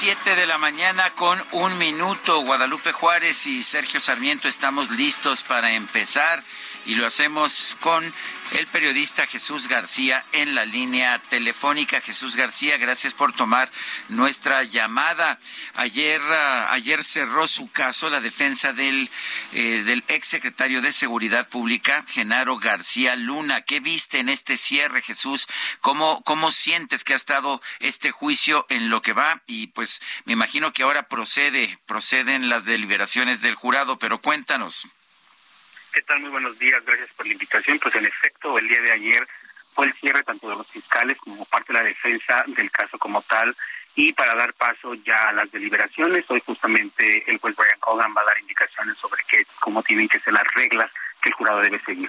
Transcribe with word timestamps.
7 0.00 0.34
de 0.34 0.46
la 0.46 0.56
mañana 0.56 1.10
con 1.10 1.38
un 1.52 1.76
minuto. 1.76 2.40
Guadalupe 2.40 2.90
Juárez 2.90 3.46
y 3.46 3.62
Sergio 3.62 4.00
Sarmiento 4.00 4.48
estamos 4.48 4.90
listos 4.92 5.42
para 5.42 5.72
empezar 5.72 6.42
y 6.86 6.94
lo 6.94 7.06
hacemos 7.06 7.76
con 7.80 8.10
el 8.52 8.66
periodista 8.66 9.26
Jesús 9.26 9.68
García 9.68 10.24
en 10.32 10.54
la 10.54 10.64
línea 10.64 11.20
telefónica. 11.28 12.00
Jesús 12.00 12.36
García, 12.36 12.76
gracias 12.78 13.14
por 13.14 13.32
tomar 13.32 13.70
nuestra 14.08 14.64
llamada. 14.64 15.38
Ayer, 15.74 16.20
ah, 16.22 16.72
ayer 16.72 17.04
cerró 17.04 17.46
su 17.46 17.70
caso 17.70 18.10
la 18.10 18.20
defensa 18.20 18.72
del, 18.72 19.08
eh, 19.52 19.82
del 19.84 20.04
ex 20.08 20.28
secretario 20.28 20.82
de 20.82 20.92
Seguridad 20.92 21.48
Pública, 21.48 22.04
Genaro 22.08 22.58
García 22.58 23.16
Luna. 23.16 23.62
¿Qué 23.62 23.80
viste 23.80 24.18
en 24.18 24.28
este 24.28 24.56
cierre, 24.56 25.02
Jesús? 25.02 25.46
¿Cómo, 25.80 26.22
cómo 26.24 26.50
sientes 26.50 27.04
que 27.04 27.12
ha 27.12 27.16
estado 27.16 27.62
este 27.78 28.10
juicio 28.10 28.66
en 28.68 28.90
lo 28.90 29.02
que 29.02 29.12
va? 29.12 29.42
Y 29.46 29.68
pues 29.68 30.02
me 30.24 30.32
imagino 30.32 30.72
que 30.72 30.82
ahora 30.82 31.08
procede, 31.08 31.78
proceden 31.86 32.48
las 32.48 32.64
deliberaciones 32.64 33.42
del 33.42 33.54
jurado, 33.54 33.98
pero 33.98 34.20
cuéntanos. 34.20 34.86
¿Qué 35.92 36.02
tal? 36.02 36.20
Muy 36.20 36.30
buenos 36.30 36.56
días, 36.56 36.84
gracias 36.84 37.10
por 37.16 37.26
la 37.26 37.32
invitación. 37.32 37.80
Pues 37.80 37.92
en 37.96 38.06
efecto, 38.06 38.56
el 38.56 38.68
día 38.68 38.80
de 38.80 38.92
ayer 38.92 39.26
fue 39.74 39.86
el 39.86 39.94
cierre 39.94 40.22
tanto 40.22 40.48
de 40.48 40.54
los 40.54 40.66
fiscales 40.68 41.18
como 41.18 41.44
parte 41.46 41.72
de 41.72 41.80
la 41.80 41.84
defensa 41.84 42.44
del 42.46 42.70
caso 42.70 42.96
como 42.96 43.20
tal. 43.22 43.56
Y 43.96 44.12
para 44.12 44.36
dar 44.36 44.54
paso 44.54 44.94
ya 44.94 45.16
a 45.16 45.32
las 45.32 45.50
deliberaciones, 45.50 46.30
hoy 46.30 46.40
justamente 46.46 47.24
el 47.28 47.38
juez 47.38 47.56
Brian 47.56 47.80
Cogan 47.80 48.14
va 48.16 48.20
a 48.22 48.26
dar 48.26 48.38
indicaciones 48.38 48.96
sobre 48.98 49.24
qué, 49.28 49.44
cómo 49.58 49.82
tienen 49.82 50.08
que 50.08 50.20
ser 50.20 50.32
las 50.32 50.46
reglas 50.54 50.92
que 51.20 51.30
el 51.30 51.34
jurado 51.34 51.60
debe 51.60 51.80
seguir. 51.80 52.08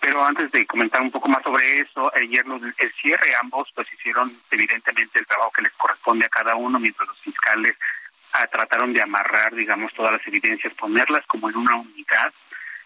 Pero 0.00 0.24
antes 0.24 0.50
de 0.50 0.66
comentar 0.66 1.02
un 1.02 1.10
poco 1.10 1.28
más 1.28 1.42
sobre 1.42 1.80
eso, 1.80 2.10
ayer 2.14 2.46
los, 2.46 2.62
el 2.62 2.92
cierre 2.94 3.34
ambos 3.42 3.68
pues 3.74 3.92
hicieron 3.92 4.34
evidentemente 4.50 5.18
el 5.18 5.26
trabajo 5.26 5.52
que 5.52 5.62
les 5.62 5.72
corresponde 5.72 6.24
a 6.24 6.30
cada 6.30 6.54
uno, 6.54 6.80
mientras 6.80 7.06
los 7.06 7.20
fiscales 7.20 7.76
ah, 8.32 8.46
trataron 8.46 8.94
de 8.94 9.02
amarrar, 9.02 9.54
digamos, 9.54 9.92
todas 9.92 10.12
las 10.12 10.26
evidencias, 10.26 10.72
ponerlas 10.74 11.26
como 11.26 11.50
en 11.50 11.56
una 11.56 11.76
unidad 11.76 12.32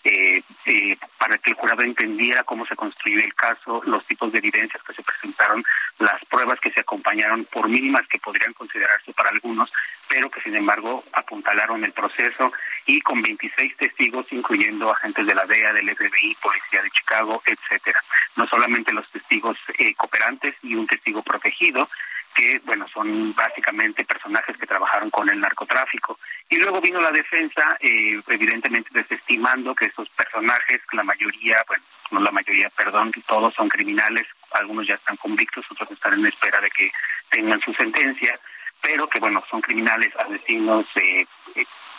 eh, 0.05 0.43
eh, 0.67 0.97
para 1.19 1.39
que 1.39 1.51
el 1.51 1.57
jurado 1.57 1.83
entendiera 1.83 2.43
cómo 2.43 2.67
se 2.67 2.75
construyó 2.75 3.21
el 3.21 3.35
caso, 3.35 3.81
los 3.85 4.05
tipos 4.07 4.33
de 4.33 4.39
evidencias 4.39 4.83
que 4.83 4.95
se 4.95 5.03
presentaron, 5.03 5.63
las 5.99 6.25
pruebas 6.25 6.59
que 6.61 6.71
se 6.73 6.81
acompañaron, 6.81 7.45
por 7.45 7.69
mínimas 7.69 8.07
que 8.09 8.19
podrían 8.19 8.53
considerarse 8.53 9.13
para 9.13 9.31
algunos, 9.31 9.71
pero 10.13 10.31
que 10.31 10.43
sin 10.43 10.55
embargo 10.55 11.03
apuntalaron 11.15 11.83
el 11.85 11.93
proceso 11.93 12.53
y 12.85 13.01
con 13.01 13.23
26 13.23 13.79
testigos, 13.79 14.27
incluyendo 14.31 14.93
agentes 14.93 15.27
de 15.27 15.35
la 15.35 15.47
DEA, 15.47 15.73
del 15.73 15.89
FBI, 15.97 16.35
Policía 16.35 16.83
de 16.83 16.91
Chicago, 16.91 17.43
etcétera. 17.47 17.99
No 18.37 18.47
solamente 18.47 18.93
los 18.93 19.09
testigos 19.11 19.57
eh, 19.79 19.95
cooperantes 19.95 20.55
y 20.63 20.75
un 20.75 20.87
testigo 20.87 21.23
protegido, 21.23 21.89
que, 22.35 22.61
bueno, 22.65 22.87
son 22.89 23.35
básicamente 23.35 24.05
personajes 24.05 24.55
que 24.59 24.67
trabajaron 24.67 25.09
con 25.09 25.31
el 25.31 25.41
narcotráfico. 25.41 26.19
Y 26.51 26.57
luego 26.57 26.83
vino 26.83 27.01
la 27.01 27.11
defensa, 27.11 27.79
eh, 27.81 28.21
evidentemente 28.29 28.91
desestimando 28.93 29.75
que 29.75 29.87
esos 29.87 30.11
personajes, 30.11 30.83
la 30.93 31.05
mayoría, 31.05 31.57
bueno, 31.67 31.85
no 32.11 32.21
la 32.21 32.31
mayoría, 32.33 32.69
perdón, 32.69 33.13
todos 33.27 33.55
son 33.55 33.71
criminales, 33.71 34.27
algunos 34.51 34.87
ya 34.87 34.95
están 34.95 35.17
convictos, 35.17 35.65
otros 35.71 35.91
están 35.91 36.13
en 36.15 36.27
espera 36.27 36.61
de 36.61 36.71
que 36.71 36.93
tengan 37.31 37.61
su 37.61 37.73
sentencia, 37.73 38.39
pero 38.83 39.09
que, 39.09 39.21
bueno, 39.21 39.43
son 39.49 39.61
criminales, 39.61 40.13
asesinos, 40.17 40.85
eh, 40.97 41.27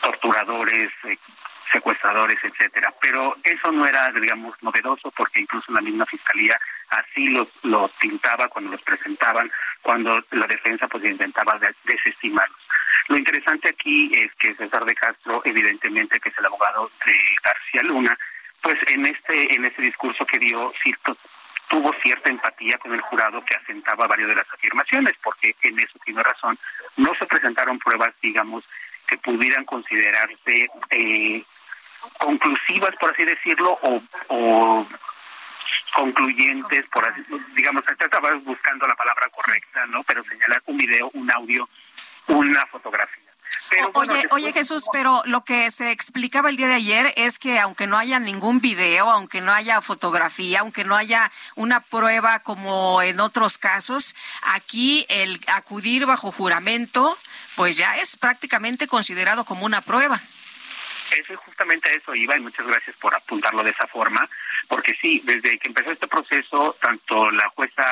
torturadores, 0.01 0.91
eh, 1.05 1.17
secuestradores, 1.71 2.37
etcétera. 2.43 2.93
Pero 3.01 3.37
eso 3.43 3.71
no 3.71 3.87
era, 3.87 4.09
digamos, 4.11 4.55
novedoso 4.61 5.09
porque 5.11 5.41
incluso 5.41 5.71
la 5.71 5.81
misma 5.81 6.05
fiscalía 6.05 6.59
así 6.89 7.27
lo, 7.27 7.47
lo 7.63 7.87
pintaba 7.99 8.47
cuando 8.49 8.71
los 8.71 8.81
presentaban, 8.81 9.51
cuando 9.81 10.23
la 10.31 10.45
defensa 10.45 10.87
pues 10.87 11.03
intentaba 11.05 11.59
desestimarlos. 11.85 12.59
Lo 13.07 13.17
interesante 13.17 13.69
aquí 13.69 14.11
es 14.13 14.31
que 14.35 14.55
César 14.55 14.85
de 14.85 14.95
Castro, 14.95 15.41
evidentemente 15.45 16.19
que 16.19 16.29
es 16.29 16.37
el 16.37 16.45
abogado 16.45 16.91
de 17.05 17.13
García 17.43 17.81
Luna, 17.83 18.17
pues 18.61 18.77
en 18.87 19.05
este 19.05 19.55
en 19.55 19.65
este 19.65 19.81
discurso 19.81 20.25
que 20.25 20.39
dio 20.39 20.71
cierto 20.81 21.17
tuvo 21.73 21.91
cierta 22.03 22.29
empatía 22.29 22.77
con 22.77 22.93
el 22.93 23.01
jurado 23.01 23.43
que 23.43 23.55
asentaba 23.55 24.05
varias 24.05 24.29
de 24.29 24.35
las 24.35 24.47
afirmaciones, 24.53 25.13
porque 25.23 25.55
en 25.63 25.79
eso 25.79 25.97
tiene 26.05 26.21
razón. 26.21 26.57
No 26.97 27.11
se 27.17 27.25
presentaron 27.25 27.79
pruebas, 27.79 28.13
digamos, 28.21 28.63
que 29.07 29.17
pudieran 29.17 29.65
considerarse 29.65 30.67
eh, 30.91 31.43
conclusivas, 32.19 32.95
por 32.97 33.11
así 33.11 33.25
decirlo, 33.25 33.79
o, 33.81 34.03
o 34.27 34.87
concluyentes, 35.95 36.85
por 36.91 37.07
así, 37.07 37.23
digamos, 37.55 37.83
estaba 37.87 38.35
buscando 38.35 38.85
la 38.85 38.95
palabra 38.95 39.27
correcta, 39.29 39.83
¿no? 39.87 40.03
Pero 40.03 40.23
señalar 40.25 40.61
un 40.67 40.77
video, 40.77 41.09
un 41.15 41.31
audio, 41.31 41.67
una 42.27 42.67
fotografía. 42.67 43.22
Pero, 43.69 43.91
oye, 43.93 44.25
oye 44.31 44.53
Jesús, 44.53 44.85
pero 44.91 45.21
lo 45.25 45.43
que 45.43 45.71
se 45.71 45.91
explicaba 45.91 46.49
el 46.49 46.57
día 46.57 46.67
de 46.67 46.75
ayer 46.75 47.13
es 47.15 47.39
que 47.39 47.59
aunque 47.59 47.87
no 47.87 47.97
haya 47.97 48.19
ningún 48.19 48.59
video, 48.61 49.09
aunque 49.09 49.41
no 49.41 49.51
haya 49.51 49.81
fotografía, 49.81 50.59
aunque 50.59 50.83
no 50.83 50.95
haya 50.95 51.31
una 51.55 51.81
prueba 51.81 52.39
como 52.39 53.01
en 53.01 53.19
otros 53.19 53.57
casos, 53.57 54.15
aquí 54.41 55.05
el 55.09 55.41
acudir 55.47 56.05
bajo 56.05 56.31
juramento, 56.31 57.17
pues 57.55 57.77
ya 57.77 57.97
es 57.97 58.17
prácticamente 58.17 58.87
considerado 58.87 59.45
como 59.45 59.65
una 59.65 59.81
prueba. 59.81 60.21
Eso 61.17 61.33
es 61.33 61.39
justamente 61.39 61.95
eso 61.95 62.15
iba 62.15 62.37
y 62.37 62.41
muchas 62.41 62.65
gracias 62.65 62.95
por 62.97 63.13
apuntarlo 63.13 63.63
de 63.63 63.71
esa 63.71 63.87
forma, 63.87 64.27
porque 64.67 64.95
sí, 64.99 65.21
desde 65.23 65.59
que 65.59 65.67
empezó 65.67 65.91
este 65.91 66.07
proceso, 66.07 66.75
tanto 66.81 67.29
la 67.31 67.47
jueza 67.49 67.83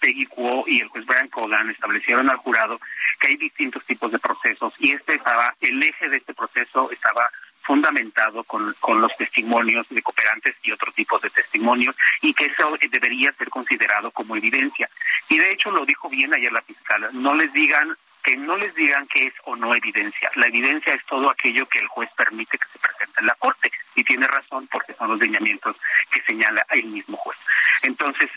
Peggy 0.00 0.26
Kuo 0.26 0.64
y 0.66 0.80
el 0.80 0.88
juez 0.88 1.04
Brian 1.06 1.28
Cogan 1.28 1.70
establecieron 1.70 2.30
al 2.30 2.36
jurado 2.36 2.80
que 3.20 3.28
hay 3.28 3.36
distintos 3.36 3.84
tipos 3.84 4.10
de 4.12 4.18
procesos 4.18 4.72
y 4.78 4.92
este 4.92 5.14
estaba, 5.14 5.54
el 5.60 5.82
eje 5.82 6.08
de 6.08 6.16
este 6.18 6.34
proceso 6.34 6.90
estaba 6.90 7.28
fundamentado 7.62 8.44
con, 8.44 8.74
con 8.78 9.00
los 9.00 9.14
testimonios 9.16 9.86
de 9.90 10.00
cooperantes 10.00 10.54
y 10.62 10.70
otros 10.70 10.94
tipos 10.94 11.20
de 11.20 11.30
testimonios 11.30 11.96
y 12.22 12.32
que 12.32 12.46
eso 12.46 12.78
debería 12.90 13.32
ser 13.32 13.50
considerado 13.50 14.10
como 14.12 14.36
evidencia. 14.36 14.88
Y 15.28 15.38
de 15.38 15.50
hecho 15.50 15.70
lo 15.72 15.84
dijo 15.84 16.08
bien 16.08 16.32
ayer 16.32 16.52
la 16.52 16.62
fiscal, 16.62 17.08
no 17.12 17.34
les 17.34 17.52
digan 17.52 17.96
que 18.26 18.36
no 18.36 18.56
les 18.56 18.74
digan 18.74 19.06
qué 19.06 19.28
es 19.28 19.34
o 19.44 19.54
no 19.54 19.72
evidencia. 19.72 20.28
La 20.34 20.46
evidencia 20.46 20.92
es 20.92 21.04
todo 21.06 21.30
aquello 21.30 21.64
que 21.68 21.78
el 21.78 21.86
juez 21.86 22.10
permite 22.16 22.58
que 22.58 22.66
se 22.72 22.78
presente 22.80 23.20
en 23.20 23.26
la 23.26 23.34
corte 23.34 23.70
y 23.94 24.02
tiene 24.02 24.26
razón 24.26 24.66
porque 24.66 24.94
son 24.94 25.10
los 25.10 25.20
lineamientos 25.20 25.76
que 26.10 26.20
señala 26.22 26.66
el 26.70 26.86
mismo 26.86 27.16
juez. 27.18 27.38
Entonces, 27.84 28.28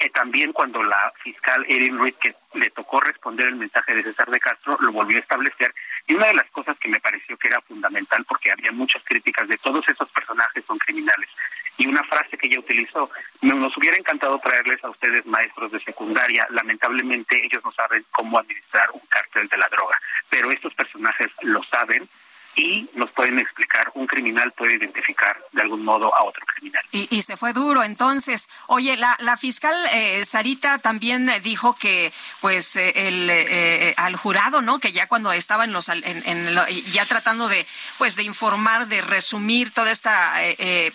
eh, 0.00 0.10
también 0.10 0.52
cuando 0.52 0.82
la 0.82 1.12
fiscal 1.22 1.64
Erin 1.68 2.02
Reed, 2.02 2.14
que 2.16 2.34
le 2.54 2.70
tocó 2.70 2.98
responder 2.98 3.46
el 3.46 3.54
mensaje 3.54 3.94
de 3.94 4.02
César 4.02 4.28
de 4.30 4.40
Castro, 4.40 4.76
lo 4.80 4.90
volvió 4.90 5.16
a 5.16 5.20
establecer. 5.20 5.72
Y 6.08 6.14
una 6.14 6.26
de 6.26 6.34
las 6.34 6.50
cosas 6.50 6.76
que 6.78 6.88
me 6.88 6.98
pareció 6.98 7.36
que 7.36 7.46
era 7.46 7.60
fundamental, 7.60 8.24
porque 8.24 8.50
había 8.50 8.72
muchas 8.72 9.02
críticas 9.04 9.46
de 9.46 9.58
todos 9.58 9.88
esos 9.88 10.10
personajes 10.10 10.64
son 10.66 10.78
criminales, 10.78 11.30
y 11.78 11.86
una 11.86 12.02
frase 12.04 12.36
que 12.38 12.46
ella 12.46 12.60
utilizó, 12.60 13.10
nos 13.42 13.76
hubiera 13.76 13.96
encantado 13.96 14.38
traerles 14.38 14.82
a 14.84 14.90
ustedes 14.90 15.26
maestros 15.26 15.72
de 15.72 15.80
secundaria, 15.80 16.46
lamentablemente 16.50 17.44
ellos 17.44 17.62
no 17.64 17.72
saben 17.72 18.04
cómo 18.12 18.38
administrar 18.38 18.90
un 18.92 19.00
cártel 19.08 19.48
de 19.48 19.56
la 19.56 19.68
droga, 19.68 19.98
pero 20.30 20.50
estos 20.50 20.74
personajes 20.74 21.30
lo 21.42 21.62
saben 21.64 22.08
y 22.56 22.88
nos 22.94 23.10
pueden 23.10 23.38
explicar, 23.38 23.92
un 23.94 24.06
criminal 24.06 24.50
puede 24.52 24.76
identificar 24.76 25.38
de 25.52 25.60
algún 25.60 25.84
modo 25.84 26.14
a 26.16 26.24
otro 26.24 26.44
criminal. 26.46 26.82
Y, 26.90 27.20
se 27.22 27.36
fue 27.36 27.52
duro, 27.52 27.82
entonces. 27.82 28.48
Oye, 28.66 28.96
la, 28.96 29.14
la 29.20 29.36
fiscal 29.36 29.74
eh, 29.92 30.24
Sarita 30.24 30.78
también 30.78 31.30
dijo 31.42 31.76
que, 31.76 32.12
pues, 32.40 32.76
eh, 32.76 32.92
el, 33.08 33.28
eh, 33.30 33.94
al 33.98 34.16
jurado, 34.16 34.62
¿no? 34.62 34.78
Que 34.78 34.92
ya 34.92 35.06
cuando 35.06 35.32
estaba 35.32 35.64
en 35.64 35.72
los, 35.72 35.90
en, 35.90 36.54
ya 36.92 37.04
tratando 37.04 37.48
de, 37.48 37.66
pues, 37.98 38.16
de 38.16 38.22
informar, 38.22 38.88
de 38.88 39.02
resumir 39.02 39.72
toda 39.72 39.90
esta, 39.90 40.34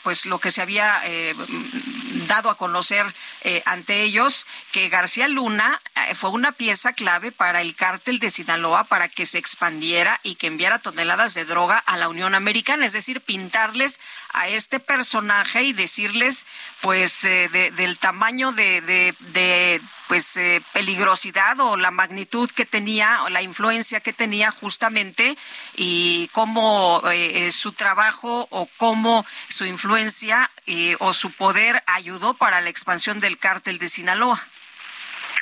pues, 0.02 0.26
lo 0.26 0.40
que 0.40 0.50
se 0.50 0.64
había 0.64 1.04
dado 2.28 2.50
a 2.50 2.58
conocer 2.58 3.06
eh, 3.42 3.62
ante 3.66 4.04
ellos 4.04 4.48
que 4.72 4.90
García 4.90 5.28
Luna 5.28 5.82
eh, 5.96 6.16
fue 6.16 6.30
una 6.30 6.52
pieza 6.52 6.94
clave 6.94 7.32
para 7.32 7.62
el 7.62 7.76
cártel 7.76 8.20
de 8.20 8.30
Sinaloa 8.30 8.86
para 8.86 9.08
que 9.08 9.26
se 9.26 9.38
expandiera 9.38 10.20
y 10.24 10.36
que 10.36 10.48
enviara 10.48 10.80
toneladas 10.80 11.34
de 11.34 11.46
droga 11.46 11.78
a 11.78 11.98
la 11.98 12.10
Unión 12.10 12.36
Americana, 12.36 12.86
es 12.86 12.94
decir, 12.94 13.22
pintarles 13.22 14.00
a 14.34 14.48
este 14.48 14.80
personaje 14.80 15.64
y 15.64 15.74
decirles, 15.74 16.46
pues, 16.82 17.24
eh, 17.24 17.50
del 17.50 17.98
tamaño 17.98 18.52
de, 18.52 18.82
de, 18.82 19.82
pues 20.12 20.38
peligrosidad 20.74 21.58
o 21.62 21.78
la 21.78 21.90
magnitud 21.90 22.52
que 22.52 22.66
tenía 22.66 23.24
o 23.24 23.30
la 23.30 23.42
influencia 23.42 24.02
que 24.02 24.12
tenía 24.12 24.52
justamente 24.52 25.38
y 25.78 26.28
cómo 26.34 27.02
su 27.52 27.72
trabajo 27.72 28.46
o 28.50 28.68
cómo 28.76 29.26
su 29.48 29.64
influencia 29.64 30.52
o 31.00 31.14
su 31.14 31.32
poder 31.32 31.82
ayudó 31.86 32.34
para 32.34 32.60
la 32.60 32.70
expansión 32.70 33.22
del 33.22 33.38
cártel 33.38 33.78
de 33.78 33.88
Sinaloa. 33.88 34.44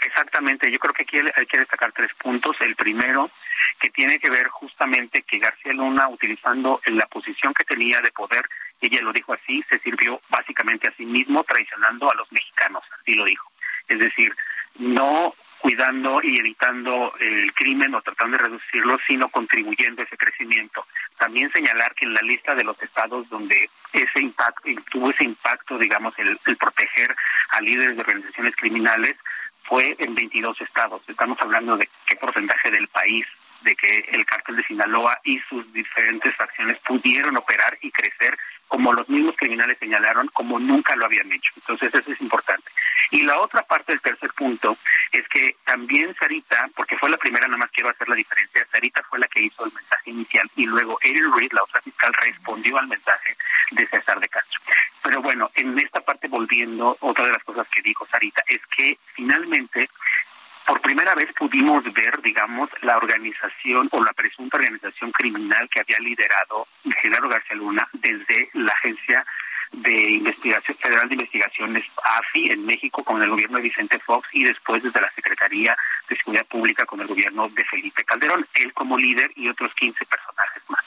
Exactamente, 0.05 0.71
yo 0.71 0.77
creo 0.77 0.93
que 0.93 1.01
aquí 1.01 1.17
hay 1.17 1.45
que 1.47 1.57
destacar 1.57 1.91
tres 1.91 2.13
puntos. 2.13 2.61
El 2.61 2.75
primero, 2.75 3.31
que 3.79 3.89
tiene 3.89 4.19
que 4.19 4.29
ver 4.29 4.49
justamente 4.49 5.23
que 5.23 5.39
García 5.39 5.73
Luna, 5.73 6.07
utilizando 6.09 6.79
la 6.85 7.07
posición 7.07 7.55
que 7.55 7.63
tenía 7.63 8.01
de 8.01 8.11
poder, 8.11 8.47
ella 8.81 9.01
lo 9.01 9.13
dijo 9.13 9.33
así, 9.33 9.63
se 9.67 9.79
sirvió 9.79 10.21
básicamente 10.29 10.87
a 10.87 10.93
sí 10.95 11.07
mismo 11.07 11.43
traicionando 11.43 12.11
a 12.11 12.13
los 12.13 12.31
mexicanos, 12.31 12.83
así 13.01 13.15
lo 13.15 13.25
dijo. 13.25 13.51
Es 13.87 13.97
decir, 13.97 14.35
no 14.77 15.33
cuidando 15.59 16.21
y 16.23 16.39
evitando 16.39 17.13
el 17.19 17.53
crimen 17.53 17.93
o 17.93 18.01
tratando 18.01 18.37
de 18.37 18.43
reducirlo, 18.43 18.97
sino 19.05 19.27
contribuyendo 19.29 20.01
a 20.01 20.05
ese 20.05 20.17
crecimiento. 20.17 20.85
También 21.17 21.51
señalar 21.51 21.93
que 21.95 22.05
en 22.05 22.13
la 22.13 22.21
lista 22.21 22.55
de 22.55 22.63
los 22.63 22.81
estados 22.81 23.27
donde 23.29 23.69
ese 23.91 24.21
impacto 24.21 24.69
tuvo 24.89 25.09
ese 25.11 25.25
impacto, 25.25 25.77
digamos, 25.77 26.17
el, 26.17 26.39
el 26.45 26.57
proteger 26.57 27.13
a 27.49 27.61
líderes 27.61 27.95
de 27.95 28.01
organizaciones 28.01 28.55
criminales, 28.55 29.17
fue 29.63 29.95
en 29.99 30.15
22 30.15 30.61
estados. 30.61 31.01
Estamos 31.07 31.39
hablando 31.41 31.77
de 31.77 31.89
qué 32.07 32.15
porcentaje 32.15 32.71
del 32.71 32.87
país 32.87 33.25
de 33.61 33.75
que 33.75 34.05
el 34.11 34.25
cártel 34.25 34.57
de 34.57 34.63
Sinaloa 34.63 35.19
y 35.23 35.39
sus 35.49 35.71
diferentes 35.73 36.35
facciones 36.35 36.77
pudieron 36.79 37.37
operar 37.37 37.77
y 37.81 37.91
crecer 37.91 38.37
como 38.67 38.93
los 38.93 39.09
mismos 39.09 39.35
criminales 39.35 39.77
señalaron, 39.79 40.27
como 40.27 40.59
nunca 40.59 40.95
lo 40.95 41.05
habían 41.05 41.31
hecho. 41.31 41.51
Entonces 41.55 41.93
eso 41.93 42.11
es 42.11 42.21
importante. 42.21 42.69
Y 43.11 43.23
la 43.23 43.39
otra 43.39 43.63
parte 43.63 43.91
del 43.91 44.01
tercer 44.01 44.31
punto 44.33 44.77
es 45.11 45.27
que 45.27 45.55
también 45.65 46.15
Sarita, 46.19 46.69
porque 46.75 46.97
fue 46.97 47.09
la 47.09 47.17
primera, 47.17 47.47
nada 47.47 47.57
más 47.57 47.71
quiero 47.71 47.89
hacer 47.89 48.07
la 48.07 48.15
diferencia, 48.15 48.67
Sarita 48.71 49.01
fue 49.09 49.19
la 49.19 49.27
que 49.27 49.41
hizo 49.41 49.65
el 49.65 49.73
mensaje 49.73 50.11
inicial 50.11 50.49
y 50.55 50.65
luego 50.65 50.99
Erin 51.01 51.33
Reed, 51.35 51.51
la 51.51 51.63
otra 51.63 51.81
fiscal, 51.81 52.13
respondió 52.21 52.77
al 52.77 52.87
mensaje 52.87 53.35
de 53.71 53.87
César 53.87 54.19
de 54.19 54.29
Castro. 54.29 54.61
Pero 55.01 55.21
bueno, 55.21 55.49
en 55.55 55.77
esta 55.79 56.01
parte 56.01 56.27
volviendo, 56.27 56.95
otra 56.99 57.25
de 57.25 57.31
las 57.31 57.43
cosas 57.43 57.67
que 57.69 57.81
dijo 57.81 58.05
Sarita 58.05 58.43
es 58.47 58.59
que 58.77 58.99
finalmente 59.15 59.89
por 60.69 60.81
primera 60.81 61.15
vez 61.15 61.33
pudimos 61.33 61.83
ver, 61.95 62.21
digamos, 62.21 62.69
la 62.83 62.95
organización 62.95 63.89
o 63.91 64.03
la 64.03 64.13
presunta 64.13 64.57
organización 64.57 65.11
criminal 65.11 65.67
que 65.67 65.79
había 65.79 65.97
liderado 65.97 66.67
Genaro 67.01 67.27
García 67.27 67.55
Luna 67.55 67.89
desde 67.93 68.51
la 68.53 68.71
agencia 68.73 69.25
de 69.71 70.11
investigación 70.11 70.77
federal 70.77 71.09
de 71.09 71.15
investigaciones 71.15 71.85
AFI 72.03 72.51
en 72.51 72.67
México 72.67 73.03
con 73.03 73.19
el 73.23 73.31
gobierno 73.31 73.57
de 73.57 73.63
Vicente 73.63 73.97
Fox 73.97 74.29
y 74.31 74.43
después 74.43 74.83
desde 74.83 75.01
la 75.01 75.11
Secretaría 75.11 75.75
de 76.09 76.15
Seguridad 76.17 76.45
Pública 76.47 76.85
con 76.85 76.99
el 76.99 77.07
gobierno 77.07 77.47
de 77.49 77.63
Felipe 77.65 78.03
Calderón, 78.03 78.45
él 78.55 78.73
como 78.73 78.97
líder 78.97 79.31
y 79.35 79.49
otros 79.49 79.73
15 79.75 80.05
personajes 80.05 80.63
más. 80.67 80.83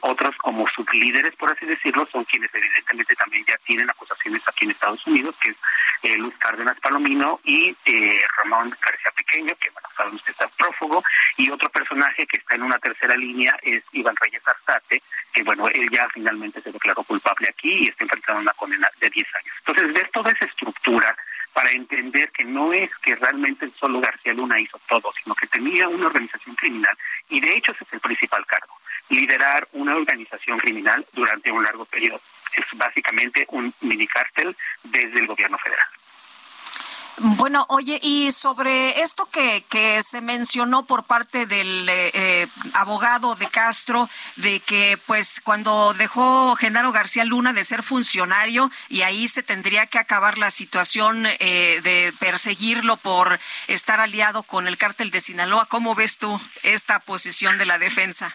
otros 0.00 0.36
como 0.38 0.66
sublíderes, 0.68 1.34
por 1.36 1.52
así 1.52 1.66
decirlo, 1.66 2.06
son 2.10 2.24
quienes 2.24 2.52
evidentemente 2.54 3.14
también 3.16 3.44
ya 3.46 3.56
tienen 3.58 3.90
acusaciones 3.90 4.42
aquí 4.46 4.64
en 4.64 4.70
Estados 4.70 5.06
Unidos, 5.06 5.34
que 5.42 5.50
es 5.50 5.56
eh, 6.02 6.16
Luz 6.16 6.34
Cárdenas 6.38 6.78
Palomino 6.80 7.40
y 7.44 7.76
eh, 7.84 8.20
Ramón 8.38 8.70
García 8.70 9.10
Pequeño, 9.16 9.54
que 9.60 9.70
bueno, 9.70 9.88
sabemos 9.96 10.22
que 10.22 10.32
está 10.32 10.48
prófugo, 10.48 11.02
y 11.36 11.50
otro 11.50 11.68
personaje 11.70 12.26
que 12.26 12.38
está 12.38 12.54
en 12.54 12.62
una 12.62 12.78
tercera 12.78 13.16
línea 13.16 13.58
es 13.62 13.82
Iván 13.92 14.16
Reyes 14.16 14.46
Arzate, 14.46 15.02
que 15.32 15.42
bueno, 15.42 15.68
él 15.68 15.88
ya 15.90 16.08
finalmente 16.14 16.62
se 16.62 16.72
declaró 16.72 17.02
culpable 17.02 17.48
aquí 17.50 17.84
y 17.84 17.88
está 17.88 18.04
enfrentando 18.04 18.42
una 18.42 18.52
condena 18.52 18.88
de 19.00 19.10
10 19.10 19.26
años. 19.34 19.54
Entonces, 19.58 19.94
ver 19.94 20.10
toda 20.10 20.32
esa 20.32 20.44
estructura 20.46 21.16
para 21.58 21.72
entender 21.72 22.30
que 22.30 22.44
no 22.44 22.72
es 22.72 22.88
que 22.98 23.16
realmente 23.16 23.68
solo 23.80 23.98
García 23.98 24.32
Luna 24.32 24.60
hizo 24.60 24.80
todo, 24.88 25.12
sino 25.20 25.34
que 25.34 25.48
tenía 25.48 25.88
una 25.88 26.06
organización 26.06 26.54
criminal 26.54 26.96
y 27.28 27.40
de 27.40 27.52
hecho 27.52 27.72
ese 27.72 27.82
es 27.82 27.94
el 27.94 27.98
principal 27.98 28.46
cargo, 28.46 28.78
liderar 29.08 29.66
una 29.72 29.96
organización 29.96 30.60
criminal 30.60 31.04
durante 31.14 31.50
un 31.50 31.64
largo 31.64 31.84
periodo. 31.86 32.20
Es 32.54 32.64
básicamente 32.74 33.44
un 33.48 33.74
mini 33.80 34.06
cártel 34.06 34.56
desde 34.84 35.18
el 35.18 35.26
gobierno 35.26 35.58
federal. 35.58 35.88
Bueno, 37.20 37.66
oye, 37.68 37.98
y 38.00 38.30
sobre 38.30 39.00
esto 39.00 39.28
que, 39.32 39.64
que 39.68 40.02
se 40.04 40.20
mencionó 40.20 40.86
por 40.86 41.04
parte 41.04 41.46
del 41.46 41.88
eh, 41.88 42.10
eh, 42.14 42.46
abogado 42.74 43.34
de 43.34 43.48
Castro, 43.48 44.08
de 44.36 44.60
que 44.60 44.98
pues 45.04 45.40
cuando 45.42 45.94
dejó 45.94 46.54
Genaro 46.54 46.92
García 46.92 47.24
Luna 47.24 47.52
de 47.52 47.64
ser 47.64 47.82
funcionario 47.82 48.70
y 48.88 49.02
ahí 49.02 49.26
se 49.26 49.42
tendría 49.42 49.86
que 49.86 49.98
acabar 49.98 50.38
la 50.38 50.50
situación 50.50 51.26
eh, 51.26 51.80
de 51.82 52.12
perseguirlo 52.20 52.96
por 52.98 53.40
estar 53.66 54.00
aliado 54.00 54.44
con 54.44 54.68
el 54.68 54.78
cártel 54.78 55.10
de 55.10 55.20
Sinaloa, 55.20 55.66
¿cómo 55.66 55.96
ves 55.96 56.18
tú 56.18 56.40
esta 56.62 57.00
posición 57.00 57.58
de 57.58 57.66
la 57.66 57.78
defensa? 57.78 58.32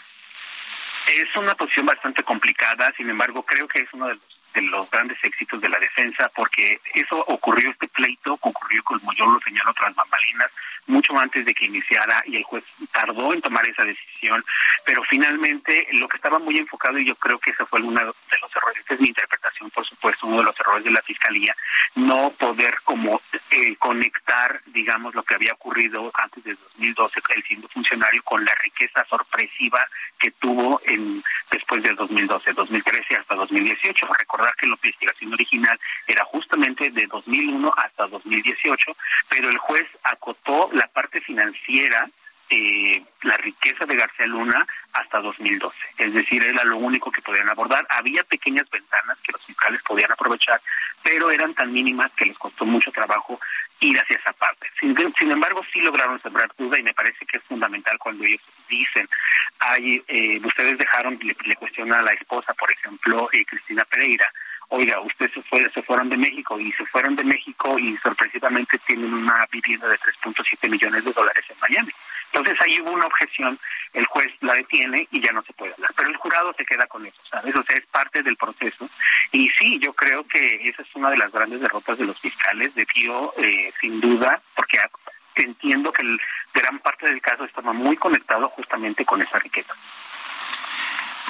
Es 1.08 1.34
una 1.38 1.56
posición 1.56 1.86
bastante 1.86 2.24
complicada, 2.24 2.92
sin 2.98 3.10
embargo, 3.10 3.44
creo 3.44 3.66
que 3.68 3.82
es 3.82 3.90
uno 3.94 4.08
de 4.08 4.16
los 4.16 4.33
de 4.54 4.62
los 4.62 4.90
grandes 4.90 5.18
éxitos 5.24 5.60
de 5.62 5.70
la 5.70 5.80
defensa, 5.80 6.30
porque 6.36 6.80
eso 6.94 7.18
ocurrió, 7.28 7.72
este 7.72 7.88
pleito 7.88 8.38
ocurrió, 8.40 8.84
como 8.84 9.14
yo 9.14 9.26
lo 9.26 9.40
señalo, 9.42 9.74
tras 9.74 9.96
bambalinas, 9.96 10.52
mucho 10.88 11.18
antes 11.18 11.46
de 11.46 11.54
que 11.54 11.66
iniciara 11.66 12.22
y 12.26 12.36
el 12.36 12.44
juez 12.44 12.64
tardó 12.92 13.34
en 13.34 13.42
tomar 13.42 13.68
esa 13.68 13.84
decisión, 13.84 14.44
pero 14.86 15.02
finalmente 15.10 15.88
lo 15.94 16.08
que 16.08 16.18
estaba 16.18 16.40
muy 16.40 16.58
enfocado, 16.58 17.00
y 17.00 17.06
yo 17.06 17.16
creo 17.16 17.40
que 17.40 17.52
ese 17.52 17.66
fue 17.66 17.82
uno 17.82 18.00
de 18.00 18.06
los 18.06 18.56
errores, 18.56 18.80
esta 18.80 18.94
es 18.94 19.02
mi 19.02 19.08
interpretación, 19.08 19.70
por 19.72 19.86
supuesto, 19.86 20.28
uno 20.28 20.38
de 20.38 20.44
los 20.44 20.60
errores 20.60 20.84
de 20.84 20.92
la 20.92 21.02
Fiscalía, 21.02 21.56
no 21.96 22.32
poder 22.32 22.76
como 22.84 23.22
eh, 23.50 23.76
conectar, 23.78 24.62
digamos, 24.68 25.16
lo 25.16 25.24
que 25.24 25.36
había 25.36 25.54
ocurrido 25.54 26.12
antes 26.16 26.44
de 26.44 26.56
2012, 26.56 27.22
el 27.36 27.44
siendo 27.44 27.68
funcionario, 27.70 28.24
con 28.24 28.44
la 28.44 28.54
riqueza 28.56 29.06
sorpresiva 29.06 29.88
que 30.20 30.32
tuvo 30.32 30.82
en 30.86 31.24
después 31.52 31.84
del 31.84 31.96
2012, 31.96 32.54
2013 32.54 33.16
hasta 33.16 33.36
2018. 33.36 34.08
Que 34.58 34.68
la 34.68 34.76
investigación 34.76 35.34
original 35.34 35.80
era 36.08 36.24
justamente 36.26 36.90
de 36.90 37.08
2001 37.08 37.74
hasta 37.78 38.08
2018, 38.08 38.96
pero 39.30 39.50
el 39.50 39.58
juez 39.58 39.88
acotó 40.04 40.70
la 40.74 40.88
parte 40.88 41.22
financiera 41.22 42.10
eh, 42.56 43.04
la 43.24 43.36
riqueza 43.38 43.84
de 43.86 43.96
García 43.96 44.28
Luna 44.28 44.66
hasta 44.92 45.20
2012. 45.22 45.76
Es 45.98 46.14
decir, 46.14 46.44
era 46.44 46.64
lo 46.66 46.78
único 46.78 47.12
que 47.12 47.22
podían 47.22 47.50
abordar. 47.50 47.88
Había 47.90 48.24
pequeñas 48.24 48.70
ventanas 48.70 49.18
que 49.24 49.32
los 49.32 49.44
fiscales 49.44 49.82
podían 49.82 50.12
aprovechar, 50.12 50.62
pero 51.02 51.32
eran 51.32 51.56
tan 51.56 51.74
mínimas 51.74 52.12
que 52.12 52.26
les 52.26 52.38
costó 52.38 52.64
mucho 52.66 52.92
trabajo 52.92 53.40
ir 53.80 54.00
hacia 54.00 54.18
esa 54.18 54.34
parte. 54.34 54.68
Sin, 54.80 55.32
embargo, 55.32 55.64
sí 55.74 55.80
lograron 55.80 56.22
sembrar 56.22 56.52
duda 56.56 56.80
y 56.80 56.84
me 56.84 56.94
parece 56.94 57.26
que 57.26 57.38
es 57.38 57.44
fundamental 57.44 57.98
cuando 57.98 58.24
ellos 58.24 58.42
dicen, 58.70 59.10
hay, 59.60 60.04
eh, 60.08 60.40
ustedes 60.44 60.78
dejaron, 60.78 61.18
le, 61.24 61.36
le 61.46 61.56
cuestiona 61.56 62.00
a 62.00 62.04
la 62.04 62.14
esposa, 62.14 62.54
por 62.54 62.72
ejemplo, 62.72 63.30
eh, 63.32 63.44
Cristina 63.46 63.84
Pereira, 63.86 64.32
oiga, 64.70 65.00
ustedes 65.02 65.34
se, 65.34 65.42
fue, 65.42 65.68
se 65.72 65.82
fueron 65.82 66.10
de 66.10 66.18
México 66.18 66.60
y 66.60 66.72
se 66.74 66.86
fueron 66.86 67.16
de 67.16 67.24
México 67.24 67.80
y 67.80 67.98
sorpresivamente 67.98 68.78
tienen 68.80 69.12
una 69.12 69.48
vivienda 69.52 69.88
de 69.88 69.98
3.7 69.98 70.70
millones 70.70 71.04
de 71.04 71.12
dólares 71.12 71.46
en 71.50 71.58
Miami. 71.60 71.92
Entonces 72.34 72.60
ahí 72.62 72.82
hubo 72.82 72.92
una 72.92 73.06
objeción, 73.06 73.60
el 73.94 74.06
juez 74.08 74.28
la 74.42 74.56
detiene 74.56 75.08
y 75.12 75.22
ya 75.22 75.32
no 75.32 75.44
se 75.44 75.54
puede 75.54 75.74
hablar. 75.74 75.92
Pero 75.96 76.10
el 76.10 76.18
jurado 76.18 76.52
se 76.58 76.66
queda 76.66 76.88
con 76.88 77.06
eso, 77.06 77.22
¿sabes? 77.30 77.56
O 77.56 77.64
sea, 77.64 77.76
es 77.78 77.86
parte 77.86 78.24
del 78.24 78.36
proceso. 78.36 78.90
Y 79.32 79.50
sí, 79.50 79.80
yo 79.80 79.94
creo 79.94 80.24
que 80.24 80.68
esa 80.68 80.82
es 80.82 80.96
una 80.96 81.12
de 81.12 81.18
las 81.18 81.32
grandes 81.32 81.62
derrotas 81.62 82.00
de 82.00 82.06
los 82.06 82.20
fiscales. 82.20 82.74
Debió, 82.74 83.34
eh, 83.38 83.72
sin 83.80 84.02
duda, 84.02 84.42
porque 84.56 84.80
entiendo 85.36 85.92
que 85.92 86.02
el, 86.02 86.20
gran 86.54 86.80
parte 86.80 87.08
del 87.08 87.22
caso 87.22 87.46
estaba 87.46 87.74
muy 87.74 87.98
conectado 87.98 88.50
justamente 88.50 89.06
con 89.06 89.22
esa 89.22 89.40
riqueza. 89.40 89.74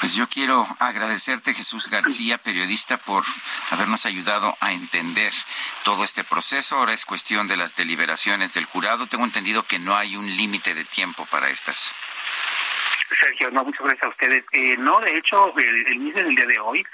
Pues 0.04 0.18
yo 0.18 0.28
quiero 0.28 0.68
agradecerte, 0.80 1.54
Jesús 1.54 1.90
García, 1.90 2.38
periodista, 2.38 2.98
por 2.98 3.24
habernos 3.70 4.06
ayudado 4.06 4.54
a 4.60 4.74
entender 4.74 5.32
todo 5.86 6.04
este 6.04 6.26
proceso. 6.26 6.76
Ahora 6.76 6.92
es 6.92 7.06
cuestión 7.06 7.48
de 7.48 7.56
las 7.56 7.78
deliberaciones 7.78 8.54
del 8.54 8.66
jurado. 8.66 9.08
Tengo 9.08 9.24
entendido 9.24 9.64
que 9.64 9.80
no 9.80 9.96
hay 9.96 10.18
un 10.18 10.28
límite 10.36 10.74
de 10.74 10.84
tiempo 10.84 11.26
para 11.32 11.50
estas. 11.50 11.94
Sergio, 13.18 13.50
no, 13.52 13.64
muchas 13.64 13.80
gracias 13.80 14.04
a 14.04 14.10
ustedes. 14.10 14.44
Eh, 14.52 14.76
no, 14.78 15.00
de 15.00 15.18
hecho, 15.18 15.58
el, 15.58 15.88
el 15.88 16.00
mismo 16.00 16.20
del 16.20 16.36
día 16.36 16.48
de 16.48 16.60
hoy 16.60 16.86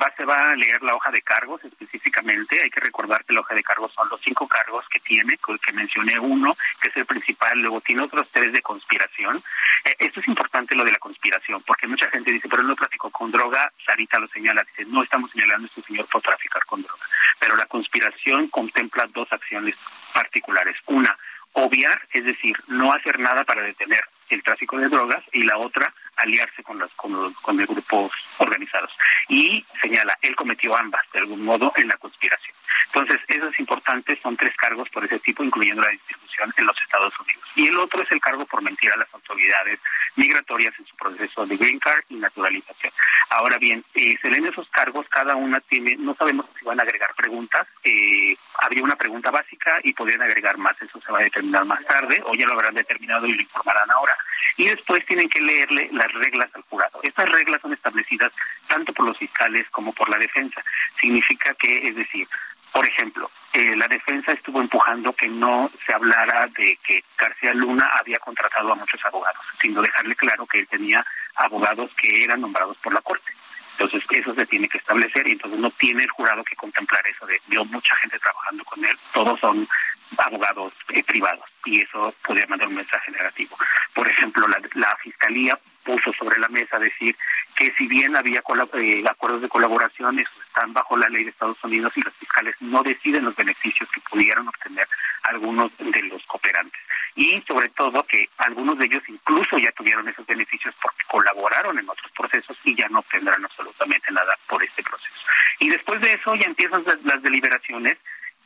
va, 0.00 0.12
se 0.16 0.24
va 0.24 0.50
a 0.50 0.56
leer 0.56 0.82
la 0.82 0.94
hoja 0.94 1.10
de 1.10 1.22
cargos 1.22 1.62
específicamente. 1.64 2.60
Hay 2.62 2.70
que 2.70 2.80
recordar 2.80 3.24
que 3.24 3.32
la 3.32 3.40
hoja 3.40 3.54
de 3.54 3.62
cargos 3.62 3.92
son 3.92 4.08
los 4.08 4.20
cinco 4.20 4.46
cargos 4.46 4.84
que 4.88 5.00
tiene, 5.00 5.38
que 5.38 5.72
mencioné 5.72 6.18
uno, 6.18 6.56
que 6.80 6.88
es 6.88 6.96
el 6.96 7.06
principal, 7.06 7.58
luego 7.58 7.80
tiene 7.80 8.02
otros 8.02 8.28
tres 8.30 8.52
de 8.52 8.62
conspiración. 8.62 9.42
Eh, 9.84 9.96
esto 9.98 10.20
es 10.20 10.28
importante 10.28 10.74
lo 10.74 10.84
de 10.84 10.92
la 10.92 10.98
conspiración, 10.98 11.62
porque 11.66 11.86
mucha 11.86 12.10
gente 12.10 12.32
dice, 12.32 12.48
pero 12.48 12.62
él 12.62 12.68
no 12.68 12.76
traficó 12.76 13.10
con 13.10 13.30
droga. 13.30 13.72
Sarita 13.84 14.18
lo 14.18 14.28
señala, 14.28 14.64
dice, 14.64 14.90
no 14.90 15.02
estamos 15.02 15.30
señalando 15.30 15.66
a 15.66 15.68
este 15.68 15.82
señor 15.82 16.06
por 16.06 16.22
traficar 16.22 16.64
con 16.66 16.82
droga. 16.82 17.04
pero 17.38 17.56
la 17.56 17.66
conspiración 17.66 18.48
contempla 18.48 19.06
dos 19.12 19.30
acciones 19.32 19.76
particulares. 20.12 20.76
Una, 20.86 21.16
obviar, 21.52 22.00
es 22.12 22.24
decir, 22.24 22.56
no 22.68 22.92
hacer 22.92 23.18
nada 23.18 23.44
para 23.44 23.62
detener 23.62 24.04
el 24.28 24.42
tráfico 24.42 24.78
de 24.78 24.88
drogas 24.88 25.24
y 25.32 25.42
la 25.42 25.58
otra 25.58 25.92
aliarse 26.16 26.62
con 26.62 26.78
los 26.78 26.92
con 26.94 27.12
los, 27.12 27.32
con 27.40 27.56
los 27.56 27.66
grupos 27.66 28.12
organizados. 28.38 28.90
Y 29.28 29.64
señala 29.80 30.16
él 30.22 30.34
cometió 30.36 30.76
ambas 30.76 31.02
de 31.12 31.20
algún 31.20 31.44
modo 31.44 31.72
en 31.76 31.88
la 31.88 31.96
conspiración 31.96 32.56
entonces 32.86 33.20
eso 33.28 33.48
es 33.48 33.58
importante 33.58 34.18
son 34.22 34.36
tres 34.36 34.54
cargos 34.56 34.88
por 34.90 35.04
ese 35.04 35.18
tipo 35.20 35.44
incluyendo 35.44 35.82
la 35.82 35.90
distribución 35.90 36.52
en 36.56 36.66
los 36.66 36.80
Estados 36.80 37.12
Unidos 37.20 37.42
y 37.54 37.66
el 37.66 37.78
otro 37.78 38.02
es 38.02 38.10
el 38.12 38.20
cargo 38.20 38.44
por 38.46 38.62
mentir 38.62 38.92
a 38.92 38.96
las 38.96 39.12
autoridades 39.14 39.80
migratorias 40.16 40.74
en 40.78 40.86
su 40.86 40.96
proceso 40.96 41.46
de 41.46 41.56
green 41.56 41.78
card 41.78 42.04
y 42.08 42.16
naturalización 42.16 42.92
ahora 43.30 43.58
bien 43.58 43.84
eh, 43.94 44.16
se 44.20 44.30
leen 44.30 44.46
esos 44.46 44.68
cargos 44.70 45.06
cada 45.08 45.34
una 45.34 45.60
tiene 45.60 45.96
no 45.96 46.14
sabemos 46.14 46.46
si 46.58 46.64
van 46.64 46.80
a 46.80 46.82
agregar 46.82 47.14
preguntas 47.14 47.66
eh, 47.84 48.36
habría 48.60 48.84
una 48.84 48.96
pregunta 48.96 49.30
básica 49.30 49.80
y 49.82 49.92
podrían 49.92 50.22
agregar 50.22 50.56
más 50.58 50.80
eso 50.80 51.00
se 51.00 51.12
va 51.12 51.20
a 51.20 51.24
determinar 51.24 51.64
más 51.64 51.84
tarde 51.84 52.22
o 52.24 52.34
ya 52.34 52.46
lo 52.46 52.54
habrán 52.54 52.74
determinado 52.74 53.26
y 53.26 53.34
lo 53.34 53.42
informarán 53.42 53.90
ahora 53.90 54.16
y 54.56 54.66
después 54.66 55.04
tienen 55.06 55.28
que 55.28 55.40
leerle 55.40 55.88
las 55.92 56.10
reglas 56.12 56.50
al 56.54 56.62
jurado. 56.62 57.00
Estas 57.02 57.28
reglas 57.28 57.60
son 57.60 57.72
establecidas 57.72 58.32
tanto 58.68 58.92
por 58.92 59.06
los 59.06 59.18
fiscales 59.18 59.68
como 59.70 59.92
por 59.92 60.08
la 60.08 60.18
defensa. 60.18 60.62
Significa 61.00 61.54
que, 61.54 61.88
es 61.88 61.96
decir, 61.96 62.26
por 62.72 62.86
ejemplo, 62.86 63.30
eh, 63.52 63.74
la 63.76 63.88
defensa 63.88 64.32
estuvo 64.32 64.60
empujando 64.60 65.12
que 65.14 65.28
no 65.28 65.70
se 65.84 65.94
hablara 65.94 66.46
de 66.58 66.78
que 66.86 67.02
García 67.16 67.54
Luna 67.54 67.90
había 67.98 68.18
contratado 68.18 68.72
a 68.72 68.74
muchos 68.74 69.02
abogados, 69.04 69.40
sino 69.60 69.80
dejarle 69.80 70.14
claro 70.14 70.46
que 70.46 70.60
él 70.60 70.68
tenía 70.68 71.04
abogados 71.36 71.90
que 71.96 72.24
eran 72.24 72.42
nombrados 72.42 72.76
por 72.78 72.92
la 72.92 73.00
Corte. 73.00 73.32
Entonces, 73.78 74.04
eso 74.10 74.34
se 74.34 74.46
tiene 74.46 74.68
que 74.68 74.78
establecer 74.78 75.26
y 75.28 75.32
entonces 75.32 75.60
no 75.60 75.70
tiene 75.70 76.02
el 76.02 76.10
jurado 76.10 76.42
que 76.44 76.56
contemplar 76.56 77.06
eso 77.06 77.26
de 77.26 77.40
vio 77.46 77.64
mucha 77.66 77.94
gente 77.96 78.18
trabajando 78.18 78.64
con 78.64 78.82
él, 78.84 78.98
todos 79.12 79.38
son 79.38 79.68
abogados 80.16 80.72
eh, 80.88 81.02
privados 81.02 81.44
y 81.66 81.82
eso 81.82 82.14
podría 82.24 82.46
mandar 82.46 82.68
un 82.68 82.76
mensaje 82.76 83.10
negativo. 83.10 83.56
Por 83.92 84.08
ejemplo, 84.08 84.46
la, 84.48 84.60
la 84.74 84.96
Fiscalía 84.96 85.58
puso 85.86 86.12
sobre 86.12 86.40
la 86.40 86.48
mesa 86.48 86.78
decir 86.78 87.16
que 87.54 87.72
si 87.78 87.86
bien 87.86 88.16
había 88.16 88.42
eh, 88.74 89.04
acuerdos 89.08 89.40
de 89.40 89.48
colaboración, 89.48 90.18
esos 90.18 90.36
están 90.46 90.72
bajo 90.72 90.96
la 90.96 91.08
ley 91.08 91.24
de 91.24 91.30
Estados 91.30 91.62
Unidos 91.62 91.96
y 91.96 92.02
los 92.02 92.12
fiscales 92.14 92.56
no 92.60 92.82
deciden 92.82 93.24
los 93.24 93.36
beneficios 93.36 93.88
que 93.90 94.00
pudieron 94.00 94.48
obtener 94.48 94.86
algunos 95.22 95.70
de 95.78 96.02
los 96.02 96.22
cooperantes. 96.26 96.80
Y 97.14 97.40
sobre 97.46 97.68
todo 97.70 98.02
que 98.02 98.28
algunos 98.38 98.76
de 98.78 98.86
ellos 98.86 99.02
incluso 99.08 99.56
ya 99.58 99.72
tuvieron 99.72 100.06
esos 100.08 100.26
beneficios 100.26 100.74
porque 100.82 101.04
colaboraron 101.06 101.78
en 101.78 101.88
otros 101.88 102.10
procesos 102.12 102.58
y 102.64 102.74
ya 102.74 102.88
no 102.88 102.98
obtendrán 102.98 103.42
absolutamente 103.44 104.12
nada 104.12 104.36
por 104.48 104.62
este 104.62 104.82
proceso. 104.82 105.14
Y 105.60 105.70
después 105.70 106.00
de 106.00 106.12
eso 106.12 106.34
ya 106.34 106.46
empiezan 106.46 106.84
las 107.04 107.22
deliberaciones 107.22 107.96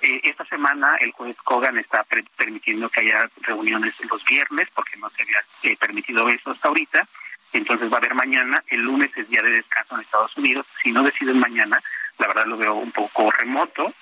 eh, 0.03 0.21
esta 0.25 0.47
semana 0.47 0.97
el 1.01 1.13
juez 1.13 1.37
Kogan 1.45 1.79
está 1.79 2.07
permitiendo 2.37 2.89
que 2.89 3.01
haya 3.01 3.29
reuniones 3.43 3.95
los 4.11 4.25
viernes 4.25 4.67
porque 4.75 4.97
no 4.97 5.11
se 5.11 5.23
había 5.23 5.39
eh, 5.63 5.77
permitido 5.77 6.29
eso 6.31 6.51
hasta 6.51 6.69
ahorita. 6.69 7.07
Entonces 7.53 7.91
va 7.91 7.97
a 7.97 7.99
haber 7.99 8.15
mañana, 8.15 8.63
el 8.69 8.81
lunes 8.81 9.11
es 9.17 9.29
día 9.29 9.43
de 9.43 9.51
descanso 9.51 9.95
en 9.95 10.03
Estados 10.03 10.37
Unidos. 10.37 10.67
Si 10.83 10.93
no 10.93 11.03
deciden 11.03 11.39
mañana, 11.39 11.83
la 12.19 12.29
verdad 12.29 12.47
lo 12.47 12.57
veo 12.57 12.75
un 12.75 12.93
poco 12.93 13.31
remoto. 13.31 13.93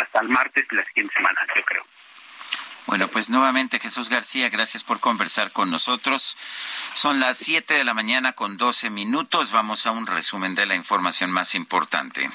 Hasta 0.00 0.20
el 0.20 0.28
martes 0.28 0.66
de 0.68 0.76
la 0.76 0.84
siguiente 0.86 1.12
semana, 1.14 1.40
yo 1.54 1.62
creo. 1.62 1.84
Bueno, 2.86 3.08
pues 3.08 3.30
nuevamente 3.30 3.78
Jesús 3.78 4.08
García, 4.08 4.50
gracias 4.50 4.82
por 4.82 5.00
conversar 5.00 5.52
con 5.52 5.70
nosotros. 5.70 6.36
Son 6.94 7.20
las 7.20 7.38
7 7.38 7.74
de 7.74 7.84
la 7.84 7.94
mañana 7.94 8.32
con 8.32 8.56
12 8.56 8.90
minutos. 8.90 9.52
Vamos 9.52 9.86
a 9.86 9.92
un 9.92 10.06
resumen 10.06 10.54
de 10.54 10.66
la 10.66 10.74
información 10.74 11.30
más 11.30 11.54
importante. 11.54 12.28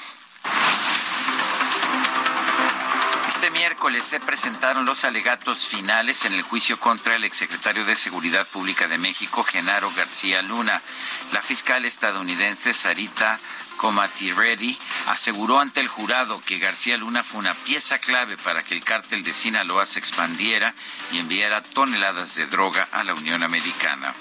Este 3.38 3.50
miércoles 3.50 4.02
se 4.02 4.18
presentaron 4.18 4.84
los 4.84 5.04
alegatos 5.04 5.64
finales 5.64 6.24
en 6.24 6.32
el 6.32 6.42
juicio 6.42 6.76
contra 6.80 7.14
el 7.14 7.22
exsecretario 7.22 7.84
de 7.84 7.94
Seguridad 7.94 8.44
Pública 8.48 8.88
de 8.88 8.98
México, 8.98 9.44
Genaro 9.44 9.92
García 9.96 10.42
Luna. 10.42 10.82
La 11.30 11.40
fiscal 11.40 11.84
estadounidense 11.84 12.74
Sarita 12.74 13.38
Comatirelli 13.76 14.76
aseguró 15.06 15.60
ante 15.60 15.78
el 15.78 15.86
jurado 15.86 16.42
que 16.44 16.58
García 16.58 16.98
Luna 16.98 17.22
fue 17.22 17.38
una 17.38 17.54
pieza 17.54 18.00
clave 18.00 18.36
para 18.38 18.64
que 18.64 18.74
el 18.74 18.82
cártel 18.82 19.22
de 19.22 19.32
Sinaloa 19.32 19.86
se 19.86 20.00
expandiera 20.00 20.74
y 21.12 21.18
enviara 21.20 21.62
toneladas 21.62 22.34
de 22.34 22.46
droga 22.46 22.88
a 22.90 23.04
la 23.04 23.14
Unión 23.14 23.44
Americana. 23.44 24.14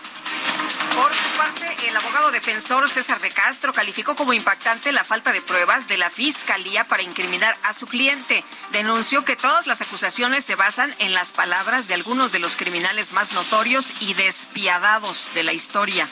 Por 0.96 1.14
su 1.14 1.38
parte, 1.38 1.88
el 1.88 1.96
abogado 1.96 2.32
defensor 2.32 2.90
César 2.90 3.20
de 3.22 3.30
Castro 3.30 3.72
calificó 3.72 4.16
como 4.16 4.34
impactante 4.34 4.92
la 4.92 5.04
falta 5.04 5.32
de 5.32 5.42
pruebas 5.42 5.88
de 5.88 5.98
la 5.98 6.10
Fiscalía 6.10 6.84
para 6.86 7.04
incriminar 7.04 7.56
a 7.64 7.74
su 7.74 7.86
cliente. 7.86 8.44
Denunció 8.72 9.24
que 9.24 9.36
todas 9.36 9.68
las 9.68 9.82
acusaciones 9.82 10.44
se 10.44 10.56
basan 10.56 10.94
en 11.00 11.14
las 11.14 11.34
palabras 11.34 11.88
de 11.88 11.94
algunos 11.94 12.32
de 12.32 12.40
los 12.40 12.58
criminales 12.58 13.12
más 13.12 13.34
notorios 13.34 13.94
y 14.02 14.16
despiadados 14.16 15.30
de 15.36 15.44
la 15.44 15.54
historia. 15.54 16.10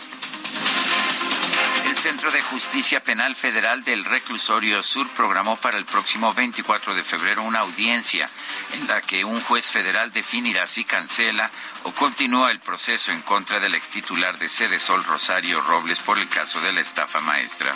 El 1.86 1.96
Centro 1.96 2.32
de 2.32 2.42
Justicia 2.42 3.00
Penal 3.00 3.36
Federal 3.36 3.84
del 3.84 4.06
Reclusorio 4.06 4.82
Sur 4.82 5.08
programó 5.10 5.56
para 5.58 5.78
el 5.78 5.86
próximo 5.86 6.34
24 6.34 6.96
de 6.96 7.04
febrero 7.04 7.44
una 7.44 7.60
audiencia 7.60 8.28
en 8.74 8.88
la 8.88 9.02
que 9.02 9.24
un 9.24 9.40
juez 9.42 9.68
federal 9.68 10.12
definirá 10.12 10.66
si 10.66 10.84
cancela 10.84 11.52
o 11.84 11.92
continúa 11.92 12.52
el 12.52 12.60
proceso 12.60 13.12
en 13.12 13.22
contra 13.22 13.60
del 13.60 13.76
ex 13.76 13.90
titular 13.90 14.38
de 14.40 14.50
Sede 14.50 14.80
Sol 14.80 15.04
Rosario 15.04 15.62
Robles 15.62 16.00
por 16.00 16.18
el 16.18 16.28
caso 16.28 16.60
de 16.62 16.74
la 16.74 16.82
estafa 16.82 17.20
maestra. 17.20 17.74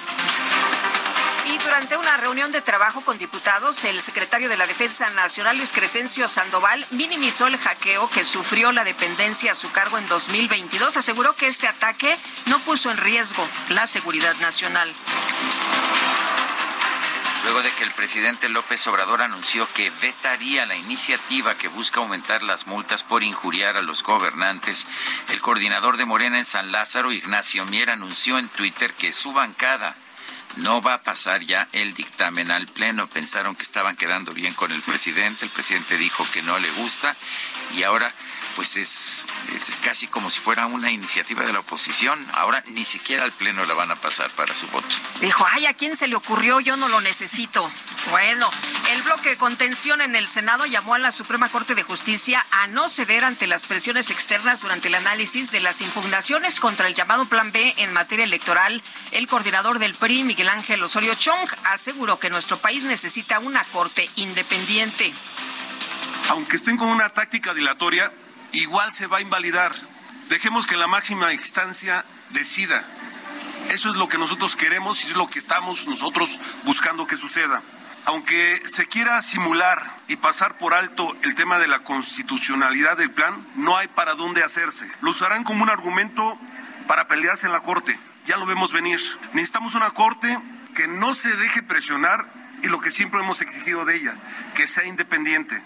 Y 1.45 1.57
durante 1.57 1.97
una 1.97 2.17
reunión 2.17 2.51
de 2.51 2.61
trabajo 2.61 3.01
con 3.01 3.17
diputados, 3.17 3.83
el 3.83 4.01
secretario 4.01 4.49
de 4.49 4.57
la 4.57 4.67
Defensa 4.67 5.09
Nacional, 5.11 5.57
Luis 5.57 5.71
Crescencio 5.71 6.27
Sandoval, 6.27 6.85
minimizó 6.91 7.47
el 7.47 7.57
hackeo 7.57 8.09
que 8.09 8.23
sufrió 8.23 8.71
la 8.71 8.83
dependencia 8.83 9.53
a 9.53 9.55
su 9.55 9.71
cargo 9.71 9.97
en 9.97 10.07
2022. 10.07 10.97
Aseguró 10.97 11.33
que 11.33 11.47
este 11.47 11.67
ataque 11.67 12.15
no 12.47 12.59
puso 12.59 12.91
en 12.91 12.97
riesgo 12.97 13.47
la 13.69 13.87
seguridad 13.87 14.35
nacional. 14.35 14.93
Luego 17.43 17.63
de 17.63 17.71
que 17.71 17.83
el 17.83 17.91
presidente 17.91 18.49
López 18.49 18.85
Obrador 18.87 19.21
anunció 19.21 19.67
que 19.73 19.89
vetaría 20.01 20.65
la 20.65 20.75
iniciativa 20.75 21.55
que 21.55 21.69
busca 21.69 21.99
aumentar 22.01 22.43
las 22.43 22.67
multas 22.67 23.03
por 23.03 23.23
injuriar 23.23 23.77
a 23.77 23.81
los 23.81 24.03
gobernantes, 24.03 24.85
el 25.29 25.41
coordinador 25.41 25.97
de 25.97 26.05
Morena 26.05 26.37
en 26.37 26.45
San 26.45 26.71
Lázaro, 26.71 27.11
Ignacio 27.11 27.65
Mier, 27.65 27.89
anunció 27.91 28.37
en 28.37 28.49
Twitter 28.49 28.93
que 28.93 29.11
su 29.11 29.31
bancada 29.31 29.95
no 30.57 30.81
va 30.81 30.95
a 30.95 31.03
pasar 31.03 31.41
ya 31.41 31.67
el 31.71 31.93
dictamen 31.93 32.51
al 32.51 32.67
Pleno. 32.67 33.07
Pensaron 33.07 33.55
que 33.55 33.63
estaban 33.63 33.95
quedando 33.95 34.33
bien 34.33 34.53
con 34.53 34.71
el 34.71 34.81
presidente, 34.81 35.45
el 35.45 35.51
presidente 35.51 35.97
dijo 35.97 36.25
que 36.31 36.41
no 36.41 36.59
le 36.59 36.69
gusta 36.71 37.15
y 37.75 37.83
ahora 37.83 38.13
pues 38.59 38.75
es, 38.75 39.25
es 39.55 39.77
casi 39.81 40.07
como 40.07 40.29
si 40.29 40.41
fuera 40.41 40.65
una 40.65 40.91
iniciativa 40.91 41.45
de 41.45 41.53
la 41.53 41.61
oposición. 41.61 42.19
Ahora 42.33 42.61
ni 42.67 42.83
siquiera 42.83 43.23
al 43.23 43.31
Pleno 43.31 43.63
la 43.63 43.73
van 43.73 43.89
a 43.89 43.95
pasar 43.95 44.29
para 44.31 44.53
su 44.53 44.67
voto. 44.67 44.89
Dijo, 45.21 45.47
ay, 45.49 45.65
¿a 45.65 45.73
quién 45.73 45.95
se 45.95 46.09
le 46.09 46.17
ocurrió? 46.17 46.59
Yo 46.59 46.75
no 46.75 46.89
lo 46.89 46.99
necesito. 46.99 47.71
Bueno, 48.09 48.51
el 48.91 49.01
bloque 49.03 49.29
de 49.29 49.37
contención 49.37 50.01
en 50.01 50.13
el 50.13 50.27
Senado 50.27 50.65
llamó 50.65 50.95
a 50.95 50.99
la 50.99 51.13
Suprema 51.13 51.47
Corte 51.47 51.73
de 51.73 51.83
Justicia 51.83 52.45
a 52.51 52.67
no 52.67 52.89
ceder 52.89 53.23
ante 53.23 53.47
las 53.47 53.63
presiones 53.63 54.09
externas 54.09 54.59
durante 54.59 54.89
el 54.89 54.95
análisis 54.95 55.51
de 55.51 55.61
las 55.61 55.79
impugnaciones 55.79 56.59
contra 56.59 56.89
el 56.89 56.95
llamado 56.95 57.27
Plan 57.27 57.53
B 57.53 57.75
en 57.77 57.93
materia 57.93 58.25
electoral. 58.25 58.83
El 59.11 59.29
coordinador 59.29 59.79
del 59.79 59.95
PRI, 59.95 60.25
Miguel 60.25 60.49
Ángel 60.49 60.83
Osorio 60.83 61.15
Chong, 61.15 61.49
aseguró 61.63 62.19
que 62.19 62.29
nuestro 62.29 62.57
país 62.57 62.83
necesita 62.83 63.39
una 63.39 63.63
Corte 63.63 64.09
independiente. 64.17 65.13
Aunque 66.27 66.57
estén 66.57 66.75
con 66.75 66.89
una 66.89 67.07
táctica 67.07 67.53
dilatoria, 67.53 68.11
igual 68.53 68.93
se 68.93 69.07
va 69.07 69.17
a 69.17 69.21
invalidar. 69.21 69.73
Dejemos 70.29 70.67
que 70.67 70.77
la 70.77 70.87
máxima 70.87 71.33
instancia 71.33 72.05
decida. 72.31 72.85
Eso 73.69 73.89
es 73.89 73.95
lo 73.95 74.07
que 74.07 74.17
nosotros 74.17 74.55
queremos 74.55 75.03
y 75.03 75.07
es 75.07 75.15
lo 75.15 75.29
que 75.29 75.39
estamos 75.39 75.87
nosotros 75.87 76.39
buscando 76.63 77.07
que 77.07 77.17
suceda. 77.17 77.61
Aunque 78.05 78.61
se 78.65 78.87
quiera 78.87 79.21
simular 79.21 79.97
y 80.07 80.15
pasar 80.15 80.57
por 80.57 80.73
alto 80.73 81.15
el 81.21 81.35
tema 81.35 81.59
de 81.59 81.67
la 81.67 81.79
constitucionalidad 81.79 82.97
del 82.97 83.11
plan, 83.11 83.35
no 83.55 83.77
hay 83.77 83.87
para 83.87 84.15
dónde 84.15 84.43
hacerse. 84.43 84.89
Lo 85.01 85.11
usarán 85.11 85.43
como 85.43 85.63
un 85.63 85.69
argumento 85.69 86.37
para 86.87 87.07
pelearse 87.07 87.45
en 87.45 87.53
la 87.53 87.61
Corte. 87.61 87.99
Ya 88.25 88.37
lo 88.37 88.47
vemos 88.47 88.71
venir. 88.71 88.99
Necesitamos 89.33 89.75
una 89.75 89.91
Corte 89.91 90.39
que 90.75 90.87
no 90.87 91.13
se 91.13 91.29
deje 91.29 91.61
presionar 91.61 92.25
y 92.63 92.67
lo 92.67 92.79
que 92.79 92.91
siempre 92.91 93.19
hemos 93.19 93.41
exigido 93.41 93.85
de 93.85 93.97
ella, 93.97 94.15
que 94.55 94.67
sea 94.67 94.85
independiente. 94.85 95.61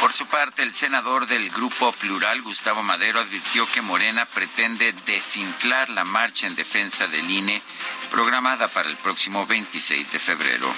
Por 0.00 0.12
su 0.12 0.26
parte, 0.26 0.62
el 0.62 0.72
senador 0.72 1.26
del 1.26 1.50
Grupo 1.50 1.90
Plural, 1.92 2.40
Gustavo 2.42 2.84
Madero, 2.84 3.18
advirtió 3.18 3.66
que 3.72 3.82
Morena 3.82 4.26
pretende 4.26 4.92
desinflar 5.04 5.88
la 5.88 6.04
marcha 6.04 6.46
en 6.46 6.54
defensa 6.54 7.08
del 7.08 7.28
INE 7.28 7.60
programada 8.12 8.68
para 8.68 8.88
el 8.88 8.96
próximo 8.96 9.44
26 9.44 10.12
de 10.12 10.18
febrero. 10.20 10.72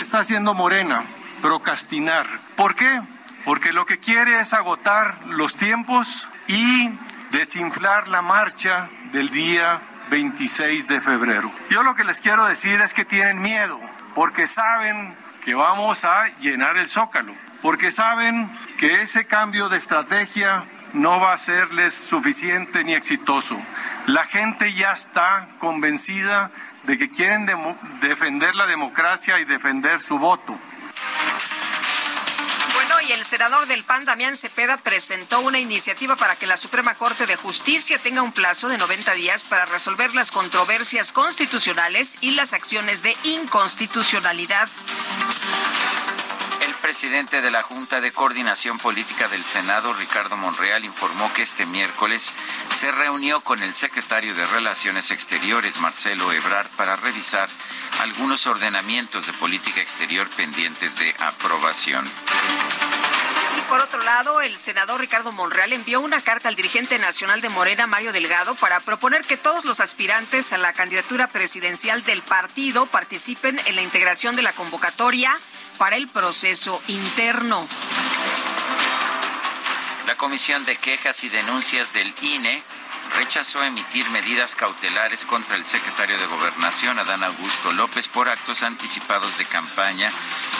Está 0.00 0.20
haciendo 0.20 0.54
Morena 0.54 1.04
procrastinar. 1.42 2.26
¿Por 2.56 2.74
qué? 2.74 3.02
Porque 3.44 3.74
lo 3.74 3.84
que 3.84 3.98
quiere 3.98 4.40
es 4.40 4.54
agotar 4.54 5.14
los 5.26 5.56
tiempos 5.56 6.26
y 6.48 6.88
desinflar 7.32 8.08
la 8.08 8.22
marcha 8.22 8.88
del 9.12 9.28
día 9.28 9.78
26 10.08 10.88
de 10.88 11.02
febrero. 11.02 11.52
Yo 11.68 11.82
lo 11.82 11.94
que 11.94 12.04
les 12.04 12.20
quiero 12.20 12.46
decir 12.46 12.80
es 12.80 12.94
que 12.94 13.04
tienen 13.04 13.42
miedo 13.42 13.78
porque 14.14 14.46
saben 14.46 15.14
que 15.44 15.54
vamos 15.54 16.04
a 16.04 16.28
llenar 16.38 16.76
el 16.78 16.88
zócalo, 16.88 17.34
porque 17.60 17.90
saben 17.90 18.50
que 18.78 19.02
ese 19.02 19.26
cambio 19.26 19.68
de 19.68 19.76
estrategia 19.76 20.64
no 20.94 21.20
va 21.20 21.34
a 21.34 21.38
serles 21.38 21.92
suficiente 21.92 22.82
ni 22.84 22.94
exitoso. 22.94 23.56
La 24.06 24.24
gente 24.26 24.72
ya 24.72 24.92
está 24.92 25.46
convencida 25.58 26.50
de 26.84 26.96
que 26.96 27.10
quieren 27.10 27.46
defender 28.00 28.54
la 28.54 28.66
democracia 28.66 29.38
y 29.40 29.44
defender 29.44 30.00
su 30.00 30.18
voto. 30.18 30.56
Y 33.06 33.12
el 33.12 33.24
senador 33.24 33.66
del 33.66 33.84
PAN, 33.84 34.06
Damián 34.06 34.34
Cepeda, 34.34 34.78
presentó 34.78 35.40
una 35.40 35.58
iniciativa 35.58 36.16
para 36.16 36.36
que 36.36 36.46
la 36.46 36.56
Suprema 36.56 36.94
Corte 36.94 37.26
de 37.26 37.36
Justicia 37.36 37.98
tenga 37.98 38.22
un 38.22 38.32
plazo 38.32 38.68
de 38.68 38.78
90 38.78 39.12
días 39.12 39.44
para 39.44 39.66
resolver 39.66 40.14
las 40.14 40.30
controversias 40.30 41.12
constitucionales 41.12 42.16
y 42.22 42.30
las 42.30 42.54
acciones 42.54 43.02
de 43.02 43.14
inconstitucionalidad 43.24 44.68
presidente 46.84 47.40
de 47.40 47.50
la 47.50 47.62
Junta 47.62 48.02
de 48.02 48.12
Coordinación 48.12 48.78
Política 48.78 49.26
del 49.28 49.42
Senado, 49.42 49.94
Ricardo 49.94 50.36
Monreal, 50.36 50.84
informó 50.84 51.32
que 51.32 51.40
este 51.40 51.64
miércoles 51.64 52.30
se 52.68 52.92
reunió 52.92 53.40
con 53.40 53.62
el 53.62 53.72
secretario 53.72 54.34
de 54.34 54.44
Relaciones 54.44 55.10
Exteriores, 55.10 55.78
Marcelo 55.78 56.30
Ebrard, 56.30 56.68
para 56.76 56.96
revisar 56.96 57.48
algunos 58.00 58.46
ordenamientos 58.46 59.24
de 59.24 59.32
política 59.32 59.80
exterior 59.80 60.28
pendientes 60.36 60.98
de 60.98 61.14
aprobación. 61.20 62.04
Y 63.56 63.62
por 63.62 63.80
otro 63.80 64.02
lado, 64.02 64.42
el 64.42 64.58
senador 64.58 65.00
Ricardo 65.00 65.32
Monreal 65.32 65.72
envió 65.72 66.02
una 66.02 66.20
carta 66.20 66.50
al 66.50 66.54
dirigente 66.54 66.98
nacional 66.98 67.40
de 67.40 67.48
Morena, 67.48 67.86
Mario 67.86 68.12
Delgado, 68.12 68.56
para 68.56 68.78
proponer 68.80 69.24
que 69.24 69.38
todos 69.38 69.64
los 69.64 69.80
aspirantes 69.80 70.52
a 70.52 70.58
la 70.58 70.74
candidatura 70.74 71.28
presidencial 71.28 72.04
del 72.04 72.20
partido 72.20 72.84
participen 72.84 73.58
en 73.64 73.74
la 73.74 73.82
integración 73.82 74.36
de 74.36 74.42
la 74.42 74.52
convocatoria 74.52 75.34
para 75.78 75.96
el 75.96 76.08
proceso 76.08 76.80
interno. 76.88 77.66
La 80.06 80.16
Comisión 80.16 80.64
de 80.64 80.76
Quejas 80.76 81.24
y 81.24 81.28
Denuncias 81.28 81.92
del 81.92 82.12
INE 82.22 82.62
rechazó 83.16 83.62
emitir 83.62 84.08
medidas 84.10 84.56
cautelares 84.56 85.24
contra 85.24 85.56
el 85.56 85.64
secretario 85.64 86.18
de 86.18 86.26
Gobernación, 86.26 86.98
Adán 86.98 87.22
Augusto 87.24 87.72
López, 87.72 88.08
por 88.08 88.28
actos 88.28 88.62
anticipados 88.62 89.38
de 89.38 89.44
campaña 89.44 90.10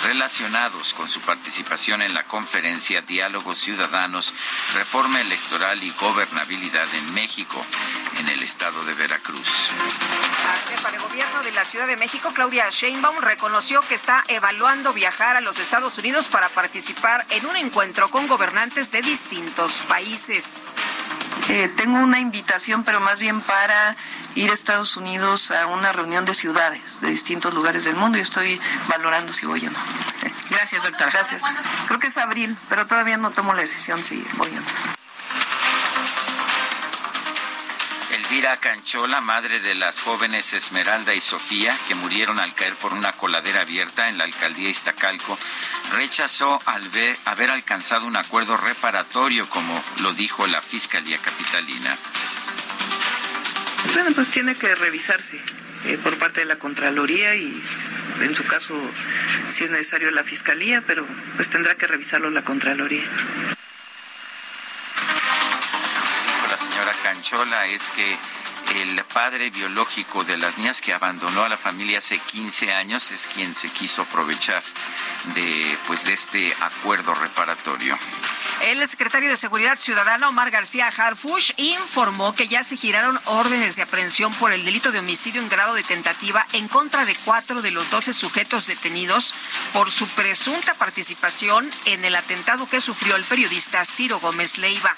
relacionados 0.07 0.95
con 0.95 1.09
su 1.09 1.21
participación 1.21 2.03
en 2.03 2.15
la 2.15 2.25
conferencia 2.25 3.01
Diálogos 3.03 3.59
Ciudadanos, 3.59 4.35
Reforma 4.75 5.21
Electoral 5.21 5.83
y 5.83 5.91
Gobernabilidad 5.93 6.87
en 6.95 7.15
México, 7.15 7.65
en 8.21 8.29
el 8.29 8.43
estado 8.43 8.85
de 8.85 8.95
Veracruz. 8.95 9.71
La 10.45 10.71
jefa 10.71 10.91
de 10.91 10.99
gobierno 10.99 11.43
de 11.43 11.53
la 11.53 11.65
Ciudad 11.65 11.87
de 11.87 11.97
México, 11.97 12.33
Claudia 12.35 12.69
Sheinbaum, 12.71 13.19
reconoció 13.19 13.81
que 13.83 13.95
está 13.95 14.23
evaluando 14.29 14.93
viajar 14.93 15.37
a 15.37 15.41
los 15.41 15.59
Estados 15.59 15.99
Unidos 15.99 16.29
para 16.29 16.49
participar 16.49 17.25
en 17.31 17.47
un 17.47 17.57
encuentro 17.57 18.11
con 18.11 18.27
gobernantes 18.27 18.91
de 18.91 19.03
distintos 19.03 19.81
países. 19.89 20.69
Eh, 21.49 21.71
tengo 21.77 21.99
una 21.99 22.21
invitación, 22.21 22.44
pero 22.85 23.01
más 23.01 23.19
bien 23.19 23.41
para 23.41 23.97
ir 24.35 24.51
a 24.51 24.55
Estados 24.55 24.97
Unidos 24.97 25.51
a 25.51 25.67
una 25.67 25.93
reunión 25.93 26.25
de 26.25 26.35
ciudades 26.35 27.01
de 27.01 27.09
distintos 27.09 27.53
lugares 27.53 27.85
del 27.85 27.97
mundo 27.97 28.19
y 28.19 28.21
estoy 28.21 28.61
valorando 28.89 29.33
si 29.33 29.47
voy 29.47 29.67
o 29.67 29.71
no. 29.71 29.79
Gracias, 30.51 30.83
doctora. 30.83 31.11
Gracias. 31.11 31.43
Creo 31.87 31.99
que 31.99 32.09
es 32.09 32.19
abril, 32.19 32.57
pero 32.69 32.87
todavía 32.87 33.17
no 33.17 33.31
tomo 33.31 33.55
la 33.55 33.63
decisión 33.63 34.05
si 34.05 34.25
voy 34.37 34.51
o 34.51 34.61
no. 34.61 34.95
Elvira 38.11 38.57
Canchola, 38.57 39.21
madre 39.21 39.61
de 39.61 39.75
las 39.75 40.01
jóvenes 40.01 40.55
Esmeralda 40.55 41.15
y 41.15 41.21
Sofía, 41.21 41.77
que 41.87 41.95
murieron 41.95 42.39
al 42.39 42.55
caer 42.55 42.75
por 42.77 42.93
una 42.93 43.13
coladera 43.13 43.63
abierta 43.63 44.09
en 44.09 44.19
la 44.19 44.25
alcaldía 44.25 44.69
Iztacalco, 44.69 45.39
rechazó 45.93 46.61
al 46.65 46.89
ver, 46.91 47.17
haber 47.27 47.51
alcanzado 47.51 48.07
un 48.07 48.17
acuerdo 48.17 48.57
reparatorio, 48.57 49.49
como 49.51 49.83
lo 50.01 50.13
dijo 50.15 50.47
la 50.47 50.63
Fiscalía 50.63 51.19
Capitalina. 51.19 51.97
Bueno, 53.93 54.11
pues 54.15 54.31
tiene 54.31 54.57
que 54.57 54.75
revisarse 54.75 55.39
eh, 55.87 55.99
por 56.03 56.17
parte 56.19 56.41
de 56.41 56.47
la 56.47 56.57
Contraloría 56.57 57.37
y 57.37 57.61
en 58.23 58.35
su 58.35 58.45
caso 58.45 58.75
si 59.49 59.65
es 59.65 59.71
necesario 59.71 60.11
la 60.11 60.25
Fiscalía, 60.25 60.83
pero 60.87 61.07
pues 61.37 61.51
tendrá 61.51 61.75
que 61.75 61.87
revisarlo 61.87 62.31
la 62.31 62.43
Contraloría. 62.43 63.05
Canchola 67.05 67.67
es 67.67 67.91
que 67.91 68.17
el 68.81 69.05
padre 69.05 69.51
biológico 69.51 70.25
de 70.25 70.39
las 70.39 70.57
niñas 70.57 70.81
que 70.81 70.95
abandonó 70.95 71.43
a 71.43 71.51
la 71.51 71.59
familia 71.59 71.99
hace 71.99 72.19
15 72.19 72.73
años 72.73 73.11
es 73.11 73.27
quien 73.27 73.55
se 73.55 73.69
quiso 73.69 74.01
aprovechar 74.01 74.63
de 75.35 75.79
pues 75.87 76.07
de 76.07 76.15
este 76.15 76.55
acuerdo 76.61 77.13
reparatorio. 77.13 77.99
El 78.63 78.89
secretario 78.89 79.29
de 79.29 79.37
Seguridad 79.37 79.79
Ciudadana, 79.79 80.31
Omar 80.31 80.51
García 80.51 80.87
Harfush, 80.89 81.51
informó 81.59 82.35
que 82.35 82.49
ya 82.49 82.65
se 82.65 82.79
giraron 82.79 83.21
órdenes 83.27 83.77
de 83.77 83.83
aprehensión 83.83 84.33
por 84.37 84.53
el 84.53 84.65
delito 84.65 84.91
de 84.91 85.01
homicidio 85.01 85.43
en 85.43 85.51
grado 85.51 85.75
de 85.75 85.83
tentativa 85.83 86.47
en 86.55 86.69
contra 86.69 87.05
de 87.05 87.15
cuatro 87.27 87.61
de 87.61 87.71
los 87.71 87.91
doce 87.91 88.15
sujetos 88.15 88.67
detenidos 88.67 89.35
por 89.75 89.91
su 89.91 90.09
presunta 90.09 90.73
participación 90.73 91.71
en 91.85 92.07
el 92.07 92.17
atentado 92.17 92.67
que 92.67 92.81
sufrió 92.81 93.17
el 93.17 93.25
periodista 93.25 93.85
Ciro 93.85 94.21
Gómez 94.21 94.57
Leiva. 94.57 94.97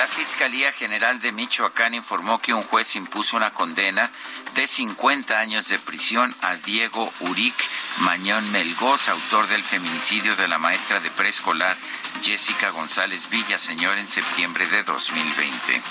La 0.00 0.06
Fiscalía 0.06 0.72
General 0.72 1.20
de 1.20 1.30
Michoacán 1.30 1.92
informó 1.92 2.38
que 2.38 2.54
un 2.54 2.62
juez 2.62 2.96
impuso 2.96 3.36
una 3.36 3.50
condena 3.50 4.10
de 4.54 4.66
50 4.66 5.38
años 5.38 5.68
de 5.68 5.78
prisión 5.78 6.34
a 6.40 6.54
Diego 6.56 7.12
Uric 7.20 7.54
Mañón 7.98 8.50
Melgoz, 8.50 9.10
autor 9.10 9.46
del 9.48 9.62
feminicidio 9.62 10.36
de 10.36 10.48
la 10.48 10.56
maestra 10.56 11.00
de 11.00 11.10
preescolar 11.10 11.76
Jessica 12.22 12.70
González 12.70 13.28
Villaseñor 13.28 13.98
en 13.98 14.08
septiembre 14.08 14.66
de 14.68 14.84
2020. 14.84 15.82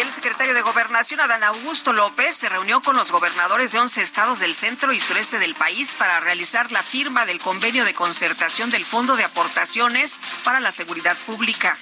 El 0.00 0.10
secretario 0.10 0.54
de 0.54 0.62
Gobernación, 0.62 1.20
Adán 1.20 1.44
Augusto 1.44 1.92
López, 1.92 2.34
se 2.34 2.48
reunió 2.48 2.80
con 2.80 2.96
los 2.96 3.12
gobernadores 3.12 3.72
de 3.72 3.80
11 3.80 4.00
estados 4.00 4.40
del 4.40 4.54
centro 4.54 4.94
y 4.94 4.98
sureste 4.98 5.38
del 5.38 5.54
país 5.54 5.94
para 5.98 6.20
realizar 6.20 6.72
la 6.72 6.82
firma 6.82 7.26
del 7.26 7.38
convenio 7.38 7.84
de 7.84 7.92
concertación 7.92 8.70
del 8.70 8.86
Fondo 8.86 9.14
de 9.16 9.24
Aportaciones 9.24 10.18
para 10.42 10.58
la 10.58 10.70
Seguridad 10.70 11.18
Pública. 11.26 11.76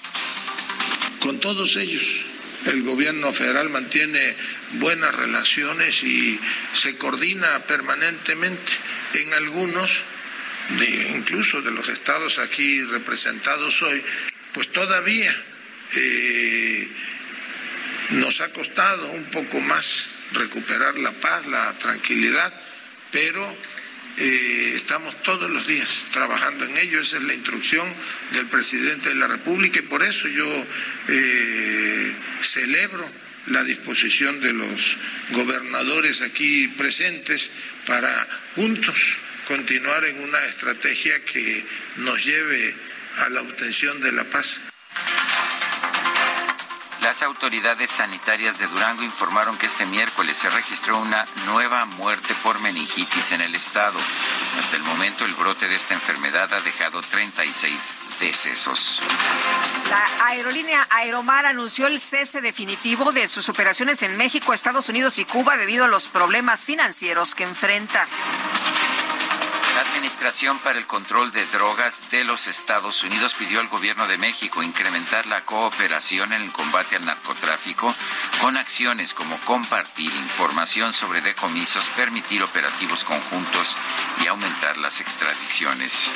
Con 1.20 1.38
todos 1.38 1.76
ellos 1.76 2.24
el 2.66 2.82
gobierno 2.82 3.32
federal 3.32 3.70
mantiene 3.70 4.34
buenas 4.72 5.14
relaciones 5.14 6.02
y 6.02 6.40
se 6.72 6.98
coordina 6.98 7.60
permanentemente. 7.68 8.72
En 9.14 9.32
algunos, 9.32 10.02
incluso 11.14 11.62
de 11.62 11.70
los 11.70 11.88
estados 11.88 12.40
aquí 12.40 12.82
representados 12.82 13.80
hoy, 13.82 14.02
pues 14.52 14.72
todavía 14.72 15.32
eh, 15.94 16.88
nos 18.10 18.40
ha 18.40 18.48
costado 18.52 19.10
un 19.10 19.24
poco 19.26 19.60
más 19.60 20.08
recuperar 20.32 20.98
la 20.98 21.12
paz, 21.12 21.46
la 21.46 21.72
tranquilidad, 21.78 22.52
pero 23.10 23.56
eh, 24.18 24.72
estamos 24.74 25.22
todos 25.22 25.50
los 25.50 25.66
días 25.66 26.06
trabajando 26.10 26.64
en 26.64 26.76
ello, 26.78 27.00
esa 27.00 27.18
es 27.18 27.22
la 27.22 27.34
instrucción 27.34 27.86
del 28.32 28.46
presidente 28.46 29.10
de 29.10 29.14
la 29.14 29.28
República 29.28 29.78
y 29.78 29.82
por 29.82 30.02
eso 30.02 30.28
yo 30.28 30.66
eh, 31.08 32.14
celebro 32.42 33.08
la 33.46 33.64
disposición 33.64 34.40
de 34.40 34.52
los 34.52 34.96
gobernadores 35.30 36.22
aquí 36.22 36.68
presentes 36.68 37.50
para 37.86 38.26
juntos 38.56 39.18
continuar 39.46 40.04
en 40.04 40.20
una 40.20 40.44
estrategia 40.46 41.24
que 41.24 41.64
nos 41.98 42.24
lleve 42.24 42.74
a 43.18 43.28
la 43.30 43.40
obtención 43.40 44.00
de 44.00 44.12
la 44.12 44.24
paz. 44.24 44.67
Las 47.08 47.22
autoridades 47.22 47.88
sanitarias 47.90 48.58
de 48.58 48.66
Durango 48.66 49.02
informaron 49.02 49.56
que 49.56 49.64
este 49.64 49.86
miércoles 49.86 50.36
se 50.36 50.50
registró 50.50 50.98
una 50.98 51.26
nueva 51.46 51.86
muerte 51.86 52.34
por 52.42 52.60
meningitis 52.60 53.32
en 53.32 53.40
el 53.40 53.54
estado. 53.54 53.98
Hasta 54.58 54.76
el 54.76 54.82
momento 54.82 55.24
el 55.24 55.32
brote 55.32 55.68
de 55.68 55.74
esta 55.74 55.94
enfermedad 55.94 56.52
ha 56.52 56.60
dejado 56.60 57.00
36 57.00 57.94
decesos. 58.20 59.00
La 59.88 60.26
aerolínea 60.26 60.86
Aeromar 60.90 61.46
anunció 61.46 61.86
el 61.86 61.98
cese 61.98 62.42
definitivo 62.42 63.10
de 63.10 63.26
sus 63.26 63.48
operaciones 63.48 64.02
en 64.02 64.18
México, 64.18 64.52
Estados 64.52 64.90
Unidos 64.90 65.18
y 65.18 65.24
Cuba 65.24 65.56
debido 65.56 65.86
a 65.86 65.88
los 65.88 66.08
problemas 66.08 66.66
financieros 66.66 67.34
que 67.34 67.44
enfrenta. 67.44 68.06
Administración 69.98 70.60
para 70.60 70.78
el 70.78 70.86
Control 70.86 71.32
de 71.32 71.44
Drogas 71.46 72.08
de 72.12 72.22
los 72.22 72.46
Estados 72.46 73.02
Unidos 73.02 73.34
pidió 73.34 73.58
al 73.58 73.66
gobierno 73.66 74.06
de 74.06 74.16
México 74.16 74.62
incrementar 74.62 75.26
la 75.26 75.40
cooperación 75.40 76.32
en 76.32 76.42
el 76.42 76.52
combate 76.52 76.94
al 76.94 77.04
narcotráfico 77.04 77.92
con 78.40 78.56
acciones 78.56 79.12
como 79.12 79.36
compartir 79.38 80.14
información 80.14 80.92
sobre 80.92 81.20
decomisos, 81.20 81.88
permitir 81.96 82.44
operativos 82.44 83.02
conjuntos 83.02 83.76
y 84.22 84.28
aumentar 84.28 84.76
las 84.76 85.00
extradiciones. 85.00 86.12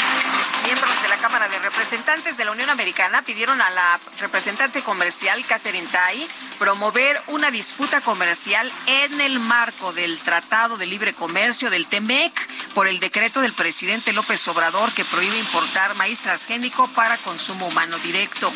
Miembros 0.65 1.03
de 1.03 1.09
la 1.09 1.17
Cámara 1.17 1.49
de 1.49 1.59
Representantes 1.59 2.37
de 2.37 2.45
la 2.45 2.53
Unión 2.53 2.71
Americana 2.71 3.23
pidieron 3.23 3.61
a 3.61 3.71
la 3.71 3.99
representante 4.21 4.83
comercial 4.83 5.45
Catherine 5.45 5.89
Tai 5.89 6.29
promover 6.61 7.21
una 7.27 7.51
disputa 7.51 8.01
comercial 8.01 8.71
en 8.87 9.21
el 9.21 9.41
marco 9.41 9.93
del 9.93 10.19
Tratado 10.19 10.77
de 10.77 10.87
Libre 10.87 11.15
Comercio 11.15 11.69
del 11.69 11.89
TEMEC 11.89 12.33
por 12.75 12.87
el 12.87 13.01
decreto 13.01 13.41
del 13.41 13.53
presidente 13.53 13.72
López 14.13 14.47
Obrador 14.49 14.93
que 14.93 15.05
prohíbe 15.05 15.39
importar 15.39 15.95
maíz 15.95 16.21
transgénico 16.21 16.89
para 16.89 17.17
consumo 17.19 17.67
humano 17.67 17.99
directo. 18.01 18.53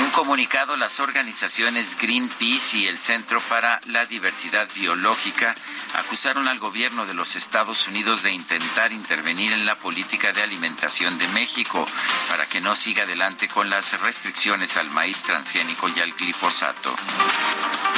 En 0.00 0.06
un 0.06 0.12
comunicado, 0.12 0.78
las 0.78 0.98
organizaciones 0.98 1.94
Greenpeace 2.00 2.78
y 2.78 2.86
el 2.86 2.96
Centro 2.96 3.38
para 3.50 3.82
la 3.84 4.06
Diversidad 4.06 4.66
Biológica 4.74 5.54
acusaron 5.92 6.48
al 6.48 6.58
gobierno 6.58 7.04
de 7.04 7.12
los 7.12 7.36
Estados 7.36 7.86
Unidos 7.86 8.22
de 8.22 8.32
intentar 8.32 8.94
intervenir 8.94 9.52
en 9.52 9.66
la 9.66 9.74
política 9.74 10.32
de 10.32 10.42
alimentación 10.42 11.18
de 11.18 11.28
México 11.28 11.86
para 12.30 12.46
que 12.46 12.62
no 12.62 12.74
siga 12.74 13.02
adelante 13.02 13.46
con 13.48 13.68
las 13.68 14.00
restricciones 14.00 14.78
al 14.78 14.88
maíz 14.88 15.22
transgénico 15.22 15.86
y 15.90 16.00
al 16.00 16.12
glifosato. 16.14 16.96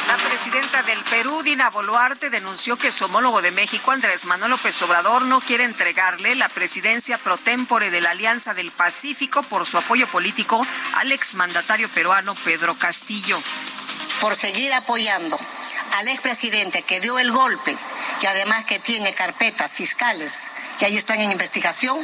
La 0.08 0.16
presidenta 0.16 0.82
del 0.82 0.98
Perú, 1.04 1.42
Dina 1.42 1.70
Boluarte, 1.70 2.28
denunció 2.28 2.76
que 2.76 2.92
su 2.92 3.04
homólogo 3.04 3.40
de 3.40 3.50
México, 3.50 3.92
Andrés 3.92 4.26
Manuel 4.26 4.50
López 4.50 4.82
Obrador, 4.82 5.22
no 5.22 5.40
quiere 5.40 5.64
entregarle 5.64 6.34
la 6.34 6.48
presidencia 6.48 7.16
pro 7.16 7.38
tempore 7.38 7.90
de 7.90 8.00
la 8.00 8.10
Alianza 8.10 8.52
del 8.52 8.70
Pacífico 8.72 9.42
por 9.44 9.64
su 9.64 9.78
apoyo 9.78 10.06
político 10.08 10.66
al 10.96 11.12
exmandatario 11.12 11.88
peruano 11.92 12.34
Pedro 12.34 12.76
Castillo. 12.76 13.40
Por 14.20 14.34
seguir 14.34 14.72
apoyando 14.72 15.38
al 15.98 16.08
expresidente 16.08 16.82
que 16.82 17.00
dio 17.00 17.18
el 17.18 17.32
golpe 17.32 17.76
y 18.20 18.26
además 18.26 18.64
que 18.64 18.78
tiene 18.78 19.12
carpetas 19.12 19.72
fiscales 19.72 20.50
que 20.78 20.86
ahí 20.86 20.96
están 20.96 21.20
en 21.20 21.32
investigación, 21.32 21.98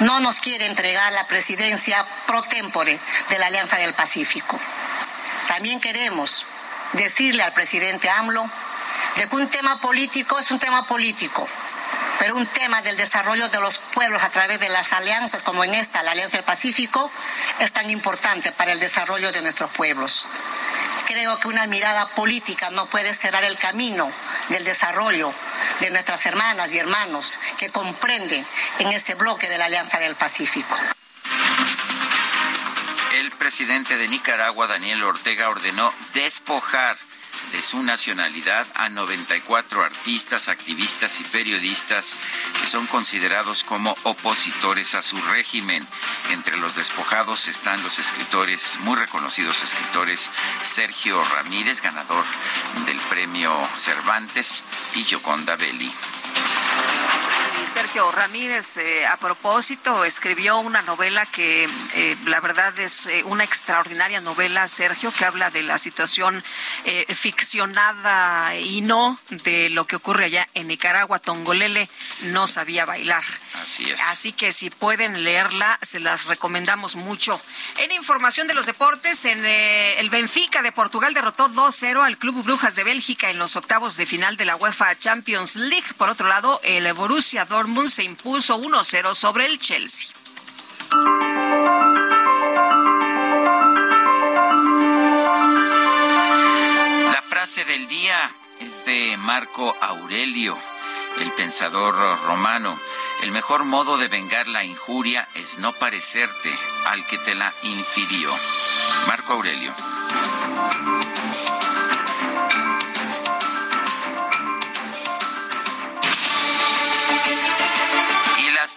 no 0.00 0.20
nos 0.20 0.40
quiere 0.40 0.66
entregar 0.66 1.12
la 1.12 1.26
presidencia 1.26 2.04
pro 2.26 2.42
tempore 2.42 2.98
de 3.28 3.38
la 3.38 3.46
Alianza 3.46 3.78
del 3.78 3.94
Pacífico. 3.94 4.58
También 5.48 5.80
queremos 5.80 6.46
decirle 6.92 7.42
al 7.42 7.52
presidente 7.52 8.10
AMLO 8.10 8.48
de 9.16 9.28
que 9.28 9.36
un 9.36 9.48
tema 9.48 9.78
político 9.80 10.38
es 10.38 10.50
un 10.50 10.58
tema 10.58 10.86
político, 10.86 11.48
pero 12.18 12.36
un 12.36 12.46
tema 12.46 12.82
del 12.82 12.96
desarrollo 12.96 13.48
de 13.48 13.60
los 13.60 13.78
pueblos 13.78 14.22
a 14.22 14.30
través 14.30 14.60
de 14.60 14.68
las 14.68 14.92
alianzas 14.92 15.42
como 15.42 15.64
en 15.64 15.74
esta, 15.74 16.02
la 16.02 16.12
Alianza 16.12 16.38
del 16.38 16.44
Pacífico, 16.44 17.10
es 17.58 17.72
tan 17.72 17.90
importante 17.90 18.52
para 18.52 18.72
el 18.72 18.80
desarrollo 18.80 19.32
de 19.32 19.42
nuestros 19.42 19.70
pueblos. 19.70 20.26
Creo 21.06 21.38
que 21.38 21.48
una 21.48 21.66
mirada 21.66 22.06
política 22.08 22.70
no 22.70 22.86
puede 22.86 23.12
cerrar 23.12 23.44
el 23.44 23.58
camino 23.58 24.10
del 24.48 24.64
desarrollo 24.64 25.32
de 25.80 25.90
nuestras 25.90 26.24
hermanas 26.26 26.72
y 26.72 26.78
hermanos 26.78 27.38
que 27.58 27.70
comprenden 27.70 28.44
en 28.78 28.88
ese 28.88 29.14
bloque 29.14 29.48
de 29.48 29.58
la 29.58 29.66
Alianza 29.66 29.98
del 29.98 30.14
Pacífico. 30.14 30.76
El 33.12 33.30
presidente 33.32 33.96
de 33.96 34.08
Nicaragua, 34.08 34.66
Daniel 34.66 35.04
Ortega, 35.04 35.48
ordenó 35.48 35.92
despojar 36.14 36.96
de 37.52 37.62
su 37.62 37.82
nacionalidad 37.82 38.66
a 38.74 38.88
94 38.88 39.84
artistas, 39.84 40.48
activistas 40.48 41.20
y 41.20 41.24
periodistas 41.24 42.14
que 42.60 42.66
son 42.66 42.86
considerados 42.86 43.64
como 43.64 43.96
opositores 44.02 44.94
a 44.94 45.02
su 45.02 45.16
régimen. 45.16 45.86
Entre 46.30 46.56
los 46.56 46.76
despojados 46.76 47.48
están 47.48 47.82
los 47.82 47.98
escritores, 47.98 48.78
muy 48.80 48.96
reconocidos 48.96 49.62
escritores, 49.62 50.30
Sergio 50.62 51.22
Ramírez, 51.24 51.80
ganador 51.80 52.24
del 52.86 52.98
premio 53.08 53.52
Cervantes, 53.74 54.62
y 54.94 55.04
Yoconda 55.04 55.56
Belli. 55.56 55.92
Sergio 57.74 58.12
Ramírez, 58.12 58.76
eh, 58.76 59.04
a 59.04 59.16
propósito, 59.16 60.04
escribió 60.04 60.58
una 60.58 60.80
novela 60.82 61.26
que 61.26 61.68
eh, 61.94 62.16
la 62.24 62.40
verdad 62.40 62.78
es 62.78 63.06
eh, 63.06 63.22
una 63.24 63.42
extraordinaria 63.42 64.20
novela, 64.20 64.68
Sergio, 64.68 65.12
que 65.12 65.24
habla 65.24 65.50
de 65.50 65.62
la 65.62 65.78
situación 65.78 66.42
ficcionada 67.08 68.56
y 68.56 68.80
no 68.80 69.18
de 69.30 69.70
lo 69.70 69.86
que 69.86 69.96
ocurre 69.96 70.26
allá 70.26 70.48
en 70.54 70.68
Nicaragua. 70.68 71.18
Tongolele 71.18 71.88
no 72.22 72.46
sabía 72.46 72.84
bailar. 72.84 73.22
Así 73.62 73.90
es. 73.90 74.00
Así 74.02 74.32
que 74.32 74.52
si 74.52 74.70
pueden 74.70 75.24
leerla, 75.24 75.78
se 75.82 75.98
las 75.98 76.26
recomendamos 76.26 76.96
mucho. 76.96 77.40
En 77.78 77.92
información 77.92 78.46
de 78.46 78.54
los 78.54 78.66
deportes, 78.66 79.24
en 79.24 79.44
el 79.44 80.10
Benfica 80.10 80.62
de 80.62 80.72
Portugal 80.72 81.14
derrotó 81.14 81.48
2-0 81.48 82.04
al 82.04 82.18
Club 82.18 82.42
Brujas 82.44 82.76
de 82.76 82.84
Bélgica 82.84 83.30
en 83.30 83.38
los 83.38 83.56
octavos 83.56 83.96
de 83.96 84.06
final 84.06 84.36
de 84.36 84.44
la 84.44 84.56
UEFA 84.56 84.98
Champions 84.98 85.56
League. 85.56 85.94
Por 85.96 86.08
otro 86.08 86.23
lado, 86.28 86.60
el 86.64 86.92
Borussia 86.92 87.44
Dortmund 87.44 87.88
se 87.88 88.04
impuso 88.04 88.58
1-0 88.60 89.14
sobre 89.14 89.46
el 89.46 89.58
Chelsea. 89.58 90.08
La 97.12 97.22
frase 97.22 97.64
del 97.64 97.86
día 97.88 98.30
es 98.60 98.84
de 98.84 99.16
Marco 99.18 99.76
Aurelio, 99.80 100.56
el 101.20 101.32
pensador 101.32 101.94
romano. 102.22 102.78
El 103.22 103.30
mejor 103.30 103.64
modo 103.64 103.96
de 103.98 104.08
vengar 104.08 104.48
la 104.48 104.64
injuria 104.64 105.28
es 105.34 105.58
no 105.58 105.72
parecerte 105.72 106.52
al 106.86 107.06
que 107.06 107.18
te 107.18 107.34
la 107.34 107.52
infirió. 107.62 108.30
Marco 109.06 109.34
Aurelio. 109.34 109.72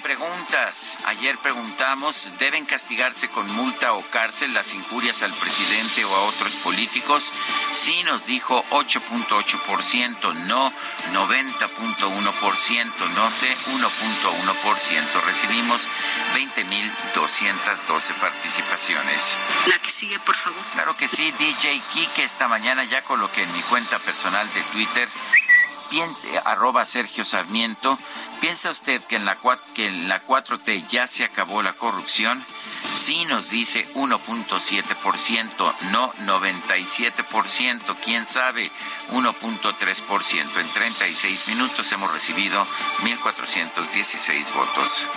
Preguntas. 0.08 0.98
Ayer 1.06 1.38
preguntamos, 1.40 2.32
¿deben 2.40 2.64
castigarse 2.66 3.28
con 3.28 3.46
multa 3.56 3.92
o 3.92 4.02
cárcel 4.04 4.54
las 4.54 4.74
injurias 4.74 5.22
al 5.22 5.34
presidente 5.34 6.06
o 6.06 6.16
a 6.16 6.22
otros 6.22 6.56
políticos? 6.56 7.34
Sí 7.74 8.04
nos 8.04 8.26
dijo 8.26 8.64
8.8%, 8.70 10.34
no 10.48 10.72
90.1%, 11.12 13.10
no 13.16 13.32
sé 13.32 13.54
1.1%. 13.54 15.22
Recibimos 15.26 15.90
20.212 16.36 18.14
participaciones. 18.14 19.36
La 19.66 19.78
que 19.80 19.90
sigue, 19.90 20.20
por 20.20 20.36
favor. 20.36 20.64
Claro 20.72 20.96
que 20.96 21.10
sí, 21.10 21.34
DJ 21.38 21.82
Kike, 21.92 22.24
esta 22.24 22.48
mañana 22.48 22.86
ya 22.86 23.02
coloqué 23.02 23.44
en 23.44 23.52
mi 23.52 23.62
cuenta 23.64 24.00
personal 24.00 24.48
de 24.54 24.62
Twitter 24.72 25.10
piense, 25.90 26.28
arroba 26.46 26.86
Sergio 26.86 27.26
Sarmiento, 27.26 27.98
¿piensa 28.40 28.70
usted 28.70 29.02
que 29.04 29.16
en, 29.16 29.26
la, 29.26 29.38
que 29.74 29.88
en 29.88 30.08
la 30.08 30.24
4T 30.26 30.88
ya 30.88 31.08
se 31.08 31.24
acabó 31.24 31.62
la 31.62 31.74
corrupción? 31.74 32.44
Sí 32.94 33.26
nos 33.26 33.50
dice 33.50 33.86
1.7%, 33.94 35.76
no 35.92 36.14
97%, 36.14 37.96
quién 38.04 38.26
sabe 38.26 38.72
1.3%. 39.12 40.60
En 40.60 40.68
36 40.70 41.48
minutos 41.48 41.92
hemos 41.92 42.12
recibido 42.12 42.66
1.416 43.04 44.54
votos. 44.54 45.08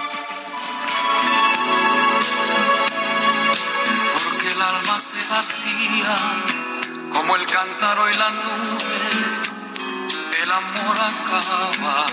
Porque 4.15 4.53
el 4.53 4.63
alma 4.63 5.01
se 5.01 5.23
vacía 5.29 6.17
como 7.13 7.37
el 7.37 7.47
cántaro 7.47 8.11
y 8.11 8.15
la 8.15 8.31
nube 8.31 9.50
el 10.51 10.57
amor 10.57 10.99
acaba. 10.99 12.07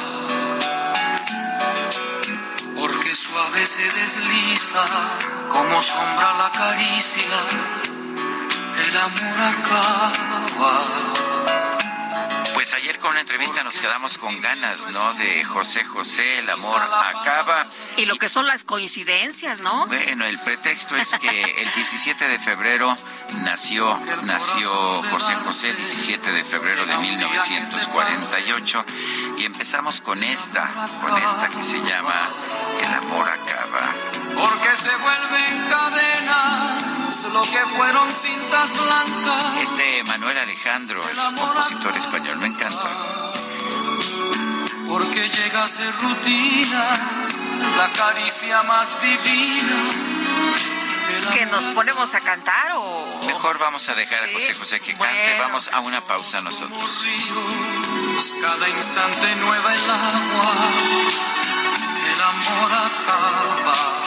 Porque 2.75 3.15
suave 3.15 3.65
se 3.65 3.91
desliza 3.93 4.83
como 5.49 5.81
sombra 5.81 6.33
la 6.37 6.51
caricia, 6.51 7.39
el 8.85 8.97
amor 8.97 9.39
acaba. 9.53 11.26
Ayer 12.77 12.99
con 12.99 13.09
una 13.09 13.21
entrevista 13.21 13.63
nos 13.63 13.75
quedamos 13.79 14.19
con 14.19 14.39
ganas, 14.39 14.87
¿no? 14.93 15.13
De 15.15 15.43
José 15.43 15.83
José, 15.83 16.37
el 16.37 16.47
amor 16.47 16.79
acaba. 16.79 17.65
Y 17.95 18.05
lo 18.05 18.17
que 18.17 18.29
son 18.29 18.45
las 18.45 18.63
coincidencias, 18.63 19.61
¿no? 19.61 19.87
Bueno, 19.87 20.25
el 20.25 20.37
pretexto 20.41 20.95
es 20.95 21.15
que 21.19 21.41
el 21.57 21.73
17 21.73 22.27
de 22.27 22.37
febrero 22.37 22.95
nació, 23.41 23.99
nació 24.25 24.69
José 25.09 25.33
José, 25.43 25.73
17 25.73 26.31
de 26.31 26.43
febrero 26.43 26.85
de 26.85 26.95
1948, 26.99 28.85
y 29.39 29.45
empezamos 29.45 29.99
con 29.99 30.23
esta, 30.23 30.69
con 31.01 31.17
esta 31.17 31.49
que 31.49 31.63
se 31.63 31.79
llama 31.79 32.29
El 32.79 32.93
amor 32.93 33.27
acaba. 33.27 33.91
Porque 34.35 34.75
se 34.75 34.95
vuelven 34.97 35.67
cadenas 35.67 36.86
lo 37.07 37.41
que 37.41 37.59
fueron 37.77 38.11
cintas 38.11 38.73
blancas. 38.73 39.61
Es 39.61 39.77
de 39.77 40.03
Manuel 40.07 40.37
Alejandro, 40.39 41.07
el 41.09 41.15
compositor 41.17 41.95
español, 41.95 42.37
me 42.37 42.47
encanta. 42.47 42.89
porque 44.89 45.29
llega 45.29 45.63
a 45.63 45.67
ser 45.67 45.93
rutina 46.01 46.97
la 47.77 47.89
caricia 47.91 48.61
más 48.63 49.01
divina. 49.01 49.77
¿Que 51.33 51.45
nos 51.45 51.65
ponemos 51.69 52.13
a 52.13 52.19
cantar 52.19 52.73
o...? 52.75 53.21
Mejor 53.25 53.57
vamos 53.57 53.87
a 53.87 53.95
dejar 53.95 54.29
a 54.29 54.33
José 54.33 54.53
José 54.53 54.79
que 54.81 54.93
cante. 54.93 55.37
Vamos 55.39 55.69
a 55.71 55.79
una 55.79 56.01
pausa 56.01 56.41
nosotros. 56.41 57.05
Cada 58.41 58.69
instante 58.69 59.35
nueva 59.35 59.73
el 59.73 59.81
agua, 59.81 60.53
el 62.13 62.21
amor 62.21 62.71
acaba 62.73 64.06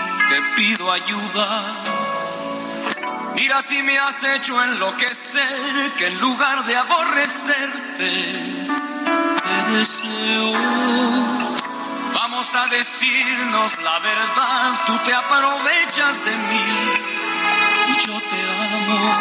te 0.31 0.41
pido 0.55 0.89
ayuda. 0.89 1.75
Mira 3.35 3.61
si 3.61 3.83
me 3.83 3.97
has 3.99 4.23
hecho 4.23 4.63
enloquecer, 4.63 5.91
que 5.97 6.07
en 6.07 6.17
lugar 6.21 6.63
de 6.63 6.75
aborrecerte, 6.77 8.31
te 9.45 9.71
deseo. 9.73 10.53
Vamos 12.13 12.55
a 12.55 12.67
decirnos 12.67 13.77
la 13.81 13.99
verdad, 13.99 14.81
tú 14.87 14.97
te 14.99 15.13
aprovechas 15.13 16.23
de 16.23 16.35
mí 16.49 16.69
y 17.89 18.07
yo 18.07 18.21
te 18.31 18.39
amo. 18.75 19.13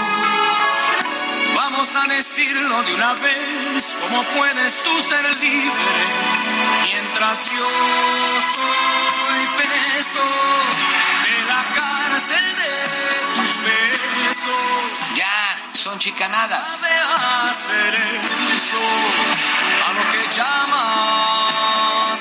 Vamos 1.57 1.97
a 1.97 2.05
decirlo 2.07 2.83
de 2.85 2.95
una 2.95 3.15
vez, 3.15 3.97
¿cómo 4.01 4.23
puedes 4.23 4.81
tú 4.83 5.03
ser 5.03 5.25
libre 5.39 6.01
mientras 6.85 7.51
yo 7.51 7.69
soy 8.55 9.47
preso 9.57 11.00
la 11.51 11.63
cárcel 11.75 12.47
de 12.63 12.73
tus 13.37 13.53
besos? 13.65 15.17
Ya, 15.17 15.59
son 15.73 15.99
chicanadas. 15.99 16.81
De 16.81 16.95
hacer 17.51 17.95
eso 18.57 18.85
a 19.87 19.93
lo 19.93 20.03
que 20.11 20.37
llamas 20.37 21.21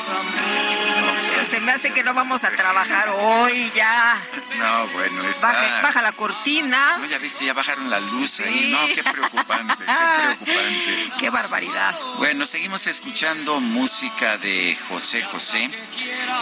amor. 0.10 1.46
Se 1.50 1.60
me 1.60 1.72
hace 1.72 1.92
que 1.92 2.04
no 2.04 2.14
vamos 2.14 2.44
a 2.44 2.52
trabajar 2.52 3.10
hoy 3.10 3.72
ya. 3.76 4.22
No, 4.58 4.88
bueno, 4.88 5.24
está... 5.24 5.48
Baja, 5.48 5.82
baja 5.82 6.02
la 6.02 6.12
cortina. 6.12 6.98
No, 6.98 7.06
ya 7.06 7.18
viste, 7.18 7.46
ya 7.46 7.54
bajaron 7.54 7.90
la 7.90 8.00
luz 8.00 8.40
ahí. 8.42 8.72
No, 8.72 8.86
qué 8.94 9.04
preocupante, 9.04 9.76
qué 9.78 9.86
preocupante. 10.46 11.12
Qué 11.20 11.30
barbaridad. 11.30 11.96
Bueno, 12.18 12.46
seguimos 12.46 12.86
escuchando 12.88 13.60
música 13.60 14.38
de 14.38 14.78
José 14.90 15.24
José. 15.24 15.70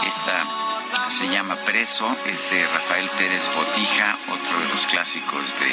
Esta 0.06 0.44
se 1.08 1.28
llama 1.28 1.56
Preso, 1.56 2.16
es 2.26 2.50
de 2.50 2.66
Rafael 2.66 3.08
Pérez 3.10 3.48
Botija, 3.54 4.16
otro 4.30 4.60
de 4.60 4.68
los 4.68 4.86
clásicos 4.86 5.58
de, 5.60 5.66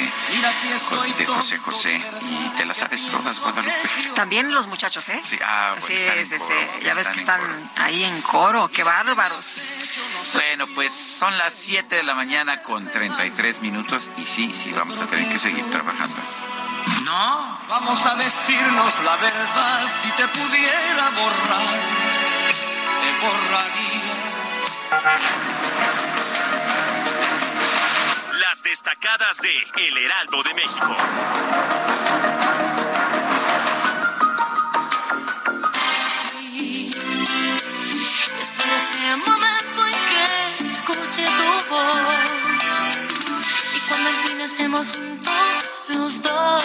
de 1.18 1.26
José 1.26 1.58
José. 1.58 2.02
Y 2.22 2.48
te 2.56 2.64
las 2.64 2.78
sabes 2.78 3.06
todas, 3.06 3.40
Guadalupe. 3.40 3.74
También 4.14 4.52
los 4.54 4.66
muchachos, 4.66 5.08
¿eh? 5.08 5.20
Sí, 5.24 5.38
ah, 5.44 5.76
bueno, 5.78 5.86
Sí, 5.86 5.94
están 5.94 6.18
en 6.18 6.26
sí, 6.26 6.36
coro, 6.38 6.54
sí. 6.78 6.84
Ya 6.84 6.94
ves 6.94 7.08
que 7.08 7.18
están 7.18 7.40
coro. 7.40 7.54
ahí 7.76 8.04
en 8.04 8.22
coro. 8.22 8.68
Qué 8.68 8.82
bárbaros. 8.82 9.62
Bueno, 10.34 10.66
pues 10.74 10.92
son 10.94 11.36
las 11.38 11.54
7 11.54 11.96
de 11.96 12.02
la 12.02 12.14
mañana 12.14 12.62
con 12.62 12.86
33 12.86 13.60
minutos 13.60 14.08
y 14.16 14.24
sí, 14.26 14.52
sí, 14.54 14.70
vamos 14.72 15.00
a 15.00 15.06
tener 15.06 15.28
que 15.28 15.38
seguir 15.38 15.68
trabajando. 15.70 16.16
No. 17.04 17.58
Vamos 17.68 18.06
a 18.06 18.14
decirnos 18.14 19.00
la 19.04 19.16
verdad, 19.16 19.90
si 20.00 20.08
te 20.10 20.26
pudiera 20.28 21.10
borrar, 21.10 21.80
te 23.00 23.12
borraría. 23.26 24.45
Las 28.40 28.62
destacadas 28.62 29.42
de 29.42 29.52
El 29.86 29.98
Heraldo 29.98 30.42
de 30.42 30.54
México. 30.54 30.96
Espero 38.40 38.74
ese 38.74 39.16
momento 39.16 39.86
en 39.86 39.92
que 39.92 40.68
escuche 40.68 41.26
tu 41.26 41.68
voz. 41.68 42.10
Y 43.74 43.80
cuando 43.88 44.08
al 44.08 44.16
fin 44.26 44.40
estemos 44.40 44.92
juntos 44.92 45.72
los 45.88 46.22
dos. 46.22 46.64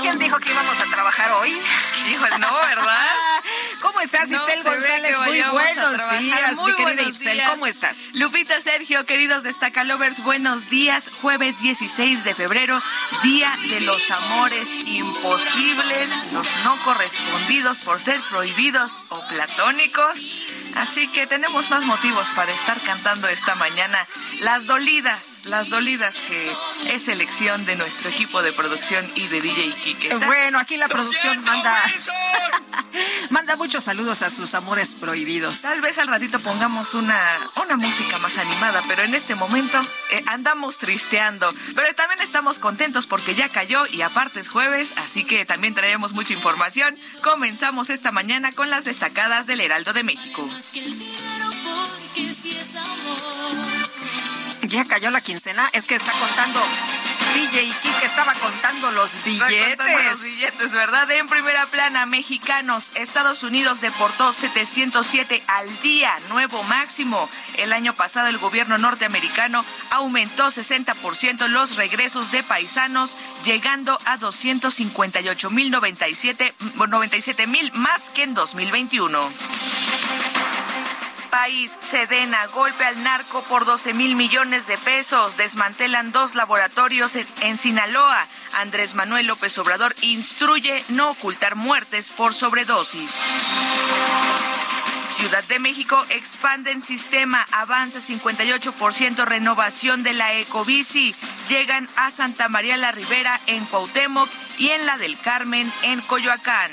¿Quién 0.00 0.18
dijo 0.18 0.38
que 0.38 0.50
íbamos 0.50 0.80
a 0.80 0.84
trabajar 0.84 1.32
hoy? 1.32 1.50
Dijo 2.06 2.26
el 2.26 2.40
no, 2.40 2.54
¿verdad? 2.54 3.42
¿Cómo 3.82 4.00
estás, 4.00 4.30
No 4.30 4.48
Isel 4.48 4.62
González? 4.62 5.18
Muy 5.18 5.42
buenos 5.42 6.20
días, 6.20 6.54
Muy 6.56 6.72
mi 6.72 6.76
querida 6.84 7.02
Isel. 7.02 7.32
días. 7.34 7.50
¿Cómo 7.50 7.66
estás? 7.66 8.08
Lupita, 8.14 8.60
Sergio, 8.60 9.04
queridos 9.06 9.42
Destacalovers, 9.42 10.22
buenos 10.22 10.70
días. 10.70 11.10
Jueves 11.20 11.60
16 11.60 12.22
de 12.22 12.34
febrero, 12.34 12.80
Día 13.24 13.52
de 13.68 13.80
los 13.80 14.08
Amores 14.12 14.68
Imposibles, 14.86 16.32
los 16.32 16.46
no 16.64 16.76
correspondidos 16.84 17.78
por 17.80 18.00
ser 18.00 18.20
prohibidos 18.30 19.02
o 19.08 19.20
platónicos. 19.26 20.51
Así 20.76 21.10
que 21.12 21.26
tenemos 21.26 21.70
más 21.70 21.84
motivos 21.84 22.28
para 22.34 22.52
estar 22.52 22.78
cantando 22.80 23.28
esta 23.28 23.54
mañana 23.56 24.06
las 24.40 24.66
dolidas, 24.66 25.42
las 25.46 25.70
dolidas 25.70 26.20
que 26.28 26.52
es 26.94 27.08
elección 27.08 27.64
de 27.64 27.76
nuestro 27.76 28.10
equipo 28.10 28.42
de 28.42 28.52
producción 28.52 29.08
y 29.14 29.28
de 29.28 29.40
DJ 29.40 29.74
Kike. 29.74 30.14
Bueno, 30.26 30.58
aquí 30.58 30.76
la 30.76 30.88
producción 30.88 31.42
manda, 31.44 31.82
manda 33.30 33.56
muchos 33.56 33.84
saludos 33.84 34.22
a 34.22 34.30
sus 34.30 34.54
amores 34.54 34.94
prohibidos. 34.94 35.62
Tal 35.62 35.80
vez 35.80 35.98
al 35.98 36.08
ratito 36.08 36.40
pongamos 36.40 36.94
una, 36.94 37.20
una 37.62 37.76
música 37.76 38.18
más 38.18 38.38
animada, 38.38 38.82
pero 38.88 39.02
en 39.02 39.14
este 39.14 39.34
momento 39.34 39.80
eh, 40.10 40.22
andamos 40.26 40.78
tristeando. 40.78 41.52
Pero 41.74 41.94
también 41.94 42.20
estamos 42.20 42.58
contentos 42.58 43.06
porque 43.06 43.34
ya 43.34 43.48
cayó 43.48 43.86
y 43.86 44.02
aparte 44.02 44.40
es 44.40 44.48
jueves, 44.48 44.94
así 44.98 45.24
que 45.24 45.44
también 45.44 45.74
traemos 45.74 46.12
mucha 46.12 46.32
información. 46.32 46.96
Comenzamos 47.22 47.90
esta 47.90 48.12
mañana 48.12 48.52
con 48.52 48.70
las 48.70 48.84
destacadas 48.84 49.46
del 49.46 49.60
Heraldo 49.60 49.92
de 49.92 50.02
México. 50.02 50.48
Que 50.70 50.80
el 50.80 50.98
dinero 50.98 51.50
porque 51.64 52.32
si 52.32 52.50
es 52.50 52.76
amor. 52.76 53.81
Ya 54.62 54.84
cayó 54.84 55.10
la 55.10 55.20
quincena, 55.20 55.68
es 55.72 55.86
que 55.86 55.94
está 55.94 56.12
contando 56.12 56.60
DJ 57.34 57.72
Kike 57.82 58.04
estaba 58.04 58.34
contando 58.34 58.90
los 58.90 59.24
billetes. 59.24 59.78
Los 60.10 60.22
billetes, 60.22 60.72
¿verdad? 60.72 61.10
En 61.12 61.26
primera 61.28 61.66
plana, 61.66 62.04
mexicanos. 62.04 62.92
Estados 62.94 63.42
Unidos 63.42 63.80
deportó 63.80 64.32
707 64.32 65.42
al 65.46 65.80
día, 65.80 66.12
nuevo 66.28 66.62
máximo. 66.64 67.28
El 67.56 67.72
año 67.72 67.94
pasado 67.94 68.28
el 68.28 68.36
gobierno 68.38 68.76
norteamericano 68.76 69.64
aumentó 69.90 70.48
60% 70.48 71.48
los 71.48 71.76
regresos 71.76 72.32
de 72.32 72.42
paisanos, 72.42 73.16
llegando 73.44 73.98
a 74.04 74.18
258 74.18 75.50
mil 75.50 75.70
97 75.70 77.46
mil 77.46 77.72
más 77.72 78.10
que 78.10 78.24
en 78.24 78.34
2021. 78.34 79.20
País, 81.32 81.74
Sedena, 81.80 82.46
golpe 82.48 82.84
al 82.84 83.02
narco 83.02 83.42
por 83.44 83.64
12 83.64 83.94
mil 83.94 84.16
millones 84.16 84.66
de 84.66 84.76
pesos. 84.76 85.38
Desmantelan 85.38 86.12
dos 86.12 86.34
laboratorios 86.34 87.16
en, 87.16 87.56
Sinaloa. 87.56 88.26
Andrés 88.52 88.94
Manuel 88.94 89.26
López 89.26 89.56
Obrador 89.56 89.94
instruye 90.02 90.84
no 90.90 91.10
ocultar 91.10 91.56
muertes 91.56 92.10
por 92.10 92.34
sobredosis. 92.34 93.18
Ciudad 95.16 95.42
de 95.44 95.58
México 95.58 96.04
expanden 96.10 96.82
sistema, 96.82 97.46
avanza 97.50 97.98
58% 97.98 99.24
renovación 99.24 100.02
de 100.02 100.12
la 100.12 100.34
Ecobici. 100.34 101.14
Llegan 101.48 101.88
a 101.96 102.10
Santa 102.10 102.50
María 102.50 102.76
la 102.76 102.92
Ribera 102.92 103.40
en 103.46 103.64
Cuauhtémoc 103.64 104.28
y 104.58 104.68
en 104.68 104.84
la 104.84 104.98
del 104.98 105.18
Carmen 105.18 105.70
en 105.82 106.02
Coyoacán. 106.02 106.72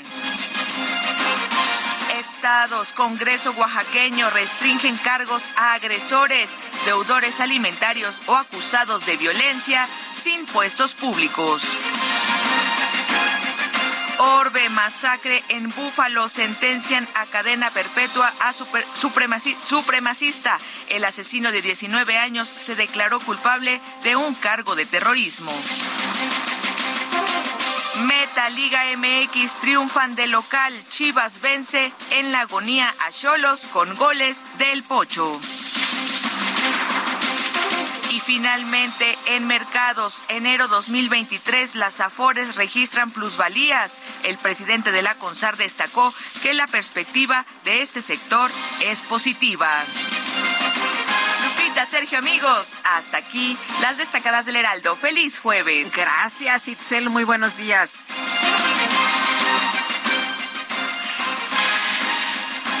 Estados, 2.20 2.92
Congreso 2.92 3.52
oaxaqueño 3.52 4.28
restringen 4.28 4.94
cargos 4.98 5.42
a 5.56 5.72
agresores, 5.72 6.54
deudores 6.84 7.40
alimentarios 7.40 8.20
o 8.26 8.36
acusados 8.36 9.06
de 9.06 9.16
violencia 9.16 9.88
sin 10.12 10.44
puestos 10.44 10.92
públicos. 10.92 11.62
Orbe, 14.18 14.68
masacre 14.68 15.42
en 15.48 15.70
Búfalo, 15.70 16.28
sentencian 16.28 17.08
a 17.14 17.24
cadena 17.24 17.70
perpetua 17.70 18.30
a 18.40 18.52
supremacista. 18.52 20.58
El 20.90 21.06
asesino 21.06 21.52
de 21.52 21.62
19 21.62 22.18
años 22.18 22.46
se 22.46 22.76
declaró 22.76 23.18
culpable 23.20 23.80
de 24.02 24.16
un 24.16 24.34
cargo 24.34 24.76
de 24.76 24.84
terrorismo. 24.84 25.52
Meta 28.20 28.50
Liga 28.50 28.82
MX 28.98 29.60
triunfan 29.62 30.14
de 30.14 30.26
local. 30.26 30.74
Chivas 30.90 31.40
vence 31.40 31.90
en 32.10 32.32
la 32.32 32.40
agonía 32.40 32.94
a 33.06 33.10
Cholos 33.10 33.66
con 33.72 33.96
goles 33.96 34.44
del 34.58 34.82
Pocho. 34.82 35.40
Y 38.10 38.20
finalmente, 38.20 39.16
en 39.24 39.46
mercados, 39.46 40.22
enero 40.28 40.68
2023, 40.68 41.76
las 41.76 42.00
Afores 42.00 42.56
registran 42.56 43.10
plusvalías. 43.10 43.98
El 44.24 44.36
presidente 44.36 44.92
de 44.92 45.00
la 45.00 45.14
CONSAR 45.14 45.56
destacó 45.56 46.12
que 46.42 46.52
la 46.52 46.66
perspectiva 46.66 47.46
de 47.64 47.80
este 47.80 48.02
sector 48.02 48.50
es 48.80 49.00
positiva. 49.00 49.82
Lupita, 51.80 51.86
Sergio, 51.86 52.18
amigos, 52.18 52.76
hasta 52.84 53.18
aquí 53.18 53.56
las 53.80 53.96
destacadas 53.96 54.44
del 54.44 54.56
Heraldo. 54.56 54.96
Feliz 54.96 55.38
jueves. 55.38 55.96
Gracias, 55.96 56.68
Itzel. 56.68 57.08
Muy 57.08 57.24
buenos 57.24 57.56
días. 57.56 58.06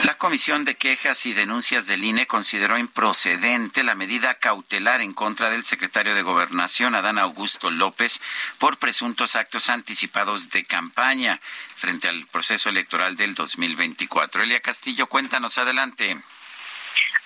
La 0.04 0.16
Comisión 0.18 0.64
de 0.64 0.74
Quejas 0.74 1.24
y 1.26 1.32
Denuncias 1.32 1.86
del 1.86 2.04
INE 2.04 2.26
consideró 2.26 2.76
improcedente 2.78 3.82
la 3.84 3.94
medida 3.94 4.34
cautelar 4.34 5.00
en 5.00 5.14
contra 5.14 5.50
del 5.50 5.64
secretario 5.64 6.14
de 6.14 6.22
Gobernación, 6.22 6.94
Adán 6.94 7.18
Augusto 7.18 7.70
López, 7.70 8.20
por 8.58 8.78
presuntos 8.78 9.36
actos 9.36 9.68
anticipados 9.70 10.50
de 10.50 10.64
campaña 10.64 11.40
frente 11.74 12.08
al 12.08 12.26
proceso 12.26 12.68
electoral 12.68 13.16
del 13.16 13.34
2024. 13.34 14.42
Elia 14.42 14.60
Castillo, 14.60 15.06
cuéntanos 15.06 15.58
adelante. 15.58 16.18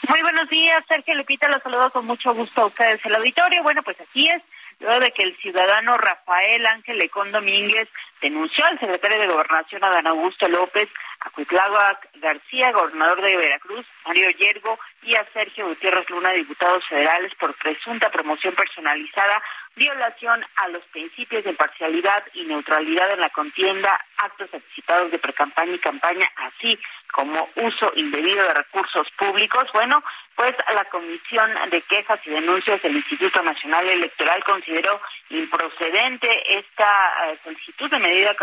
Muy 0.09 0.21
buenos 0.23 0.49
días, 0.51 0.85
Sergio 0.87 1.15
Lupita, 1.15 1.49
los 1.49 1.63
saludo 1.63 1.89
con 1.91 2.05
mucho 2.05 2.35
gusto 2.35 2.63
a 2.63 2.67
ustedes 2.67 3.01
el 3.05 3.15
auditorio. 3.15 3.63
Bueno, 3.63 3.83
pues 3.83 3.99
así 4.01 4.29
es, 4.29 4.43
luego 4.81 5.01
de 5.01 5.13
que 5.13 5.23
el 5.23 5.37
ciudadano 5.37 5.97
Rafael 5.97 6.67
Ángel 6.67 6.99
Lecón 6.99 7.33
Domínguez 7.33 7.89
denunció 8.21 8.67
al 8.67 8.79
secretario 8.79 9.19
de 9.19 9.29
Gobernación, 9.29 9.83
Adán 9.83 10.07
Augusto 10.07 10.49
López, 10.49 10.89
a 11.21 11.31
Cuitláhuac 11.31 12.09
García, 12.17 12.73
gobernador 12.73 13.23
de 13.23 13.37
Veracruz, 13.37 13.87
Mario 14.07 14.31
Yergo 14.31 14.79
y 15.05 15.15
a 15.15 15.27
Sergio 15.33 15.69
Gutiérrez 15.69 16.09
Luna, 16.11 16.31
diputados 16.31 16.85
federales, 16.89 17.35
por 17.35 17.55
presunta 17.55 18.11
promoción 18.11 18.55
personalizada, 18.55 19.43
violación 19.77 20.45
a 20.57 20.69
los 20.69 20.83
principios 20.87 21.45
de 21.45 21.51
imparcialidad 21.51 22.25
y 22.33 22.45
neutralidad 22.45 23.13
en 23.13 23.21
la 23.21 23.31
contienda, 23.31 24.05
actos 24.19 24.49
anticipados 24.53 25.11
de 25.11 25.19
precampaña 25.19 25.75
y 25.75 25.79
campaña, 25.79 26.31
así 26.37 26.79
como 27.13 27.49
uso 27.57 27.93
indebido 27.97 28.45
de 28.45 28.55
recursos 28.55 29.07
públicos. 29.19 29.65
Bueno, 29.73 30.03
pues 30.35 30.55
la 30.73 30.85
Comisión 30.87 31.51
de 31.71 31.81
Quejas 31.83 32.21
y 32.25 32.31
Denuncias 32.31 32.83
del 32.83 32.97
Instituto 32.97 33.43
Nacional 33.43 33.89
Electoral 33.89 34.43
consideró 34.45 35.01
improcedente 35.31 36.59
esta 36.59 37.31
eh, 37.31 37.39
solicitud 37.45 37.91
de 37.91 37.99
medida 37.99 38.35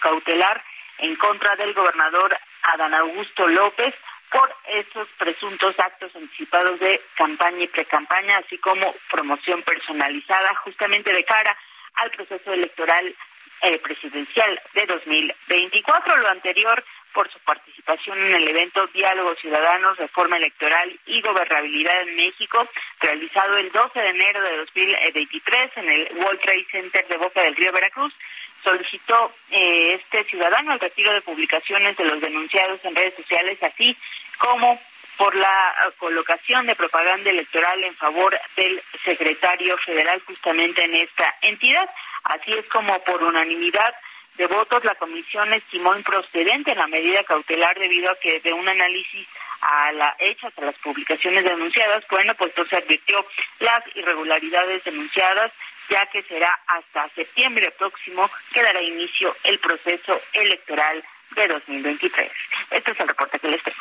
cautelar 0.00 0.62
en 0.98 1.14
contra 1.16 1.54
del 1.56 1.74
gobernador 1.74 2.36
Adán 2.62 2.94
Augusto 2.94 3.46
López 3.46 3.94
por 4.30 4.54
esos 4.68 5.08
presuntos 5.18 5.78
actos 5.78 6.14
anticipados 6.14 6.78
de 6.80 7.00
campaña 7.14 7.64
y 7.64 7.68
precampaña, 7.68 8.38
así 8.38 8.58
como 8.58 8.94
promoción 9.10 9.62
personalizada 9.62 10.54
justamente 10.64 11.12
de 11.12 11.24
cara 11.24 11.56
al 11.94 12.10
proceso 12.10 12.52
electoral 12.52 13.14
eh, 13.62 13.78
presidencial 13.78 14.60
de 14.74 14.86
2024. 14.86 16.16
Lo 16.16 16.30
anterior 16.30 16.84
por 17.12 17.30
su 17.32 17.38
participación 17.40 18.18
en 18.18 18.34
el 18.36 18.48
evento 18.48 18.86
Diálogo 18.94 19.34
Ciudadanos, 19.40 19.96
Reforma 19.98 20.36
Electoral 20.36 20.96
y 21.06 21.20
Gobernabilidad 21.20 22.02
en 22.02 22.16
México, 22.16 22.68
realizado 23.00 23.56
el 23.56 23.72
12 23.72 23.98
de 23.98 24.08
enero 24.10 24.42
de 24.42 24.56
2023 24.58 25.70
en 25.76 25.88
el 25.88 26.08
World 26.18 26.40
Trade 26.40 26.66
Center 26.70 27.08
de 27.08 27.16
Boca 27.16 27.42
del 27.42 27.56
Río 27.56 27.72
Veracruz, 27.72 28.14
solicitó 28.62 29.32
eh, 29.50 29.94
este 29.94 30.24
ciudadano 30.24 30.72
el 30.72 30.80
retiro 30.80 31.12
de 31.12 31.22
publicaciones 31.22 31.96
de 31.96 32.04
los 32.04 32.20
denunciados 32.20 32.84
en 32.84 32.94
redes 32.94 33.14
sociales, 33.14 33.58
así 33.62 33.96
como 34.38 34.80
por 35.16 35.34
la 35.34 35.74
colocación 35.98 36.66
de 36.66 36.76
propaganda 36.76 37.30
electoral 37.30 37.82
en 37.82 37.94
favor 37.96 38.38
del 38.56 38.80
secretario 39.04 39.76
federal 39.78 40.22
justamente 40.26 40.84
en 40.84 40.94
esta 40.94 41.34
entidad. 41.42 41.90
Así 42.22 42.52
es 42.52 42.66
como 42.66 42.98
por 43.00 43.22
unanimidad 43.22 43.94
de 44.36 44.46
votos 44.46 44.84
la 44.84 44.94
comisión 44.94 45.52
estimó 45.52 45.96
improcedente 45.96 46.74
la 46.74 46.86
medida 46.86 47.24
cautelar 47.24 47.76
debido 47.76 48.10
a 48.10 48.18
que 48.20 48.38
de 48.38 48.52
un 48.52 48.68
análisis 48.68 49.26
a 49.60 49.90
la 49.92 50.14
hechas 50.20 50.52
a 50.56 50.66
las 50.66 50.76
publicaciones 50.76 51.42
denunciadas, 51.42 52.04
bueno, 52.08 52.32
pues 52.36 52.52
se 52.70 52.76
advirtió 52.76 53.26
las 53.58 53.82
irregularidades 53.96 54.84
denunciadas 54.84 55.50
ya 55.88 56.06
que 56.06 56.22
será 56.24 56.58
hasta 56.66 57.08
septiembre 57.14 57.70
próximo 57.72 58.30
que 58.52 58.62
dará 58.62 58.82
inicio 58.82 59.34
el 59.44 59.58
proceso 59.58 60.20
electoral 60.32 61.04
de 61.34 61.48
2023. 61.48 62.30
Este 62.70 62.90
es 62.90 63.00
el 63.00 63.08
reporte 63.08 63.38
que 63.38 63.48
les 63.48 63.62
tengo. 63.62 63.78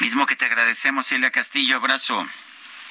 Mismo 0.00 0.26
que 0.26 0.36
te 0.36 0.46
agradecemos, 0.46 1.06
Celia 1.06 1.30
Castillo. 1.30 1.76
Abrazo. 1.76 2.26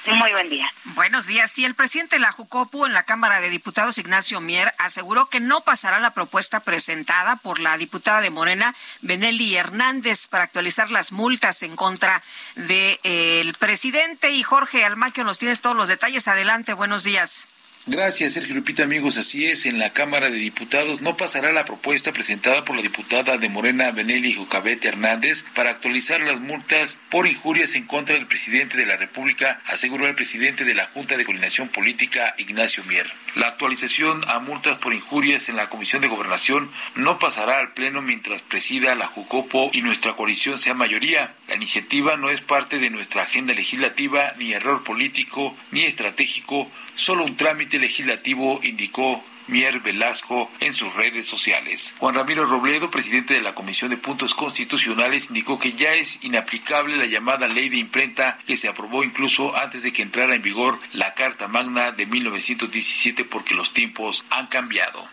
Muy 0.06 0.32
buen 0.32 0.50
día. 0.50 0.68
Buenos 0.96 1.26
días. 1.26 1.48
Sí, 1.48 1.64
el 1.64 1.76
presidente 1.76 2.16
de 2.16 2.20
la 2.20 2.32
Jucopu 2.32 2.86
en 2.86 2.92
la 2.92 3.04
Cámara 3.04 3.40
de 3.40 3.50
Diputados, 3.50 3.98
Ignacio 3.98 4.40
Mier, 4.40 4.74
aseguró 4.78 5.26
que 5.26 5.38
no 5.38 5.60
pasará 5.60 6.00
la 6.00 6.12
propuesta 6.12 6.58
presentada 6.58 7.36
por 7.36 7.60
la 7.60 7.76
diputada 7.78 8.20
de 8.20 8.30
Morena, 8.30 8.74
Benelli 9.00 9.54
Hernández, 9.54 10.26
para 10.26 10.44
actualizar 10.44 10.90
las 10.90 11.12
multas 11.12 11.62
en 11.62 11.76
contra 11.76 12.20
del 12.56 12.98
de, 13.02 13.54
presidente. 13.60 14.30
Y 14.32 14.42
Jorge 14.42 14.84
Almaquio, 14.84 15.22
nos 15.22 15.38
tienes 15.38 15.60
todos 15.60 15.76
los 15.76 15.86
detalles. 15.86 16.26
Adelante, 16.26 16.74
buenos 16.74 17.04
días. 17.04 17.46
Gracias, 17.86 18.34
Sergio 18.34 18.54
Lupita, 18.54 18.84
amigos. 18.84 19.16
Así 19.16 19.46
es, 19.46 19.66
en 19.66 19.80
la 19.80 19.92
Cámara 19.92 20.30
de 20.30 20.36
Diputados 20.36 21.00
no 21.00 21.16
pasará 21.16 21.50
la 21.50 21.64
propuesta 21.64 22.12
presentada 22.12 22.64
por 22.64 22.76
la 22.76 22.82
diputada 22.82 23.38
de 23.38 23.48
Morena, 23.48 23.90
Benelli 23.90 24.32
Jucabete 24.32 24.86
Hernández, 24.86 25.44
para 25.56 25.70
actualizar 25.70 26.20
las 26.20 26.38
multas 26.38 27.00
por 27.10 27.26
injurias 27.26 27.74
en 27.74 27.84
contra 27.88 28.14
del 28.14 28.28
presidente 28.28 28.76
de 28.76 28.86
la 28.86 28.96
República, 28.96 29.60
aseguró 29.66 30.06
el 30.06 30.14
presidente 30.14 30.64
de 30.64 30.74
la 30.74 30.84
Junta 30.86 31.16
de 31.16 31.24
Coordinación 31.24 31.70
Política, 31.70 32.36
Ignacio 32.38 32.84
Mier. 32.84 33.10
La 33.34 33.48
actualización 33.48 34.22
a 34.28 34.38
multas 34.38 34.76
por 34.76 34.94
injurias 34.94 35.48
en 35.48 35.56
la 35.56 35.68
Comisión 35.68 36.02
de 36.02 36.08
Gobernación 36.08 36.70
no 36.94 37.18
pasará 37.18 37.58
al 37.58 37.72
Pleno 37.72 38.00
mientras 38.00 38.42
presida 38.42 38.94
la 38.94 39.06
Jucopo 39.06 39.70
y 39.72 39.82
nuestra 39.82 40.12
coalición 40.12 40.60
sea 40.60 40.74
mayoría. 40.74 41.34
La 41.48 41.56
iniciativa 41.56 42.16
no 42.16 42.30
es 42.30 42.42
parte 42.42 42.78
de 42.78 42.90
nuestra 42.90 43.22
agenda 43.22 43.54
legislativa, 43.54 44.34
ni 44.38 44.52
error 44.52 44.84
político, 44.84 45.56
ni 45.70 45.82
estratégico, 45.82 46.70
solo 46.94 47.24
un 47.24 47.36
trámite 47.36 47.71
legislativo, 47.78 48.60
indicó 48.62 49.22
Mier 49.48 49.80
Velasco 49.80 50.50
en 50.60 50.72
sus 50.72 50.94
redes 50.94 51.26
sociales. 51.26 51.94
Juan 51.98 52.14
Ramiro 52.14 52.46
Robledo, 52.46 52.90
presidente 52.90 53.34
de 53.34 53.42
la 53.42 53.54
Comisión 53.54 53.90
de 53.90 53.96
Puntos 53.96 54.34
Constitucionales, 54.34 55.28
indicó 55.28 55.58
que 55.58 55.72
ya 55.72 55.94
es 55.94 56.22
inaplicable 56.24 56.96
la 56.96 57.06
llamada 57.06 57.48
ley 57.48 57.68
de 57.68 57.76
imprenta 57.76 58.38
que 58.46 58.56
se 58.56 58.68
aprobó 58.68 59.04
incluso 59.04 59.56
antes 59.56 59.82
de 59.82 59.92
que 59.92 60.02
entrara 60.02 60.34
en 60.34 60.42
vigor 60.42 60.78
la 60.92 61.14
Carta 61.14 61.48
Magna 61.48 61.92
de 61.92 62.06
1917 62.06 63.24
porque 63.24 63.54
los 63.54 63.72
tiempos 63.72 64.24
han 64.30 64.46
cambiado. 64.46 65.06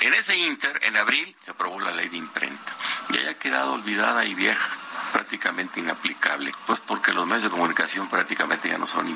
En 0.00 0.14
ese 0.14 0.36
inter, 0.36 0.80
en 0.82 0.96
abril, 0.96 1.34
se 1.44 1.50
aprobó 1.50 1.78
la 1.80 1.92
ley 1.92 2.08
de 2.08 2.16
imprenta 2.16 2.74
y 3.10 3.18
haya 3.18 3.34
quedado 3.34 3.74
olvidada 3.74 4.24
y 4.24 4.34
vieja 4.34 4.70
prácticamente 5.12 5.80
inaplicable, 5.80 6.52
pues 6.66 6.80
porque 6.80 7.12
los 7.12 7.26
medios 7.26 7.44
de 7.44 7.50
comunicación 7.50 8.08
prácticamente 8.08 8.68
ya 8.68 8.78
no 8.78 8.86
son 8.86 9.08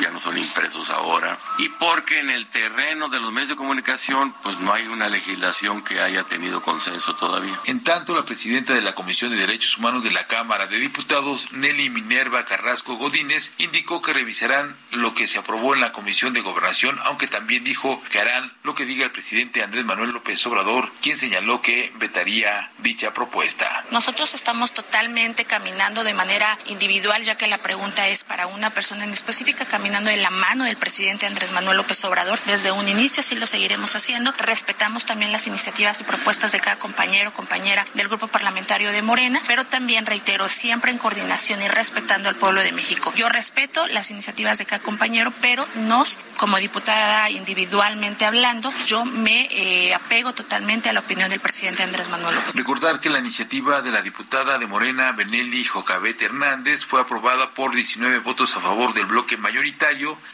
ya 0.00 0.10
no 0.10 0.20
son 0.20 0.38
impresos 0.38 0.90
ahora, 0.90 1.38
y 1.58 1.68
porque 1.68 2.20
en 2.20 2.30
el 2.30 2.46
terreno 2.46 3.08
de 3.08 3.20
los 3.20 3.32
medios 3.32 3.50
de 3.50 3.56
comunicación, 3.56 4.34
pues 4.42 4.58
no 4.60 4.72
hay 4.72 4.86
una 4.86 5.08
legislación 5.08 5.82
que 5.82 6.00
haya 6.00 6.24
tenido 6.24 6.62
consenso 6.62 7.16
todavía. 7.16 7.58
En 7.64 7.82
tanto, 7.82 8.14
la 8.14 8.24
presidenta 8.24 8.74
de 8.74 8.82
la 8.82 8.94
Comisión 8.94 9.30
de 9.30 9.36
Derechos 9.36 9.78
Humanos 9.78 10.04
de 10.04 10.10
la 10.10 10.26
Cámara 10.26 10.66
de 10.66 10.78
Diputados, 10.78 11.52
Nelly 11.52 11.90
Minerva 11.90 12.44
Carrasco 12.44 12.96
Godínez, 12.96 13.52
indicó 13.58 14.02
que 14.02 14.12
revisarán 14.12 14.76
lo 14.92 15.14
que 15.14 15.26
se 15.26 15.38
aprobó 15.38 15.74
en 15.74 15.80
la 15.80 15.92
Comisión 15.92 16.32
de 16.32 16.40
Gobernación, 16.40 16.98
aunque 17.04 17.28
también 17.28 17.64
dijo 17.64 18.02
que 18.10 18.20
harán 18.20 18.52
lo 18.62 18.74
que 18.74 18.84
diga 18.84 19.04
el 19.04 19.10
presidente 19.10 19.62
Andrés 19.62 19.84
Manuel 19.84 20.10
López 20.10 20.44
Obrador, 20.46 20.90
quien 21.02 21.16
señaló 21.16 21.62
que 21.62 21.92
vetaría 21.96 22.70
dicha 22.78 23.12
propuesta. 23.12 23.84
Nosotros 23.90 24.34
estamos 24.34 24.72
totalmente 24.72 25.44
caminando 25.44 26.04
de 26.04 26.14
manera 26.14 26.58
individual, 26.66 27.22
ya 27.24 27.36
que 27.36 27.46
la 27.46 27.58
pregunta 27.58 28.08
es 28.08 28.24
para 28.24 28.46
una 28.46 28.70
persona 28.70 29.04
en 29.04 29.12
específica, 29.12 29.64
caminando 29.80 30.10
de 30.10 30.18
la 30.18 30.28
mano 30.28 30.64
del 30.64 30.76
presidente 30.76 31.24
Andrés 31.24 31.52
Manuel 31.52 31.78
López 31.78 32.04
Obrador. 32.04 32.38
Desde 32.44 32.70
un 32.70 32.86
inicio 32.86 33.20
así 33.20 33.34
lo 33.34 33.46
seguiremos 33.46 33.96
haciendo. 33.96 34.30
Respetamos 34.32 35.06
también 35.06 35.32
las 35.32 35.46
iniciativas 35.46 35.98
y 36.02 36.04
propuestas 36.04 36.52
de 36.52 36.60
cada 36.60 36.78
compañero 36.78 37.32
compañera 37.32 37.86
del 37.94 38.08
grupo 38.08 38.28
parlamentario 38.28 38.92
de 38.92 39.00
Morena, 39.00 39.40
pero 39.46 39.64
también 39.64 40.04
reitero, 40.04 40.48
siempre 40.48 40.90
en 40.90 40.98
coordinación 40.98 41.62
y 41.62 41.68
respetando 41.68 42.28
al 42.28 42.36
pueblo 42.36 42.60
de 42.60 42.72
México. 42.72 43.10
Yo 43.16 43.30
respeto 43.30 43.86
las 43.86 44.10
iniciativas 44.10 44.58
de 44.58 44.66
cada 44.66 44.82
compañero, 44.82 45.32
pero 45.40 45.66
nos, 45.76 46.18
como 46.36 46.58
diputada 46.58 47.30
individualmente 47.30 48.26
hablando, 48.26 48.70
yo 48.84 49.06
me 49.06 49.48
eh, 49.50 49.94
apego 49.94 50.34
totalmente 50.34 50.90
a 50.90 50.92
la 50.92 51.00
opinión 51.00 51.30
del 51.30 51.40
presidente 51.40 51.82
Andrés 51.82 52.10
Manuel 52.10 52.34
López. 52.34 52.54
Recordar 52.54 53.00
que 53.00 53.08
la 53.08 53.18
iniciativa 53.18 53.80
de 53.80 53.92
la 53.92 54.02
diputada 54.02 54.58
de 54.58 54.66
Morena, 54.66 55.12
Benelli 55.12 55.64
Jocabet 55.64 56.20
Hernández, 56.20 56.84
fue 56.84 57.00
aprobada 57.00 57.48
por 57.52 57.74
19 57.74 58.18
votos 58.18 58.54
a 58.56 58.60
favor 58.60 58.92
del 58.92 59.06
bloque 59.06 59.38
mayoritario, 59.38 59.69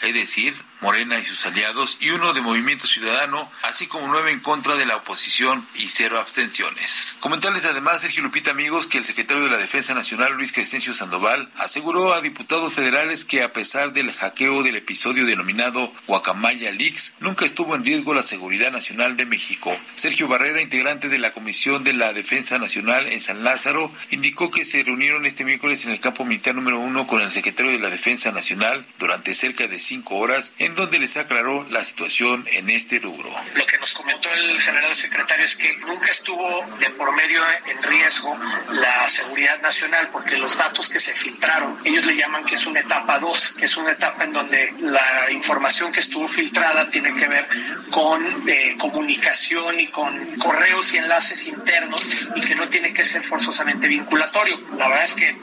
es 0.02 0.14
decir, 0.14 0.54
Morena 0.80 1.18
y 1.18 1.24
sus 1.24 1.46
aliados, 1.46 1.96
y 2.00 2.10
uno 2.10 2.32
de 2.32 2.40
Movimiento 2.40 2.86
Ciudadano, 2.86 3.50
así 3.62 3.86
como 3.86 4.08
nueve 4.08 4.30
en 4.30 4.40
contra 4.40 4.76
de 4.76 4.86
la 4.86 4.96
oposición 4.96 5.66
y 5.74 5.88
cero 5.90 6.18
abstenciones. 6.20 7.16
Comentarles 7.20 7.64
además, 7.64 8.02
Sergio 8.02 8.22
Lupita, 8.22 8.50
amigos, 8.50 8.86
que 8.86 8.98
el 8.98 9.04
secretario 9.04 9.44
de 9.44 9.50
la 9.50 9.56
Defensa 9.56 9.94
Nacional, 9.94 10.34
Luis 10.34 10.52
Crescencio 10.52 10.94
Sandoval, 10.94 11.48
aseguró 11.56 12.12
a 12.12 12.20
diputados 12.20 12.74
federales 12.74 13.24
que 13.24 13.42
a 13.42 13.52
pesar 13.52 13.92
del 13.92 14.12
hackeo 14.12 14.62
del 14.62 14.76
episodio 14.76 15.26
denominado 15.26 15.92
Guacamaya 16.06 16.70
Leaks, 16.72 17.14
nunca 17.20 17.44
estuvo 17.44 17.74
en 17.74 17.84
riesgo 17.84 18.14
la 18.14 18.22
seguridad 18.22 18.70
nacional 18.70 19.16
de 19.16 19.26
México. 19.26 19.76
Sergio 19.94 20.28
Barrera, 20.28 20.60
integrante 20.60 21.08
de 21.08 21.18
la 21.18 21.32
Comisión 21.32 21.84
de 21.84 21.92
la 21.92 22.12
Defensa 22.12 22.58
Nacional 22.58 23.06
en 23.06 23.20
San 23.20 23.44
Lázaro, 23.44 23.90
indicó 24.10 24.50
que 24.50 24.64
se 24.64 24.82
reunieron 24.82 25.26
este 25.26 25.44
miércoles 25.44 25.84
en 25.84 25.92
el 25.92 26.00
campo 26.00 26.24
militar 26.24 26.54
número 26.54 26.78
uno 26.78 27.06
con 27.06 27.20
el 27.20 27.32
secretario 27.32 27.72
de 27.72 27.78
la 27.78 27.90
Defensa 27.90 28.30
Nacional 28.32 28.84
durante 28.98 29.34
cerca 29.34 29.66
de 29.66 29.80
cinco 29.80 30.16
horas 30.16 30.52
donde 30.74 30.98
les 30.98 31.16
aclaró 31.16 31.66
la 31.70 31.84
situación 31.84 32.44
en 32.52 32.70
este 32.70 32.98
rubro. 32.98 33.30
Lo 33.54 33.66
que 33.66 33.78
nos 33.78 33.94
comentó 33.94 34.32
el 34.32 34.60
general 34.60 34.94
secretario 34.94 35.44
es 35.44 35.56
que 35.56 35.76
nunca 35.78 36.10
estuvo 36.10 36.64
de 36.78 36.90
por 36.90 37.14
medio 37.14 37.40
en 37.66 37.82
riesgo 37.82 38.36
la 38.72 39.08
seguridad 39.08 39.60
nacional 39.62 40.08
porque 40.12 40.36
los 40.36 40.56
datos 40.56 40.88
que 40.88 40.98
se 40.98 41.12
filtraron, 41.12 41.78
ellos 41.84 42.04
le 42.06 42.16
llaman 42.16 42.44
que 42.44 42.54
es 42.54 42.66
una 42.66 42.80
etapa 42.80 43.18
2, 43.18 43.54
que 43.58 43.64
es 43.66 43.76
una 43.76 43.92
etapa 43.92 44.24
en 44.24 44.32
donde 44.32 44.74
la 44.80 45.30
información 45.30 45.92
que 45.92 46.00
estuvo 46.00 46.28
filtrada 46.28 46.88
tiene 46.88 47.14
que 47.14 47.28
ver 47.28 47.48
con 47.90 48.48
eh, 48.48 48.76
comunicación 48.78 49.78
y 49.78 49.88
con 49.88 50.36
correos 50.36 50.92
y 50.94 50.98
enlaces 50.98 51.46
internos 51.46 52.02
y 52.34 52.40
que 52.40 52.54
no 52.54 52.68
tiene 52.68 52.92
que 52.92 53.04
ser 53.04 53.22
forzosamente 53.22 53.86
vinculatorio. 53.88 54.58
La 54.76 54.88
verdad 54.88 55.04
es 55.04 55.14
que 55.14 55.36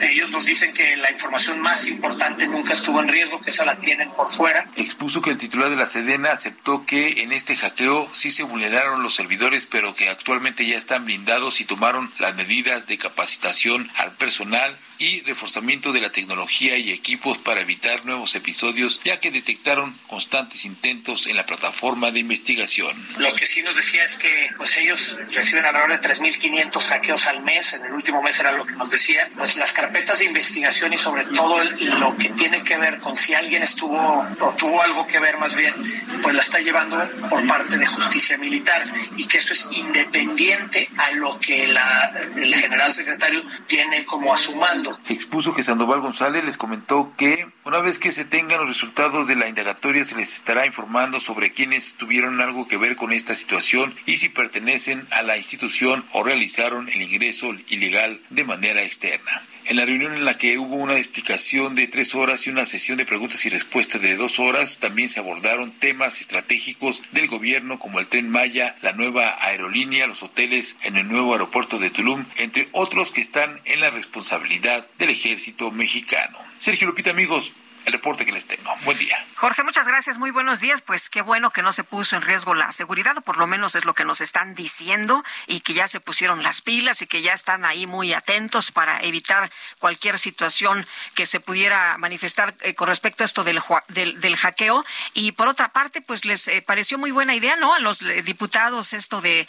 ellos 0.00 0.30
nos 0.30 0.46
dicen 0.46 0.72
que 0.72 0.96
la 0.96 1.10
información 1.10 1.60
más 1.60 1.86
importante 1.86 2.46
nunca 2.46 2.72
estuvo 2.72 3.00
en 3.00 3.08
riesgo, 3.08 3.40
que 3.40 3.50
esa 3.50 3.64
la 3.64 3.76
tienen 3.76 4.10
por 4.10 4.30
fuera 4.30 4.61
Expuso 4.76 5.22
que 5.22 5.30
el 5.30 5.38
titular 5.38 5.70
de 5.70 5.76
la 5.76 5.86
Sedena 5.86 6.32
aceptó 6.32 6.86
que 6.86 7.22
en 7.22 7.32
este 7.32 7.56
hackeo 7.56 8.08
sí 8.12 8.30
se 8.30 8.42
vulneraron 8.42 9.02
los 9.02 9.14
servidores, 9.14 9.66
pero 9.70 9.94
que 9.94 10.08
actualmente 10.08 10.66
ya 10.66 10.76
están 10.76 11.04
blindados 11.04 11.60
y 11.60 11.64
tomaron 11.64 12.10
las 12.18 12.34
medidas 12.34 12.86
de 12.86 12.98
capacitación 12.98 13.90
al 13.96 14.12
personal 14.12 14.76
y 15.02 15.20
reforzamiento 15.22 15.90
de 15.92 16.00
la 16.00 16.10
tecnología 16.10 16.78
y 16.78 16.92
equipos 16.92 17.36
para 17.36 17.60
evitar 17.60 18.06
nuevos 18.06 18.36
episodios, 18.36 19.00
ya 19.02 19.18
que 19.18 19.32
detectaron 19.32 19.98
constantes 20.06 20.64
intentos 20.64 21.26
en 21.26 21.36
la 21.36 21.44
plataforma 21.44 22.12
de 22.12 22.20
investigación. 22.20 22.94
Lo 23.18 23.34
que 23.34 23.44
sí 23.44 23.62
nos 23.62 23.74
decía 23.74 24.04
es 24.04 24.16
que 24.16 24.50
pues 24.56 24.76
ellos 24.76 25.18
reciben 25.32 25.64
alrededor 25.64 26.00
de 26.00 26.08
3.500 26.08 26.86
hackeos 26.86 27.26
al 27.26 27.42
mes, 27.42 27.72
en 27.72 27.84
el 27.84 27.92
último 27.92 28.22
mes 28.22 28.38
era 28.38 28.52
lo 28.52 28.64
que 28.64 28.74
nos 28.74 28.92
decía, 28.92 29.28
pues 29.34 29.56
las 29.56 29.72
carpetas 29.72 30.20
de 30.20 30.26
investigación 30.26 30.92
y 30.92 30.98
sobre 30.98 31.24
todo 31.24 31.64
lo 31.64 32.16
que 32.16 32.28
tiene 32.30 32.62
que 32.62 32.76
ver 32.76 32.98
con 32.98 33.16
si 33.16 33.34
alguien 33.34 33.64
estuvo 33.64 33.98
o 33.98 34.54
tuvo 34.56 34.82
algo 34.82 35.04
que 35.08 35.18
ver 35.18 35.36
más 35.36 35.56
bien, 35.56 35.74
pues 36.22 36.32
la 36.32 36.42
está 36.42 36.60
llevando 36.60 36.96
por 37.28 37.44
parte 37.48 37.76
de 37.76 37.86
justicia 37.86 38.38
militar. 38.38 38.86
Y 39.16 39.26
que 39.26 39.38
eso 39.38 39.52
es 39.52 39.66
independiente 39.72 40.88
a 40.96 41.10
lo 41.12 41.40
que 41.40 41.66
la, 41.66 42.12
el 42.36 42.54
general 42.54 42.92
secretario 42.92 43.42
tiene 43.66 44.04
como 44.04 44.32
a 44.32 44.36
su 44.36 44.54
mando 44.54 44.91
Expuso 45.08 45.54
que 45.54 45.62
Sandoval 45.62 46.00
González 46.00 46.44
les 46.44 46.56
comentó 46.56 47.12
que 47.16 47.46
una 47.64 47.80
vez 47.80 47.98
que 47.98 48.12
se 48.12 48.24
tengan 48.24 48.60
los 48.60 48.68
resultados 48.68 49.26
de 49.26 49.36
la 49.36 49.48
indagatoria 49.48 50.04
se 50.04 50.16
les 50.16 50.34
estará 50.34 50.66
informando 50.66 51.20
sobre 51.20 51.52
quienes 51.52 51.94
tuvieron 51.94 52.40
algo 52.40 52.66
que 52.66 52.76
ver 52.76 52.96
con 52.96 53.12
esta 53.12 53.34
situación 53.34 53.94
y 54.06 54.16
si 54.16 54.28
pertenecen 54.28 55.06
a 55.10 55.22
la 55.22 55.36
institución 55.36 56.04
o 56.12 56.22
realizaron 56.22 56.88
el 56.88 57.02
ingreso 57.02 57.54
ilegal 57.68 58.18
de 58.30 58.44
manera 58.44 58.82
externa. 58.82 59.42
En 59.66 59.76
la 59.76 59.84
reunión 59.84 60.14
en 60.14 60.24
la 60.24 60.34
que 60.34 60.58
hubo 60.58 60.74
una 60.74 60.96
explicación 60.96 61.74
de 61.76 61.86
tres 61.86 62.14
horas 62.14 62.46
y 62.46 62.50
una 62.50 62.64
sesión 62.64 62.98
de 62.98 63.06
preguntas 63.06 63.46
y 63.46 63.48
respuestas 63.48 64.02
de 64.02 64.16
dos 64.16 64.40
horas, 64.40 64.78
también 64.78 65.08
se 65.08 65.20
abordaron 65.20 65.70
temas 65.70 66.20
estratégicos 66.20 67.02
del 67.12 67.28
gobierno 67.28 67.78
como 67.78 68.00
el 68.00 68.08
tren 68.08 68.28
Maya, 68.28 68.76
la 68.82 68.92
nueva 68.92 69.36
aerolínea, 69.40 70.06
los 70.06 70.22
hoteles 70.22 70.76
en 70.82 70.96
el 70.96 71.08
nuevo 71.08 71.32
aeropuerto 71.32 71.78
de 71.78 71.90
Tulum, 71.90 72.24
entre 72.36 72.68
otros 72.72 73.12
que 73.12 73.20
están 73.20 73.60
en 73.64 73.80
la 73.80 73.90
responsabilidad 73.90 74.86
del 74.98 75.10
ejército 75.10 75.70
mexicano. 75.70 76.38
Sergio 76.58 76.88
Lupita, 76.88 77.10
amigos, 77.10 77.52
el 77.84 77.92
reporte 77.92 78.24
que 78.24 78.32
les 78.32 78.46
tengo. 78.46 78.74
Buen 78.84 78.98
día. 78.98 79.16
Jorge, 79.36 79.62
muchas 79.62 79.88
gracias. 79.88 80.18
Muy 80.18 80.30
buenos 80.30 80.60
días. 80.60 80.82
Pues 80.82 81.10
qué 81.10 81.22
bueno 81.22 81.50
que 81.50 81.62
no 81.62 81.72
se 81.72 81.84
puso 81.84 82.16
en 82.16 82.22
riesgo 82.22 82.54
la 82.54 82.70
seguridad, 82.72 83.16
o 83.18 83.22
por 83.22 83.38
lo 83.38 83.46
menos 83.46 83.74
es 83.74 83.84
lo 83.84 83.94
que 83.94 84.04
nos 84.04 84.20
están 84.20 84.54
diciendo, 84.54 85.24
y 85.46 85.60
que 85.60 85.74
ya 85.74 85.86
se 85.86 86.00
pusieron 86.00 86.42
las 86.42 86.60
pilas 86.60 87.02
y 87.02 87.06
que 87.06 87.22
ya 87.22 87.32
están 87.32 87.64
ahí 87.64 87.86
muy 87.86 88.12
atentos 88.12 88.70
para 88.70 89.00
evitar 89.00 89.50
cualquier 89.78 90.18
situación 90.18 90.86
que 91.14 91.26
se 91.26 91.40
pudiera 91.40 91.98
manifestar 91.98 92.54
eh, 92.60 92.74
con 92.74 92.88
respecto 92.88 93.24
a 93.24 93.26
esto 93.26 93.44
del, 93.44 93.60
del, 93.88 94.36
hackeo. 94.36 94.84
Y 95.14 95.32
por 95.32 95.48
otra 95.48 95.72
parte, 95.72 96.00
pues 96.00 96.24
les 96.24 96.48
eh, 96.48 96.62
pareció 96.62 96.98
muy 96.98 97.10
buena 97.10 97.34
idea, 97.34 97.56
¿no? 97.56 97.74
A 97.74 97.80
los 97.80 98.02
eh, 98.02 98.22
diputados 98.22 98.92
esto 98.92 99.20
de 99.20 99.48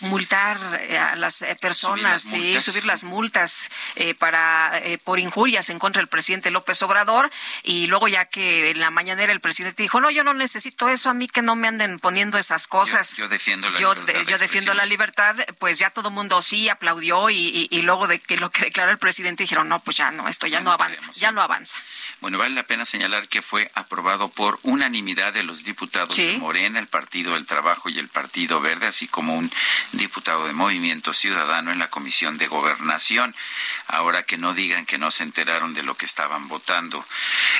multar 0.00 0.58
a 1.12 1.16
las 1.16 1.44
personas 1.60 2.32
y 2.32 2.60
subir 2.60 2.84
las 2.84 3.04
multas 3.04 3.70
para 4.18 4.80
por 5.04 5.18
injurias 5.18 5.70
en 5.70 5.78
contra 5.78 6.00
del 6.00 6.08
presidente 6.08 6.50
López 6.50 6.82
Obrador 6.82 7.30
y 7.64 7.86
luego 7.86 8.08
ya 8.08 8.24
que 8.24 8.70
en 8.70 8.80
la 8.80 8.90
mañanera 8.90 9.32
el 9.32 9.40
presidente 9.40 9.82
dijo, 9.82 10.00
no, 10.00 10.10
yo 10.10 10.24
no 10.24 10.34
necesito 10.34 10.88
eso, 10.88 11.10
a 11.10 11.14
mí 11.14 11.28
que 11.28 11.42
no 11.42 11.54
me 11.54 11.68
anden 11.68 11.98
poniendo 11.98 12.38
esas 12.38 12.66
cosas. 12.66 13.16
Yo, 13.16 13.28
defiendo 13.28 13.70
la 13.70 13.78
yo, 13.78 13.94
libertad. 13.94 14.22
yo 14.26 14.38
defiendo 14.38 14.74
la 14.74 14.86
libertad, 14.86 15.36
pues 15.58 15.78
ya 15.78 15.90
todo 15.90 16.08
el 16.08 16.14
mundo 16.14 16.42
sí 16.42 16.68
aplaudió 16.68 17.30
y, 17.30 17.68
y, 17.70 17.82
luego 17.82 18.08
de 18.08 18.18
que 18.18 18.36
lo 18.36 18.50
que 18.50 18.64
declaró 18.64 18.90
el 18.90 18.98
presidente 18.98 19.44
dijeron, 19.44 19.68
no, 19.68 19.80
pues 19.80 19.96
ya 19.96 20.10
no, 20.10 20.28
esto 20.28 20.46
ya, 20.46 20.60
no, 20.60 20.72
avanza, 20.72 21.10
ya 21.12 21.30
no 21.30 21.40
avanza. 21.40 21.78
Bueno, 22.20 22.38
vale 22.38 22.54
la 22.54 22.64
pena 22.64 22.84
señalar 22.84 23.28
que 23.28 23.42
fue 23.42 23.70
aprobado 23.74 24.28
por 24.28 24.58
unanimidad 24.62 25.32
de 25.32 25.42
los 25.44 25.64
diputados 25.64 26.16
de 26.16 26.38
Morena, 26.38 26.80
el 26.80 26.88
Partido 26.88 27.34
del 27.34 27.46
Trabajo 27.46 27.88
y 27.88 27.98
el 27.98 28.08
Partido 28.08 28.60
Verde, 28.60 28.86
así 28.86 29.06
como 29.06 29.36
un 29.36 29.50
diputado 29.92 30.46
de 30.46 30.52
Movimiento 30.52 31.12
Ciudadano 31.12 31.70
en 31.70 31.78
la 31.78 31.88
Comisión 31.88 32.38
de 32.38 32.46
Gobernación. 32.48 33.34
Ahora 33.86 34.24
que 34.24 34.36
no 34.36 34.54
digan 34.54 34.86
que 34.86 34.98
no 34.98 35.10
se 35.10 35.22
enteraron 35.22 35.74
de 35.74 35.82
lo 35.82 35.94
que 35.96 36.06
estaban 36.06 36.48
votando. 36.48 37.04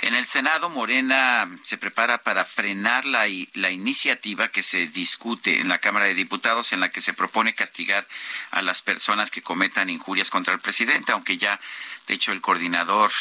En 0.01 0.15
el 0.15 0.27
Senado, 0.27 0.71
Morena 0.71 1.49
se 1.63 1.79
prepara 1.79 2.19
para 2.19 2.45
frenar 2.45 3.05
la, 3.05 3.27
la 3.55 3.71
iniciativa 3.71 4.49
que 4.49 4.63
se 4.63 4.89
discute 4.89 5.61
en 5.61 5.69
la 5.69 5.79
Cámara 5.79 6.07
de 6.07 6.15
Diputados 6.15 6.73
en 6.73 6.81
la 6.81 6.91
que 6.91 7.01
se 7.01 7.13
propone 7.13 7.55
castigar 7.55 8.07
a 8.51 8.63
las 8.63 8.83
personas 8.83 9.31
que 9.31 9.43
cometan 9.43 9.91
injurias 9.91 10.31
contra 10.31 10.55
el 10.55 10.61
presidente, 10.61 11.13
aunque 11.13 11.37
ya 11.37 11.61
de 12.07 12.15
hecho, 12.15 12.33
el 12.33 12.41
coordinador 12.41 13.13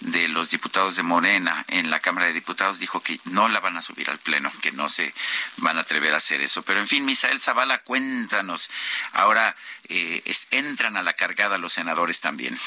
de 0.00 0.28
los 0.28 0.50
diputados 0.50 0.96
de 0.96 1.02
Morena 1.02 1.64
en 1.68 1.90
la 1.90 2.00
Cámara 2.00 2.26
de 2.26 2.32
Diputados 2.32 2.78
dijo 2.78 3.02
que 3.02 3.20
no 3.24 3.48
la 3.48 3.60
van 3.60 3.76
a 3.76 3.82
subir 3.82 4.08
al 4.08 4.18
Pleno, 4.18 4.50
que 4.62 4.72
no 4.72 4.88
se 4.88 5.12
van 5.58 5.76
a 5.76 5.82
atrever 5.82 6.14
a 6.14 6.16
hacer 6.16 6.40
eso. 6.40 6.62
Pero, 6.62 6.80
en 6.80 6.88
fin, 6.88 7.04
Misael 7.04 7.38
Zavala, 7.38 7.82
cuéntanos. 7.82 8.70
Ahora 9.12 9.54
eh, 9.88 10.22
entran 10.50 10.96
a 10.96 11.02
la 11.02 11.12
cargada 11.12 11.58
los 11.58 11.74
senadores 11.74 12.20
también. 12.20 12.58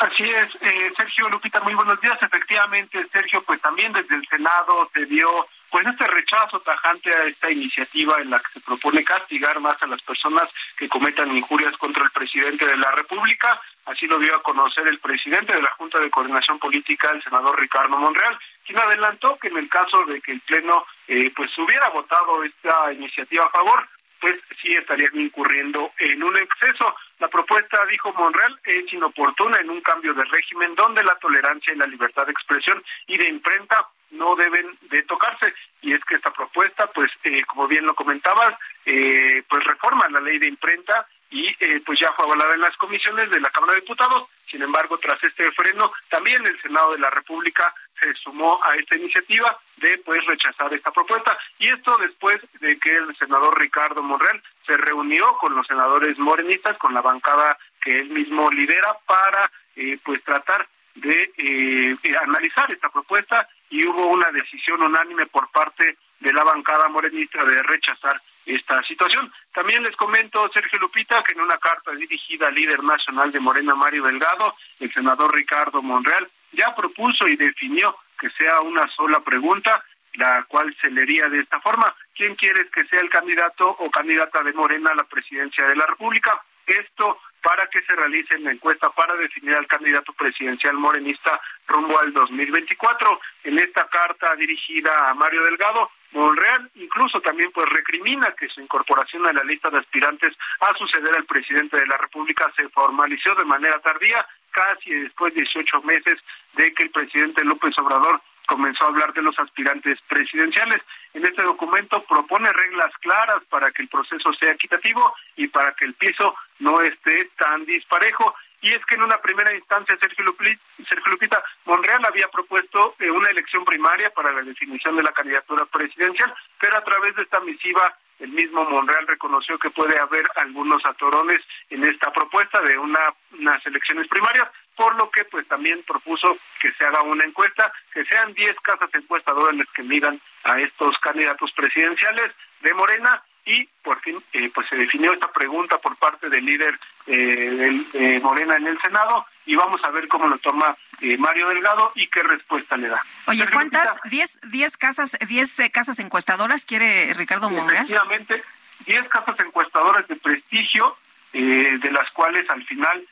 Así 0.00 0.22
es, 0.22 0.48
eh, 0.62 0.92
Sergio 0.96 1.28
Lupita, 1.28 1.60
muy 1.60 1.74
buenos 1.74 2.00
días. 2.00 2.16
Efectivamente, 2.22 3.06
Sergio, 3.12 3.42
pues 3.42 3.60
también 3.60 3.92
desde 3.92 4.14
el 4.14 4.26
Senado 4.28 4.90
se 4.94 5.04
dio 5.04 5.46
pues 5.70 5.86
este 5.86 6.06
rechazo 6.06 6.58
tajante 6.60 7.10
a 7.14 7.24
esta 7.24 7.50
iniciativa 7.50 8.20
en 8.20 8.30
la 8.30 8.40
que 8.40 8.52
se 8.54 8.60
propone 8.60 9.04
castigar 9.04 9.60
más 9.60 9.80
a 9.82 9.86
las 9.86 10.00
personas 10.02 10.48
que 10.76 10.88
cometan 10.88 11.36
injurias 11.36 11.76
contra 11.76 12.04
el 12.04 12.10
presidente 12.10 12.66
de 12.66 12.76
la 12.76 12.90
República. 12.92 13.60
Así 13.84 14.06
lo 14.06 14.18
dio 14.18 14.34
a 14.34 14.42
conocer 14.42 14.86
el 14.88 14.98
presidente 14.98 15.54
de 15.54 15.62
la 15.62 15.70
Junta 15.72 16.00
de 16.00 16.10
Coordinación 16.10 16.58
Política, 16.58 17.10
el 17.10 17.22
senador 17.22 17.60
Ricardo 17.60 17.96
Monreal, 17.98 18.38
quien 18.66 18.78
adelantó 18.78 19.38
que 19.38 19.48
en 19.48 19.58
el 19.58 19.68
caso 19.68 20.04
de 20.06 20.20
que 20.20 20.32
el 20.32 20.40
Pleno 20.40 20.86
eh, 21.06 21.30
pues 21.36 21.56
hubiera 21.58 21.88
votado 21.90 22.42
esta 22.42 22.92
iniciativa 22.92 23.44
a 23.44 23.50
favor, 23.50 23.86
pues 24.20 24.36
sí 24.60 24.72
estarían 24.74 25.18
incurriendo 25.18 25.92
en 25.98 26.22
un 26.22 26.36
exceso. 26.36 26.94
La 27.18 27.28
propuesta, 27.28 27.84
dijo 27.86 28.12
Monreal, 28.12 28.58
es 28.64 28.92
inoportuna 28.92 29.58
en 29.58 29.70
un 29.70 29.80
cambio 29.80 30.14
de 30.14 30.24
régimen 30.24 30.74
donde 30.74 31.02
la 31.02 31.16
tolerancia 31.16 31.72
y 31.72 31.76
la 31.76 31.86
libertad 31.86 32.26
de 32.26 32.32
expresión 32.32 32.82
y 33.06 33.16
de 33.16 33.28
imprenta 33.28 33.88
no 34.10 34.34
deben 34.34 34.76
de 34.82 35.02
tocarse. 35.04 35.54
Y 35.82 35.94
es 35.94 36.04
que 36.04 36.16
esta 36.16 36.32
propuesta, 36.32 36.86
pues, 36.88 37.10
eh, 37.24 37.42
como 37.46 37.66
bien 37.66 37.86
lo 37.86 37.94
comentabas, 37.94 38.58
eh, 38.84 39.42
pues 39.48 39.64
reforma 39.64 40.08
la 40.10 40.20
ley 40.20 40.38
de 40.38 40.48
imprenta 40.48 41.06
y 41.30 41.48
eh, 41.60 41.80
pues 41.86 42.00
ya 42.00 42.12
fue 42.12 42.24
avalada 42.24 42.54
en 42.54 42.60
las 42.60 42.76
comisiones 42.76 43.30
de 43.30 43.40
la 43.40 43.50
Cámara 43.50 43.74
de 43.74 43.80
Diputados. 43.80 44.28
Sin 44.50 44.62
embargo, 44.62 44.98
tras 44.98 45.22
este 45.22 45.50
freno, 45.52 45.92
también 46.08 46.44
el 46.44 46.60
Senado 46.60 46.92
de 46.92 46.98
la 46.98 47.10
República 47.10 47.72
se 48.00 48.12
sumó 48.14 48.60
a 48.64 48.74
esta 48.76 48.96
iniciativa 48.96 49.56
de 49.76 49.98
pues 49.98 50.24
rechazar 50.26 50.72
esta 50.74 50.90
propuesta 50.90 51.38
y 51.58 51.68
esto 51.68 51.96
después 51.98 52.40
de 52.60 52.78
que 52.78 52.96
el 52.96 53.16
senador 53.16 53.58
Ricardo 53.58 54.02
Monreal 54.02 54.42
se 54.66 54.76
reunió 54.76 55.36
con 55.38 55.54
los 55.54 55.66
senadores 55.66 56.18
morenistas, 56.18 56.76
con 56.78 56.94
la 56.94 57.02
bancada 57.02 57.56
que 57.80 58.00
él 58.00 58.10
mismo 58.10 58.50
lidera 58.50 58.96
para 59.06 59.50
eh, 59.76 59.98
pues 60.04 60.22
tratar 60.24 60.66
de 60.94 61.32
eh, 61.36 61.96
analizar 62.22 62.70
esta 62.72 62.88
propuesta 62.88 63.48
y 63.68 63.86
hubo 63.86 64.06
una 64.08 64.30
decisión 64.32 64.82
unánime 64.82 65.26
por 65.26 65.50
parte 65.50 65.96
de 66.18 66.32
la 66.32 66.44
bancada 66.44 66.88
morenista 66.88 67.44
de 67.44 67.62
rechazar 67.62 68.20
esta 68.54 68.82
situación. 68.82 69.32
También 69.52 69.82
les 69.82 69.96
comento, 69.96 70.48
Sergio 70.52 70.78
Lupita, 70.78 71.22
que 71.22 71.32
en 71.32 71.40
una 71.40 71.58
carta 71.58 71.92
dirigida 71.92 72.48
al 72.48 72.54
líder 72.54 72.82
nacional 72.82 73.32
de 73.32 73.40
Morena, 73.40 73.74
Mario 73.74 74.04
Delgado, 74.04 74.54
el 74.78 74.92
senador 74.92 75.34
Ricardo 75.34 75.82
Monreal 75.82 76.28
ya 76.52 76.74
propuso 76.74 77.28
y 77.28 77.36
definió 77.36 77.96
que 78.18 78.30
sea 78.30 78.60
una 78.60 78.86
sola 78.88 79.20
pregunta, 79.20 79.84
la 80.14 80.44
cual 80.48 80.74
se 80.80 80.90
leería 80.90 81.28
de 81.28 81.40
esta 81.40 81.60
forma. 81.60 81.94
¿Quién 82.14 82.34
quieres 82.34 82.70
que 82.70 82.84
sea 82.84 83.00
el 83.00 83.08
candidato 83.08 83.68
o 83.68 83.90
candidata 83.90 84.42
de 84.42 84.52
Morena 84.52 84.90
a 84.90 84.96
la 84.96 85.04
presidencia 85.04 85.66
de 85.66 85.76
la 85.76 85.86
República? 85.86 86.42
Esto 86.66 87.18
para 87.42 87.66
que 87.68 87.82
se 87.82 87.94
realice 87.94 88.38
la 88.38 88.52
encuesta 88.52 88.90
para 88.90 89.14
definir 89.14 89.54
al 89.54 89.66
candidato 89.66 90.12
presidencial 90.12 90.74
morenista 90.74 91.40
rumbo 91.66 91.98
al 91.98 92.12
2024. 92.12 93.20
En 93.44 93.58
esta 93.58 93.88
carta 93.88 94.34
dirigida 94.36 95.10
a 95.10 95.14
Mario 95.14 95.42
Delgado, 95.44 95.90
Monreal 96.12 96.70
incluso 96.74 97.20
también 97.20 97.50
pues 97.52 97.68
recrimina 97.68 98.34
que 98.38 98.48
su 98.48 98.60
incorporación 98.60 99.26
a 99.26 99.32
la 99.32 99.44
lista 99.44 99.70
de 99.70 99.78
aspirantes 99.78 100.36
a 100.60 100.76
suceder 100.76 101.14
al 101.14 101.24
presidente 101.24 101.78
de 101.78 101.86
la 101.86 101.96
República 101.96 102.50
se 102.56 102.68
formalizó 102.70 103.34
de 103.34 103.44
manera 103.44 103.78
tardía, 103.80 104.26
casi 104.50 104.92
después 104.92 105.34
de 105.34 105.42
18 105.42 105.82
meses 105.82 106.18
de 106.54 106.72
que 106.74 106.84
el 106.84 106.90
presidente 106.90 107.44
López 107.44 107.78
Obrador 107.78 108.20
comenzó 108.50 108.82
a 108.84 108.88
hablar 108.88 109.12
de 109.12 109.22
los 109.22 109.38
aspirantes 109.38 110.00
presidenciales. 110.08 110.82
En 111.14 111.24
este 111.24 111.42
documento 111.44 112.02
propone 112.02 112.52
reglas 112.52 112.90
claras 113.00 113.44
para 113.48 113.70
que 113.70 113.82
el 113.82 113.88
proceso 113.88 114.32
sea 114.34 114.52
equitativo 114.52 115.14
y 115.36 115.46
para 115.46 115.72
que 115.74 115.84
el 115.84 115.94
piso 115.94 116.34
no 116.58 116.80
esté 116.80 117.30
tan 117.38 117.64
disparejo. 117.64 118.34
Y 118.62 118.70
es 118.74 118.84
que 118.86 118.94
en 118.94 119.02
una 119.02 119.18
primera 119.18 119.54
instancia 119.54 119.96
Sergio 119.98 120.24
Lupita, 120.24 121.42
Monreal 121.64 122.04
había 122.04 122.28
propuesto 122.28 122.94
eh, 122.98 123.10
una 123.10 123.28
elección 123.30 123.64
primaria 123.64 124.10
para 124.10 124.32
la 124.32 124.42
definición 124.42 124.96
de 124.96 125.02
la 125.02 125.12
candidatura 125.12 125.64
presidencial, 125.66 126.34
pero 126.58 126.76
a 126.76 126.84
través 126.84 127.16
de 127.16 127.22
esta 127.22 127.40
misiva 127.40 127.96
el 128.20 128.30
mismo 128.30 128.64
Monreal 128.64 129.06
reconoció 129.06 129.58
que 129.58 129.70
puede 129.70 129.98
haber 129.98 130.28
algunos 130.36 130.84
atorones 130.84 131.40
en 131.70 131.84
esta 131.84 132.12
propuesta 132.12 132.60
de 132.60 132.76
una, 132.76 133.00
unas 133.32 133.64
elecciones 133.64 134.06
primarias, 134.08 134.46
por 134.76 134.94
lo 134.96 135.10
que 135.10 135.24
pues 135.24 135.48
también 135.48 135.82
propuso 135.84 136.36
que 136.60 136.70
se 136.72 136.84
haga 136.84 137.02
una 137.02 137.24
encuesta, 137.24 137.72
que 137.92 138.04
sean 138.04 138.34
10 138.34 138.56
casas 138.60 138.90
encuestadoras 138.92 139.56
las 139.56 139.68
que 139.70 139.82
midan 139.82 140.20
a 140.44 140.60
estos 140.60 140.98
candidatos 140.98 141.50
presidenciales 141.52 142.30
de 142.60 142.74
Morena 142.74 143.22
y 143.44 143.66
por 143.82 144.00
fin 144.00 144.22
eh, 144.32 144.50
pues 144.54 144.68
se 144.68 144.76
definió 144.76 145.12
esta 145.12 145.28
pregunta 145.28 145.78
por 145.78 145.96
parte 145.96 146.28
del 146.28 146.44
líder 146.44 146.78
eh, 147.06 147.84
de 147.92 148.20
Morena 148.20 148.56
en 148.56 148.66
el 148.66 148.80
Senado 148.80 149.26
y 149.46 149.54
vamos 149.56 149.82
a 149.84 149.90
ver 149.90 150.08
cómo 150.08 150.28
lo 150.28 150.38
toma 150.38 150.76
eh, 151.00 151.16
Mario 151.16 151.48
Delgado 151.48 151.92
y 151.94 152.06
qué 152.08 152.22
respuesta 152.22 152.76
le 152.76 152.88
da. 152.88 153.02
Oye, 153.26 153.46
¿cuántas? 153.50 153.98
¿Diez, 154.04 154.40
diez 154.50 154.76
casas, 154.76 155.16
diez 155.26 155.56
casas 155.72 155.98
encuestadoras 155.98 156.66
quiere 156.66 157.14
Ricardo 157.14 157.50
Monreal? 157.50 157.84
Efectivamente, 157.84 158.42
diez 158.86 159.08
casas 159.08 159.38
encuestadoras 159.40 160.06
de 160.08 160.16
prestigio, 160.16 160.96
de 161.32 161.90
las 161.92 162.10
cuales 162.10 162.48
al 162.50 162.64
final 162.64 163.06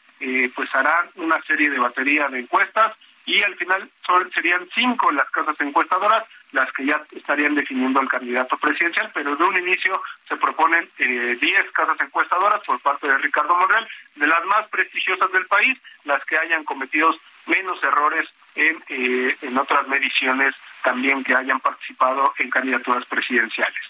pues 0.54 0.74
harán 0.74 1.08
una 1.16 1.40
serie 1.42 1.70
de 1.70 1.78
batería 1.78 2.28
de 2.28 2.40
encuestas 2.40 2.96
y 3.24 3.42
al 3.42 3.54
final 3.56 3.88
son, 4.06 4.30
serían 4.32 4.68
cinco 4.74 5.12
las 5.12 5.30
casas 5.30 5.54
encuestadoras 5.60 6.24
las 6.52 6.70
que 6.72 6.86
ya 6.86 7.02
estarían 7.14 7.54
definiendo 7.54 8.00
al 8.00 8.08
candidato 8.08 8.56
presidencial, 8.56 9.10
pero 9.12 9.36
de 9.36 9.44
un 9.44 9.58
inicio 9.58 10.00
se 10.26 10.36
proponen 10.36 10.88
eh, 10.98 11.36
10 11.40 11.70
casas 11.72 12.00
encuestadoras 12.00 12.60
por 12.66 12.80
parte 12.80 13.06
de 13.06 13.18
Ricardo 13.18 13.54
Monreal, 13.54 13.86
de 14.16 14.26
las 14.26 14.44
más 14.46 14.66
prestigiosas 14.68 15.30
del 15.32 15.46
país, 15.46 15.78
las 16.04 16.24
que 16.24 16.38
hayan 16.38 16.64
cometido 16.64 17.14
menos 17.46 17.82
errores 17.82 18.28
en, 18.54 18.82
eh, 18.88 19.36
en 19.42 19.58
otras 19.58 19.86
mediciones 19.88 20.54
también 20.82 21.22
que 21.24 21.34
hayan 21.34 21.60
participado 21.60 22.32
en 22.38 22.50
candidaturas 22.50 23.04
presidenciales. 23.06 23.82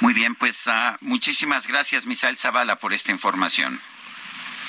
Muy 0.00 0.14
bien, 0.14 0.34
pues 0.34 0.66
uh, 0.68 0.96
muchísimas 1.00 1.66
gracias, 1.66 2.06
Misael 2.06 2.36
Zavala, 2.36 2.76
por 2.76 2.92
esta 2.92 3.10
información. 3.10 3.80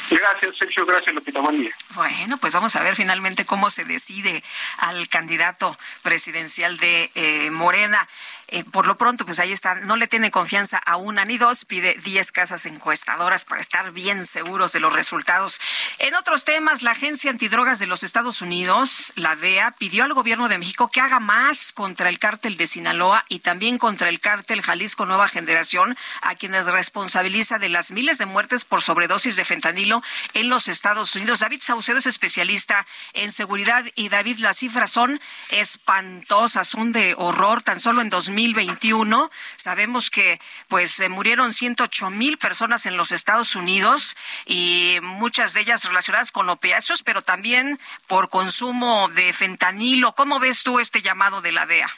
Gracias, 0.10 0.58
Sergio. 0.58 0.86
Gracias, 0.86 1.14
Lupita. 1.14 1.40
Buen. 1.40 1.72
Bueno, 1.96 2.38
pues 2.38 2.54
vamos 2.54 2.76
a 2.76 2.84
ver 2.84 2.96
finalmente 2.96 3.46
cómo 3.46 3.70
se 3.70 3.86
decide 3.86 4.44
al 4.78 5.08
candidato 5.10 5.78
presidencial 6.02 6.78
de 6.78 7.12
eh, 7.16 7.52
Morena. 7.52 8.08
Eh, 8.52 8.64
por 8.64 8.88
lo 8.88 8.98
pronto, 8.98 9.26
pues 9.26 9.40
ahí 9.40 9.52
está, 9.52 9.76
no 9.76 9.96
le 9.96 10.08
tiene 10.08 10.32
confianza 10.32 10.80
a 10.80 10.98
una 10.98 11.24
ni 11.24 11.38
dos, 11.38 11.66
pide 11.66 11.94
10 12.04 12.32
casas 12.32 12.66
encuestadoras 12.66 13.46
para 13.46 13.62
estar 13.62 13.92
bien 13.92 14.26
seguros 14.26 14.72
de 14.72 14.80
los 14.80 14.92
resultados. 14.92 15.62
En 16.00 16.16
otros 16.16 16.46
temas, 16.46 16.82
la 16.82 16.92
Agencia 16.92 17.30
Antidrogas 17.30 17.78
de 17.78 17.86
los 17.86 18.02
Estados 18.02 18.42
Unidos, 18.42 19.14
la 19.16 19.36
DEA, 19.36 19.76
pidió 19.78 20.04
al 20.04 20.16
gobierno 20.16 20.50
de 20.50 20.58
México 20.58 20.90
que 20.90 21.00
haga 21.00 21.20
más 21.20 21.74
contra 21.74 22.10
el 22.10 22.18
cártel 22.18 22.58
de 22.58 22.66
Sinaloa 22.66 23.24
y 23.30 23.42
también 23.42 23.78
contra 23.78 24.10
el 24.10 24.20
cártel 24.20 24.64
Jalisco 24.64 25.06
Nueva 25.06 25.28
Generación, 25.28 25.96
a 26.24 26.34
quienes 26.34 26.66
responsabiliza 26.66 27.60
de 27.60 27.70
las 27.70 27.92
miles 27.92 28.18
de 28.18 28.26
muertes 28.26 28.66
por 28.66 28.82
sobredosis 28.82 29.36
de 29.36 29.46
fentanilo 29.46 30.02
en 30.34 30.50
los 30.50 30.70
Estados 30.70 31.16
Unidos. 31.16 31.42
David 31.42 31.62
Saucedo 31.62 32.00
es 32.00 32.08
especialista 32.08 32.88
en 33.14 33.32
seguridad 33.32 33.86
y 33.94 34.10
David, 34.10 34.40
las 34.40 34.58
cifras 34.58 34.90
son 34.90 35.22
espantosas, 35.50 36.68
son 36.68 36.92
de 36.92 37.14
horror. 37.16 37.62
Tan 37.62 37.80
solo 37.80 38.02
en 38.02 38.10
2000 38.10 38.39
2021. 38.40 39.30
Sabemos 39.58 40.10
que 40.10 40.40
pues 40.68 41.04
murieron 41.10 41.52
108 41.52 42.10
mil 42.10 42.38
personas 42.38 42.86
en 42.86 42.96
los 42.96 43.12
Estados 43.12 43.56
Unidos 43.56 44.16
y 44.46 44.98
muchas 45.02 45.54
de 45.54 45.62
ellas 45.62 45.84
relacionadas 45.84 46.32
con 46.32 46.50
opiáceos, 46.50 47.04
pero 47.04 47.22
también 47.22 47.80
por 48.08 48.30
consumo 48.30 49.10
de 49.10 49.34
fentanilo. 49.34 50.14
¿Cómo 50.16 50.40
ves 50.40 50.64
tú 50.64 50.80
este 50.80 51.02
llamado 51.02 51.42
de 51.42 51.52
la 51.52 51.66
DEA? 51.66 51.90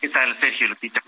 ¿Qué 0.00 0.08
tal, 0.08 0.34
Sergio 0.40 0.66
Lupita? 0.66 1.02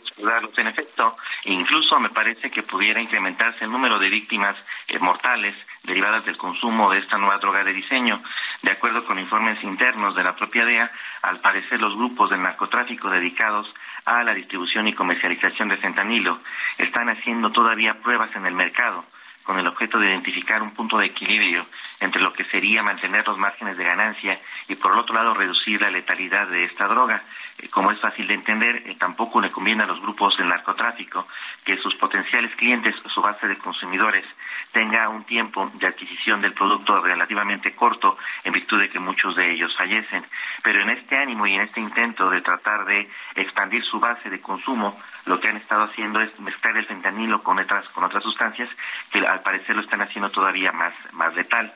En 0.59 0.67
efecto, 0.67 1.17
incluso 1.45 1.99
me 1.99 2.11
parece 2.11 2.51
que 2.51 2.63
pudiera 2.63 3.01
incrementarse 3.01 3.65
el 3.65 3.71
número 3.71 3.99
de 3.99 4.11
víctimas 4.11 4.55
eh, 4.87 4.99
mortales 4.99 5.57
derivadas 5.83 6.25
del 6.27 6.37
consumo 6.37 6.91
de 6.91 6.99
esta 6.99 7.17
nueva 7.17 7.39
droga 7.39 7.65
de 7.65 7.73
diseño. 7.73 8.23
De 8.61 8.71
acuerdo 8.71 9.05
con 9.07 9.19
informes 9.19 9.63
internos 9.65 10.15
de 10.15 10.23
la 10.23 10.35
propia 10.37 10.67
DEA, 10.67 10.93
al 11.23 11.41
parecer 11.41 11.81
los 11.81 11.97
grupos 11.97 12.29
del 12.31 12.43
narcotráfico 12.43 13.09
dedicados 13.09 13.73
a 14.05 14.23
la 14.23 14.35
distribución 14.35 14.89
y 14.89 14.93
comercialización 14.93 15.69
de 15.69 15.77
fentanilo 15.77 16.39
están 16.79 17.09
haciendo 17.09 17.51
todavía 17.51 18.01
pruebas 18.01 18.35
en 18.37 18.47
el 18.47 18.55
mercado 18.55 19.05
con 19.43 19.59
el 19.59 19.67
objeto 19.67 19.99
de 19.99 20.09
identificar 20.09 20.63
un 20.63 20.71
punto 20.71 20.99
de 20.99 21.07
equilibrio 21.07 21.67
entre 22.01 22.23
lo 22.23 22.33
que 22.33 22.45
sería 22.45 22.83
mantener 22.83 23.27
los 23.27 23.39
márgenes 23.39 23.77
de 23.77 23.85
ganancia 23.85 24.39
y 24.69 24.75
por 24.77 24.93
el 24.93 24.99
otro 24.99 25.15
lado 25.15 25.35
reducir 25.35 25.81
la 25.81 25.91
letalidad 25.91 26.47
de 26.47 26.65
esta 26.65 26.87
droga. 26.87 27.23
Eh, 27.59 27.69
como 27.69 27.91
es 27.91 28.01
fácil 28.01 28.27
de 28.27 28.35
entender, 28.35 28.83
eh, 28.87 28.97
tampoco 28.99 29.41
le 29.41 29.51
conviene 29.51 29.83
a 29.83 29.87
los 29.87 30.01
grupos 30.01 30.37
del 30.37 30.49
narcotráfico 30.49 31.27
que 31.65 31.77
sus 31.77 31.95
potenciales 31.97 32.55
clientes, 32.57 32.95
su 33.09 33.21
base 33.21 33.49
de 33.49 33.59
consumidores, 33.59 34.25
tenga 34.73 35.09
un 35.09 35.25
tiempo 35.25 35.71
de 35.75 35.87
adquisición 35.87 36.41
del 36.41 36.55
producto 36.55 37.01
relativamente 37.01 37.73
corto 37.73 38.17
en 38.43 38.53
virtud 38.53 38.81
de 38.81 38.89
que 38.89 38.99
muchos 38.99 39.37
de 39.37 39.53
ellos 39.53 39.77
fallecen. 39.77 40.25
Pero 40.63 40.81
en 40.81 40.91
este 40.91 41.17
ánimo 41.17 41.47
y 41.47 41.55
en 41.55 41.61
este 41.61 41.81
intento 41.81 42.31
de 42.31 42.41
tratar 42.41 42.85
de 42.87 43.09
expandir 43.37 43.85
su 43.85 44.01
base 44.01 44.31
de 44.31 44.41
consumo, 44.41 44.99
lo 45.27 45.39
que 45.39 45.49
han 45.49 45.59
estado 45.59 45.85
haciendo 45.85 46.21
es 46.21 46.39
mezclar 46.41 46.77
el 46.77 46.87
fentanilo 46.87 47.43
con 47.43 47.59
otras, 47.59 47.89
con 47.91 48.05
otras 48.05 48.23
sustancias 48.23 48.71
que 49.11 49.19
al 49.27 49.43
parecer 49.43 49.77
lo 49.77 49.83
están 49.83 50.01
haciendo 50.01 50.31
todavía 50.31 50.73
más, 50.73 50.95
más 51.13 51.35
letal. 51.35 51.73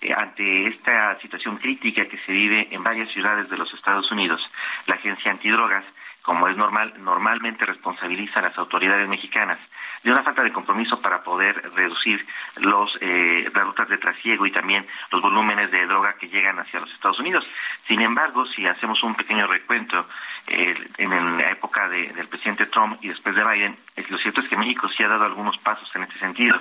Eh, 0.00 0.14
ante 0.14 0.68
esta 0.68 1.18
situación 1.20 1.56
crítica 1.56 2.06
que 2.06 2.18
se 2.18 2.32
vive 2.32 2.68
en 2.70 2.82
varias 2.82 3.10
ciudades 3.10 3.50
de 3.50 3.56
los 3.56 3.72
Estados 3.74 4.10
Unidos, 4.10 4.48
la 4.86 4.94
agencia 4.94 5.30
antidrogas, 5.30 5.84
como 6.22 6.46
es 6.46 6.56
normal, 6.56 6.94
normalmente 6.98 7.66
responsabiliza 7.66 8.38
a 8.38 8.42
las 8.42 8.58
autoridades 8.58 9.08
mexicanas 9.08 9.58
de 10.02 10.12
una 10.12 10.22
falta 10.22 10.42
de 10.42 10.52
compromiso 10.52 11.00
para 11.00 11.22
poder 11.22 11.70
reducir 11.74 12.24
los, 12.56 12.96
eh, 13.00 13.50
las 13.54 13.64
rutas 13.64 13.88
de 13.88 13.98
trasiego 13.98 14.46
y 14.46 14.50
también 14.50 14.86
los 15.10 15.20
volúmenes 15.20 15.70
de 15.70 15.86
droga 15.86 16.14
que 16.14 16.28
llegan 16.28 16.58
hacia 16.58 16.80
los 16.80 16.92
Estados 16.92 17.18
Unidos. 17.18 17.46
Sin 17.84 18.00
embargo, 18.00 18.46
si 18.46 18.66
hacemos 18.66 19.02
un 19.02 19.14
pequeño 19.14 19.46
recuento 19.46 20.06
eh, 20.46 20.76
en 20.98 21.38
la 21.38 21.50
época 21.50 21.88
del 21.88 22.26
presidente 22.28 22.66
Trump 22.66 22.98
y 23.02 23.08
después 23.08 23.34
de 23.34 23.44
Biden, 23.44 23.76
lo 24.08 24.18
cierto 24.18 24.40
es 24.40 24.48
que 24.48 24.56
México 24.56 24.88
sí 24.88 25.02
ha 25.02 25.08
dado 25.08 25.24
algunos 25.24 25.58
pasos 25.58 25.90
en 25.94 26.04
este 26.04 26.18
sentido. 26.18 26.58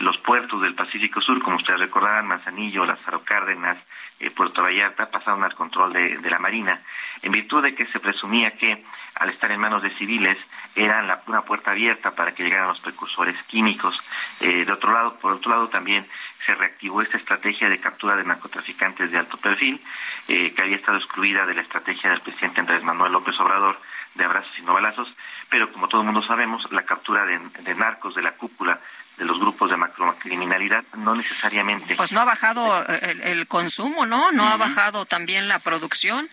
Los 0.00 0.18
puertos 0.18 0.60
del 0.60 0.74
Pacífico 0.74 1.20
Sur, 1.20 1.40
como 1.42 1.56
ustedes 1.56 1.80
recordarán, 1.80 2.26
Manzanillo, 2.26 2.84
Lázaro 2.84 3.22
Cárdenas, 3.22 3.78
eh, 4.20 4.30
Puerto 4.30 4.62
Vallarta, 4.62 5.10
pasaron 5.10 5.42
al 5.44 5.54
control 5.54 5.92
de, 5.92 6.18
de 6.18 6.30
la 6.30 6.38
Marina, 6.38 6.80
en 7.22 7.32
virtud 7.32 7.62
de 7.62 7.74
que 7.74 7.86
se 7.86 8.00
presumía 8.00 8.56
que 8.56 8.84
al 9.16 9.30
estar 9.30 9.50
en 9.50 9.60
manos 9.60 9.82
de 9.82 9.90
civiles, 9.90 10.38
eran 10.74 11.06
la, 11.06 11.22
una 11.26 11.42
puerta 11.42 11.70
abierta 11.70 12.12
para 12.12 12.32
que 12.32 12.42
llegaran 12.42 12.68
los 12.68 12.80
precursores 12.80 13.40
químicos. 13.44 13.96
Eh, 14.40 14.64
de 14.64 14.72
otro 14.72 14.92
lado, 14.92 15.14
por 15.18 15.32
otro 15.32 15.50
lado, 15.50 15.68
también 15.68 16.06
se 16.44 16.54
reactivó 16.54 17.02
esta 17.02 17.16
estrategia 17.16 17.68
de 17.68 17.80
captura 17.80 18.16
de 18.16 18.24
narcotraficantes 18.24 19.10
de 19.10 19.18
alto 19.18 19.36
perfil, 19.38 19.80
eh, 20.28 20.52
que 20.52 20.62
había 20.62 20.76
estado 20.76 20.98
excluida 20.98 21.46
de 21.46 21.54
la 21.54 21.62
estrategia 21.62 22.10
del 22.10 22.20
presidente 22.20 22.60
Andrés 22.60 22.82
Manuel 22.82 23.12
López 23.12 23.38
Obrador 23.40 23.78
de 24.14 24.24
abrazos 24.24 24.52
y 24.58 24.62
no 24.62 24.74
balazos, 24.74 25.08
pero 25.50 25.72
como 25.72 25.88
todo 25.88 26.02
el 26.02 26.06
mundo 26.06 26.22
sabemos, 26.22 26.70
la 26.70 26.82
captura 26.82 27.26
de, 27.26 27.74
narcos 27.74 28.14
de 28.14 28.22
la 28.22 28.32
cúpula 28.32 28.78
de 29.18 29.24
los 29.24 29.38
grupos 29.38 29.70
de 29.70 29.76
macrocriminalidad 29.76 30.84
no 30.96 31.14
necesariamente. 31.14 31.96
Pues 31.96 32.12
no 32.12 32.20
ha 32.20 32.24
bajado 32.24 32.86
el, 32.86 33.46
consumo, 33.46 34.06
¿no? 34.06 34.32
No 34.32 34.48
ha 34.48 34.56
bajado 34.56 35.04
también 35.04 35.48
la 35.48 35.58
producción. 35.58 36.28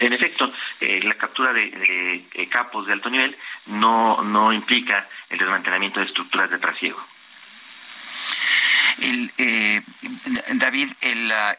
En 0.00 0.14
efecto, 0.14 0.50
eh, 0.80 1.00
la 1.02 1.14
captura 1.14 1.52
de, 1.52 2.24
capos 2.50 2.86
de 2.86 2.94
alto 2.94 3.10
nivel 3.10 3.36
no, 3.66 4.22
no 4.22 4.50
implica 4.50 5.06
el 5.28 5.38
desmantelamiento 5.38 6.00
de 6.00 6.06
estructuras 6.06 6.50
de 6.50 6.58
trasiego. 6.58 6.98
Eh, 9.02 9.82
David, 10.54 10.90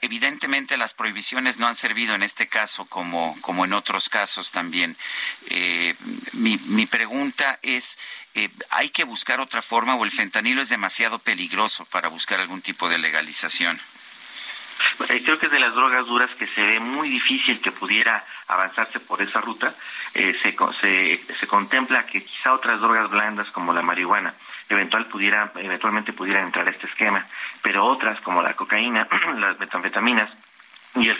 evidentemente 0.02 0.78
las 0.78 0.94
prohibiciones 0.94 1.60
no 1.60 1.68
han 1.68 1.76
servido 1.76 2.14
en 2.14 2.24
este 2.24 2.48
caso 2.48 2.86
como, 2.86 3.38
como 3.42 3.66
en 3.66 3.74
otros 3.74 4.10
casos 4.10 4.52
también. 4.52 4.98
Eh, 5.48 5.96
mi, 6.34 6.58
mi, 6.66 6.88
pregunta 6.88 7.60
es, 7.62 7.98
¿hay 8.70 8.90
que 8.90 9.04
buscar 9.04 9.40
otra 9.40 9.62
forma 9.62 9.96
o 9.96 10.04
el 10.04 10.12
fentanilo 10.12 10.62
es 10.62 10.70
demasiado 10.70 11.20
peligroso 11.20 11.86
para 11.86 12.10
buscar 12.10 12.40
algún 12.40 12.62
tipo 12.62 12.90
de 12.90 12.98
legalización? 12.98 13.80
Eh, 15.10 15.22
creo 15.24 15.38
que 15.38 15.48
es 15.48 15.52
de 15.52 15.60
las 15.60 15.74
drogas 15.74 16.06
duras 16.06 16.30
que 16.38 16.48
se 16.48 16.62
ve 16.62 16.80
muy 16.80 17.10
difícil 17.10 17.60
que 17.62 17.72
pudiera 17.72 18.24
avanzarse 18.48 19.00
por 19.00 19.22
esa 19.22 19.42
ruta. 19.42 19.74
Eh, 20.14 20.36
se, 20.42 20.56
se, 21.40 21.48
contempla 21.48 22.06
que 22.06 22.24
quizá 22.24 22.54
otras 22.54 22.80
drogas 22.80 23.10
blandas 23.10 23.50
como 23.52 23.74
la 23.74 23.82
marihuana 23.82 24.34
eventual 24.70 25.06
pudiera, 25.08 25.52
eventualmente 25.56 26.14
pudieran 26.14 26.46
entrar 26.46 26.68
a 26.68 26.72
este 26.72 26.88
esquema, 26.88 27.26
pero 27.62 27.86
otras 27.86 28.20
como 28.22 28.42
la 28.42 28.54
cocaína, 28.54 29.08
las 29.38 29.60
metanfetaminas 29.60 30.32
y 30.96 31.08
el, 31.08 31.18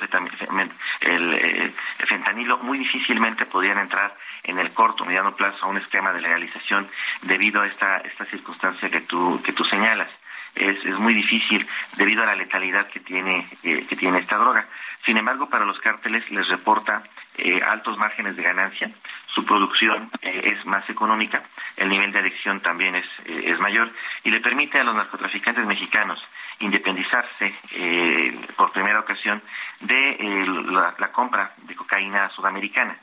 eh, 1.02 1.72
fentanilo 2.06 2.58
muy 2.58 2.80
difícilmente 2.80 3.46
podrían 3.46 3.80
entrar 3.80 4.14
en 4.44 4.60
el 4.60 4.74
corto 4.74 5.06
mediano 5.06 5.34
plazo 5.34 5.66
a 5.66 5.70
un 5.70 5.78
esquema 5.78 6.12
de 6.12 6.22
legalización 6.22 6.88
debido 7.22 7.62
a 7.62 7.68
esta, 7.68 7.98
esta 8.00 8.26
circunstancia 8.26 8.90
que 8.90 9.02
tú, 9.02 9.42
que 9.44 9.54
tú 9.54 9.64
señalas 9.64 10.10
es, 10.56 10.86
es 10.86 10.98
muy 11.00 11.14
difícil 11.14 11.66
debido 11.98 12.24
a 12.24 12.26
la 12.26 12.36
letalidad 12.36 12.88
que 12.88 13.00
tiene, 13.00 13.48
eh, 13.64 13.86
que 13.88 13.96
tiene 13.96 14.20
esta 14.20 14.38
droga. 14.38 14.66
Sin 15.06 15.18
embargo, 15.18 15.50
para 15.50 15.66
los 15.66 15.80
cárteles 15.80 16.30
les 16.32 16.48
reporta 16.48 17.04
eh, 17.38 17.62
altos 17.64 17.98
márgenes 17.98 18.36
de 18.36 18.44
ganancia, 18.44 18.92
su 19.26 19.46
producción 19.46 20.10
eh, 20.22 20.56
es 20.58 20.66
más 20.66 20.88
económica, 20.90 21.42
el 21.78 21.90
nivel 21.90 22.12
de 22.12 22.20
adicción 22.20 22.60
también 22.60 22.96
es, 22.96 23.06
es 23.26 23.60
mayor 23.60 23.92
y 24.24 24.32
le 24.32 24.42
permite 24.42 24.80
a 24.80 24.84
los 24.84 24.96
narcotraficantes 24.96 25.66
mexicanos 25.66 26.24
independizarse 26.60 27.56
por 28.56 28.72
primera 28.72 29.00
ocasión 29.00 29.42
de 29.80 30.16
la 31.00 31.12
compra 31.12 31.52
de 31.64 31.74
cocaína 31.74 32.30
sudamericana. 32.30 32.96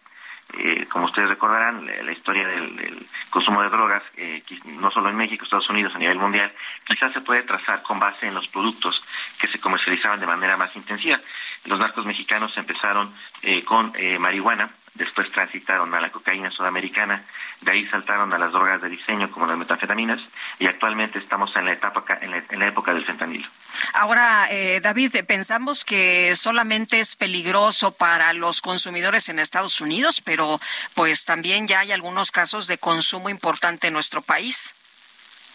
Eh, 0.56 0.86
como 0.88 1.04
ustedes 1.04 1.28
recordarán, 1.28 1.84
la, 1.86 2.10
historia 2.10 2.46
del, 2.48 3.06
consumo 3.28 3.62
de 3.62 3.68
drogas, 3.68 4.02
eh, 4.16 4.42
no 4.80 4.90
solo 4.90 5.10
en 5.10 5.16
México, 5.16 5.44
Estados 5.44 5.68
Unidos, 5.68 5.94
a 5.94 5.98
nivel 5.98 6.18
mundial, 6.18 6.50
quizás 6.86 7.12
se 7.12 7.20
puede 7.20 7.42
trazar 7.42 7.82
con 7.82 7.98
base 7.98 8.26
en 8.26 8.34
los 8.34 8.48
productos 8.48 9.02
que 9.38 9.46
se 9.46 9.60
comercializaban 9.60 10.20
de 10.20 10.26
manera 10.26 10.56
más 10.56 10.74
intensiva. 10.74 11.20
Los 11.66 11.78
narcos 11.78 12.06
mexicanos 12.06 12.56
empezaron 12.56 13.12
eh, 13.42 13.62
con 13.62 13.92
marihuana, 14.18 14.70
después 14.98 15.30
transitaron 15.30 15.94
a 15.94 16.00
la 16.00 16.10
cocaína 16.10 16.50
sudamericana, 16.50 17.22
de 17.60 17.70
ahí 17.70 17.86
saltaron 17.86 18.32
a 18.32 18.38
las 18.38 18.52
drogas 18.52 18.82
de 18.82 18.88
diseño 18.88 19.30
como 19.30 19.46
las 19.46 19.56
metanfetaminas 19.56 20.20
y 20.58 20.66
actualmente 20.66 21.18
estamos 21.18 21.54
en 21.56 21.64
la 21.64 21.72
etapa 21.72 22.04
en 22.20 22.58
la, 22.58 22.66
época 22.66 22.92
del 22.92 23.04
fentanilo. 23.04 23.48
Ahora, 23.94 24.48
eh, 24.50 24.80
David, 24.80 25.14
pensamos 25.26 25.84
que 25.84 26.34
solamente 26.36 27.00
es 27.00 27.16
peligroso 27.16 27.92
para 27.92 28.32
los 28.32 28.60
consumidores 28.60 29.28
en 29.28 29.38
Estados 29.38 29.80
Unidos, 29.80 30.20
pero 30.20 30.60
pues 30.94 31.24
también 31.24 31.66
ya 31.68 31.80
hay 31.80 31.92
algunos 31.92 32.32
casos 32.32 32.66
de 32.66 32.78
consumo 32.78 33.30
importante 33.30 33.86
en 33.86 33.94
nuestro 33.94 34.20
país. 34.20 34.74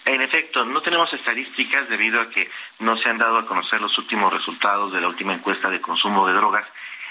En 0.06 0.22
efecto, 0.22 0.66
no 0.66 0.82
tenemos 0.82 1.14
estadísticas 1.14 1.88
debido 1.88 2.20
a 2.20 2.30
que 2.30 2.50
no 2.80 2.98
se 2.98 3.10
han 3.10 3.18
dado 3.18 3.38
a 3.38 3.46
conocer 3.46 3.80
los 3.82 3.98
últimos 3.98 4.34
resultados 4.34 4.92
de 4.92 5.00
la 5.00 5.08
última 5.08 5.34
encuesta 5.34 5.70
de 5.70 5.80
consumo 5.80 6.28
de 6.28 6.34
drogas 6.34 6.66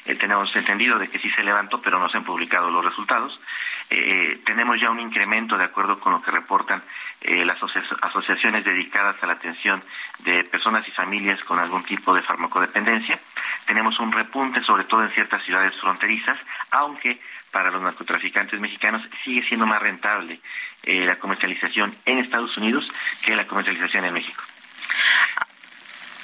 eh, 0.04 0.16
tenemos 0.16 0.54
entendido 0.56 0.98
de 0.98 1.06
que 1.06 1.18
sí 1.18 1.30
se 1.30 1.44
levantó, 1.44 1.80
pero 1.80 1.98
no 1.98 2.08
se 2.08 2.16
han 2.16 2.24
publicado 2.24 2.70
los 2.70 2.84
resultados. 2.84 3.40
Eh, 3.88 4.40
tenemos 4.44 4.80
ya 4.80 4.90
un 4.90 4.98
incremento, 4.98 5.56
de 5.56 5.64
acuerdo 5.64 6.00
con 6.00 6.12
lo 6.12 6.22
que 6.22 6.30
reportan 6.30 6.82
eh, 7.20 7.44
las 7.44 7.58
asociaciones 8.02 8.64
dedicadas 8.64 9.16
a 9.22 9.26
la 9.26 9.34
atención 9.34 9.82
de 10.20 10.42
personas 10.44 10.86
y 10.88 10.90
familias 10.90 11.42
con 11.44 11.58
algún 11.58 11.84
tipo 11.84 12.14
de 12.14 12.22
farmacodependencia. 12.22 13.18
Tenemos 13.66 14.00
un 14.00 14.10
repunte, 14.10 14.60
sobre 14.62 14.84
todo 14.84 15.04
en 15.04 15.10
ciertas 15.10 15.42
ciudades 15.44 15.78
fronterizas, 15.78 16.40
aunque 16.72 17.20
para 17.52 17.70
los 17.70 17.82
narcotraficantes 17.82 18.58
mexicanos 18.58 19.06
sigue 19.22 19.42
siendo 19.42 19.66
más 19.66 19.80
rentable 19.80 20.40
la 20.84 21.16
comercialización 21.16 21.94
en 22.06 22.18
Estados 22.18 22.56
Unidos 22.56 22.90
que 23.24 23.36
la 23.36 23.46
comercialización 23.46 24.06
en 24.06 24.14
México. 24.14 24.42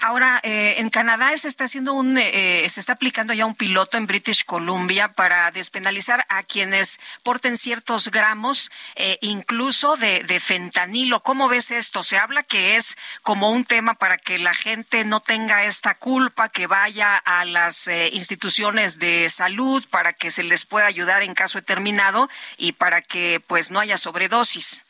Ahora, 0.00 0.40
eh, 0.44 0.76
en 0.78 0.90
Canadá 0.90 1.36
se 1.36 1.48
está 1.48 1.64
haciendo 1.64 1.92
un, 1.92 2.16
eh, 2.18 2.64
se 2.68 2.78
está 2.78 2.92
aplicando 2.92 3.32
ya 3.34 3.46
un 3.46 3.56
piloto 3.56 3.96
en 3.96 4.06
British 4.06 4.44
Columbia 4.44 5.08
para 5.08 5.50
despenalizar 5.50 6.24
a 6.28 6.44
quienes 6.44 7.00
porten 7.24 7.56
ciertos 7.56 8.10
gramos, 8.10 8.70
eh, 8.94 9.18
incluso 9.22 9.96
de, 9.96 10.22
de, 10.22 10.38
fentanilo. 10.38 11.20
¿Cómo 11.20 11.48
ves 11.48 11.72
esto? 11.72 12.04
Se 12.04 12.16
habla 12.16 12.44
que 12.44 12.76
es 12.76 12.96
como 13.22 13.50
un 13.50 13.64
tema 13.64 13.94
para 13.94 14.18
que 14.18 14.38
la 14.38 14.54
gente 14.54 15.04
no 15.04 15.18
tenga 15.20 15.64
esta 15.64 15.94
culpa, 15.94 16.48
que 16.48 16.68
vaya 16.68 17.16
a 17.16 17.44
las 17.44 17.90
instituciones 18.12 18.98
de 18.98 19.28
salud 19.28 19.84
para 19.90 20.12
que 20.12 20.30
se 20.30 20.44
les 20.44 20.64
pueda 20.64 20.86
ayudar 20.86 21.22
en 21.22 21.34
caso 21.34 21.58
determinado 21.58 22.30
y 22.56 22.72
para 22.72 23.02
que 23.02 23.42
pues 23.46 23.70
no 23.72 23.80
haya 23.80 23.96
sobredosis 23.96 24.84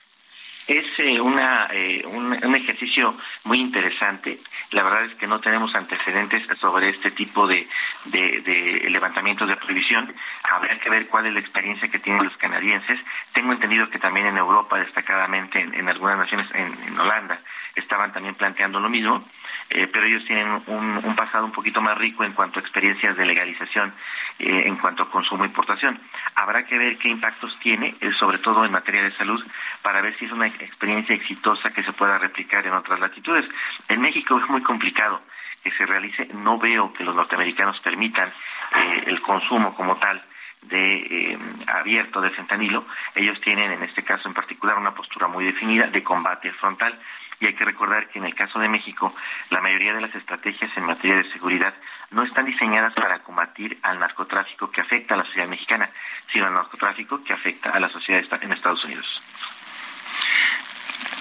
es 0.69 0.87
eh, 0.99 1.19
una, 1.21 1.69
eh, 1.73 2.05
un, 2.07 2.55
ejercicio 2.55 3.17
muy 3.45 3.59
interesante. 3.59 4.39
La 4.73 4.83
verdad 4.83 5.05
es 5.05 5.15
que 5.15 5.27
no 5.27 5.41
tenemos 5.41 5.75
antecedentes 5.75 6.47
sobre 6.59 6.91
este 6.91 7.11
tipo 7.11 7.47
de, 7.47 7.67
de, 8.05 8.87
levantamientos 8.91 9.49
de 9.49 9.57
prohibición. 9.57 10.15
Habrá 10.43 10.79
que 10.79 10.91
ver 10.91 11.07
cuál 11.09 11.27
es 11.27 11.33
la 11.33 11.41
experiencia 11.41 11.89
que 11.89 11.99
tienen 11.99 12.25
los 12.25 12.37
canadienses. 12.37 13.01
Tengo 13.33 13.53
entendido 13.53 13.89
que 13.89 13.99
también 13.99 14.27
en 14.27 14.37
Europa, 14.37 14.79
destacadamente 14.79 15.61
en, 15.61 15.89
algunas 15.89 16.19
naciones, 16.19 16.51
en, 16.55 16.99
Holanda, 16.99 17.41
estaban 17.79 18.13
también 18.13 18.35
planteando 18.35 18.81
lo 18.81 18.89
mismo. 18.89 19.25
Eh, 19.71 19.87
pero 19.87 20.07
ellos 20.07 20.25
tienen 20.25 20.63
un, 20.67 21.15
pasado 21.15 21.45
un 21.45 21.53
poquito 21.53 21.83
más 21.83 21.99
rico 21.99 22.25
en 22.25 22.33
cuanto 22.33 22.59
a 22.59 22.63
experiencias 22.63 23.17
de 23.19 23.27
legalización, 23.27 23.93
en 24.39 24.77
cuanto 24.77 25.03
a 25.03 25.11
consumo 25.11 25.45
e 25.45 25.49
importación. 25.49 26.01
Habrá 26.37 26.65
que 26.65 26.79
ver 26.79 26.97
qué 26.97 27.09
impactos 27.09 27.59
tiene, 27.59 27.95
sobre 28.19 28.39
todo 28.39 28.65
en 28.65 28.73
materia 28.73 29.03
de 29.03 29.13
salud, 29.13 29.45
para 29.83 30.01
ver 30.01 30.17
si 30.19 30.25
es 30.25 30.33
una 30.33 30.47
experiencia 30.47 31.15
exitosa 31.15 31.71
que 31.71 31.83
se 31.83 31.93
pueda 31.93 32.17
replicar 32.17 32.67
en 32.67 32.73
otras 32.73 32.99
latitudes. 32.99 33.45
En 33.89 34.01
México 34.01 34.39
es 34.39 34.49
muy 34.49 34.63
complicado 34.63 35.21
que 35.63 35.71
se 35.71 35.87
realice. 35.87 36.29
No 36.35 36.59
veo 36.59 36.93
que 36.93 37.05
los 37.05 37.15
norteamericanos 37.15 37.81
permitan 37.81 38.29
eh, 38.29 39.05
el 39.07 39.21
consumo 39.21 39.75
como 39.75 39.97
tal 39.97 40.23
de 40.63 40.97
eh, 40.97 41.39
abierto 41.67 42.21
de 42.21 42.31
fentanilo. 42.31 42.85
Ellos 43.15 43.41
tienen 43.41 43.73
en 43.73 43.83
este 43.83 44.03
caso 44.03 44.29
en 44.29 44.35
particular 44.35 44.77
una 44.77 44.95
postura 44.95 45.29
muy 45.29 45.45
definida 45.45 45.87
de 45.87 46.03
combate 46.03 46.53
frontal 46.53 46.99
y 47.41 47.47
hay 47.47 47.55
que 47.55 47.65
recordar 47.65 48.09
que 48.09 48.19
en 48.19 48.25
el 48.25 48.35
caso 48.35 48.59
de 48.59 48.69
México 48.69 49.15
la 49.51 49.61
mayoría 49.61 49.95
de 49.95 50.01
las 50.01 50.15
estrategias 50.15 50.71
en 50.77 50.85
materia 50.85 51.17
de 51.17 51.31
seguridad 51.31 51.75
no 52.11 52.23
están 52.23 52.47
diseñadas 52.47 52.95
para 52.95 53.19
combatir 53.21 53.79
al 53.83 53.99
narcotráfico 53.99 54.71
que 54.71 54.81
afecta 54.81 55.15
a 55.15 55.19
la 55.19 55.25
sociedad 55.25 55.49
mexicana, 55.49 55.91
sino 56.33 56.47
al 56.47 56.55
narcotráfico 56.55 57.23
que 57.23 57.33
afecta 57.33 57.71
a 57.71 57.81
la 57.81 57.89
sociedad 57.89 58.25
en 58.43 58.53
Estados 58.53 58.85
Unidos. 58.85 59.23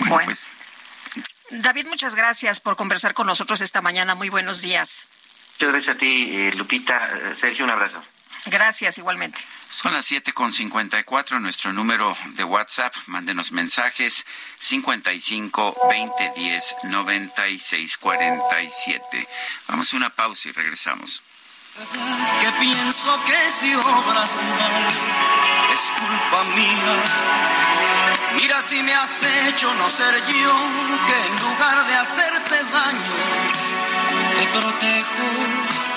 Bueno, 0.07 0.25
pues. 0.25 0.49
David, 1.49 1.87
muchas 1.87 2.15
gracias 2.15 2.59
por 2.59 2.75
conversar 2.75 3.13
con 3.13 3.27
nosotros 3.27 3.61
esta 3.61 3.81
mañana. 3.81 4.15
Muy 4.15 4.29
buenos 4.29 4.61
días. 4.61 5.07
Muchas 5.55 5.73
gracias 5.73 5.95
a 5.95 5.99
ti, 5.99 6.29
eh, 6.31 6.53
Lupita. 6.55 7.09
Eh, 7.17 7.35
Sergio, 7.39 7.65
un 7.65 7.71
abrazo. 7.71 8.03
Gracias, 8.49 8.97
igualmente. 8.97 9.39
Son 9.69 9.93
las 9.93 10.09
7.54, 10.09 11.39
nuestro 11.41 11.73
número 11.73 12.15
de 12.35 12.43
WhatsApp. 12.43 12.93
Mándenos 13.07 13.51
mensajes 13.51 14.25
55 14.59 15.75
20 15.89 16.31
10 16.35 16.75
96 16.83 17.97
47. 17.97 19.27
Vamos 19.67 19.93
a 19.93 19.97
una 19.97 20.09
pausa 20.09 20.49
y 20.49 20.51
regresamos. 20.53 21.21
Que 22.41 22.51
pienso 22.59 23.19
que 23.25 23.51
si 23.51 23.75
obras 23.75 24.35
mal 24.35 24.87
es 25.73 25.81
culpa 25.99 26.43
mía. 26.55 27.03
Mira 28.35 28.61
si 28.61 28.81
me 28.81 28.93
has 28.93 29.21
hecho 29.47 29.73
no 29.75 29.89
ser 29.89 30.15
yo, 30.15 30.53
que 31.05 31.25
en 31.27 31.39
lugar 31.41 31.85
de 31.85 31.95
hacerte 31.95 32.63
daño, 32.63 33.51
te 34.35 34.47
protejo. 34.47 35.96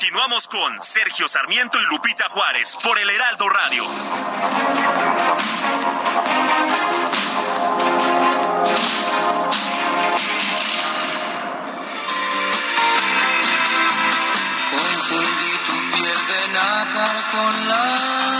Continuamos 0.00 0.46
con 0.46 0.80
Sergio 0.80 1.26
Sarmiento 1.26 1.76
y 1.80 1.84
Lupita 1.86 2.28
Juárez 2.28 2.78
por 2.84 3.00
el 3.00 3.10
Heraldo 3.10 3.48
Radio. 3.48 3.84
Confundí 14.70 15.54
tu 15.66 15.72
con 17.32 17.68
la 17.68 18.37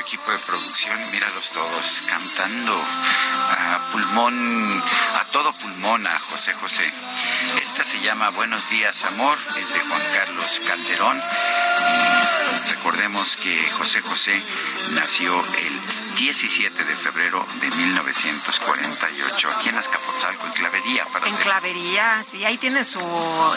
equipo 0.00 0.30
de 0.30 0.38
producción. 0.38 0.98
Míralos 1.12 1.52
todos 1.52 2.02
cantando 2.08 2.82
a 3.70 3.78
pulmón, 3.92 4.82
a 5.20 5.24
todo 5.30 5.52
pulmón 5.52 6.06
a 6.06 6.18
José 6.18 6.52
José. 6.54 6.92
Esta 7.60 7.84
se 7.84 8.00
llama 8.00 8.30
Buenos 8.30 8.68
días, 8.68 9.04
amor, 9.04 9.38
es 9.56 9.72
de 9.72 9.80
Juan 9.80 10.02
Carlos 10.12 10.60
Calderón. 10.66 11.22
Y 12.66 12.70
recordemos 12.70 13.36
que 13.36 13.70
José 13.70 14.00
José 14.00 14.42
nació 14.90 15.40
el 15.58 15.80
17 16.16 16.84
de 16.84 16.96
febrero 16.96 17.46
de 17.60 17.70
1948 17.70 19.50
aquí 19.56 19.68
en 19.68 19.76
Azcapotzalco, 19.76 20.46
en 20.46 20.52
Clavería. 20.52 21.04
Para 21.06 21.28
en 21.28 21.36
Clavería, 21.36 22.22
sí, 22.22 22.44
ahí 22.44 22.58
tiene 22.58 22.84
su 22.84 23.00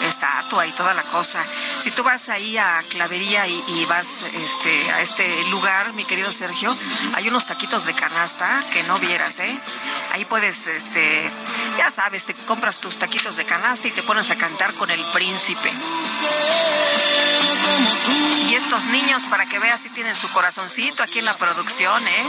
estatua 0.01 0.67
y 0.67 0.71
toda 0.73 0.93
la 0.93 1.03
cosa. 1.03 1.43
Si 1.81 1.91
tú 1.91 2.03
vas 2.03 2.29
ahí 2.29 2.57
a 2.57 2.83
Clavería 2.89 3.47
y, 3.47 3.85
vas 3.85 4.23
este, 4.33 4.91
a 4.91 5.01
este 5.01 5.43
lugar, 5.45 5.93
mi 5.93 6.05
querido 6.05 6.31
Sergio, 6.31 6.75
hay 7.15 7.27
unos 7.27 7.47
taquitos 7.47 7.85
de 7.85 7.93
canasta 7.93 8.63
que 8.71 8.83
no 8.83 8.99
vieras, 8.99 9.39
¿eh? 9.39 9.59
Ahí 10.11 10.25
puedes, 10.25 10.67
este, 10.67 11.29
ya 11.77 11.89
sabes, 11.89 12.25
te 12.25 12.33
compras 12.33 12.79
tus 12.79 12.97
taquitos 12.97 13.35
de 13.35 13.45
canasta 13.45 13.87
y 13.87 13.91
te 13.91 14.03
pones 14.03 14.29
a 14.31 14.37
cantar 14.37 14.73
con 14.75 14.91
el 14.91 15.03
príncipe. 15.11 15.71
Y 18.49 18.55
estos 18.55 18.85
niños, 18.85 19.23
para 19.23 19.47
que 19.47 19.57
veas 19.57 19.81
si 19.81 19.89
tienen 19.89 20.15
su 20.15 20.29
corazoncito 20.31 21.01
aquí 21.01 21.19
en 21.19 21.25
la 21.25 21.35
producción, 21.35 22.07
¿eh? 22.07 22.23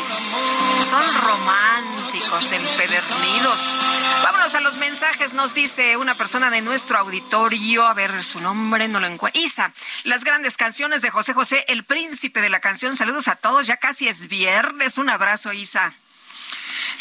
Son 0.88 1.02
románticos, 1.20 2.50
empedernidos. 2.52 3.78
Vámonos 4.22 4.54
a 4.54 4.60
los 4.60 4.76
mensajes, 4.76 5.34
nos 5.34 5.52
dice 5.52 5.96
una 5.96 6.14
persona 6.14 6.50
de 6.50 6.62
nuestro 6.62 6.98
auditorio, 6.98 7.86
a 7.86 7.94
ver 7.94 8.22
su 8.22 8.40
nombre, 8.40 8.88
no 8.88 9.00
lo 9.00 9.06
encuentro. 9.06 9.40
Isa, 9.40 9.72
las 10.04 10.24
grandes 10.24 10.56
canciones 10.56 11.02
de 11.02 11.10
José 11.10 11.34
José, 11.34 11.64
el 11.68 11.84
príncipe 11.84 12.40
de 12.40 12.48
la 12.48 12.60
canción. 12.60 12.96
Saludos 12.96 13.28
a 13.28 13.36
todos, 13.36 13.66
ya 13.66 13.76
casi 13.76 14.08
es 14.08 14.28
viernes. 14.28 14.96
Un 14.96 15.10
abrazo, 15.10 15.52
Isa. 15.52 15.92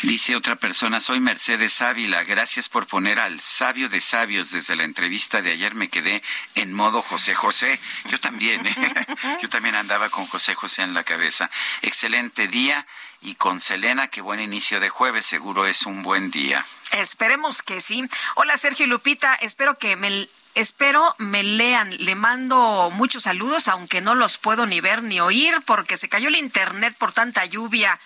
Dice 0.03 0.35
otra 0.35 0.57
persona, 0.57 0.99
soy 0.99 1.21
Mercedes 1.21 1.81
Ávila, 1.81 2.25
gracias 2.25 2.67
por 2.67 2.87
poner 2.87 3.19
al 3.19 3.39
sabio 3.39 3.87
de 3.87 4.01
sabios. 4.01 4.51
Desde 4.51 4.75
la 4.75 4.83
entrevista 4.83 5.41
de 5.41 5.53
ayer 5.53 5.75
me 5.75 5.87
quedé 5.87 6.21
en 6.55 6.73
modo 6.73 7.01
José 7.01 7.33
José. 7.33 7.79
Yo 8.09 8.19
también, 8.19 8.67
¿eh? 8.67 8.75
yo 9.41 9.47
también 9.47 9.75
andaba 9.75 10.09
con 10.09 10.25
José 10.27 10.55
José 10.55 10.81
en 10.81 10.93
la 10.93 11.05
cabeza. 11.05 11.49
Excelente 11.81 12.49
día 12.49 12.85
y 13.21 13.35
con 13.35 13.61
Selena, 13.61 14.09
qué 14.09 14.19
buen 14.19 14.41
inicio 14.41 14.81
de 14.81 14.89
jueves, 14.89 15.25
seguro 15.25 15.65
es 15.67 15.85
un 15.85 16.03
buen 16.03 16.31
día. 16.31 16.65
Esperemos 16.91 17.61
que 17.61 17.79
sí. 17.79 18.03
Hola 18.35 18.57
Sergio 18.57 18.85
y 18.85 18.89
Lupita, 18.89 19.35
espero 19.35 19.77
que 19.77 19.95
me 19.95 20.27
Espero 20.55 21.15
me 21.17 21.41
lean. 21.41 21.97
Le 21.97 22.13
mando 22.13 22.91
muchos 22.93 23.23
saludos, 23.23 23.67
aunque 23.67 24.01
no 24.01 24.13
los 24.13 24.37
puedo 24.37 24.67
ni 24.67 24.81
ver 24.81 25.01
ni 25.01 25.19
oír 25.19 25.55
porque 25.65 25.97
se 25.97 26.09
cayó 26.09 26.27
el 26.27 26.35
internet 26.35 26.95
por 26.99 27.11
tanta 27.11 27.43
lluvia. 27.45 27.99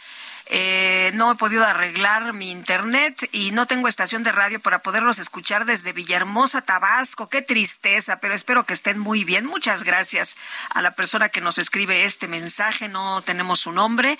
Eh, 0.49 1.11
no 1.13 1.31
he 1.31 1.35
podido 1.35 1.65
arreglar 1.65 2.31
mi 2.31 2.51
internet 2.51 3.27
y 3.33 3.51
no 3.51 3.65
tengo 3.65 3.87
estación 3.87 4.23
de 4.23 4.31
radio 4.31 4.61
para 4.61 4.79
poderlos 4.79 5.19
escuchar 5.19 5.65
desde 5.65 5.91
Villahermosa, 5.91 6.61
Tabasco. 6.61 7.27
Qué 7.27 7.41
tristeza, 7.41 8.19
pero 8.21 8.33
espero 8.33 8.65
que 8.65 8.73
estén 8.73 8.97
muy 8.97 9.25
bien. 9.25 9.45
Muchas 9.45 9.83
gracias 9.83 10.37
a 10.69 10.81
la 10.81 10.91
persona 10.91 11.29
que 11.29 11.41
nos 11.41 11.57
escribe 11.57 12.05
este 12.05 12.27
mensaje. 12.27 12.87
No 12.87 13.21
tenemos 13.23 13.59
su 13.59 13.73
nombre, 13.73 14.17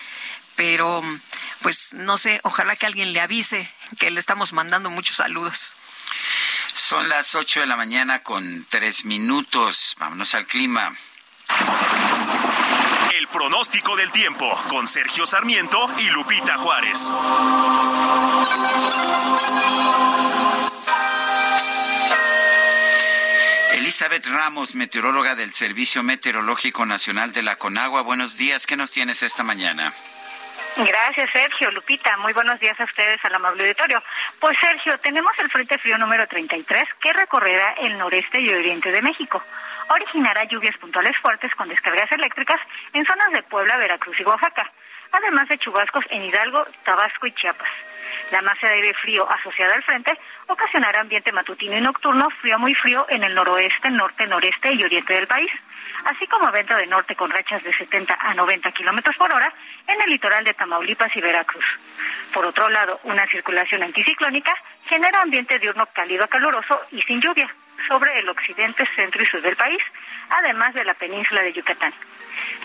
pero 0.58 1.02
pues 1.62 1.94
no 1.94 2.18
sé, 2.18 2.42
ojalá 2.44 2.76
que 2.76 2.86
alguien 2.86 3.14
le 3.14 3.22
avise 3.22 3.72
que 3.98 4.12
le 4.12 4.20
estamos 4.20 4.52
mandando 4.52 4.90
muchos 4.90 5.18
saludos. 5.18 5.76
Son 6.74 7.08
las 7.08 7.36
ocho 7.36 7.62
de 7.62 7.68
la 7.68 7.78
mañana 7.78 8.22
con 8.24 8.66
tres 8.70 9.06
minutos. 9.06 9.96
Vámonos 9.98 10.36
al 10.36 10.46
clima 10.46 10.94
pronóstico 13.26 13.96
del 13.96 14.12
tiempo 14.12 14.48
con 14.70 14.88
Sergio 14.88 15.26
Sarmiento 15.26 15.90
y 15.98 16.10
Lupita 16.10 16.58
Juárez. 16.58 17.10
Elizabeth 23.74 24.28
Ramos, 24.28 24.76
meteoróloga 24.76 25.34
del 25.34 25.52
Servicio 25.52 26.04
Meteorológico 26.04 26.86
Nacional 26.86 27.34
de 27.34 27.42
la 27.42 27.56
Conagua. 27.56 28.02
Buenos 28.02 28.38
días, 28.38 28.68
¿qué 28.68 28.76
nos 28.76 28.92
tienes 28.92 29.24
esta 29.24 29.42
mañana? 29.42 29.94
Gracias, 30.76 31.32
Sergio. 31.32 31.72
Lupita, 31.72 32.18
muy 32.18 32.34
buenos 32.34 32.60
días 32.60 32.80
a 32.80 32.84
ustedes, 32.84 33.18
al 33.24 33.34
amable 33.34 33.64
auditorio. 33.64 34.04
Pues, 34.40 34.56
Sergio, 34.60 35.00
tenemos 35.00 35.32
el 35.40 35.50
Frente 35.50 35.80
Frío 35.80 35.98
número 35.98 36.28
33 36.28 36.84
que 37.02 37.14
recorrerá 37.14 37.74
el 37.82 37.98
noreste 37.98 38.40
y 38.40 38.54
oriente 38.54 38.92
de 38.92 39.02
México 39.02 39.42
originará 39.90 40.44
lluvias 40.46 40.78
puntuales 40.78 41.16
fuertes 41.22 41.54
con 41.56 41.70
descargas 41.70 42.12
eléctricas 42.12 42.60
en 42.94 43.06
zonas 43.06 43.32
de 43.32 43.44
Puebla, 43.44 43.78
Veracruz 43.78 44.20
y 44.20 44.24
Oaxaca. 44.24 44.72
además 45.12 45.48
de 45.48 45.58
chubascos 45.58 46.04
en 46.10 46.26
Hidalgo, 46.26 46.66
Tabasco 46.84 47.28
y 47.28 47.32
Chiapas. 47.32 47.70
La 48.32 48.42
masa 48.42 48.68
de 48.68 48.74
aire 48.74 48.94
frío 48.96 49.28
asociada 49.30 49.74
al 49.74 49.84
frente 49.84 50.18
ocasionará 50.48 51.00
ambiente 51.00 51.32
matutino 51.32 51.78
y 51.78 51.82
nocturno 51.82 52.30
frío 52.42 52.60
muy 52.60 52.76
frío 52.76 53.06
en 53.10 53.24
el 53.24 53.34
noroeste, 53.34 53.90
norte, 53.90 54.28
noreste 54.28 54.74
y 54.74 54.84
oriente 54.84 55.14
del 55.14 55.28
país, 55.28 55.50
así 56.06 56.28
como 56.28 56.52
viento 56.52 56.76
de 56.76 56.88
norte 56.88 57.16
con 57.16 57.32
rachas 57.32 57.64
de 57.64 57.74
70 57.74 58.18
a 58.20 58.34
90 58.34 58.72
kilómetros 58.74 59.16
por 59.16 59.32
hora 59.32 59.54
en 59.88 60.02
el 60.02 60.10
litoral 60.10 60.44
de 60.44 60.54
Tamaulipas 60.54 61.16
y 61.16 61.22
Veracruz. 61.22 61.66
Por 62.34 62.46
otro 62.46 62.68
lado, 62.70 63.00
una 63.04 63.26
circulación 63.28 63.84
anticiclónica 63.84 64.54
genera 64.90 65.22
ambiente 65.22 65.58
diurno 65.60 65.86
cálido 65.94 66.26
a 66.26 66.28
caluroso 66.28 66.82
y 66.92 67.02
sin 67.04 67.22
lluvia 67.22 67.48
sobre 67.88 68.20
el 68.20 68.30
occidente, 68.30 68.88
centro 68.96 69.24
y 69.24 69.26
sur 69.26 69.42
del 69.42 69.56
país, 69.56 69.80
además 70.30 70.74
de 70.74 70.84
la 70.84 70.94
península 70.94 71.42
de 71.42 71.54
Yucatán. 71.54 71.94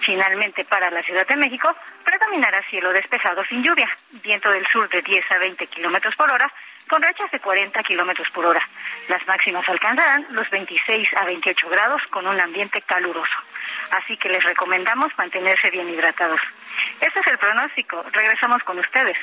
Finalmente, 0.01 0.64
para 0.64 0.91
la 0.91 1.03
Ciudad 1.03 1.27
de 1.27 1.37
México, 1.37 1.75
predominará 2.05 2.62
cielo 2.68 2.93
despejado 2.93 3.45
sin 3.45 3.62
lluvia, 3.62 3.89
viento 4.23 4.51
del 4.51 4.66
sur 4.66 4.89
de 4.89 5.01
10 5.01 5.25
a 5.31 5.39
20 5.39 5.66
kilómetros 5.68 6.14
por 6.16 6.31
hora, 6.31 6.53
con 6.89 7.01
rachas 7.01 7.31
de 7.31 7.41
40 7.41 7.83
kilómetros 7.85 8.29
por 8.31 8.45
hora. 8.45 8.68
Las 9.09 9.27
máximas 9.27 9.66
alcanzarán 9.68 10.27
los 10.31 10.49
26 10.51 11.09
a 11.16 11.25
28 11.25 11.68
grados 11.68 12.03
con 12.11 12.27
un 12.27 12.39
ambiente 12.41 12.83
caluroso. 12.83 13.35
Así 13.93 14.16
que 14.16 14.29
les 14.29 14.43
recomendamos 14.43 15.12
mantenerse 15.16 15.70
bien 15.70 15.89
hidratados. 15.89 16.41
Este 17.01 17.20
es 17.20 17.27
el 17.29 17.39
pronóstico. 17.39 18.05
Regresamos 18.12 18.62
con 18.64 18.79
ustedes. 18.79 19.16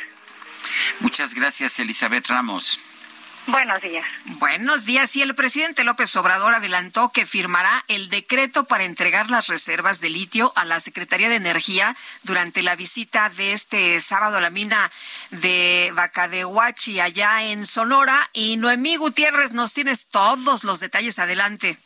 Muchas 1.01 1.33
gracias, 1.35 1.79
Elizabeth 1.79 2.27
Ramos. 2.27 2.98
Buenos 3.47 3.81
días. 3.81 4.05
Buenos 4.25 4.85
días. 4.85 5.15
Y 5.15 5.21
el 5.21 5.35
presidente 5.35 5.83
López 5.83 6.15
Obrador 6.15 6.53
adelantó 6.53 7.09
que 7.09 7.25
firmará 7.25 7.83
el 7.87 8.09
decreto 8.09 8.65
para 8.65 8.83
entregar 8.83 9.31
las 9.31 9.47
reservas 9.47 10.01
de 10.01 10.09
litio 10.09 10.53
a 10.55 10.65
la 10.65 10.79
Secretaría 10.79 11.29
de 11.29 11.35
Energía 11.35 11.95
durante 12.23 12.61
la 12.61 12.75
visita 12.75 13.29
de 13.29 13.53
este 13.53 13.99
sábado 13.99 14.37
a 14.37 14.41
la 14.41 14.49
mina 14.49 14.91
de 15.31 15.91
Bacadehuachi 15.95 16.99
allá 16.99 17.43
en 17.43 17.65
Sonora. 17.65 18.29
Y 18.33 18.57
Noemí 18.57 18.97
Gutiérrez, 18.97 19.53
nos 19.53 19.73
tienes 19.73 20.07
todos 20.07 20.63
los 20.63 20.79
detalles. 20.79 21.19
Adelante. 21.19 21.77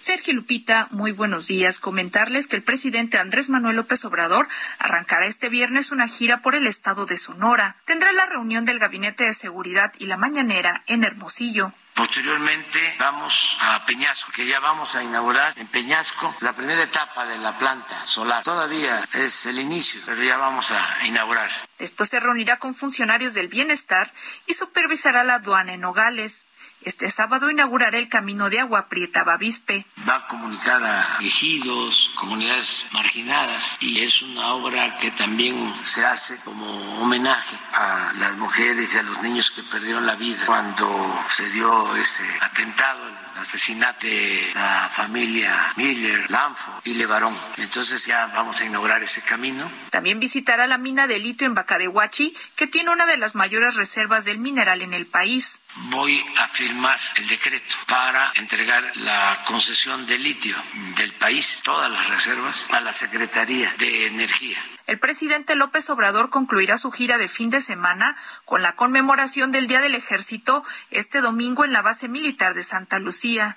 Sergio 0.00 0.32
Lupita, 0.32 0.88
muy 0.92 1.12
buenos 1.12 1.46
días. 1.46 1.78
Comentarles 1.78 2.46
que 2.46 2.56
el 2.56 2.62
presidente 2.62 3.18
Andrés 3.18 3.50
Manuel 3.50 3.76
López 3.76 4.02
Obrador 4.06 4.48
arrancará 4.78 5.26
este 5.26 5.50
viernes 5.50 5.90
una 5.90 6.08
gira 6.08 6.40
por 6.40 6.54
el 6.54 6.66
estado 6.66 7.04
de 7.04 7.18
Sonora. 7.18 7.76
Tendrá 7.84 8.10
la 8.12 8.24
reunión 8.24 8.64
del 8.64 8.78
Gabinete 8.78 9.24
de 9.24 9.34
Seguridad 9.34 9.92
y 9.98 10.06
la 10.06 10.16
mañanera 10.16 10.82
en 10.86 11.04
Hermosillo. 11.04 11.74
Posteriormente 11.92 12.96
vamos 12.98 13.58
a 13.60 13.84
Peñasco, 13.84 14.32
que 14.32 14.46
ya 14.46 14.58
vamos 14.58 14.94
a 14.94 15.04
inaugurar 15.04 15.52
en 15.58 15.66
Peñasco 15.66 16.34
la 16.40 16.54
primera 16.54 16.82
etapa 16.82 17.26
de 17.26 17.36
la 17.36 17.58
planta 17.58 18.06
solar. 18.06 18.42
Todavía 18.42 19.06
es 19.12 19.44
el 19.44 19.58
inicio, 19.58 20.00
pero 20.06 20.22
ya 20.22 20.38
vamos 20.38 20.70
a 20.70 21.04
inaugurar. 21.04 21.50
Después 21.78 22.08
se 22.08 22.18
reunirá 22.18 22.58
con 22.58 22.74
funcionarios 22.74 23.34
del 23.34 23.48
bienestar 23.48 24.14
y 24.46 24.54
supervisará 24.54 25.24
la 25.24 25.34
aduana 25.34 25.74
en 25.74 25.82
Nogales. 25.82 26.46
Este 26.82 27.10
sábado 27.10 27.50
inaugurará 27.50 27.98
el 27.98 28.08
camino 28.08 28.48
de 28.48 28.58
Agua 28.58 28.88
Prieta 28.88 29.22
Bavispe. 29.22 29.84
Va 30.08 30.16
a 30.16 30.26
comunicar 30.28 30.82
a 30.82 31.18
ejidos, 31.20 32.10
comunidades 32.14 32.86
marginadas 32.92 33.76
y 33.80 34.00
es 34.00 34.22
una 34.22 34.54
obra 34.54 34.98
que 34.98 35.10
también 35.10 35.74
se 35.82 36.04
hace 36.06 36.36
como 36.38 37.02
homenaje 37.02 37.58
a 37.74 38.14
las 38.18 38.36
mujeres 38.38 38.94
y 38.94 38.98
a 38.98 39.02
los 39.02 39.20
niños 39.20 39.50
que 39.50 39.62
perdieron 39.64 40.06
la 40.06 40.14
vida 40.14 40.46
cuando 40.46 40.88
se 41.28 41.50
dio 41.50 41.94
ese 41.96 42.24
atentado, 42.40 43.08
el 43.08 43.14
asesinato 43.38 44.06
de 44.06 44.50
la 44.54 44.88
familia 44.90 45.54
Miller, 45.76 46.30
Lanfo 46.30 46.80
y 46.84 46.94
Levarón. 46.94 47.36
Entonces 47.58 48.06
ya 48.06 48.26
vamos 48.26 48.60
a 48.60 48.64
inaugurar 48.64 49.02
ese 49.02 49.20
camino. 49.20 49.70
También 49.90 50.18
visitará 50.18 50.66
la 50.66 50.78
mina 50.78 51.06
de 51.06 51.18
litio 51.18 51.46
en 51.46 51.54
Bacadehuachi, 51.54 52.34
que 52.56 52.66
tiene 52.66 52.90
una 52.90 53.04
de 53.04 53.18
las 53.18 53.34
mayores 53.34 53.74
reservas 53.74 54.24
del 54.24 54.38
mineral 54.38 54.80
en 54.80 54.94
el 54.94 55.06
país. 55.06 55.60
Voy 55.74 56.24
a 56.36 56.48
firmar 56.48 56.98
el 57.16 57.28
decreto 57.28 57.76
para 57.86 58.32
entregar 58.36 58.92
la 58.96 59.42
concesión 59.46 60.06
de 60.06 60.18
litio 60.18 60.56
del 60.96 61.12
país, 61.14 61.60
todas 61.64 61.90
las 61.90 62.08
reservas, 62.08 62.66
a 62.70 62.80
la 62.80 62.92
Secretaría 62.92 63.72
de 63.78 64.06
Energía. 64.06 64.58
El 64.86 64.98
presidente 64.98 65.54
López 65.54 65.88
Obrador 65.90 66.30
concluirá 66.30 66.76
su 66.76 66.90
gira 66.90 67.16
de 67.16 67.28
fin 67.28 67.50
de 67.50 67.60
semana 67.60 68.16
con 68.44 68.62
la 68.62 68.74
conmemoración 68.74 69.52
del 69.52 69.68
Día 69.68 69.80
del 69.80 69.94
Ejército 69.94 70.64
este 70.90 71.20
domingo 71.20 71.64
en 71.64 71.72
la 71.72 71.82
base 71.82 72.08
militar 72.08 72.54
de 72.54 72.64
Santa 72.64 72.98
Lucía. 72.98 73.56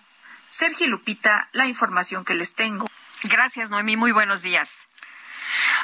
Sergio 0.49 0.87
Lupita, 0.87 1.49
la 1.51 1.65
información 1.65 2.23
que 2.23 2.35
les 2.35 2.53
tengo. 2.53 2.87
Gracias, 3.23 3.71
Noemí. 3.71 3.97
Muy 3.97 4.11
buenos 4.11 4.43
días. 4.43 4.85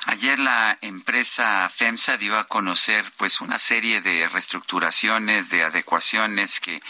Ayer 0.05 0.39
la 0.39 0.77
empresa 0.81 1.69
FEMSA 1.69 2.17
dio 2.17 2.37
a 2.37 2.47
conocer 2.47 3.05
pues 3.17 3.41
una 3.41 3.59
serie 3.59 4.01
de 4.01 4.27
reestructuraciones, 4.29 5.49
de 5.49 5.63
adecuaciones 5.63 6.59
que 6.59 6.81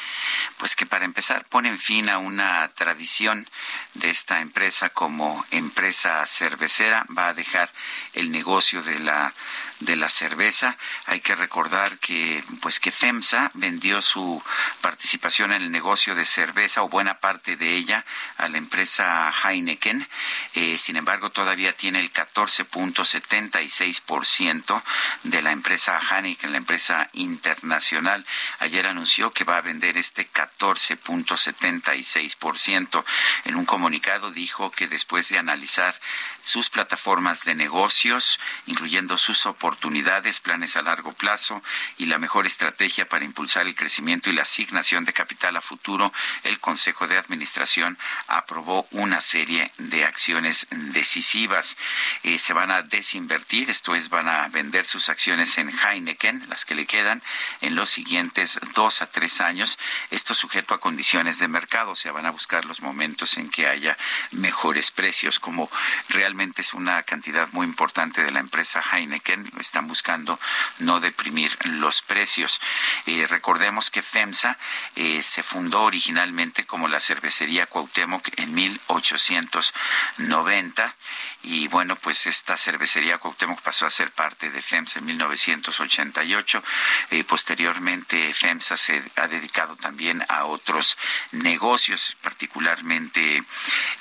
pues 0.57 0.75
que 0.75 0.85
para 0.85 1.05
empezar 1.05 1.45
ponen 1.45 1.77
fin 1.79 2.09
a 2.09 2.17
una 2.17 2.69
tradición 2.75 3.47
de 3.95 4.09
esta 4.09 4.41
empresa 4.41 4.89
como 4.89 5.45
empresa 5.51 6.25
cervecera, 6.25 7.05
va 7.15 7.29
a 7.29 7.33
dejar 7.33 7.71
el 8.13 8.31
negocio 8.31 8.81
de 8.81 8.99
la 8.99 9.33
de 9.79 9.95
la 9.95 10.09
cerveza. 10.09 10.77
Hay 11.05 11.21
que 11.21 11.35
recordar 11.35 11.99
que 11.99 12.43
pues 12.61 12.79
que 12.79 12.91
FEMSA 12.91 13.51
vendió 13.53 14.01
su 14.01 14.41
participación 14.81 15.53
en 15.53 15.61
el 15.61 15.71
negocio 15.71 16.15
de 16.15 16.25
cerveza 16.25 16.81
o 16.83 16.89
buena 16.89 17.19
parte 17.19 17.55
de 17.55 17.75
ella 17.75 18.03
a 18.37 18.47
la 18.47 18.57
empresa 18.57 19.31
Heineken. 19.43 20.07
Eh, 20.55 20.77
sin 20.77 20.95
embargo, 20.97 21.31
todavía 21.31 21.73
tiene 21.73 21.99
el 21.99 22.11
14.76% 22.11 24.83
de 25.23 25.41
la 25.41 25.51
empresa 25.51 25.99
Heineken, 25.99 26.51
la 26.51 26.57
empresa 26.57 27.09
internacional. 27.13 28.25
Ayer 28.59 28.85
anunció 28.87 29.31
que 29.31 29.43
va 29.43 29.57
a 29.57 29.61
vender 29.61 29.97
este 29.97 30.29
14.76%. 30.29 33.03
En 33.45 33.55
un 33.55 33.65
comunicado 33.65 34.31
dijo 34.31 34.71
que 34.71 34.87
después 34.87 35.29
de 35.29 35.37
analizar 35.37 35.95
sus 36.43 36.69
plataformas 36.69 37.45
de 37.45 37.55
negocios, 37.55 38.39
incluyendo 38.65 39.17
sus 39.17 39.45
oportunidades, 39.69 40.39
planes 40.39 40.75
a 40.77 40.81
largo 40.81 41.13
plazo 41.13 41.61
y 41.99 42.07
la 42.07 42.17
mejor 42.17 42.47
estrategia 42.47 43.07
para 43.07 43.23
impulsar 43.23 43.67
el 43.67 43.75
crecimiento 43.75 44.29
y 44.29 44.33
la 44.33 44.41
asignación 44.41 45.05
de 45.05 45.13
capital 45.13 45.55
a 45.57 45.61
futuro, 45.61 46.11
el 46.43 46.59
Consejo 46.59 47.07
de 47.07 47.19
Administración 47.19 47.95
aprobó 48.27 48.87
una 48.89 49.21
serie 49.21 49.71
de 49.77 50.05
acciones 50.05 50.65
decisivas. 50.71 51.77
Eh, 52.23 52.39
se 52.39 52.53
van 52.53 52.71
a 52.71 52.81
desinvertir, 52.81 53.69
esto 53.69 53.93
es, 53.93 54.09
van 54.09 54.27
a 54.27 54.47
vender 54.47 54.87
sus 54.87 55.07
acciones 55.07 55.55
en 55.59 55.69
Heineken, 55.69 56.49
las 56.49 56.65
que 56.65 56.73
le 56.73 56.87
quedan, 56.87 57.21
en 57.61 57.75
los 57.75 57.91
siguientes 57.91 58.59
dos 58.73 59.03
a 59.03 59.05
tres 59.05 59.39
años. 59.39 59.77
Esto 60.09 60.33
sujeto 60.33 60.73
a 60.73 60.79
condiciones 60.79 61.37
de 61.37 61.47
mercado, 61.47 61.91
o 61.91 61.95
sea, 61.95 62.11
van 62.11 62.25
a 62.25 62.31
buscar 62.31 62.65
los 62.65 62.81
momentos 62.81 63.37
en 63.37 63.51
que 63.51 63.67
haya 63.67 63.95
mejores 64.31 64.89
precios, 64.89 65.39
como 65.39 65.69
realmente 66.07 66.61
es 66.61 66.73
una 66.73 67.03
cantidad 67.03 67.47
muy 67.51 67.67
importante 67.67 68.23
de 68.23 68.31
la 68.31 68.39
empresa 68.39 68.81
Heineken. 68.81 69.58
Están 69.59 69.87
buscando 69.87 70.39
no 70.79 70.99
deprimir 70.99 71.55
los 71.65 72.01
precios. 72.01 72.59
Eh, 73.05 73.27
recordemos 73.27 73.89
que 73.89 74.01
FEMSA 74.01 74.57
eh, 74.95 75.21
se 75.21 75.43
fundó 75.43 75.83
originalmente 75.83 76.65
como 76.65 76.87
la 76.87 76.99
cervecería 76.99 77.67
Cuauhtémoc 77.67 78.27
en 78.37 78.53
1890 78.53 80.95
y 81.43 81.67
bueno, 81.67 81.95
pues 81.95 82.27
esta 82.27 82.57
cervecería 82.57 83.17
Cuauhtémoc 83.17 83.61
pasó 83.61 83.85
a 83.85 83.89
ser 83.89 84.11
parte 84.11 84.49
de 84.49 84.61
FEMSA 84.61 84.99
en 84.99 85.05
1988. 85.05 86.63
Eh, 87.11 87.23
posteriormente 87.23 88.33
FEMSA 88.33 88.77
se 88.77 89.01
ha 89.15 89.27
dedicado 89.27 89.75
también 89.75 90.23
a 90.29 90.45
otros 90.45 90.97
negocios, 91.31 92.17
particularmente 92.21 93.43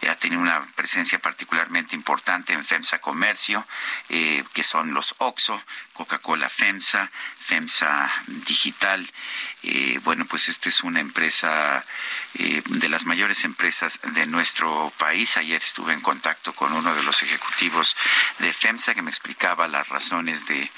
ha 0.09 0.15
tenido 0.17 0.41
una 0.41 0.67
presencia 0.75 1.19
particularmente 1.19 1.95
importante 1.95 2.53
en 2.53 2.65
FEMSA 2.65 2.99
Comercio, 2.99 3.65
que 4.09 4.63
son 4.63 4.95
los 4.95 5.15
OXO, 5.49 5.63
Coca-Cola 5.99 6.49
FEMSA, 6.49 7.11
FEMSA 7.39 8.09
Digital. 8.47 9.05
Eh, 9.65 9.99
bueno, 10.05 10.27
pues 10.27 10.49
esta 10.49 10.69
es 10.69 10.85
una 10.85 11.01
empresa 11.01 11.85
eh, 12.35 12.63
de 12.65 12.89
las 12.89 13.05
mayores 13.05 13.43
empresas 13.43 13.99
de 14.15 14.27
nuestro 14.27 14.93
país. 14.97 15.37
Ayer 15.37 15.61
estuve 15.61 15.93
en 15.93 16.01
contacto 16.01 16.53
con 16.53 16.73
uno 16.73 16.95
de 16.95 17.03
los 17.03 17.25
ejecutivos 17.25 17.97
de 18.39 18.53
FEMSA 18.53 18.95
que 18.95 19.03
me 19.03 19.11
explicaba 19.11 19.67
las 19.67 19.89
razones 19.89 20.47
de, 20.47 20.71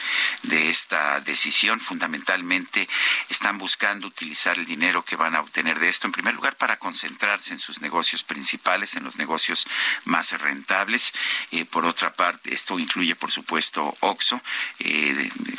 de 0.44 0.70
esta 0.70 1.20
decisión. 1.20 1.80
Fundamentalmente 1.80 2.88
están 3.28 3.58
buscando 3.58 4.06
utilizar 4.06 4.58
el 4.58 4.64
dinero 4.64 5.04
que 5.04 5.16
van 5.16 5.36
a 5.36 5.40
obtener 5.40 5.80
de 5.80 5.90
esto, 5.90 6.06
en 6.06 6.12
primer 6.12 6.34
lugar, 6.34 6.56
para 6.56 6.78
concentrarse 6.78 7.52
en 7.52 7.58
sus 7.58 7.82
negocios 7.82 8.24
principales, 8.24 8.94
en 8.94 9.04
los 9.04 9.18
negocios 9.18 9.66
más 10.04 10.32
rentables. 10.40 11.12
Eh, 11.50 11.66
por 11.66 11.84
otra 11.84 12.14
parte, 12.14 12.54
esto 12.54 12.78
incluye, 12.78 13.14
por 13.16 13.30
supuesto, 13.30 13.94
OXO, 14.00 14.40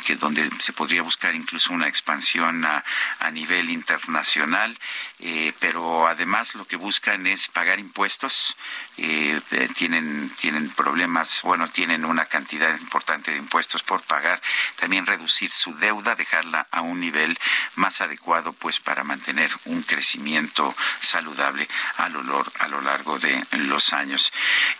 que 0.06 0.16
donde 0.16 0.48
se 0.58 0.72
podría 0.72 1.02
buscar 1.02 1.34
incluso 1.34 1.72
una 1.72 1.88
expansión 1.88 2.64
a, 2.64 2.84
a 3.18 3.30
nivel 3.30 3.70
internacional, 3.70 4.78
eh, 5.20 5.52
pero 5.60 6.06
además 6.06 6.54
lo 6.54 6.66
que 6.66 6.76
buscan 6.76 7.26
es 7.26 7.48
pagar 7.48 7.78
impuestos. 7.78 8.56
Eh, 8.98 9.40
tienen 9.74 10.30
tienen 10.38 10.68
problemas, 10.70 11.40
bueno, 11.42 11.68
tienen 11.68 12.04
una 12.04 12.26
cantidad 12.26 12.78
importante 12.78 13.30
de 13.30 13.38
impuestos 13.38 13.82
por 13.82 14.02
pagar, 14.02 14.42
también 14.76 15.06
reducir 15.06 15.50
su 15.52 15.74
deuda, 15.76 16.14
dejarla 16.14 16.66
a 16.70 16.82
un 16.82 17.00
nivel 17.00 17.38
más 17.76 18.02
adecuado 18.02 18.52
pues 18.52 18.80
para 18.80 19.02
mantener 19.02 19.50
un 19.64 19.82
crecimiento 19.82 20.74
saludable 21.00 21.66
a 21.96 22.08
lo, 22.10 22.44
a 22.58 22.68
lo 22.68 22.80
largo 22.82 23.18
de 23.18 23.42
los 23.52 23.92
años. 23.94 24.32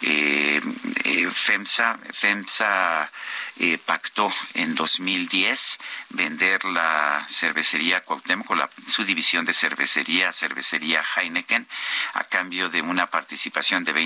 Eh, 0.03 0.61
eh, 1.05 1.31
FEMSA, 1.33 1.99
FEMSA 2.13 3.11
pactó 3.87 4.33
en 4.55 4.75
2010 4.75 5.79
vender 6.11 6.65
la 6.65 7.25
cervecería 7.31 8.03
Cuauhtémoc, 8.03 8.51
la, 8.57 8.69
su 8.87 9.05
división 9.05 9.45
de 9.45 9.53
cervecería, 9.53 10.33
cervecería 10.33 11.03
Heineken, 11.17 11.67
a 12.15 12.25
cambio 12.25 12.69
de 12.69 12.83
una 12.83 13.07
participación 13.07 13.85
de 13.85 13.95
20% 13.95 14.02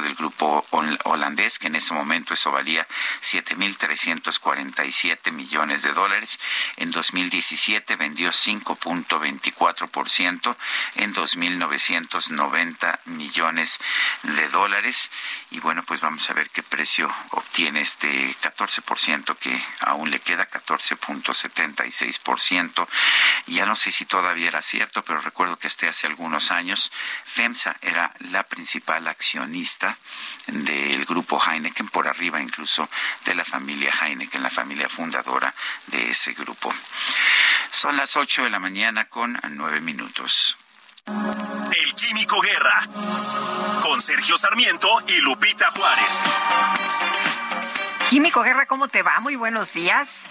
del 0.00 0.14
grupo 0.14 0.64
holandés, 1.04 1.58
que 1.58 1.66
en 1.66 1.76
ese 1.76 1.92
momento 1.94 2.32
eso 2.34 2.50
valía 2.50 2.86
7.347 3.22 5.32
millones 5.32 5.80
de 5.82 5.92
dólares. 5.92 6.40
En 6.76 6.90
2017 6.90 7.96
vendió 7.96 8.30
5.24%, 8.30 10.56
en 10.96 11.14
2.990 11.14 12.98
millones 13.06 13.78
de 14.22 14.48
dólares. 14.48 15.10
Y 15.50 15.60
bueno, 15.60 15.82
pues 15.84 16.00
vamos 16.00 16.28
a 16.30 16.34
ver 16.34 16.50
qué 16.50 16.62
precio 16.62 17.10
obtiene 17.30 17.80
este 17.80 18.36
14 18.40 18.82
ciento 18.96 19.36
que 19.36 19.62
aún 19.80 20.10
le 20.10 20.20
queda 20.20 20.48
14.76%. 20.48 22.88
Ya 23.46 23.66
no 23.66 23.74
sé 23.74 23.90
si 23.90 24.06
todavía 24.06 24.48
era 24.48 24.62
cierto, 24.62 25.04
pero 25.04 25.20
recuerdo 25.20 25.58
que 25.58 25.66
este 25.66 25.88
hace 25.88 26.06
algunos 26.06 26.50
años 26.50 26.90
FEMSA 27.24 27.76
era 27.82 28.14
la 28.30 28.44
principal 28.44 29.06
accionista 29.14 29.96
del 30.46 31.04
grupo 31.06 31.40
Heineken, 31.40 31.88
por 31.88 32.06
arriba 32.06 32.40
incluso 32.40 32.88
de 33.24 33.34
la 33.34 33.44
familia 33.44 33.92
Heineken, 34.00 34.42
la 34.42 34.50
familia 34.50 34.88
fundadora 34.88 35.54
de 35.86 36.10
ese 36.10 36.32
grupo. 36.32 36.72
Son 37.70 37.96
las 37.96 38.16
8 38.16 38.44
de 38.44 38.50
la 38.50 38.58
mañana 38.58 39.06
con 39.06 39.40
9 39.48 39.80
minutos. 39.80 40.56
El 41.06 41.94
Químico 41.94 42.40
Guerra, 42.40 42.80
con 43.82 44.00
Sergio 44.00 44.36
Sarmiento 44.36 44.88
y 45.06 45.20
Lupita 45.20 45.70
Juárez. 45.70 46.14
Químico 48.08 48.42
Guerra, 48.42 48.66
¿cómo 48.66 48.88
te 48.88 49.02
va? 49.02 49.20
Muy 49.20 49.36
buenos 49.36 49.72
días. 49.74 50.24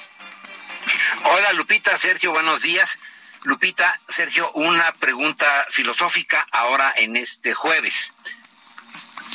Hola 1.25 1.53
Lupita, 1.53 1.97
Sergio, 1.97 2.31
buenos 2.31 2.61
días. 2.63 2.99
Lupita, 3.43 3.99
Sergio, 4.07 4.49
una 4.53 4.93
pregunta 4.93 5.45
filosófica 5.69 6.47
ahora 6.51 6.93
en 6.95 7.17
este 7.17 7.53
jueves. 7.53 8.13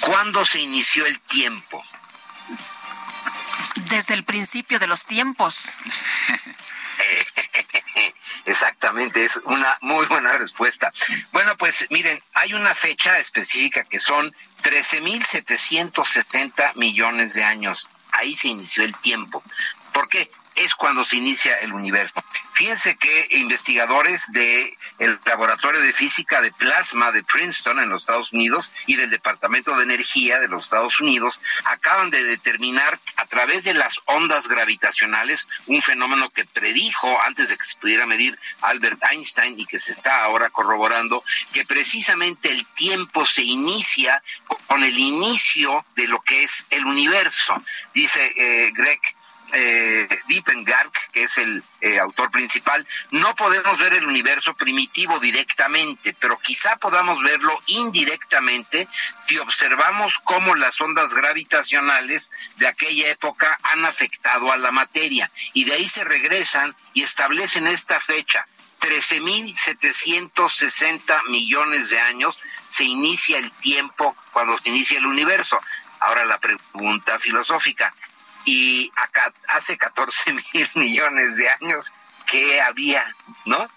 ¿Cuándo 0.00 0.44
se 0.44 0.60
inició 0.60 1.06
el 1.06 1.18
tiempo? 1.20 1.82
Desde 3.90 4.14
el 4.14 4.24
principio 4.24 4.78
de 4.78 4.86
los 4.86 5.04
tiempos. 5.04 5.64
Exactamente, 8.44 9.24
es 9.24 9.40
una 9.44 9.76
muy 9.82 10.06
buena 10.06 10.32
respuesta. 10.32 10.92
Bueno, 11.32 11.56
pues 11.56 11.86
miren, 11.90 12.22
hay 12.34 12.54
una 12.54 12.72
fecha 12.74 13.18
específica 13.18 13.82
que 13.84 13.98
son 13.98 14.32
13.770 14.62 16.76
millones 16.76 17.34
de 17.34 17.44
años 17.44 17.88
ahí 18.12 18.34
se 18.34 18.48
inició 18.48 18.84
el 18.84 18.96
tiempo. 18.96 19.42
¿Por 19.92 20.08
qué? 20.08 20.30
Es 20.58 20.74
cuando 20.74 21.04
se 21.04 21.16
inicia 21.16 21.56
el 21.56 21.72
universo. 21.72 22.22
Fíjense 22.52 22.96
que 22.96 23.28
investigadores 23.32 24.26
del 24.32 25.20
Laboratorio 25.24 25.80
de 25.80 25.92
Física 25.92 26.40
de 26.40 26.50
Plasma 26.52 27.12
de 27.12 27.22
Princeton 27.22 27.78
en 27.78 27.88
los 27.88 28.02
Estados 28.02 28.32
Unidos 28.32 28.72
y 28.86 28.96
del 28.96 29.10
Departamento 29.10 29.76
de 29.76 29.84
Energía 29.84 30.40
de 30.40 30.48
los 30.48 30.64
Estados 30.64 31.00
Unidos 31.00 31.40
acaban 31.64 32.10
de 32.10 32.24
determinar 32.24 32.98
a 33.16 33.26
través 33.26 33.64
de 33.64 33.74
las 33.74 34.00
ondas 34.06 34.48
gravitacionales 34.48 35.48
un 35.66 35.82
fenómeno 35.82 36.28
que 36.30 36.44
predijo 36.44 37.20
antes 37.22 37.50
de 37.50 37.56
que 37.56 37.64
se 37.64 37.76
pudiera 37.76 38.06
medir 38.06 38.38
Albert 38.62 39.00
Einstein 39.10 39.58
y 39.58 39.66
que 39.66 39.78
se 39.78 39.92
está 39.92 40.24
ahora 40.24 40.50
corroborando 40.50 41.22
que 41.52 41.64
precisamente 41.64 42.50
el 42.50 42.66
tiempo 42.66 43.24
se 43.24 43.42
inicia 43.42 44.22
con 44.66 44.82
el 44.82 44.98
inicio 44.98 45.84
de 45.94 46.08
lo 46.08 46.20
que 46.20 46.42
es 46.42 46.66
el 46.70 46.84
universo. 46.84 47.62
Dice 47.94 48.32
eh, 48.36 48.72
Greg 48.74 49.00
eh, 49.52 50.08
que 51.12 51.22
es 51.22 51.38
el 51.38 51.62
eh, 51.80 51.98
autor 51.98 52.30
principal, 52.30 52.86
no 53.10 53.34
podemos 53.34 53.78
ver 53.78 53.94
el 53.94 54.06
universo 54.06 54.54
primitivo 54.54 55.18
directamente, 55.18 56.14
pero 56.18 56.38
quizá 56.38 56.76
podamos 56.76 57.22
verlo 57.22 57.58
indirectamente 57.66 58.86
si 59.18 59.38
observamos 59.38 60.18
cómo 60.24 60.54
las 60.54 60.78
ondas 60.80 61.14
gravitacionales 61.14 62.32
de 62.56 62.68
aquella 62.68 63.10
época 63.10 63.58
han 63.62 63.84
afectado 63.84 64.52
a 64.52 64.56
la 64.56 64.70
materia. 64.70 65.30
Y 65.54 65.64
de 65.64 65.74
ahí 65.74 65.88
se 65.88 66.04
regresan 66.04 66.76
y 66.94 67.02
establecen 67.02 67.66
esta 67.66 67.98
fecha. 68.00 68.46
13.760 68.80 71.28
millones 71.28 71.90
de 71.90 72.00
años 72.00 72.38
se 72.68 72.84
inicia 72.84 73.38
el 73.38 73.50
tiempo 73.50 74.14
cuando 74.32 74.56
se 74.58 74.68
inicia 74.68 74.98
el 74.98 75.06
universo. 75.06 75.60
Ahora 76.00 76.24
la 76.24 76.38
pregunta 76.38 77.18
filosófica, 77.18 77.92
y 78.44 78.90
acá 78.96 79.32
hace 79.48 79.76
14 79.76 80.32
mil 80.32 80.68
millones 80.74 81.36
de 81.36 81.50
años 81.50 81.92
que 82.26 82.60
había, 82.60 83.04
¿no? 83.44 83.68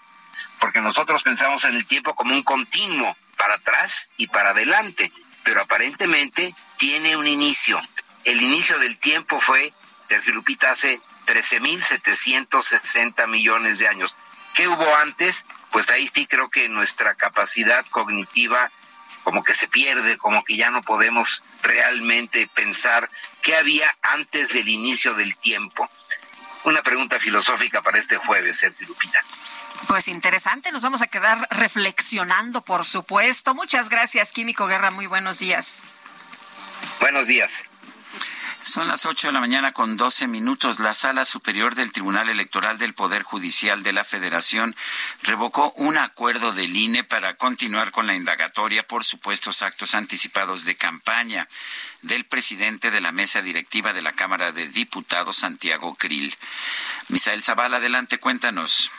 Porque 0.58 0.80
nosotros 0.80 1.22
pensamos 1.22 1.64
en 1.64 1.76
el 1.76 1.86
tiempo 1.86 2.14
como 2.14 2.34
un 2.34 2.42
continuo 2.42 3.16
para 3.36 3.54
atrás 3.54 4.10
y 4.16 4.26
para 4.28 4.50
adelante, 4.50 5.12
pero 5.42 5.62
aparentemente 5.62 6.54
tiene 6.76 7.16
un 7.16 7.26
inicio. 7.26 7.80
El 8.24 8.42
inicio 8.42 8.78
del 8.78 8.98
tiempo 8.98 9.40
fue, 9.40 9.72
Sergio 10.02 10.34
Lupita, 10.34 10.70
hace 10.70 11.00
13.760 11.26 13.26
millones 13.26 13.78
de 13.78 13.88
años. 13.88 14.18
¿Qué 14.54 14.68
hubo 14.68 14.94
antes? 14.96 15.46
Pues 15.70 15.88
ahí 15.90 16.08
sí 16.08 16.26
creo 16.26 16.50
que 16.50 16.68
nuestra 16.68 17.14
capacidad 17.14 17.86
cognitiva 17.86 18.70
como 19.24 19.44
que 19.44 19.54
se 19.54 19.68
pierde, 19.68 20.18
como 20.18 20.44
que 20.44 20.56
ya 20.56 20.70
no 20.70 20.82
podemos 20.82 21.42
realmente 21.62 22.48
pensar 22.54 23.10
qué 23.40 23.56
había 23.56 23.92
antes 24.02 24.52
del 24.52 24.68
inicio 24.68 25.14
del 25.14 25.36
tiempo. 25.36 25.88
Una 26.64 26.82
pregunta 26.82 27.18
filosófica 27.18 27.82
para 27.82 27.98
este 27.98 28.16
jueves, 28.16 28.58
Sergio 28.58 28.86
Lupita. 28.86 29.20
Pues 29.88 30.06
interesante, 30.08 30.70
nos 30.70 30.82
vamos 30.82 31.02
a 31.02 31.06
quedar 31.08 31.48
reflexionando, 31.50 32.62
por 32.62 32.84
supuesto. 32.84 33.54
Muchas 33.54 33.88
gracias, 33.88 34.32
Químico 34.32 34.66
Guerra, 34.66 34.90
muy 34.90 35.06
buenos 35.06 35.40
días. 35.40 35.80
Buenos 37.00 37.26
días. 37.26 37.64
Son 38.62 38.86
las 38.86 39.06
8 39.06 39.26
de 39.26 39.32
la 39.32 39.40
mañana 39.40 39.72
con 39.72 39.96
12 39.96 40.28
minutos. 40.28 40.78
La 40.78 40.94
Sala 40.94 41.24
Superior 41.24 41.74
del 41.74 41.90
Tribunal 41.90 42.28
Electoral 42.28 42.78
del 42.78 42.94
Poder 42.94 43.24
Judicial 43.24 43.82
de 43.82 43.92
la 43.92 44.04
Federación 44.04 44.76
revocó 45.24 45.72
un 45.72 45.98
acuerdo 45.98 46.52
del 46.52 46.76
INE 46.76 47.02
para 47.02 47.34
continuar 47.34 47.90
con 47.90 48.06
la 48.06 48.14
indagatoria 48.14 48.86
por 48.86 49.02
supuestos 49.02 49.62
actos 49.62 49.96
anticipados 49.96 50.64
de 50.64 50.76
campaña 50.76 51.48
del 52.02 52.24
presidente 52.24 52.92
de 52.92 53.00
la 53.00 53.10
mesa 53.10 53.42
directiva 53.42 53.92
de 53.92 54.02
la 54.02 54.12
Cámara 54.12 54.52
de 54.52 54.68
Diputados, 54.68 55.38
Santiago 55.38 55.96
Krill. 55.96 56.32
Misael 57.08 57.42
Zavala, 57.42 57.78
adelante, 57.78 58.18
cuéntanos. 58.18 58.92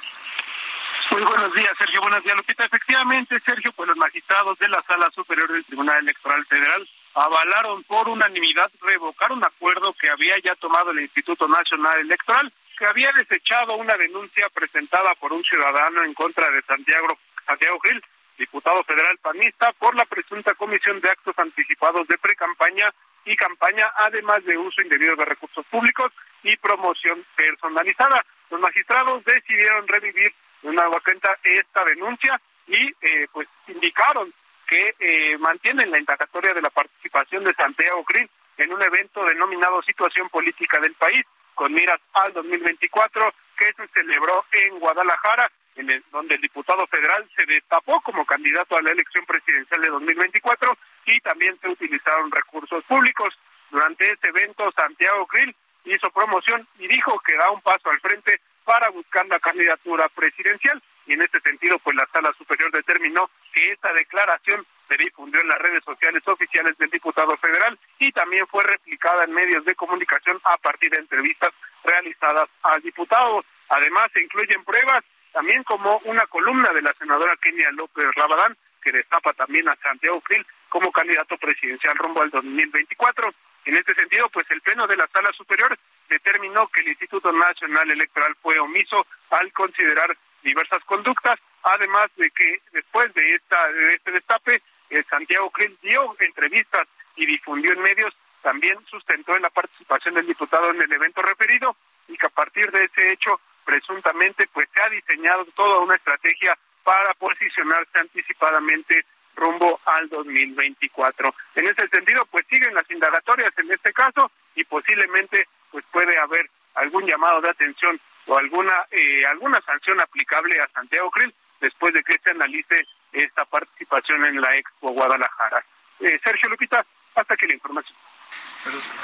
Muy 1.11 1.21
buenos 1.21 1.53
días, 1.53 1.71
Sergio. 1.77 2.01
Buenos 2.01 2.21
días, 2.21 2.35
Lupita. 2.35 2.65
Efectivamente, 2.65 3.39
Sergio, 3.45 3.71
pues 3.71 3.87
los 3.87 3.97
magistrados 3.97 4.59
de 4.59 4.67
la 4.67 4.83
Sala 4.85 5.09
Superior 5.15 5.49
del 5.49 5.63
Tribunal 5.63 5.99
Electoral 5.99 6.45
Federal 6.47 6.85
avalaron 7.15 7.83
por 7.83 8.09
unanimidad 8.09 8.71
revocar 8.81 9.31
un 9.31 9.43
acuerdo 9.43 9.93
que 9.93 10.09
había 10.09 10.35
ya 10.43 10.55
tomado 10.55 10.91
el 10.91 11.01
Instituto 11.01 11.47
Nacional 11.47 11.99
Electoral, 11.99 12.51
que 12.77 12.85
había 12.85 13.11
desechado 13.11 13.75
una 13.75 13.95
denuncia 13.95 14.47
presentada 14.53 15.13
por 15.15 15.31
un 15.31 15.43
ciudadano 15.43 16.03
en 16.03 16.13
contra 16.13 16.49
de 16.49 16.61
Santiago, 16.63 17.17
Santiago 17.45 17.79
Gil, 17.81 18.03
diputado 18.37 18.83
federal 18.83 19.17
panista, 19.19 19.71
por 19.73 19.95
la 19.95 20.05
presunta 20.05 20.55
comisión 20.55 20.99
de 21.01 21.09
actos 21.09 21.37
anticipados 21.37 22.07
de 22.07 22.17
precampaña 22.17 22.91
y 23.25 23.35
campaña, 23.35 23.91
además 23.97 24.43
de 24.43 24.57
uso 24.57 24.81
indebido 24.81 25.15
de 25.15 25.25
recursos 25.25 25.65
públicos 25.67 26.11
y 26.41 26.57
promoción 26.57 27.23
personalizada. 27.35 28.25
Los 28.49 28.59
magistrados 28.59 29.23
decidieron 29.23 29.87
revivir 29.87 30.33
de 30.61 30.69
una 30.69 30.83
nueva 30.83 30.99
cuenta 31.01 31.37
esta 31.43 31.85
denuncia 31.85 32.41
y 32.67 32.87
eh, 33.01 33.27
pues 33.31 33.47
indicaron 33.67 34.33
que 34.73 34.95
eh, 34.99 35.37
mantienen 35.37 35.91
la 35.91 35.99
indagatoria 35.99 36.51
de 36.51 36.61
la 36.61 36.71
participación 36.71 37.43
de 37.43 37.53
Santiago 37.53 38.03
Cris 38.05 38.27
en 38.57 38.73
un 38.73 38.81
evento 38.81 39.23
denominado 39.23 39.83
Situación 39.83 40.29
Política 40.29 40.79
del 40.79 40.95
País, 40.95 41.23
con 41.53 41.71
miras 41.71 41.99
al 42.13 42.33
2024, 42.33 43.33
que 43.55 43.71
se 43.73 43.87
celebró 43.89 44.45
en 44.51 44.79
Guadalajara, 44.79 45.51
en 45.75 45.91
el, 45.91 46.03
donde 46.11 46.35
el 46.35 46.41
diputado 46.41 46.87
federal 46.87 47.29
se 47.35 47.45
destapó 47.45 48.01
como 48.01 48.25
candidato 48.25 48.75
a 48.75 48.81
la 48.81 48.91
elección 48.91 49.23
presidencial 49.27 49.79
de 49.79 49.89
2024 49.89 50.75
y 51.05 51.19
también 51.19 51.55
se 51.61 51.69
utilizaron 51.69 52.31
recursos 52.31 52.83
públicos. 52.85 53.29
Durante 53.69 54.09
este 54.09 54.29
evento, 54.29 54.71
Santiago 54.75 55.27
Krill 55.27 55.55
hizo 55.85 56.09
promoción 56.09 56.67
y 56.79 56.87
dijo 56.87 57.19
que 57.19 57.37
da 57.37 57.51
un 57.51 57.61
paso 57.61 57.91
al 57.91 57.99
frente 57.99 58.41
para 58.63 58.89
buscar 58.89 59.27
la 59.27 59.39
candidatura 59.39 60.09
presidencial 60.09 60.81
y 61.05 61.13
en 61.13 61.21
este 61.21 61.39
sentido 61.41 61.79
pues 61.79 61.95
la 61.95 62.07
sala 62.11 62.33
superior 62.37 62.71
determinó 62.71 63.29
que 63.53 63.69
esa 63.69 63.91
declaración 63.93 64.65
se 64.87 64.97
difundió 64.97 65.41
en 65.41 65.47
las 65.47 65.59
redes 65.59 65.83
sociales 65.83 66.23
oficiales 66.25 66.77
del 66.77 66.89
diputado 66.89 67.35
federal 67.37 67.77
y 67.99 68.11
también 68.11 68.45
fue 68.47 68.63
replicada 68.63 69.23
en 69.23 69.33
medios 69.33 69.65
de 69.65 69.75
comunicación 69.75 70.39
a 70.43 70.57
partir 70.57 70.91
de 70.91 70.97
entrevistas 70.97 71.51
realizadas 71.83 72.49
al 72.63 72.81
diputado. 72.81 73.43
Además, 73.69 74.09
se 74.13 74.21
incluyen 74.21 74.63
pruebas 74.63 75.03
también 75.31 75.63
como 75.63 75.97
una 76.05 76.25
columna 76.27 76.69
de 76.73 76.81
la 76.81 76.93
senadora 76.93 77.35
Kenia 77.41 77.71
López 77.71 78.05
Rabadán, 78.15 78.55
que 78.81 78.91
destapa 78.91 79.33
también 79.33 79.67
a 79.67 79.75
Santiago 79.77 80.21
Krill 80.21 80.45
como 80.69 80.91
candidato 80.91 81.37
presidencial 81.37 81.95
rumbo 81.95 82.21
al 82.21 82.29
2024. 82.29 83.33
En 83.65 83.75
este 83.77 83.95
sentido, 83.95 84.29
pues 84.29 84.45
el 84.51 84.61
Pleno 84.61 84.85
de 84.87 84.97
la 84.97 85.07
Sala 85.07 85.31
Superior 85.35 85.77
determinó 86.09 86.67
que 86.67 86.81
el 86.81 86.89
Instituto 86.89 87.31
Nacional 87.31 87.89
Electoral 87.89 88.35
fue 88.41 88.59
omiso 88.59 89.07
al 89.31 89.51
considerar 89.53 90.15
diversas 90.43 90.83
conductas, 90.85 91.39
además 91.63 92.07
de 92.17 92.29
que 92.31 92.61
después 92.71 93.13
de 93.13 93.31
esta 93.31 93.67
de 93.71 93.93
este 93.93 94.11
destape, 94.11 94.61
eh, 94.89 95.03
Santiago 95.09 95.49
Krill 95.51 95.77
dio 95.81 96.15
entrevistas 96.19 96.87
y 97.15 97.25
difundió 97.25 97.73
en 97.73 97.81
medios, 97.81 98.13
también 98.41 98.77
sustentó 98.89 99.35
en 99.35 99.43
la 99.43 99.49
participación 99.49 100.15
del 100.15 100.27
diputado 100.27 100.69
en 100.71 100.81
el 100.81 100.91
evento 100.91 101.21
referido 101.21 101.75
y 102.07 102.17
que 102.17 102.27
a 102.27 102.29
partir 102.29 102.69
de 102.71 102.85
ese 102.85 103.11
hecho 103.11 103.39
presuntamente 103.63 104.47
pues 104.51 104.67
se 104.73 104.81
ha 104.81 104.89
diseñado 104.89 105.45
toda 105.55 105.79
una 105.79 105.95
estrategia 105.95 106.57
para 106.83 107.13
posicionarse 107.13 107.97
anticipadamente 107.97 109.05
rumbo 109.35 109.79
al 109.85 110.09
2024. 110.09 111.33
En 111.55 111.67
ese 111.67 111.87
sentido, 111.87 112.25
pues 112.29 112.45
siguen 112.47 112.75
las 112.75 112.89
indagatorias 112.91 113.57
en 113.57 113.71
este 113.71 113.93
caso 113.93 114.31
y 114.55 114.63
posiblemente 114.65 115.47
pues 115.71 115.83
puede 115.91 116.17
haber 116.19 116.49
algún 116.75 117.05
llamado 117.05 117.41
de 117.41 117.49
atención 117.49 117.99
o 118.27 118.37
alguna 118.37 118.73
eh, 118.91 119.25
alguna 119.25 119.61
sanción 119.61 119.99
aplicable 119.99 120.59
a 120.59 120.67
Santiago 120.73 121.09
Krill 121.11 121.33
después 121.59 121.93
de 121.93 122.03
que 122.03 122.17
se 122.23 122.31
analice 122.31 122.87
esta 123.11 123.45
participación 123.45 124.25
en 124.25 124.41
la 124.41 124.55
Expo 124.55 124.91
Guadalajara. 124.91 125.63
Eh, 125.99 126.19
Sergio 126.23 126.49
Lupita, 126.49 126.85
hasta 127.15 127.33
aquí 127.33 127.47
la 127.47 127.53
información. 127.53 127.95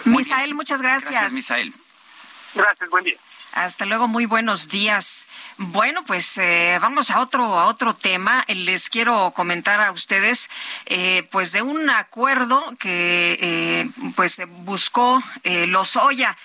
Misael, 0.06 0.54
muchas 0.56 0.82
gracias. 0.82 1.12
Gracias, 1.12 1.34
Misael. 1.34 1.74
Gracias, 2.54 2.90
buen 2.90 3.04
día. 3.04 3.18
Hasta 3.54 3.86
luego, 3.86 4.08
muy 4.08 4.26
buenos 4.26 4.70
días. 4.70 5.28
Bueno, 5.58 6.06
pues 6.06 6.38
eh, 6.38 6.78
vamos 6.80 7.10
a 7.10 7.20
otro 7.20 7.44
a 7.44 7.66
otro 7.66 7.96
tema. 7.96 8.46
Les 8.48 8.90
quiero 8.90 9.32
comentar 9.36 9.82
a 9.82 9.92
ustedes, 9.92 10.50
eh, 10.86 11.28
pues 11.32 11.52
de 11.52 11.64
un 11.64 11.90
acuerdo 11.90 12.64
que 12.80 13.40
eh, 13.42 13.90
pues 14.16 14.42
buscó 14.48 15.22
Lozoya. 15.44 16.38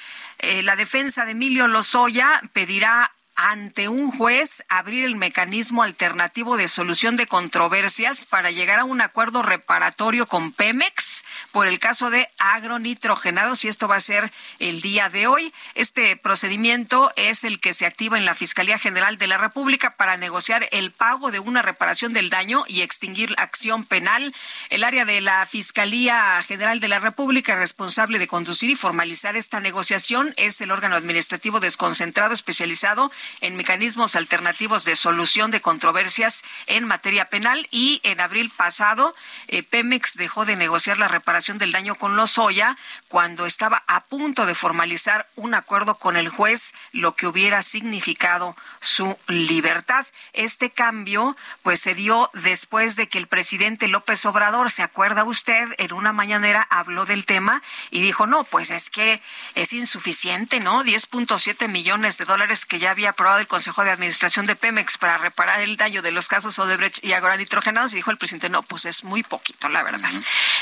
La 0.62 0.76
defensa 0.76 1.24
de 1.24 1.32
Emilio 1.32 1.68
Lozoya 1.68 2.40
pedirá 2.52 3.12
ante 3.36 3.88
un 3.88 4.10
juez 4.10 4.64
abrir 4.68 5.04
el 5.04 5.16
mecanismo 5.16 5.82
alternativo 5.82 6.56
de 6.56 6.68
solución 6.68 7.16
de 7.16 7.26
controversias 7.26 8.26
para 8.26 8.50
llegar 8.50 8.78
a 8.78 8.84
un 8.84 9.00
acuerdo 9.00 9.42
reparatorio 9.42 10.26
con 10.26 10.52
Pemex 10.52 11.24
por 11.50 11.66
el 11.66 11.78
caso 11.78 12.10
de 12.10 12.28
agronitrogenados 12.38 13.64
y 13.64 13.68
esto 13.68 13.88
va 13.88 13.96
a 13.96 14.00
ser 14.00 14.32
el 14.58 14.80
día 14.80 15.08
de 15.08 15.26
hoy. 15.26 15.52
Este 15.74 16.16
procedimiento 16.16 17.12
es 17.16 17.44
el 17.44 17.60
que 17.60 17.72
se 17.72 17.86
activa 17.86 18.18
en 18.18 18.24
la 18.24 18.34
Fiscalía 18.34 18.78
General 18.78 19.18
de 19.18 19.26
la 19.26 19.38
República 19.38 19.96
para 19.96 20.16
negociar 20.16 20.68
el 20.70 20.92
pago 20.92 21.30
de 21.30 21.40
una 21.40 21.62
reparación 21.62 22.12
del 22.12 22.30
daño 22.30 22.64
y 22.68 22.82
extinguir 22.82 23.34
acción 23.36 23.84
penal. 23.84 24.34
El 24.70 24.84
área 24.84 25.04
de 25.04 25.20
la 25.20 25.46
Fiscalía 25.46 26.42
General 26.46 26.80
de 26.80 26.88
la 26.88 26.98
República 27.00 27.56
responsable 27.56 28.18
de 28.18 28.28
conducir 28.28 28.70
y 28.70 28.76
formalizar 28.76 29.36
esta 29.36 29.60
negociación 29.60 30.34
es 30.36 30.60
el 30.60 30.70
órgano 30.70 30.96
administrativo 30.96 31.60
desconcentrado 31.60 32.32
especializado 32.34 33.10
en 33.40 33.56
mecanismos 33.56 34.16
alternativos 34.16 34.84
de 34.84 34.96
solución 34.96 35.50
de 35.50 35.60
controversias 35.60 36.44
en 36.66 36.84
materia 36.84 37.28
penal 37.28 37.66
y 37.70 38.00
en 38.04 38.20
abril 38.20 38.50
pasado 38.56 39.14
eh, 39.48 39.62
Pemex 39.62 40.14
dejó 40.16 40.44
de 40.44 40.56
negociar 40.56 40.98
la 40.98 41.08
reparación 41.08 41.58
del 41.58 41.72
daño 41.72 41.94
con 41.94 42.16
Lozoya 42.16 42.76
cuando 43.08 43.46
estaba 43.46 43.82
a 43.86 44.04
punto 44.04 44.46
de 44.46 44.54
formalizar 44.54 45.26
un 45.36 45.54
acuerdo 45.54 45.96
con 45.96 46.16
el 46.16 46.28
juez, 46.28 46.74
lo 46.92 47.14
que 47.14 47.26
hubiera 47.26 47.62
significado 47.62 48.56
su 48.80 49.16
libertad. 49.26 50.06
Este 50.32 50.70
cambio 50.70 51.36
pues 51.62 51.80
se 51.80 51.94
dio 51.94 52.30
después 52.34 52.96
de 52.96 53.08
que 53.08 53.18
el 53.18 53.26
presidente 53.26 53.88
López 53.88 54.24
Obrador, 54.26 54.70
¿se 54.70 54.82
acuerda 54.82 55.24
usted? 55.24 55.68
En 55.78 55.92
una 55.92 56.12
mañanera 56.12 56.66
habló 56.70 57.06
del 57.06 57.24
tema 57.24 57.62
y 57.90 58.00
dijo, 58.00 58.26
"No, 58.26 58.44
pues 58.44 58.70
es 58.70 58.90
que 58.90 59.20
es 59.54 59.72
insuficiente, 59.72 60.60
¿no? 60.60 60.84
10.7 60.84 61.68
millones 61.68 62.18
de 62.18 62.24
dólares 62.24 62.66
que 62.66 62.78
ya 62.78 62.90
había 62.90 63.12
aprobado 63.14 63.40
el 63.40 63.46
Consejo 63.46 63.84
de 63.84 63.90
Administración 63.90 64.46
de 64.46 64.56
Pemex 64.56 64.98
para 64.98 65.18
reparar 65.18 65.60
el 65.60 65.76
daño 65.76 66.02
de 66.02 66.12
los 66.12 66.28
casos 66.28 66.58
Odebrecht 66.58 67.02
y 67.02 67.12
Agora 67.12 67.36
Nitrogenados 67.36 67.92
y 67.92 67.96
dijo 67.96 68.10
el 68.10 68.18
presidente, 68.18 68.48
no, 68.48 68.62
pues 68.62 68.84
es 68.84 69.04
muy 69.04 69.22
poquito, 69.22 69.68
la 69.68 69.82
verdad. 69.82 70.10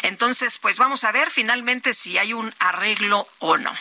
Entonces, 0.02 0.58
pues 0.58 0.78
vamos 0.78 1.04
a 1.04 1.12
ver 1.12 1.30
finalmente 1.30 1.94
si 1.94 2.18
hay 2.18 2.32
un 2.32 2.54
arreglo 2.58 3.26
o 3.38 3.56
no. 3.56 3.72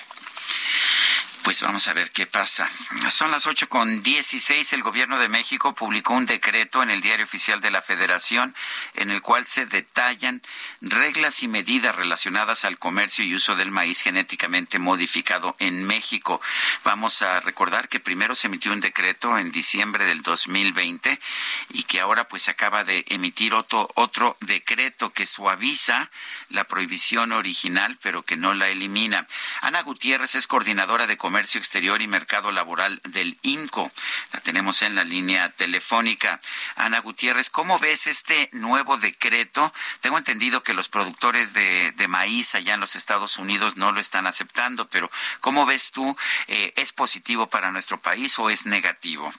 Pues 1.43 1.63
vamos 1.63 1.87
a 1.87 1.93
ver 1.93 2.11
qué 2.11 2.27
pasa. 2.27 2.69
Son 3.09 3.31
las 3.31 3.47
ocho 3.47 3.67
con 3.67 4.03
dieciséis. 4.03 4.73
El 4.73 4.83
gobierno 4.83 5.17
de 5.17 5.27
México 5.27 5.73
publicó 5.73 6.13
un 6.13 6.27
decreto 6.27 6.83
en 6.83 6.91
el 6.91 7.01
Diario 7.01 7.25
Oficial 7.25 7.59
de 7.61 7.71
la 7.71 7.81
Federación 7.81 8.55
en 8.93 9.09
el 9.09 9.23
cual 9.23 9.47
se 9.47 9.65
detallan 9.65 10.43
reglas 10.81 11.41
y 11.41 11.47
medidas 11.47 11.95
relacionadas 11.95 12.63
al 12.63 12.77
comercio 12.77 13.25
y 13.25 13.33
uso 13.33 13.55
del 13.55 13.71
maíz 13.71 14.01
genéticamente 14.01 14.77
modificado 14.77 15.55
en 15.57 15.83
México. 15.83 16.39
Vamos 16.83 17.23
a 17.23 17.39
recordar 17.39 17.89
que 17.89 17.99
primero 17.99 18.35
se 18.35 18.45
emitió 18.45 18.71
un 18.71 18.79
decreto 18.79 19.39
en 19.39 19.51
diciembre 19.51 20.05
del 20.05 20.21
2020 20.21 21.19
y 21.69 21.83
que 21.83 22.01
ahora 22.01 22.27
pues 22.27 22.49
acaba 22.49 22.83
de 22.83 23.03
emitir 23.09 23.55
otro, 23.55 23.89
otro 23.95 24.37
decreto 24.41 25.09
que 25.09 25.25
suaviza 25.25 26.11
la 26.49 26.65
prohibición 26.65 27.31
original 27.31 27.97
pero 27.99 28.23
que 28.23 28.37
no 28.37 28.53
la 28.53 28.69
elimina. 28.69 29.27
Ana 29.61 29.81
Gutiérrez 29.81 30.35
es 30.35 30.45
coordinadora 30.45 31.07
de 31.07 31.17
Comercio 31.17 31.30
Exterior 31.39 32.01
y 32.01 32.07
Mercado 32.07 32.51
Laboral 32.51 33.01
del 33.05 33.37
INCO. 33.41 33.89
La 34.33 34.41
tenemos 34.41 34.81
en 34.81 34.95
la 34.95 35.03
línea 35.03 35.49
telefónica. 35.49 36.39
Ana 36.75 36.99
Gutiérrez, 36.99 37.49
¿cómo 37.49 37.79
ves 37.79 38.07
este 38.07 38.49
nuevo 38.51 38.97
decreto? 38.97 39.73
Tengo 40.01 40.17
entendido 40.17 40.63
que 40.63 40.73
los 40.73 40.89
productores 40.89 41.53
de, 41.53 41.93
maíz 42.07 42.55
allá 42.55 42.73
en 42.73 42.79
los 42.81 42.95
Estados 42.95 43.37
Unidos 43.37 43.77
no 43.77 43.91
lo 43.91 44.01
están 44.01 44.27
aceptando, 44.27 44.89
pero 44.89 45.09
¿cómo 45.39 45.65
ves 45.65 45.91
tú? 45.91 46.17
Eh, 46.47 46.73
¿Es 46.75 46.91
positivo 46.91 47.47
para 47.47 47.71
nuestro 47.71 47.99
país 47.99 48.37
o 48.37 48.49
es 48.49 48.65
negativo? 48.65 49.31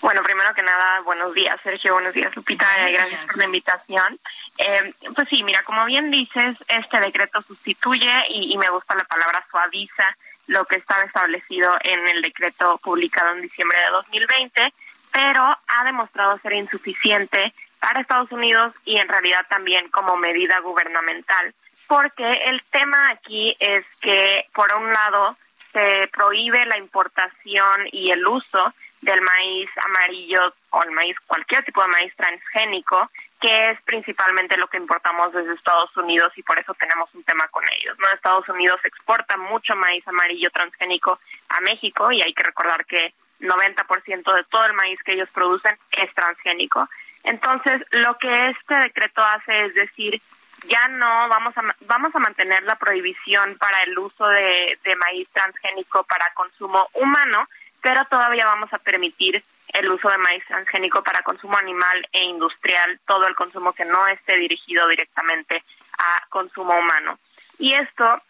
Bueno, 0.00 0.22
primero 0.22 0.54
que 0.54 0.62
nada, 0.62 1.00
buenos 1.00 1.34
días, 1.34 1.58
Sergio, 1.62 1.94
buenos 1.94 2.14
días, 2.14 2.34
Lupita, 2.34 2.66
gracias 2.90 3.26
por 3.26 3.38
la 3.38 3.44
invitación. 3.44 4.18
Eh, 4.58 4.94
pues 5.14 5.28
sí, 5.28 5.42
mira, 5.42 5.62
como 5.62 5.84
bien 5.84 6.10
dices, 6.10 6.56
este 6.68 7.00
decreto 7.00 7.42
sustituye, 7.42 8.12
y, 8.30 8.52
y 8.52 8.58
me 8.58 8.68
gusta 8.70 8.94
la 8.94 9.04
palabra 9.04 9.44
suaviza, 9.50 10.16
lo 10.48 10.64
que 10.64 10.76
estaba 10.76 11.02
establecido 11.02 11.76
en 11.82 12.08
el 12.08 12.22
decreto 12.22 12.78
publicado 12.78 13.34
en 13.34 13.42
diciembre 13.42 13.78
de 13.78 13.90
2020, 13.90 14.72
pero 15.12 15.42
ha 15.42 15.84
demostrado 15.84 16.38
ser 16.38 16.52
insuficiente 16.54 17.52
para 17.80 18.00
Estados 18.00 18.32
Unidos 18.32 18.74
y 18.84 18.96
en 18.96 19.08
realidad 19.08 19.46
también 19.48 19.88
como 19.88 20.16
medida 20.16 20.60
gubernamental, 20.60 21.54
porque 21.86 22.30
el 22.46 22.62
tema 22.70 23.10
aquí 23.10 23.56
es 23.60 23.84
que, 24.00 24.46
por 24.54 24.72
un 24.74 24.92
lado, 24.92 25.36
se 25.72 26.08
prohíbe 26.12 26.64
la 26.66 26.78
importación 26.78 27.88
y 27.92 28.10
el 28.10 28.26
uso 28.26 28.72
del 29.02 29.20
maíz 29.20 29.70
amarillo 29.84 30.52
o 30.70 30.82
el 30.82 30.90
maíz, 30.90 31.16
cualquier 31.26 31.64
tipo 31.64 31.82
de 31.82 31.88
maíz 31.88 32.12
transgénico, 32.16 33.10
que 33.40 33.70
es 33.70 33.80
principalmente 33.82 34.56
lo 34.56 34.66
que 34.68 34.78
importamos 34.78 35.32
desde 35.32 35.54
Estados 35.54 35.94
Unidos 35.96 36.32
y 36.36 36.42
por 36.42 36.58
eso 36.58 36.72
tenemos 36.74 37.12
un 37.14 37.22
tema 37.24 37.46
con 37.48 37.64
ellos. 37.78 37.98
¿no? 37.98 38.08
Estados 38.08 38.48
Unidos 38.48 38.80
exporta 38.84 39.36
mucho 39.36 39.76
maíz 39.76 40.06
amarillo 40.08 40.50
transgénico 40.50 41.18
a 41.50 41.60
México 41.60 42.10
y 42.12 42.22
hay 42.22 42.32
que 42.32 42.42
recordar 42.42 42.84
que 42.86 43.12
90% 43.40 44.34
de 44.34 44.44
todo 44.44 44.64
el 44.64 44.72
maíz 44.72 45.02
que 45.02 45.12
ellos 45.12 45.28
producen 45.30 45.76
es 45.92 46.12
transgénico. 46.14 46.88
Entonces, 47.24 47.82
lo 47.90 48.16
que 48.18 48.48
este 48.48 48.74
decreto 48.78 49.22
hace 49.22 49.66
es 49.66 49.74
decir, 49.74 50.20
ya 50.68 50.88
no 50.88 51.28
vamos 51.28 51.56
a 51.58 51.62
vamos 51.80 52.14
a 52.14 52.18
mantener 52.18 52.62
la 52.62 52.76
prohibición 52.76 53.58
para 53.58 53.82
el 53.82 53.98
uso 53.98 54.26
de, 54.28 54.78
de 54.82 54.96
maíz 54.96 55.28
transgénico 55.32 56.04
para 56.04 56.32
consumo 56.34 56.88
humano, 56.94 57.48
pero 57.82 58.04
todavía 58.06 58.46
vamos 58.46 58.72
a 58.72 58.78
permitir 58.78 59.44
el 59.72 59.90
uso 59.90 60.08
de 60.08 60.18
maíz 60.18 60.44
transgénico 60.46 61.02
para 61.02 61.22
consumo 61.22 61.56
animal 61.56 62.08
e 62.12 62.24
industrial, 62.24 63.00
todo 63.06 63.26
el 63.26 63.34
consumo 63.34 63.72
que 63.72 63.84
no 63.84 64.06
esté 64.06 64.36
dirigido 64.36 64.88
directamente 64.88 65.62
a 65.98 66.26
consumo 66.28 66.78
humano. 66.78 67.18
Y 67.58 67.74
esto 67.74 68.22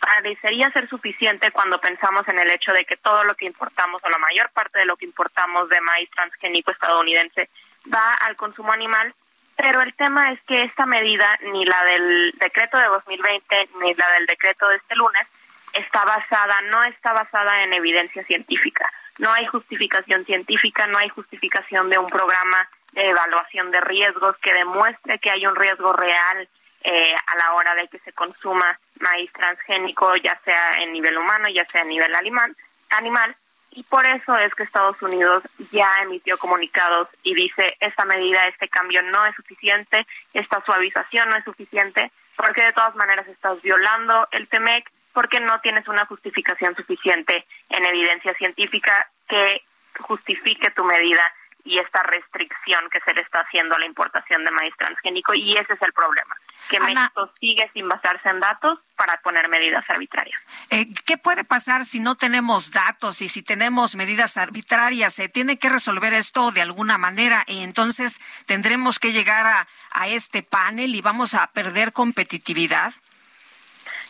parecería 0.00 0.70
ser 0.70 0.88
suficiente 0.88 1.50
cuando 1.50 1.80
pensamos 1.80 2.26
en 2.28 2.38
el 2.38 2.50
hecho 2.50 2.72
de 2.72 2.84
que 2.84 2.96
todo 2.96 3.24
lo 3.24 3.34
que 3.34 3.46
importamos 3.46 4.02
o 4.04 4.08
la 4.08 4.18
mayor 4.18 4.50
parte 4.50 4.78
de 4.78 4.84
lo 4.84 4.96
que 4.96 5.06
importamos 5.06 5.68
de 5.68 5.80
maíz 5.80 6.10
transgénico 6.10 6.70
estadounidense 6.70 7.48
va 7.92 8.14
al 8.14 8.36
consumo 8.36 8.72
animal, 8.72 9.14
pero 9.56 9.80
el 9.80 9.94
tema 9.94 10.32
es 10.32 10.40
que 10.42 10.62
esta 10.62 10.86
medida, 10.86 11.38
ni 11.52 11.64
la 11.64 11.82
del 11.84 12.32
decreto 12.38 12.78
de 12.78 12.86
2020 12.86 13.68
ni 13.80 13.94
la 13.94 14.08
del 14.12 14.26
decreto 14.26 14.68
de 14.68 14.76
este 14.76 14.94
lunes, 14.94 15.26
está 15.72 16.04
basada, 16.04 16.60
no 16.62 16.84
está 16.84 17.12
basada 17.12 17.64
en 17.64 17.72
evidencia 17.72 18.22
científica 18.22 18.88
no 19.18 19.32
hay 19.32 19.46
justificación 19.46 20.24
científica, 20.24 20.86
no 20.86 20.98
hay 20.98 21.08
justificación 21.08 21.90
de 21.90 21.98
un 21.98 22.06
programa 22.06 22.68
de 22.92 23.08
evaluación 23.08 23.70
de 23.70 23.80
riesgos 23.80 24.36
que 24.38 24.52
demuestre 24.52 25.18
que 25.18 25.30
hay 25.30 25.46
un 25.46 25.56
riesgo 25.56 25.92
real 25.92 26.48
eh, 26.84 27.14
a 27.26 27.36
la 27.36 27.54
hora 27.54 27.74
de 27.74 27.88
que 27.88 27.98
se 27.98 28.12
consuma 28.12 28.78
maíz 29.00 29.32
transgénico, 29.32 30.16
ya 30.16 30.38
sea 30.44 30.82
en 30.82 30.92
nivel 30.92 31.16
humano, 31.18 31.48
ya 31.48 31.66
sea 31.66 31.82
a 31.82 31.84
nivel 31.84 32.14
animal, 32.14 32.56
animal. 32.90 33.34
Y 33.72 33.82
por 33.82 34.06
eso 34.06 34.36
es 34.36 34.54
que 34.54 34.62
Estados 34.62 35.00
Unidos 35.02 35.42
ya 35.70 35.98
emitió 36.02 36.38
comunicados 36.38 37.08
y 37.22 37.34
dice, 37.34 37.76
esta 37.80 38.04
medida, 38.04 38.46
este 38.46 38.68
cambio 38.68 39.02
no 39.02 39.26
es 39.26 39.34
suficiente, 39.36 40.06
esta 40.32 40.64
suavización 40.64 41.28
no 41.28 41.36
es 41.36 41.44
suficiente, 41.44 42.10
porque 42.36 42.64
de 42.64 42.72
todas 42.72 42.94
maneras 42.94 43.26
estás 43.28 43.60
violando 43.60 44.26
el 44.30 44.48
TEMEC, 44.48 44.90
porque 45.12 45.40
no 45.40 45.60
tienes 45.60 45.86
una 45.88 46.06
justificación 46.06 46.74
suficiente 46.76 47.44
en 47.68 47.84
evidencia 47.84 48.34
científica 48.34 49.10
que 49.28 49.62
justifique 50.00 50.70
tu 50.70 50.84
medida 50.84 51.22
y 51.64 51.78
esta 51.78 52.02
restricción 52.02 52.88
que 52.90 53.00
se 53.00 53.12
le 53.12 53.20
está 53.20 53.40
haciendo 53.40 53.74
a 53.74 53.78
la 53.78 53.86
importación 53.86 54.44
de 54.44 54.50
maíz 54.50 54.74
transgénico 54.78 55.34
y 55.34 55.56
ese 55.56 55.74
es 55.74 55.82
el 55.82 55.92
problema 55.92 56.34
que 56.68 56.80
México 56.80 57.30
sigue 57.40 57.70
sin 57.72 57.88
basarse 57.88 58.28
en 58.28 58.40
datos 58.40 58.78
para 58.96 59.20
poner 59.20 59.48
medidas 59.48 59.84
arbitrarias. 59.88 60.40
Eh, 60.70 60.86
¿Qué 61.06 61.16
puede 61.16 61.44
pasar 61.44 61.84
si 61.84 62.00
no 62.00 62.14
tenemos 62.14 62.70
datos 62.72 63.22
y 63.22 63.28
si 63.28 63.42
tenemos 63.42 63.96
medidas 63.96 64.36
arbitrarias? 64.36 65.14
¿Se 65.14 65.28
tiene 65.28 65.58
que 65.58 65.68
resolver 65.68 66.12
esto 66.12 66.50
de 66.50 66.62
alguna 66.62 66.98
manera 66.98 67.44
y 67.46 67.62
entonces 67.62 68.20
tendremos 68.46 68.98
que 68.98 69.12
llegar 69.12 69.46
a, 69.46 69.66
a 69.92 70.08
este 70.08 70.42
panel 70.42 70.94
y 70.94 71.00
vamos 71.00 71.34
a 71.34 71.46
perder 71.48 71.92
competitividad? 71.92 72.92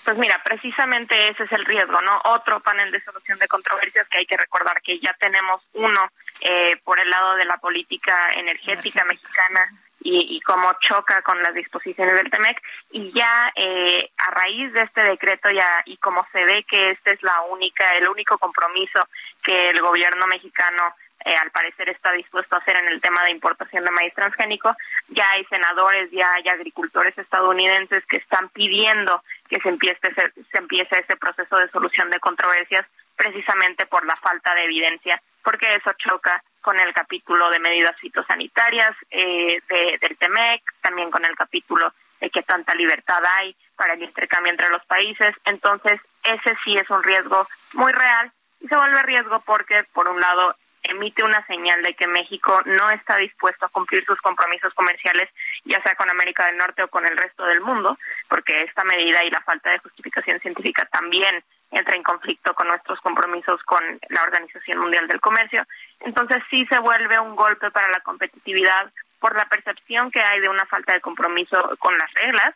Pues 0.08 0.16
mira, 0.16 0.40
precisamente 0.42 1.28
ese 1.28 1.44
es 1.44 1.52
el 1.52 1.66
riesgo, 1.66 2.00
¿no? 2.00 2.18
Otro 2.32 2.60
panel 2.60 2.90
de 2.90 2.98
solución 2.98 3.38
de 3.38 3.46
controversias 3.46 4.08
que 4.08 4.16
hay 4.16 4.24
que 4.24 4.38
recordar 4.38 4.80
que 4.80 4.98
ya 5.00 5.14
tenemos 5.20 5.60
uno 5.74 6.00
eh, 6.40 6.78
por 6.82 6.98
el 6.98 7.10
lado 7.10 7.34
de 7.34 7.44
la 7.44 7.58
política 7.58 8.32
energética 8.32 9.04
mexicana 9.04 9.66
y, 10.00 10.34
y 10.34 10.40
cómo 10.40 10.72
choca 10.80 11.20
con 11.20 11.42
las 11.42 11.52
disposiciones 11.52 12.14
del 12.14 12.30
TEMEC 12.30 12.58
y 12.92 13.12
ya 13.12 13.52
eh, 13.54 14.10
a 14.16 14.30
raíz 14.30 14.72
de 14.72 14.84
este 14.84 15.02
decreto 15.02 15.50
ya 15.50 15.82
y 15.84 15.98
como 15.98 16.26
se 16.32 16.42
ve 16.42 16.64
que 16.64 16.92
este 16.92 17.12
es 17.12 17.22
la 17.22 17.42
única 17.42 17.92
el 17.92 18.08
único 18.08 18.38
compromiso 18.38 19.06
que 19.42 19.68
el 19.68 19.82
gobierno 19.82 20.26
mexicano 20.26 20.94
eh, 21.24 21.34
al 21.34 21.50
parecer 21.50 21.88
está 21.88 22.12
dispuesto 22.12 22.54
a 22.54 22.58
hacer 22.58 22.76
en 22.76 22.88
el 22.88 23.00
tema 23.00 23.24
de 23.24 23.32
importación 23.32 23.84
de 23.84 23.90
maíz 23.90 24.14
transgénico. 24.14 24.74
Ya 25.08 25.30
hay 25.30 25.44
senadores, 25.46 26.10
ya 26.10 26.32
hay 26.32 26.48
agricultores 26.48 27.16
estadounidenses 27.18 28.04
que 28.06 28.18
están 28.18 28.48
pidiendo 28.50 29.22
que 29.48 29.60
se 29.60 29.68
empiece, 29.68 30.14
se 30.14 30.58
empiece 30.58 30.98
ese 30.98 31.16
proceso 31.16 31.56
de 31.56 31.68
solución 31.70 32.10
de 32.10 32.20
controversias 32.20 32.86
precisamente 33.16 33.86
por 33.86 34.06
la 34.06 34.14
falta 34.14 34.54
de 34.54 34.64
evidencia, 34.64 35.20
porque 35.42 35.74
eso 35.74 35.92
choca 35.98 36.42
con 36.60 36.78
el 36.78 36.92
capítulo 36.94 37.50
de 37.50 37.58
medidas 37.58 37.96
fitosanitarias 37.96 38.94
eh, 39.10 39.60
del 40.00 40.16
TEMEC, 40.16 40.62
también 40.80 41.10
con 41.10 41.24
el 41.24 41.34
capítulo 41.34 41.92
de 42.20 42.30
que 42.30 42.42
tanta 42.42 42.74
libertad 42.74 43.22
hay 43.38 43.56
para 43.76 43.94
el 43.94 44.02
intercambio 44.02 44.52
entre 44.52 44.68
los 44.70 44.84
países. 44.86 45.34
Entonces, 45.44 46.00
ese 46.24 46.56
sí 46.64 46.76
es 46.76 46.88
un 46.90 47.02
riesgo 47.02 47.46
muy 47.72 47.92
real 47.92 48.30
y 48.60 48.68
se 48.68 48.76
vuelve 48.76 49.02
riesgo 49.02 49.40
porque, 49.40 49.84
por 49.92 50.08
un 50.08 50.20
lado, 50.20 50.54
emite 50.82 51.22
una 51.22 51.44
señal 51.46 51.82
de 51.82 51.94
que 51.94 52.06
México 52.06 52.62
no 52.64 52.90
está 52.90 53.16
dispuesto 53.16 53.66
a 53.66 53.68
cumplir 53.68 54.04
sus 54.04 54.20
compromisos 54.20 54.72
comerciales, 54.74 55.28
ya 55.64 55.82
sea 55.82 55.94
con 55.94 56.10
América 56.10 56.46
del 56.46 56.56
Norte 56.56 56.82
o 56.82 56.88
con 56.88 57.06
el 57.06 57.16
resto 57.16 57.44
del 57.44 57.60
mundo, 57.60 57.98
porque 58.28 58.62
esta 58.62 58.84
medida 58.84 59.24
y 59.24 59.30
la 59.30 59.40
falta 59.42 59.70
de 59.70 59.78
justificación 59.78 60.38
científica 60.40 60.84
también 60.86 61.42
entra 61.70 61.94
en 61.94 62.02
conflicto 62.02 62.54
con 62.54 62.68
nuestros 62.68 63.00
compromisos 63.00 63.62
con 63.64 63.82
la 64.08 64.22
Organización 64.22 64.78
Mundial 64.78 65.06
del 65.06 65.20
Comercio. 65.20 65.66
Entonces 66.00 66.42
sí 66.50 66.64
se 66.66 66.78
vuelve 66.78 67.18
un 67.18 67.36
golpe 67.36 67.70
para 67.70 67.88
la 67.88 68.00
competitividad 68.00 68.90
por 69.20 69.36
la 69.36 69.46
percepción 69.46 70.10
que 70.10 70.20
hay 70.20 70.40
de 70.40 70.48
una 70.48 70.64
falta 70.66 70.94
de 70.94 71.00
compromiso 71.00 71.76
con 71.78 71.96
las 71.98 72.12
reglas 72.14 72.54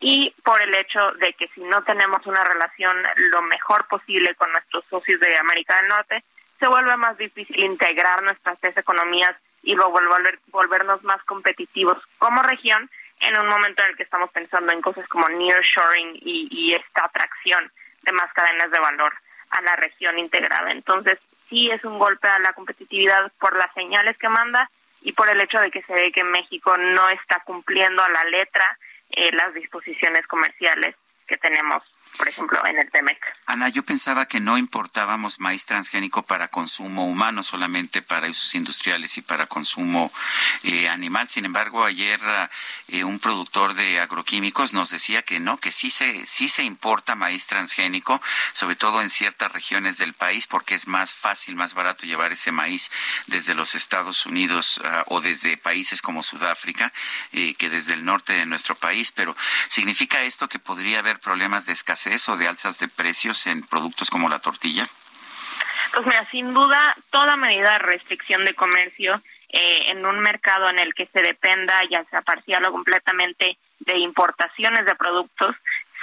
y 0.00 0.32
por 0.44 0.60
el 0.60 0.74
hecho 0.74 1.12
de 1.12 1.32
que 1.34 1.48
si 1.48 1.62
no 1.62 1.82
tenemos 1.82 2.26
una 2.26 2.44
relación 2.44 2.96
lo 3.16 3.42
mejor 3.42 3.86
posible 3.86 4.34
con 4.34 4.50
nuestros 4.52 4.84
socios 4.86 5.20
de 5.20 5.36
América 5.36 5.76
del 5.76 5.88
Norte, 5.88 6.24
se 6.58 6.66
vuelve 6.66 6.96
más 6.96 7.16
difícil 7.18 7.60
integrar 7.60 8.22
nuestras 8.22 8.58
tres 8.60 8.76
economías 8.76 9.36
y 9.62 9.74
volver, 9.74 10.38
volvernos 10.48 11.02
más 11.04 11.22
competitivos 11.24 11.98
como 12.18 12.42
región 12.42 12.90
en 13.20 13.38
un 13.38 13.48
momento 13.48 13.82
en 13.82 13.90
el 13.90 13.96
que 13.96 14.02
estamos 14.02 14.30
pensando 14.30 14.72
en 14.72 14.82
cosas 14.82 15.08
como 15.08 15.28
nearshoring 15.28 16.16
y, 16.16 16.48
y 16.50 16.74
esta 16.74 17.04
atracción 17.04 17.70
de 18.02 18.12
más 18.12 18.32
cadenas 18.32 18.70
de 18.70 18.78
valor 18.78 19.14
a 19.50 19.62
la 19.62 19.76
región 19.76 20.18
integrada. 20.18 20.70
Entonces, 20.72 21.18
sí 21.48 21.70
es 21.70 21.84
un 21.84 21.98
golpe 21.98 22.28
a 22.28 22.38
la 22.38 22.52
competitividad 22.52 23.32
por 23.38 23.56
las 23.56 23.72
señales 23.72 24.16
que 24.18 24.28
manda 24.28 24.70
y 25.02 25.12
por 25.12 25.28
el 25.28 25.40
hecho 25.40 25.58
de 25.58 25.70
que 25.70 25.82
se 25.82 25.94
ve 25.94 26.12
que 26.12 26.24
México 26.24 26.76
no 26.76 27.08
está 27.10 27.40
cumpliendo 27.44 28.02
a 28.02 28.08
la 28.08 28.24
letra 28.24 28.78
eh, 29.10 29.30
las 29.32 29.54
disposiciones 29.54 30.26
comerciales 30.26 30.96
que 31.26 31.36
tenemos 31.36 31.82
por 32.16 32.28
ejemplo, 32.28 32.60
en 32.66 32.78
el 32.78 32.90
TEMEC. 32.90 33.18
Ana, 33.46 33.68
yo 33.68 33.82
pensaba 33.82 34.26
que 34.26 34.40
no 34.40 34.56
importábamos 34.56 35.40
maíz 35.40 35.66
transgénico 35.66 36.22
para 36.22 36.48
consumo 36.48 37.06
humano, 37.06 37.42
solamente 37.42 38.02
para 38.02 38.28
usos 38.28 38.54
industriales 38.54 39.18
y 39.18 39.22
para 39.22 39.46
consumo 39.46 40.12
eh, 40.62 40.88
animal. 40.88 41.28
Sin 41.28 41.44
embargo, 41.44 41.84
ayer 41.84 42.20
eh, 42.88 43.04
un 43.04 43.18
productor 43.18 43.74
de 43.74 44.00
agroquímicos 44.00 44.72
nos 44.72 44.90
decía 44.90 45.22
que 45.22 45.40
no, 45.40 45.58
que 45.58 45.72
sí 45.72 45.90
se, 45.90 46.24
sí 46.26 46.48
se 46.48 46.62
importa 46.62 47.14
maíz 47.14 47.46
transgénico, 47.46 48.20
sobre 48.52 48.76
todo 48.76 49.02
en 49.02 49.10
ciertas 49.10 49.50
regiones 49.52 49.98
del 49.98 50.14
país, 50.14 50.46
porque 50.46 50.74
es 50.74 50.86
más 50.86 51.14
fácil, 51.14 51.56
más 51.56 51.74
barato 51.74 52.06
llevar 52.06 52.32
ese 52.32 52.52
maíz 52.52 52.90
desde 53.26 53.54
los 53.54 53.74
Estados 53.74 54.26
Unidos 54.26 54.80
ah, 54.84 55.04
o 55.06 55.20
desde 55.20 55.56
países 55.56 56.00
como 56.00 56.22
Sudáfrica 56.22 56.92
eh, 57.32 57.54
que 57.54 57.70
desde 57.70 57.94
el 57.94 58.04
norte 58.04 58.34
de 58.34 58.46
nuestro 58.46 58.74
país. 58.76 59.10
Pero 59.12 59.36
¿significa 59.68 60.22
esto 60.22 60.48
que 60.48 60.58
podría 60.58 61.00
haber 61.00 61.18
problemas 61.18 61.66
de 61.66 61.72
escasez? 61.72 62.03
Eso 62.06 62.36
de 62.36 62.48
alzas 62.48 62.78
de 62.78 62.88
precios 62.88 63.46
en 63.46 63.62
productos 63.62 64.10
como 64.10 64.28
la 64.28 64.40
tortilla? 64.40 64.88
Pues 65.92 66.06
mira, 66.06 66.28
sin 66.30 66.52
duda, 66.52 66.96
toda 67.10 67.36
medida 67.36 67.72
de 67.72 67.78
restricción 67.78 68.44
de 68.44 68.54
comercio 68.54 69.22
eh, 69.48 69.90
en 69.90 70.04
un 70.04 70.18
mercado 70.18 70.68
en 70.68 70.80
el 70.80 70.92
que 70.94 71.06
se 71.06 71.22
dependa, 71.22 71.80
ya 71.88 72.04
sea 72.10 72.22
parcial 72.22 72.64
o 72.66 72.72
completamente, 72.72 73.56
de 73.78 73.98
importaciones 73.98 74.84
de 74.86 74.94
productos, 74.96 75.54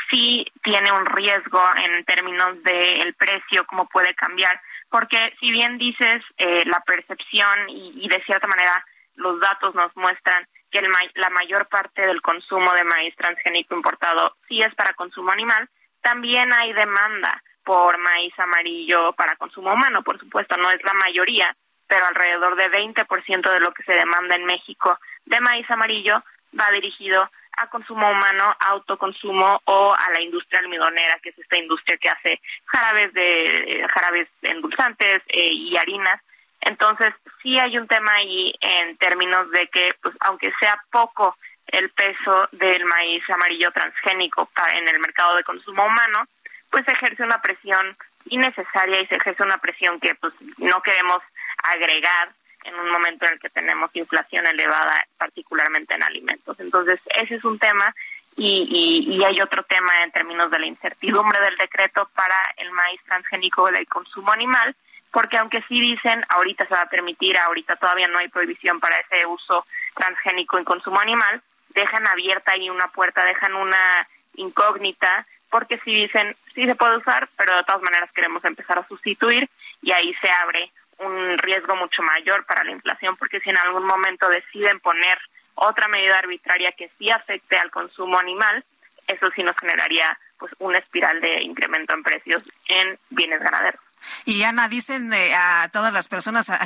sí 0.09 0.45
tiene 0.63 0.91
un 0.91 1.05
riesgo 1.05 1.61
en 1.77 2.05
términos 2.05 2.61
del 2.63 3.13
precio, 3.15 3.65
cómo 3.65 3.87
puede 3.87 4.13
cambiar. 4.15 4.61
Porque 4.89 5.17
si 5.39 5.51
bien 5.51 5.77
dices 5.77 6.23
eh, 6.37 6.63
la 6.65 6.79
percepción 6.81 7.69
y, 7.69 8.05
y, 8.05 8.07
de 8.07 8.23
cierta 8.23 8.47
manera 8.47 8.85
los 9.15 9.39
datos 9.39 9.75
nos 9.75 9.95
muestran 9.97 10.47
que 10.71 10.79
el 10.79 10.87
la 11.15 11.29
mayor 11.29 11.67
parte 11.67 12.01
del 12.01 12.21
consumo 12.21 12.71
de 12.73 12.83
maíz 12.83 13.15
transgénico 13.15 13.75
importado 13.75 14.37
sí 14.47 14.61
es 14.61 14.73
para 14.75 14.93
consumo 14.93 15.31
animal, 15.31 15.69
también 16.01 16.51
hay 16.53 16.73
demanda 16.73 17.41
por 17.63 17.97
maíz 17.97 18.33
amarillo 18.39 19.13
para 19.13 19.35
consumo 19.35 19.73
humano, 19.73 20.03
por 20.03 20.19
supuesto, 20.19 20.57
no 20.57 20.69
es 20.71 20.83
la 20.83 20.93
mayoría, 20.93 21.55
pero 21.87 22.05
alrededor 22.05 22.55
de 22.55 22.71
20% 22.71 23.51
de 23.51 23.59
lo 23.59 23.71
que 23.73 23.83
se 23.83 23.93
demanda 23.93 24.35
en 24.35 24.45
México 24.45 24.97
de 25.25 25.39
maíz 25.39 25.69
amarillo 25.69 26.23
va 26.59 26.71
dirigido 26.71 27.29
a 27.57 27.67
consumo 27.67 28.09
humano, 28.09 28.55
autoconsumo 28.59 29.61
o 29.65 29.93
a 29.93 30.11
la 30.11 30.21
industria 30.21 30.59
almidonera, 30.59 31.19
que 31.21 31.29
es 31.29 31.39
esta 31.39 31.57
industria 31.57 31.97
que 31.97 32.09
hace 32.09 32.41
jarabes 32.65 33.13
de 33.13 33.85
jarabes 33.93 34.27
endulzantes 34.41 35.21
eh, 35.27 35.49
y 35.51 35.75
harinas. 35.77 36.21
Entonces, 36.61 37.13
sí 37.41 37.57
hay 37.59 37.77
un 37.77 37.87
tema 37.87 38.13
ahí 38.13 38.53
en 38.61 38.95
términos 38.97 39.49
de 39.51 39.67
que, 39.67 39.89
pues, 40.01 40.15
aunque 40.21 40.53
sea 40.59 40.81
poco 40.91 41.35
el 41.71 41.89
peso 41.89 42.47
del 42.51 42.85
maíz 42.85 43.27
amarillo 43.29 43.71
transgénico 43.71 44.49
en 44.73 44.87
el 44.87 44.99
mercado 44.99 45.35
de 45.35 45.43
consumo 45.43 45.85
humano, 45.85 46.27
pues 46.69 46.87
ejerce 46.87 47.23
una 47.23 47.41
presión 47.41 47.97
innecesaria 48.25 49.01
y 49.01 49.07
se 49.07 49.15
ejerce 49.15 49.43
una 49.43 49.57
presión 49.57 49.99
que 49.99 50.15
pues 50.15 50.33
no 50.57 50.81
queremos 50.81 51.21
agregar 51.63 52.29
en 52.63 52.75
un 52.75 52.91
momento 52.91 53.25
en 53.25 53.33
el 53.33 53.39
que 53.39 53.49
tenemos 53.49 53.89
inflación 53.95 54.45
elevada, 54.45 55.05
particularmente 55.17 55.95
en 55.95 56.03
alimentos. 56.03 56.59
Entonces, 56.59 56.99
ese 57.15 57.35
es 57.35 57.43
un 57.43 57.57
tema 57.57 57.93
y, 58.37 59.07
y, 59.07 59.23
hay 59.23 59.41
otro 59.41 59.63
tema 59.63 60.03
en 60.03 60.11
términos 60.11 60.49
de 60.51 60.59
la 60.59 60.65
incertidumbre 60.65 61.39
del 61.41 61.57
decreto 61.57 62.09
para 62.15 62.37
el 62.57 62.71
maíz 62.71 63.01
transgénico 63.03 63.69
del 63.69 63.87
consumo 63.87 64.31
animal, 64.31 64.73
porque 65.11 65.37
aunque 65.37 65.61
sí 65.67 65.79
dicen 65.79 66.23
ahorita 66.29 66.65
se 66.65 66.75
va 66.75 66.83
a 66.83 66.89
permitir, 66.89 67.37
ahorita 67.37 67.75
todavía 67.75 68.07
no 68.07 68.19
hay 68.19 68.29
prohibición 68.29 68.79
para 68.79 68.95
ese 68.97 69.25
uso 69.25 69.65
transgénico 69.95 70.57
en 70.57 70.63
consumo 70.63 70.99
animal, 70.99 71.41
dejan 71.73 72.07
abierta 72.07 72.51
ahí 72.53 72.69
una 72.69 72.87
puerta, 72.87 73.23
dejan 73.25 73.55
una 73.55 74.07
incógnita, 74.35 75.25
porque 75.49 75.77
si 75.79 75.93
dicen, 75.93 76.35
sí 76.53 76.65
se 76.65 76.75
puede 76.75 76.97
usar, 76.97 77.27
pero 77.37 77.55
de 77.55 77.63
todas 77.63 77.81
maneras 77.81 78.11
queremos 78.13 78.43
empezar 78.45 78.79
a 78.79 78.87
sustituir 78.87 79.49
y 79.81 79.91
ahí 79.91 80.13
se 80.21 80.29
abre 80.29 80.71
un 80.99 81.37
riesgo 81.39 81.75
mucho 81.75 82.03
mayor 82.03 82.45
para 82.45 82.63
la 82.63 82.71
inflación, 82.71 83.17
porque 83.17 83.39
si 83.39 83.49
en 83.49 83.57
algún 83.57 83.85
momento 83.85 84.29
deciden 84.29 84.79
poner 84.79 85.17
otra 85.55 85.87
medida 85.87 86.17
arbitraria 86.17 86.71
que 86.71 86.89
sí 86.97 87.09
afecte 87.09 87.57
al 87.57 87.71
consumo 87.71 88.19
animal, 88.19 88.63
eso 89.07 89.29
sí 89.31 89.43
nos 89.43 89.57
generaría 89.57 90.17
pues 90.37 90.53
una 90.59 90.77
espiral 90.77 91.19
de 91.21 91.41
incremento 91.41 91.93
en 91.93 92.03
precios 92.03 92.43
en 92.67 92.97
bienes 93.09 93.41
ganaderos. 93.41 93.81
Y 94.25 94.43
Ana, 94.43 94.69
dicen 94.69 95.11
eh, 95.13 95.33
a 95.35 95.69
todas 95.71 95.93
las 95.93 96.07
personas 96.07 96.49
a, 96.49 96.59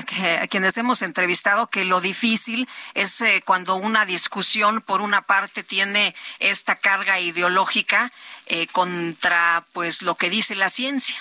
quienes 0.50 0.78
hemos 0.78 1.02
entrevistado 1.02 1.68
que 1.68 1.86
lo 1.86 2.02
difícil 2.02 2.68
es 2.94 3.22
eh, 3.22 3.42
cuando 3.46 3.76
una 3.76 4.06
discusión 4.06 4.82
por 4.82 5.02
una 5.02 5.22
parte 5.22 5.64
tiene 5.64 6.16
esta 6.40 6.76
carga 6.76 7.20
ideológica 7.20 8.12
eh, 8.48 8.68
contra 8.68 9.64
pues 9.74 10.02
lo 10.02 10.16
que 10.16 10.30
dice 10.30 10.56
la 10.56 10.70
ciencia. 10.70 11.16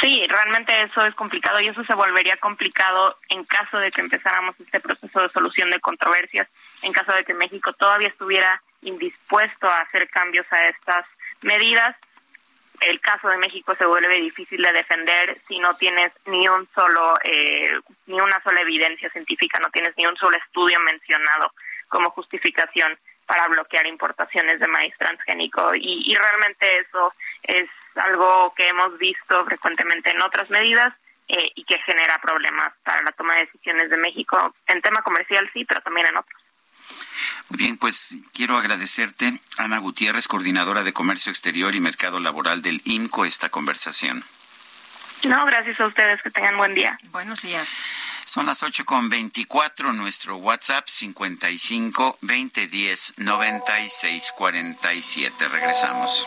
Sí, 0.00 0.22
realmente 0.28 0.82
eso 0.82 1.06
es 1.06 1.14
complicado 1.14 1.58
y 1.60 1.68
eso 1.68 1.82
se 1.84 1.94
volvería 1.94 2.36
complicado 2.36 3.16
en 3.30 3.44
caso 3.44 3.78
de 3.78 3.90
que 3.90 4.02
empezáramos 4.02 4.54
este 4.60 4.78
proceso 4.78 5.22
de 5.22 5.30
solución 5.30 5.70
de 5.70 5.80
controversias, 5.80 6.48
en 6.82 6.92
caso 6.92 7.12
de 7.12 7.24
que 7.24 7.32
México 7.32 7.72
todavía 7.72 8.08
estuviera 8.08 8.62
indispuesto 8.82 9.66
a 9.66 9.78
hacer 9.78 10.08
cambios 10.10 10.46
a 10.52 10.68
estas 10.68 11.06
medidas 11.40 11.96
el 12.80 13.00
caso 13.00 13.28
de 13.28 13.38
México 13.38 13.74
se 13.74 13.86
vuelve 13.86 14.20
difícil 14.20 14.62
de 14.62 14.72
defender 14.72 15.40
si 15.46 15.58
no 15.58 15.76
tienes 15.76 16.12
ni 16.26 16.48
un 16.48 16.68
solo 16.74 17.14
eh, 17.24 17.72
ni 18.06 18.20
una 18.20 18.42
sola 18.42 18.60
evidencia 18.60 19.10
científica, 19.10 19.58
no 19.58 19.70
tienes 19.70 19.94
ni 19.96 20.06
un 20.06 20.16
solo 20.16 20.36
estudio 20.36 20.78
mencionado 20.80 21.52
como 21.88 22.10
justificación 22.10 22.98
para 23.26 23.48
bloquear 23.48 23.86
importaciones 23.86 24.60
de 24.60 24.66
maíz 24.66 24.94
transgénico 24.98 25.74
y, 25.74 26.10
y 26.10 26.14
realmente 26.14 26.80
eso 26.80 27.12
es 27.42 27.68
algo 27.96 28.52
que 28.54 28.68
hemos 28.68 28.96
visto 28.98 29.44
frecuentemente 29.44 30.10
en 30.10 30.22
otras 30.22 30.50
medidas 30.50 30.94
eh, 31.28 31.50
y 31.56 31.64
que 31.64 31.78
genera 31.78 32.18
problemas 32.18 32.72
para 32.84 33.02
la 33.02 33.10
toma 33.12 33.34
de 33.34 33.46
decisiones 33.46 33.90
de 33.90 33.96
México 33.96 34.54
en 34.68 34.80
tema 34.80 35.02
comercial 35.02 35.48
sí, 35.52 35.64
pero 35.64 35.80
también 35.80 36.06
en 36.06 36.18
otros. 36.18 36.40
Muy 37.48 37.58
bien, 37.58 37.76
pues 37.76 38.18
quiero 38.32 38.56
agradecerte, 38.56 39.40
Ana 39.58 39.78
Gutiérrez, 39.78 40.28
coordinadora 40.28 40.82
de 40.82 40.92
Comercio 40.92 41.30
Exterior 41.30 41.74
y 41.74 41.80
Mercado 41.80 42.20
Laboral 42.20 42.62
del 42.62 42.82
INCO, 42.84 43.24
esta 43.24 43.48
conversación. 43.48 44.24
No, 45.24 45.44
gracias 45.46 45.80
a 45.80 45.86
ustedes, 45.86 46.22
que 46.22 46.30
tengan 46.30 46.56
buen 46.56 46.74
día. 46.74 46.98
Buenos 47.10 47.42
días. 47.42 47.76
Son 48.24 48.44
las 48.46 48.62
ocho 48.62 48.84
con 48.84 49.08
veinticuatro, 49.08 49.92
nuestro 49.92 50.36
WhatsApp 50.36 50.88
55 50.88 52.18
2010 52.20 53.14
96 53.18 54.32
47. 54.36 55.48
Regresamos. 55.48 56.26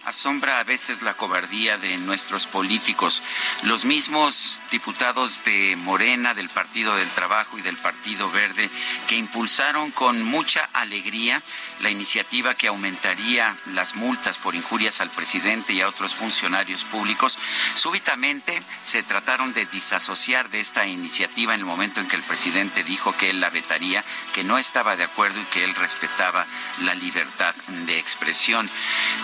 asombra 0.11 0.59
a 0.59 0.65
veces 0.65 1.01
la 1.01 1.13
cobardía 1.13 1.77
de 1.77 1.97
nuestros 1.97 2.45
políticos. 2.45 3.23
Los 3.63 3.85
mismos 3.85 4.61
diputados 4.69 5.43
de 5.45 5.77
Morena, 5.77 6.33
del 6.33 6.49
Partido 6.49 6.97
del 6.97 7.09
Trabajo 7.11 7.57
y 7.57 7.61
del 7.61 7.77
Partido 7.77 8.29
Verde, 8.29 8.69
que 9.07 9.15
impulsaron 9.15 9.89
con 9.91 10.21
mucha 10.23 10.69
alegría 10.73 11.41
la 11.79 11.89
iniciativa 11.89 12.55
que 12.55 12.67
aumentaría 12.67 13.55
las 13.67 13.95
multas 13.95 14.37
por 14.37 14.53
injurias 14.53 14.99
al 14.99 15.09
presidente 15.09 15.71
y 15.71 15.79
a 15.79 15.87
otros 15.87 16.13
funcionarios 16.13 16.83
públicos, 16.83 17.37
súbitamente 17.73 18.61
se 18.83 19.03
trataron 19.03 19.53
de 19.53 19.65
disasociar 19.65 20.49
de 20.49 20.59
esta 20.59 20.85
iniciativa 20.87 21.53
en 21.53 21.61
el 21.61 21.65
momento 21.65 22.01
en 22.01 22.07
que 22.07 22.17
el 22.17 22.23
presidente 22.23 22.83
dijo 22.83 23.15
que 23.15 23.29
él 23.29 23.39
la 23.39 23.49
vetaría, 23.49 24.03
que 24.33 24.43
no 24.43 24.57
estaba 24.57 24.97
de 24.97 25.05
acuerdo 25.05 25.39
y 25.39 25.45
que 25.45 25.63
él 25.63 25.73
respetaba 25.75 26.45
la 26.83 26.95
libertad 26.95 27.55
de 27.85 27.97
expresión. 27.97 28.69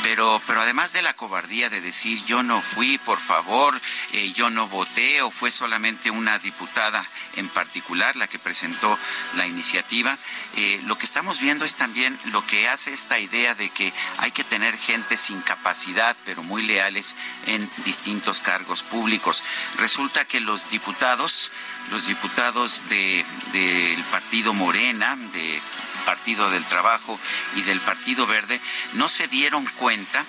Pero, 0.02 0.42
pero 0.48 0.62
además 0.62 0.77
de 0.78 1.02
la 1.02 1.16
cobardía 1.16 1.72
de 1.72 1.82
decir 1.82 2.24
yo 2.26 2.44
no 2.44 2.62
fui, 2.62 3.00
por 3.00 3.20
favor, 3.20 3.82
eh, 4.14 4.32
yo 4.34 4.52
no 4.52 4.68
voté 4.68 5.24
o 5.24 5.32
fue 5.32 5.50
solamente 5.50 6.12
una 6.12 6.38
diputada 6.38 7.04
en 7.36 7.50
particular 7.50 8.16
la 8.16 8.28
que 8.28 8.38
presentó 8.38 8.98
la 9.36 9.48
iniciativa, 9.48 10.16
eh, 10.56 10.80
lo 10.86 10.96
que 10.96 11.08
estamos 11.08 11.40
viendo 11.40 11.66
es 11.66 11.76
también 11.78 12.18
lo 12.26 12.46
que 12.46 12.70
hace 12.70 12.94
esta 12.94 13.18
idea 13.18 13.56
de 13.56 13.72
que 13.72 13.92
hay 14.20 14.32
que 14.32 14.44
tener 14.44 14.78
gente 14.78 15.18
sin 15.18 15.42
capacidad, 15.42 16.16
pero 16.26 16.44
muy 16.44 16.62
leales 16.62 17.16
en 17.48 17.68
distintos 17.84 18.40
cargos 18.40 18.84
públicos. 18.84 19.44
Resulta 19.80 20.26
que 20.26 20.40
los 20.40 20.70
diputados, 20.70 21.52
los 21.90 22.06
diputados 22.06 22.88
del 22.88 24.04
partido 24.12 24.54
Morena, 24.54 25.18
de 25.34 25.60
Partido 26.08 26.50
del 26.50 26.64
Trabajo 26.64 27.20
y 27.58 27.64
del 27.64 27.82
Partido 27.82 28.26
Verde 28.26 28.62
no 28.94 29.10
se 29.10 29.28
dieron 29.28 29.66
cuenta 29.78 30.24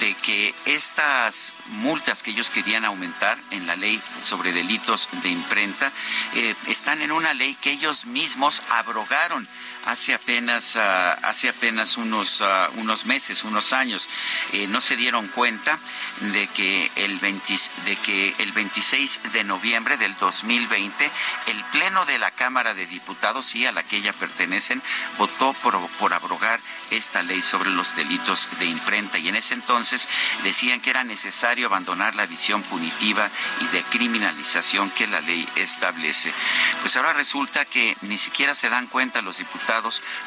de 0.00 0.14
que 0.14 0.52
estas 0.64 1.52
multas 1.68 2.24
que 2.24 2.32
ellos 2.32 2.50
querían 2.50 2.84
aumentar 2.84 3.38
en 3.52 3.64
la 3.68 3.76
ley 3.76 4.02
sobre 4.20 4.52
delitos 4.52 5.08
de 5.22 5.28
imprenta 5.28 5.92
eh, 6.34 6.56
están 6.66 7.00
en 7.00 7.12
una 7.12 7.32
ley 7.32 7.54
que 7.54 7.70
ellos 7.70 8.06
mismos 8.06 8.60
abrogaron 8.70 9.46
hace 9.86 10.14
apenas, 10.14 10.76
ah, 10.76 11.12
hace 11.22 11.48
apenas 11.48 11.96
unos, 11.96 12.40
ah, 12.40 12.70
unos 12.76 13.06
meses, 13.06 13.44
unos 13.44 13.72
años. 13.72 14.08
Eh, 14.52 14.66
no 14.68 14.80
se 14.80 14.96
dieron 14.96 15.26
cuenta 15.28 15.78
de 16.20 16.46
que, 16.48 16.90
el 16.96 17.20
de 17.20 17.96
que 18.04 18.34
el 18.38 18.52
26 18.52 19.20
de 19.32 19.44
noviembre 19.44 19.96
del 19.96 20.16
2020 20.18 21.10
el 21.46 21.64
Pleno 21.72 22.04
de 22.06 22.18
la 22.18 22.30
Cámara 22.30 22.74
de 22.74 22.86
Diputados, 22.86 23.54
y 23.54 23.66
a 23.66 23.72
la 23.72 23.82
que 23.82 23.96
ella 23.96 24.12
pertenecen, 24.12 24.82
votó 25.18 25.52
por, 25.54 25.78
por 25.98 26.12
abrogar 26.14 26.60
esta 26.90 27.22
ley 27.22 27.42
sobre 27.42 27.70
los 27.70 27.96
delitos 27.96 28.48
de 28.58 28.66
imprenta. 28.66 29.18
Y 29.18 29.28
en 29.28 29.36
ese 29.36 29.54
entonces 29.54 30.08
decían 30.42 30.80
que 30.80 30.90
era 30.90 31.04
necesario 31.04 31.66
abandonar 31.66 32.14
la 32.14 32.26
visión 32.26 32.62
punitiva 32.62 33.30
y 33.60 33.66
de 33.68 33.82
criminalización 33.84 34.90
que 34.90 35.06
la 35.06 35.20
ley 35.20 35.46
establece. 35.56 36.32
Pues 36.80 36.96
ahora 36.96 37.12
resulta 37.12 37.64
que 37.64 37.96
ni 38.02 38.18
siquiera 38.18 38.54
se 38.54 38.68
dan 38.68 38.86
cuenta 38.86 39.22
los 39.22 39.38
diputados 39.38 39.73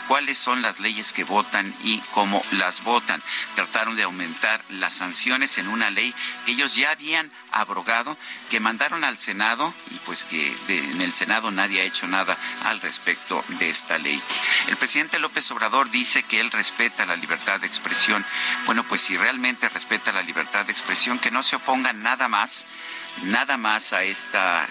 cuáles 0.08 0.38
son 0.38 0.62
las 0.62 0.80
leyes 0.80 1.14
que 1.14 1.24
votan 1.24 1.74
y 1.84 2.00
cómo 2.12 2.42
las 2.52 2.84
votan. 2.84 3.22
Trataron 3.56 3.96
de 3.96 4.04
aumentar 4.04 4.64
las 4.70 4.94
sanciones 4.94 5.58
en 5.58 5.68
una 5.68 5.90
ley 5.90 6.14
que 6.46 6.52
ellos 6.52 6.76
ya 6.76 6.92
habían 6.92 7.32
abrogado, 7.52 8.18
que 8.50 8.60
mandaron 8.60 9.04
al 9.04 9.18
Senado 9.18 9.74
y 9.92 9.96
pues 10.00 10.24
que 10.24 10.56
en 10.68 11.02
el 11.02 11.12
Senado 11.12 11.52
nadie 11.52 11.82
ha 11.82 11.86
hecho 11.86 12.08
nada 12.08 12.38
al 12.66 12.82
respecto 12.82 13.44
de 13.60 13.70
esta 13.70 13.98
ley. 13.98 14.22
El 14.68 14.78
presidente 14.78 15.20
López 15.20 15.50
Obrador 15.52 15.90
dice 15.90 16.24
que 16.24 16.40
él 16.40 16.52
respeta 16.52 17.06
la 17.06 17.16
libertad 17.16 17.60
de 17.60 17.68
expresión. 17.68 18.26
Bueno, 18.66 18.84
pues 18.84 19.02
si 19.02 19.18
realmente 19.18 19.70
respeta 19.70 20.12
la 20.12 20.22
libertad 20.22 20.66
de 20.66 20.72
expresión, 20.72 21.20
que 21.20 21.32
no 21.32 21.44
se 21.44 21.56
opongan 21.56 22.02
nada 22.02 22.28
más 22.28 22.66
nada 23.24 23.58
más 23.58 23.94
a, 23.94 24.04
esta, 24.04 24.68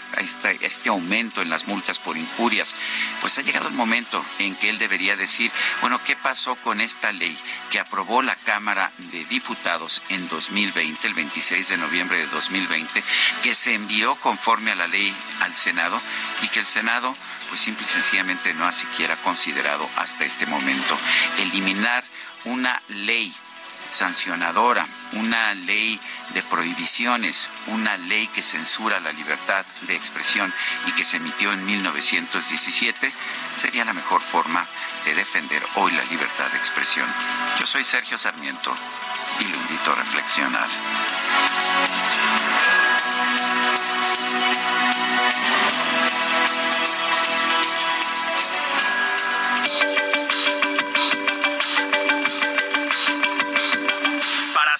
este 0.60 0.88
aumento 0.88 1.42
en 1.42 1.50
las 1.50 1.66
multas 1.66 1.98
por 1.98 2.16
injurias, 2.16 2.74
pues 3.20 3.38
ha 3.38 3.42
llegado 3.42 3.68
el 3.68 3.74
momento 3.74 4.24
en 4.38 4.54
que 4.54 4.68
él 4.68 4.78
debería 4.78 5.16
decir, 5.16 5.50
bueno, 5.80 6.00
¿qué 6.04 6.16
pasó 6.16 6.56
con 6.56 6.80
esta 6.80 7.12
ley 7.12 7.36
que 7.70 7.80
aprobó 7.80 8.22
la 8.22 8.36
Cámara 8.36 8.90
de 8.98 9.24
Diputados 9.24 10.02
en 10.08 10.28
2020, 10.28 11.06
el 11.06 11.14
26 11.14 11.68
de 11.68 11.76
noviembre 11.78 12.18
de 12.18 12.26
2020, 12.26 13.02
que 13.42 13.54
se 13.54 13.74
envió 13.74 14.16
conforme 14.16 14.72
a 14.72 14.76
la 14.76 14.86
ley 14.86 15.14
al 15.40 15.54
Senado 15.56 16.00
y 16.42 16.48
que 16.48 16.60
el 16.60 16.66
Senado 16.66 17.14
pues 17.48 17.60
simple 17.60 17.86
y 17.86 17.88
sencillamente 17.88 18.54
no 18.54 18.66
ha 18.66 18.72
siquiera 18.72 19.16
considerado 19.16 19.88
hasta 19.96 20.24
este 20.24 20.46
momento 20.46 20.96
eliminar 21.38 22.04
una 22.44 22.82
ley 22.88 23.32
sancionadora, 23.88 24.86
una 25.12 25.54
ley 25.54 25.98
de 26.34 26.42
prohibiciones, 26.42 27.48
una 27.68 27.96
ley 27.96 28.26
que 28.28 28.42
censura 28.42 29.00
la 29.00 29.12
libertad 29.12 29.64
de 29.82 29.94
expresión 29.94 30.52
y 30.86 30.92
que 30.92 31.04
se 31.04 31.18
emitió 31.18 31.52
en 31.52 31.64
1917, 31.64 33.12
sería 33.56 33.84
la 33.84 33.92
mejor 33.92 34.20
forma 34.20 34.66
de 35.04 35.14
defender 35.14 35.62
hoy 35.76 35.92
la 35.92 36.04
libertad 36.04 36.50
de 36.50 36.58
expresión. 36.58 37.06
Yo 37.58 37.66
soy 37.66 37.84
Sergio 37.84 38.18
Sarmiento 38.18 38.74
y 39.40 39.44
lo 39.44 39.56
invito 39.56 39.92
a 39.92 39.96
reflexionar. 39.96 40.68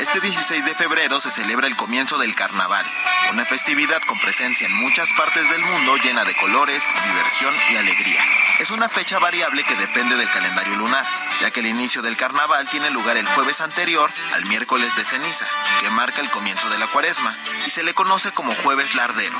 Este 0.00 0.20
16 0.20 0.64
de 0.64 0.74
febrero 0.74 1.20
se 1.20 1.30
celebra 1.30 1.66
el 1.66 1.76
comienzo 1.76 2.18
del 2.18 2.34
carnaval, 2.34 2.84
una 3.32 3.44
festividad 3.44 4.00
con 4.06 4.18
presencia 4.18 4.66
en 4.66 4.74
muchas 4.74 5.08
partes 5.16 5.48
del 5.50 5.60
mundo 5.62 5.96
llena 5.96 6.24
de 6.24 6.34
colores, 6.34 6.84
diversión 7.04 7.54
y 7.70 7.76
alegría. 7.76 8.24
Es 8.58 8.70
una 8.70 8.88
fecha 8.88 9.18
variable 9.18 9.64
que 9.64 9.74
depende 9.74 10.16
del 10.16 10.30
calendario 10.30 10.76
lunar, 10.76 11.04
ya 11.40 11.50
que 11.50 11.60
el 11.60 11.66
inicio 11.66 12.02
del 12.02 12.16
carnaval 12.16 12.68
tiene 12.68 12.90
lugar 12.90 13.16
el 13.16 13.26
jueves 13.26 13.60
anterior 13.60 14.10
al 14.34 14.46
miércoles 14.46 14.94
de 14.96 15.04
ceniza, 15.04 15.46
que 15.80 15.90
marca 15.90 16.20
el 16.20 16.30
comienzo 16.30 16.68
de 16.70 16.78
la 16.78 16.86
cuaresma, 16.86 17.36
y 17.66 17.70
se 17.70 17.82
le 17.82 17.94
conoce 17.94 18.32
como 18.32 18.54
jueves 18.54 18.94
lardero. 18.94 19.38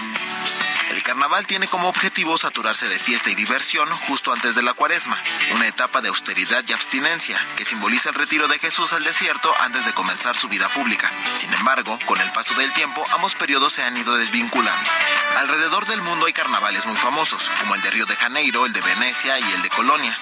El 0.91 1.03
carnaval 1.03 1.47
tiene 1.47 1.67
como 1.69 1.89
objetivo 1.89 2.37
saturarse 2.37 2.89
de 2.89 2.99
fiesta 2.99 3.31
y 3.31 3.35
diversión 3.35 3.89
justo 4.09 4.33
antes 4.33 4.55
de 4.55 4.63
la 4.63 4.75
cuaresma, 4.75 5.19
una 5.55 5.67
etapa 5.67 6.01
de 6.01 6.09
austeridad 6.09 6.65
y 6.67 6.73
abstinencia 6.73 7.39
que 7.57 7.65
simboliza 7.65 8.11
el 8.11 8.15
retiro 8.15 8.49
de 8.49 8.59
Jesús 8.59 8.93
al 8.93 9.05
desierto 9.05 9.53
antes 9.61 9.87
de 9.87 9.93
comenzar 9.93 10.37
su 10.37 10.49
vida 10.49 10.69
pública. 10.69 11.11
Sin 11.37 11.53
embargo, 11.55 11.99
con 12.07 12.21
el 12.21 12.31
paso 12.33 12.55
del 12.55 12.73
tiempo, 12.73 13.05
ambos 13.15 13.35
periodos 13.35 13.73
se 13.73 13.83
han 13.83 13.97
ido 13.97 14.17
desvinculando. 14.17 14.91
Alrededor 15.39 15.87
del 15.87 16.03
mundo 16.03 16.27
hay 16.27 16.33
carnavales 16.33 16.87
muy 16.87 16.97
famosos, 16.97 17.51
como 17.61 17.75
el 17.75 17.83
de 17.83 17.91
Río 17.91 18.07
de 18.07 18.17
Janeiro, 18.17 18.67
el 18.67 18.73
de 18.73 18.81
Venecia 18.81 19.39
y 19.39 19.53
el 19.53 19.63
de 19.63 19.71
Colonia. 19.71 20.17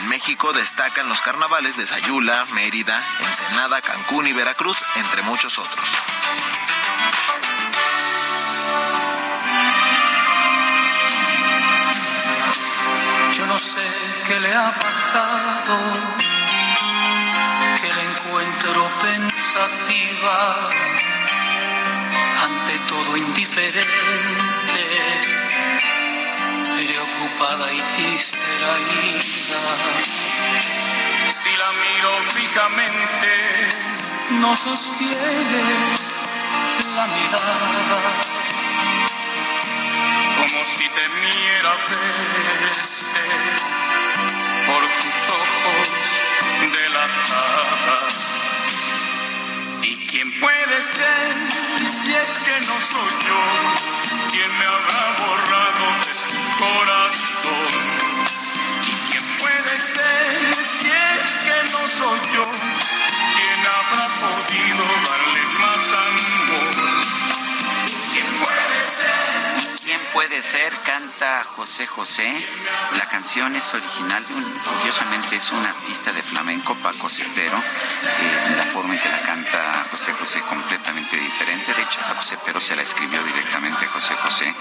En 0.00 0.08
México 0.08 0.52
destacan 0.52 1.08
los 1.08 1.20
carnavales 1.20 1.76
de 1.76 1.86
Sayula, 1.86 2.46
Mérida, 2.52 3.02
Ensenada, 3.20 3.80
Cancún 3.82 4.26
y 4.26 4.32
Veracruz, 4.32 4.84
entre 4.96 5.22
muchos 5.22 5.58
otros. 5.58 5.88
No 13.54 13.60
sé 13.60 13.86
qué 14.26 14.40
le 14.40 14.52
ha 14.52 14.74
pasado, 14.74 15.76
que 17.80 17.88
la 17.96 18.02
encuentro 18.10 18.80
pensativa, 19.00 20.68
ante 22.46 22.74
todo 22.88 23.16
indiferente, 23.16 24.84
preocupada 26.78 27.72
y 27.72 27.80
distraída. 28.02 29.62
Si 31.28 31.50
la 31.62 31.70
miro 31.84 32.12
fijamente, 32.34 33.68
no 34.30 34.56
sostiene 34.56 35.62
la 36.96 37.06
mirada 37.06 38.33
como 40.44 40.64
si 40.66 40.86
temiera 40.90 41.74
verse 41.88 43.24
por 44.66 44.90
sus 44.90 45.28
ojos 45.40 45.88
delatada. 46.70 47.98
¿Y 49.80 50.06
quién 50.06 50.38
puede 50.40 50.80
ser 50.82 51.34
si 51.80 52.14
es 52.14 52.38
que 52.40 52.60
no 52.60 52.76
soy 52.92 53.12
yo 53.26 53.42
quien 54.32 54.58
me 54.58 54.66
habrá 54.66 55.04
borrado 55.24 55.86
de 56.06 56.14
su 56.14 56.36
corazón? 56.62 57.72
¿Y 58.82 58.94
quién 59.10 59.24
puede 59.40 59.78
ser 59.78 60.64
si 60.72 60.86
es 60.90 61.26
que 61.44 61.58
no 61.72 61.88
soy 61.88 62.20
yo 62.34 62.46
quien 63.34 63.60
habrá 63.78 64.06
podido 64.20 64.84
puede 70.14 70.42
ser? 70.44 70.72
Canta 70.86 71.42
José 71.42 71.86
José. 71.88 72.32
La 72.96 73.08
canción 73.08 73.54
es 73.56 73.74
original 73.74 74.24
un, 74.30 74.44
curiosamente 74.78 75.36
es 75.36 75.50
un 75.50 75.66
artista 75.66 76.12
de 76.12 76.22
flamenco, 76.22 76.76
Paco 76.76 77.08
Cepero. 77.08 77.58
Eh, 77.58 78.54
la 78.56 78.62
forma 78.62 78.94
en 78.94 79.00
que 79.00 79.08
la 79.08 79.20
canta 79.20 79.84
José 79.90 80.12
José 80.12 80.40
completamente 80.42 81.16
diferente. 81.16 81.74
De 81.74 81.82
hecho, 81.82 81.98
Paco 82.00 82.22
Cepero 82.22 82.60
se 82.60 82.76
la 82.76 82.82
escribió 82.82 83.22
directamente 83.24 83.84
a 83.84 83.88
José 83.88 84.14
José. 84.14 84.54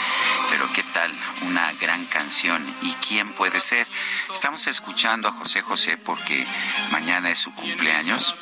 Pero 0.49 0.67
qué 0.73 0.81
tal, 0.91 1.13
una 1.43 1.71
gran 1.73 2.03
canción. 2.05 2.65
¿Y 2.81 2.91
quién 2.95 3.31
puede 3.33 3.59
ser? 3.59 3.87
Estamos 4.33 4.65
escuchando 4.65 5.27
a 5.27 5.33
José 5.33 5.61
José 5.61 5.97
porque 5.97 6.47
mañana 6.91 7.29
es 7.29 7.37
su 7.37 7.53
cumpleaños. 7.53 8.33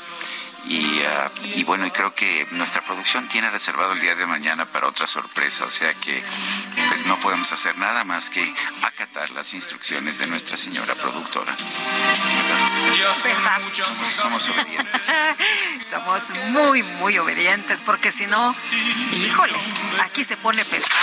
Y, 0.68 1.02
ah, 1.04 1.32
y, 1.44 1.64
bueno, 1.64 1.86
y 1.88 1.92
creo 1.92 2.14
que 2.14 2.48
nuestra 2.52 2.82
producción 2.82 3.28
tiene 3.28 3.50
reservado 3.50 3.94
el 3.94 4.00
día 4.00 4.16
de 4.16 4.26
mañana 4.26 4.66
para 4.66 4.88
otra 4.88 5.08
sorpresa, 5.08 5.66
o 5.66 5.70
sea 5.70 5.94
que 5.96 6.24
pues 6.90 7.06
no 7.08 7.18
podemos 7.20 7.52
hacer 7.52 7.78
nada 7.78 8.04
más 8.04 8.30
que 8.30 8.54
acatar 8.84 9.32
las 9.32 9.54
instrucciones 9.54 10.20
de 10.20 10.28
nuestra 10.28 10.58
señora 10.58 10.94
productora. 10.96 11.56
Somos, 13.74 14.14
somos 14.16 14.50
obedientes. 14.50 15.02
somos 15.90 16.32
muy, 16.50 16.84
muy 16.84 17.18
obedientes, 17.18 17.82
porque 17.82 18.12
si 18.12 18.28
no, 18.28 18.56
híjole, 19.14 19.58
aquí 20.04 20.24
se 20.24 20.38
pone 20.38 20.64
pesado. 20.66 20.96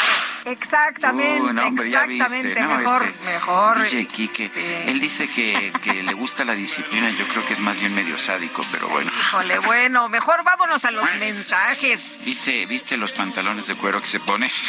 Exactamente, 0.44 1.28
Uh, 1.40 1.52
no, 1.52 1.66
hombre, 1.66 1.90
ya 1.90 2.04
exactamente, 2.04 2.60
mejor, 2.60 3.04
Este, 3.06 3.24
mejor. 3.24 3.82
DJ 3.82 4.06
Quique, 4.06 4.50
él 4.86 5.00
dice 5.00 5.28
que, 5.28 5.72
que 5.82 6.02
le 6.02 6.12
gusta 6.14 6.44
la 6.44 6.54
disciplina, 6.54 7.10
yo 7.10 7.26
creo 7.28 7.44
que 7.44 7.52
es 7.52 7.60
más 7.60 7.78
bien 7.78 7.94
medio 7.94 8.16
sádico, 8.18 8.62
pero 8.72 8.88
bueno. 8.88 9.10
Híjole, 9.18 9.47
bueno, 9.56 10.08
mejor 10.08 10.44
vámonos 10.44 10.84
a 10.84 10.90
los 10.90 11.14
mensajes. 11.16 12.18
¿Viste, 12.24 12.66
¿Viste 12.66 12.96
los 12.96 13.12
pantalones 13.12 13.66
de 13.66 13.74
cuero 13.74 14.00
que 14.00 14.06
se 14.06 14.20
pone? 14.20 14.50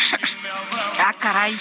Ah, 1.02 1.14
caray. 1.14 1.58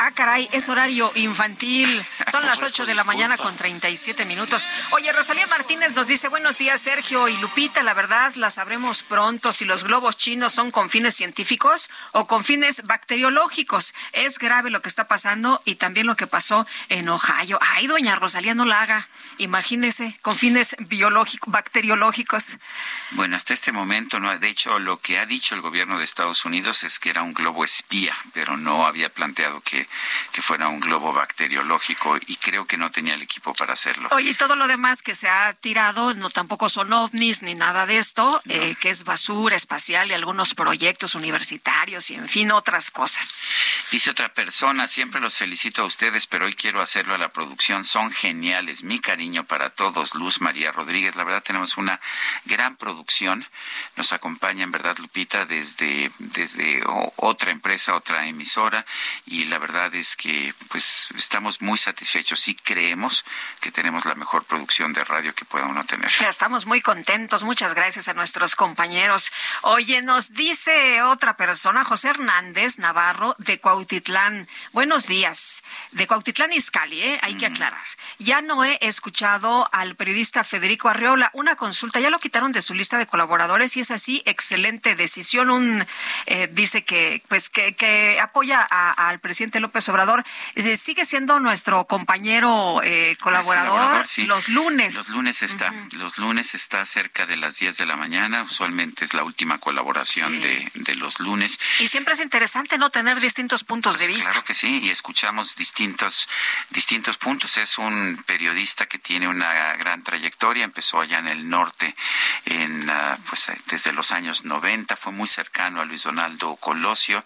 Ah, 0.00 0.10
caray, 0.10 0.48
es 0.50 0.68
horario 0.68 1.12
infantil. 1.14 2.04
Son 2.32 2.44
las 2.44 2.62
8 2.62 2.84
de 2.84 2.94
la 2.94 3.04
mañana 3.04 3.36
con 3.36 3.56
37 3.56 4.24
minutos. 4.24 4.68
Oye, 4.90 5.12
Rosalía 5.12 5.46
Martínez 5.46 5.94
nos 5.94 6.08
dice, 6.08 6.26
buenos 6.28 6.58
días, 6.58 6.80
Sergio 6.80 7.28
y 7.28 7.36
Lupita. 7.36 7.84
La 7.84 7.94
verdad, 7.94 8.34
la 8.34 8.50
sabremos 8.50 9.04
pronto 9.04 9.52
si 9.52 9.64
los 9.64 9.84
globos 9.84 10.18
chinos 10.18 10.52
son 10.52 10.72
con 10.72 10.90
fines 10.90 11.14
científicos 11.14 11.90
o 12.10 12.26
con 12.26 12.42
fines 12.42 12.82
bacteriológicos. 12.82 13.94
Es 14.12 14.38
grave 14.38 14.70
lo 14.70 14.82
que 14.82 14.88
está 14.88 15.06
pasando 15.06 15.62
y 15.64 15.76
también 15.76 16.06
lo 16.08 16.16
que 16.16 16.26
pasó 16.26 16.66
en 16.88 17.08
Ohio. 17.08 17.60
Ay, 17.60 17.86
doña 17.86 18.16
Rosalía, 18.16 18.54
no 18.54 18.64
la 18.64 18.82
haga. 18.82 19.08
Imagínese, 19.38 20.16
con 20.22 20.36
fines 20.36 20.74
biológicos, 20.80 21.52
bacteriológicos. 21.52 22.51
Bueno, 23.12 23.36
hasta 23.36 23.54
este 23.54 23.72
momento, 23.72 24.20
no. 24.20 24.36
De 24.38 24.48
hecho, 24.48 24.78
lo 24.78 25.00
que 25.00 25.18
ha 25.18 25.26
dicho 25.26 25.54
el 25.54 25.60
gobierno 25.60 25.98
de 25.98 26.04
Estados 26.04 26.44
Unidos 26.44 26.84
es 26.84 26.98
que 26.98 27.10
era 27.10 27.22
un 27.22 27.34
globo 27.34 27.64
espía, 27.64 28.14
pero 28.32 28.56
no 28.56 28.86
había 28.86 29.08
planteado 29.08 29.60
que, 29.60 29.88
que 30.32 30.42
fuera 30.42 30.68
un 30.68 30.80
globo 30.80 31.12
bacteriológico 31.12 32.18
y 32.26 32.36
creo 32.36 32.66
que 32.66 32.76
no 32.76 32.90
tenía 32.90 33.14
el 33.14 33.22
equipo 33.22 33.54
para 33.54 33.74
hacerlo. 33.74 34.08
Oye, 34.12 34.30
y 34.30 34.34
todo 34.34 34.56
lo 34.56 34.66
demás 34.66 35.02
que 35.02 35.14
se 35.14 35.28
ha 35.28 35.52
tirado, 35.54 36.14
no 36.14 36.30
tampoco 36.30 36.68
son 36.68 36.92
ovnis 36.92 37.42
ni 37.42 37.54
nada 37.54 37.86
de 37.86 37.98
esto, 37.98 38.40
eh, 38.48 38.74
que 38.80 38.90
es 38.90 39.04
basura 39.04 39.56
espacial 39.56 40.10
y 40.10 40.14
algunos 40.14 40.54
proyectos 40.54 41.14
universitarios 41.14 42.10
y 42.10 42.14
en 42.14 42.28
fin, 42.28 42.52
otras 42.52 42.90
cosas. 42.90 43.42
Dice 43.90 44.10
otra 44.10 44.32
persona, 44.32 44.86
siempre 44.86 45.20
los 45.20 45.36
felicito 45.36 45.82
a 45.82 45.86
ustedes, 45.86 46.26
pero 46.26 46.46
hoy 46.46 46.54
quiero 46.54 46.80
hacerlo 46.80 47.14
a 47.14 47.18
la 47.18 47.32
producción. 47.32 47.84
Son 47.84 48.10
geniales. 48.10 48.82
Mi 48.82 49.00
cariño 49.00 49.44
para 49.44 49.70
todos. 49.70 50.14
Luz 50.14 50.40
María 50.40 50.72
Rodríguez. 50.72 51.16
La 51.16 51.24
verdad 51.24 51.42
tenemos 51.42 51.76
una 51.76 52.00
gran 52.44 52.76
producción. 52.76 53.46
Nos 53.96 54.12
acompaña 54.12 54.64
en 54.64 54.70
verdad 54.70 54.96
Lupita 54.98 55.46
desde, 55.46 56.10
desde 56.18 56.82
otra 57.16 57.50
empresa, 57.50 57.94
otra 57.94 58.26
emisora 58.26 58.84
y 59.26 59.44
la 59.44 59.58
verdad 59.58 59.94
es 59.94 60.16
que 60.16 60.54
pues 60.68 61.08
estamos 61.16 61.62
muy 61.62 61.78
satisfechos 61.78 62.48
y 62.48 62.54
creemos 62.54 63.24
que 63.60 63.70
tenemos 63.70 64.04
la 64.04 64.14
mejor 64.14 64.44
producción 64.44 64.92
de 64.92 65.04
radio 65.04 65.34
que 65.34 65.44
pueda 65.44 65.66
uno 65.66 65.84
tener. 65.84 66.10
Estamos 66.20 66.66
muy 66.66 66.80
contentos. 66.80 67.44
Muchas 67.44 67.74
gracias 67.74 68.08
a 68.08 68.14
nuestros 68.14 68.56
compañeros. 68.56 69.32
Oye, 69.62 70.02
nos 70.02 70.32
dice 70.32 71.02
otra 71.02 71.36
persona, 71.36 71.84
José 71.84 72.10
Hernández 72.10 72.78
Navarro 72.78 73.34
de 73.38 73.60
Cuautitlán. 73.60 74.48
Buenos 74.72 75.06
días. 75.06 75.62
De 75.92 76.06
Cuautitlán 76.06 76.52
Izcalli, 76.52 77.02
¿eh? 77.02 77.18
hay 77.22 77.36
que 77.36 77.46
aclarar. 77.46 77.84
Ya 78.18 78.40
no 78.40 78.64
he 78.64 78.78
escuchado 78.80 79.68
al 79.72 79.96
periodista 79.96 80.44
Federico 80.44 80.88
Arreola. 80.88 81.30
Una 81.34 81.56
consulta, 81.56 82.00
ya 82.00 82.10
lo 82.10 82.18
quitaron 82.32 82.52
de 82.52 82.62
su 82.62 82.72
lista 82.72 82.96
de 82.96 83.06
colaboradores 83.06 83.76
y 83.76 83.80
es 83.80 83.90
así, 83.90 84.22
excelente 84.24 84.96
decisión. 84.96 85.50
Un 85.50 85.86
eh, 86.24 86.48
dice 86.50 86.82
que 86.82 87.22
pues 87.28 87.50
que, 87.50 87.74
que 87.74 88.18
apoya 88.20 88.62
al 88.62 89.18
presidente 89.18 89.60
López 89.60 89.86
Obrador. 89.90 90.24
sigue 90.78 91.04
siendo 91.04 91.40
nuestro 91.40 91.84
compañero 91.84 92.80
eh, 92.82 93.18
colaborador, 93.20 94.06
los 94.26 94.48
lunes. 94.48 94.94
Los 94.94 95.10
lunes 95.10 95.42
está, 95.42 95.74
los 95.90 96.16
lunes 96.16 96.54
está 96.54 96.86
cerca 96.86 97.26
de 97.26 97.36
las 97.36 97.58
10 97.58 97.76
de 97.76 97.84
la 97.84 97.96
mañana. 97.96 98.44
Usualmente 98.44 99.04
es 99.04 99.12
la 99.12 99.24
última 99.24 99.58
colaboración 99.58 100.40
de, 100.40 100.70
de, 100.72 100.94
los 100.94 101.20
lunes. 101.20 101.60
Y 101.80 101.88
siempre 101.88 102.14
es 102.14 102.20
interesante 102.20 102.78
no 102.78 102.88
tener 102.88 103.20
distintos 103.20 103.62
puntos 103.62 103.98
de 103.98 104.06
pues 104.06 104.16
vista. 104.16 104.30
Claro 104.30 104.46
que 104.46 104.54
sí, 104.54 104.80
y 104.82 104.88
escuchamos 104.88 105.54
distintos 105.56 106.26
distintos 106.70 107.18
puntos. 107.18 107.58
Es 107.58 107.76
un 107.76 108.24
periodista 108.24 108.86
que 108.86 108.98
tiene 108.98 109.28
una 109.28 109.76
gran 109.76 110.02
trayectoria. 110.02 110.64
Empezó 110.64 110.98
allá 110.98 111.18
en 111.18 111.28
el 111.28 111.50
norte, 111.50 111.94
en 112.46 112.88
ah, 112.90 113.18
pues 113.28 113.50
desde 113.66 113.92
los 113.92 114.12
años 114.12 114.44
90. 114.44 114.96
Fue 114.96 115.12
muy 115.12 115.26
cercano 115.26 115.80
a 115.80 115.84
Luis 115.84 116.04
Donaldo 116.04 116.56
Colosio. 116.56 117.24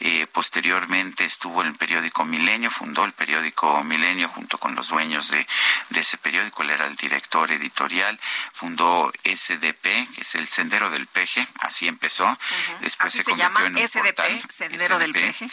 Eh, 0.00 0.26
posteriormente 0.32 1.24
estuvo 1.24 1.62
en 1.62 1.68
el 1.68 1.74
periódico 1.74 2.24
Milenio, 2.24 2.70
fundó 2.70 3.04
el 3.04 3.12
periódico 3.12 3.82
Milenio 3.84 4.28
junto 4.28 4.58
con 4.58 4.74
los 4.74 4.88
dueños 4.88 5.30
de, 5.30 5.46
ese 5.94 6.18
periódico. 6.18 6.62
Él 6.62 6.70
era 6.70 6.86
el 6.86 6.96
director 6.96 7.50
editorial. 7.52 8.18
Fundó 8.52 9.12
SDP, 9.24 9.82
que 10.14 10.20
es 10.20 10.34
el 10.34 10.48
Sendero 10.48 10.90
del 10.90 11.06
Peje. 11.06 11.46
Así 11.60 11.88
empezó. 11.88 12.38
Después 12.80 13.12
se, 13.12 13.24
convirtió 13.24 13.66
en 13.66 13.76
un 13.76 13.88
SDP, 13.88 14.50
Sendero 14.50 14.98
del 14.98 15.12
Peje. 15.12 15.48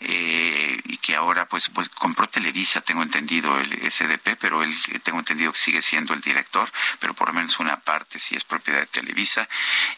Eh, 0.00 0.78
y 0.84 0.98
que 0.98 1.16
ahora 1.16 1.46
pues, 1.46 1.70
pues 1.70 1.88
compró 1.88 2.28
Televisa, 2.28 2.82
tengo 2.82 3.02
entendido 3.02 3.58
el 3.58 3.90
SDP, 3.90 4.36
pero 4.38 4.62
él 4.62 4.76
tengo 5.02 5.18
entendido 5.18 5.52
que 5.52 5.58
sigue 5.58 5.80
siendo 5.80 6.12
el 6.12 6.20
director, 6.20 6.70
pero 6.98 7.14
por 7.14 7.28
lo 7.28 7.34
menos 7.34 7.58
una 7.60 7.78
parte 7.78 8.18
sí 8.18 8.36
es 8.36 8.44
propiedad 8.44 8.80
de 8.80 8.86
Televisa. 8.86 9.48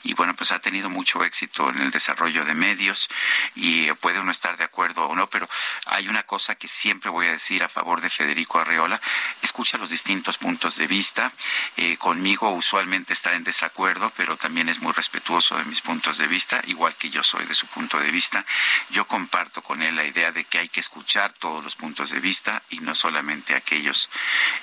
Y 0.04 0.14
bueno, 0.14 0.34
pues 0.34 0.52
ha 0.52 0.60
tenido 0.60 0.88
mucho 0.88 1.24
éxito 1.24 1.70
en 1.70 1.80
el 1.80 1.90
desarrollo 1.90 2.44
de 2.44 2.54
medios 2.54 3.08
y 3.56 3.90
puede 3.94 4.20
uno 4.20 4.30
estar 4.30 4.56
de 4.56 4.64
acuerdo 4.64 5.06
o 5.06 5.16
no, 5.16 5.28
pero 5.28 5.48
hay 5.86 6.08
una 6.08 6.22
cosa 6.22 6.54
que 6.54 6.68
siempre 6.68 7.10
voy 7.10 7.26
a 7.26 7.32
decir 7.32 7.64
a 7.64 7.68
favor 7.68 8.00
de 8.00 8.10
Federico 8.10 8.60
Arreola, 8.60 9.00
escucha 9.42 9.78
los 9.78 9.90
distintos 9.90 10.38
puntos 10.38 10.76
de 10.76 10.86
vista, 10.86 11.32
eh, 11.76 11.96
conmigo 11.96 12.50
usualmente 12.50 13.12
está 13.12 13.34
en 13.34 13.44
desacuerdo, 13.44 14.12
pero 14.16 14.36
también 14.36 14.68
es 14.68 14.80
muy 14.80 14.92
respetuoso 14.92 15.56
de 15.56 15.64
mis 15.64 15.80
puntos 15.80 16.18
de 16.18 16.26
vista, 16.26 16.62
igual 16.66 16.94
que 16.94 17.10
yo 17.10 17.22
soy 17.22 17.44
de 17.46 17.54
su 17.54 17.66
punto 17.66 17.98
de 17.98 18.10
vista. 18.10 18.44
Yo 18.90 19.06
comparto 19.06 19.62
con 19.62 19.82
él 19.82 19.87
la 19.92 20.04
idea 20.04 20.32
de 20.32 20.44
que 20.44 20.58
hay 20.58 20.68
que 20.68 20.80
escuchar 20.80 21.32
todos 21.32 21.64
los 21.64 21.76
puntos 21.76 22.10
de 22.10 22.20
vista 22.20 22.62
y 22.70 22.80
no 22.80 22.94
solamente 22.94 23.54
aquellos 23.54 24.08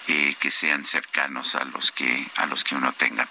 eh, 0.08 0.36
que 0.40 0.52
sean 0.52 0.84
cercanos 0.84 1.56
a 1.56 1.64
los 1.66 1.92
que 1.92 2.26
a 2.36 2.46
los 2.46 2.64
que 2.64 2.76
uno 2.76 2.94
tenga. 2.94 3.28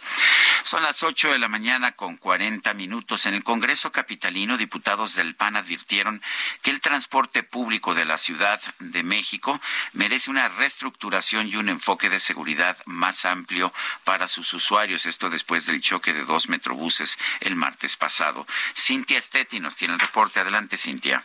Son 0.63 0.83
las 0.83 1.03
8 1.03 1.33
de 1.33 1.39
la 1.39 1.49
mañana 1.49 1.93
con 1.93 2.17
40 2.17 2.73
minutos 2.75 3.27
en 3.27 3.35
el 3.35 3.45
Congreso 3.45 3.93
capitalino 3.93 4.57
diputados 4.57 5.15
del 5.15 5.35
PAN 5.35 5.57
advirtieron 5.57 6.23
que 6.63 6.71
el 6.71 6.81
transporte 6.81 7.43
público 7.43 7.95
de 7.95 8.05
la 8.05 8.19
Ciudad 8.19 8.61
de 8.79 9.03
México 9.03 9.61
merece 9.93 10.31
una 10.31 10.49
reestructuración 10.49 11.49
y 11.49 11.57
un 11.57 11.69
enfoque 11.69 12.09
de 12.09 12.21
seguridad 12.21 12.77
más 12.87 13.25
amplio 13.25 13.73
para 14.05 14.29
sus 14.29 14.53
usuarios. 14.55 15.07
Esto 15.07 15.31
después 15.31 15.67
del 15.67 15.81
choque 15.81 16.13
de 16.13 16.25
dos 16.25 16.49
metrobuses 16.49 17.19
el 17.41 17.57
martes 17.57 17.97
pasado. 17.97 18.47
Cintia 18.75 19.21
Stetti 19.21 19.61
nos 19.61 19.77
tiene 19.77 19.95
el 19.95 20.01
reporte. 20.01 20.41
Adelante, 20.41 20.77
Cintia. 20.77 21.23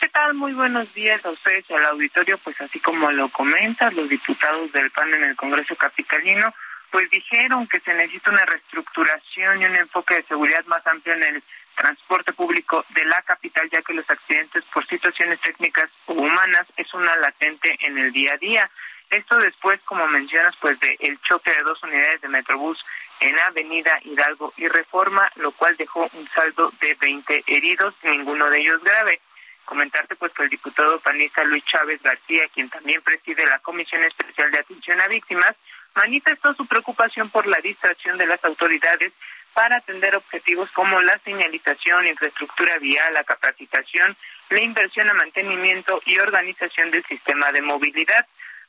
¿Qué 0.00 0.08
tal? 0.10 0.34
Muy 0.34 0.52
buenos 0.52 0.92
días 0.92 1.24
a 1.24 1.30
ustedes 1.30 1.64
y 1.70 1.74
al 1.74 1.86
auditorio. 1.86 2.36
Pues 2.38 2.60
así 2.60 2.78
como 2.80 3.10
lo 3.12 3.30
comentas, 3.30 3.94
los 3.94 4.08
diputados 4.08 4.70
del 4.72 4.90
PAN 4.90 5.14
en 5.14 5.24
el 5.24 5.36
Congreso 5.36 5.74
Capitalino 5.76 6.52
pues 6.90 7.10
dijeron 7.10 7.66
que 7.66 7.80
se 7.80 7.92
necesita 7.94 8.30
una 8.30 8.44
reestructuración 8.46 9.60
y 9.60 9.64
un 9.64 9.76
enfoque 9.76 10.14
de 10.14 10.22
seguridad 10.22 10.64
más 10.66 10.86
amplio 10.86 11.14
en 11.14 11.24
el 11.24 11.42
transporte 11.74 12.32
público 12.32 12.84
de 12.90 13.04
la 13.04 13.20
capital, 13.22 13.68
ya 13.70 13.82
que 13.82 13.92
los 13.92 14.08
accidentes 14.08 14.64
por 14.72 14.86
situaciones 14.86 15.40
técnicas 15.40 15.90
o 16.06 16.14
humanas 16.14 16.66
es 16.76 16.92
una 16.94 17.14
latente 17.16 17.76
en 17.80 17.98
el 17.98 18.12
día 18.12 18.34
a 18.34 18.38
día. 18.38 18.70
Esto 19.10 19.36
después, 19.36 19.80
como 19.84 20.06
mencionas, 20.08 20.54
pues 20.60 20.80
de 20.80 20.96
el 21.00 21.20
choque 21.22 21.52
de 21.52 21.62
dos 21.62 21.82
unidades 21.82 22.20
de 22.20 22.28
Metrobús 22.28 22.82
en 23.20 23.38
Avenida 23.40 24.00
Hidalgo 24.04 24.52
y 24.56 24.68
Reforma, 24.68 25.30
lo 25.36 25.52
cual 25.52 25.76
dejó 25.76 26.08
un 26.12 26.28
saldo 26.28 26.72
de 26.80 26.94
20 26.94 27.44
heridos, 27.46 27.94
ninguno 28.02 28.48
de 28.48 28.58
ellos 28.58 28.82
grave. 28.82 29.20
Comentarte 29.66 30.14
pues 30.14 30.32
que 30.32 30.44
el 30.44 30.48
diputado 30.48 31.00
panista 31.00 31.42
Luis 31.42 31.64
Chávez 31.64 32.00
García, 32.00 32.44
quien 32.54 32.70
también 32.70 33.02
preside 33.02 33.44
la 33.46 33.58
Comisión 33.58 34.02
Especial 34.04 34.50
de 34.52 34.60
Atención 34.60 35.00
a 35.00 35.08
Víctimas, 35.08 35.54
manifestó 35.96 36.54
su 36.54 36.66
preocupación 36.66 37.30
por 37.30 37.48
la 37.48 37.58
distracción 37.58 38.16
de 38.16 38.26
las 38.26 38.42
autoridades 38.44 39.12
para 39.54 39.78
atender 39.78 40.14
objetivos 40.14 40.70
como 40.70 41.00
la 41.00 41.18
señalización, 41.24 42.06
infraestructura 42.06 42.78
vial, 42.78 43.12
la 43.12 43.24
capacitación, 43.24 44.16
la 44.50 44.60
inversión 44.60 45.10
a 45.10 45.14
mantenimiento 45.14 46.00
y 46.06 46.16
organización 46.20 46.92
del 46.92 47.04
sistema 47.06 47.50
de 47.50 47.62
movilidad. 47.62 48.24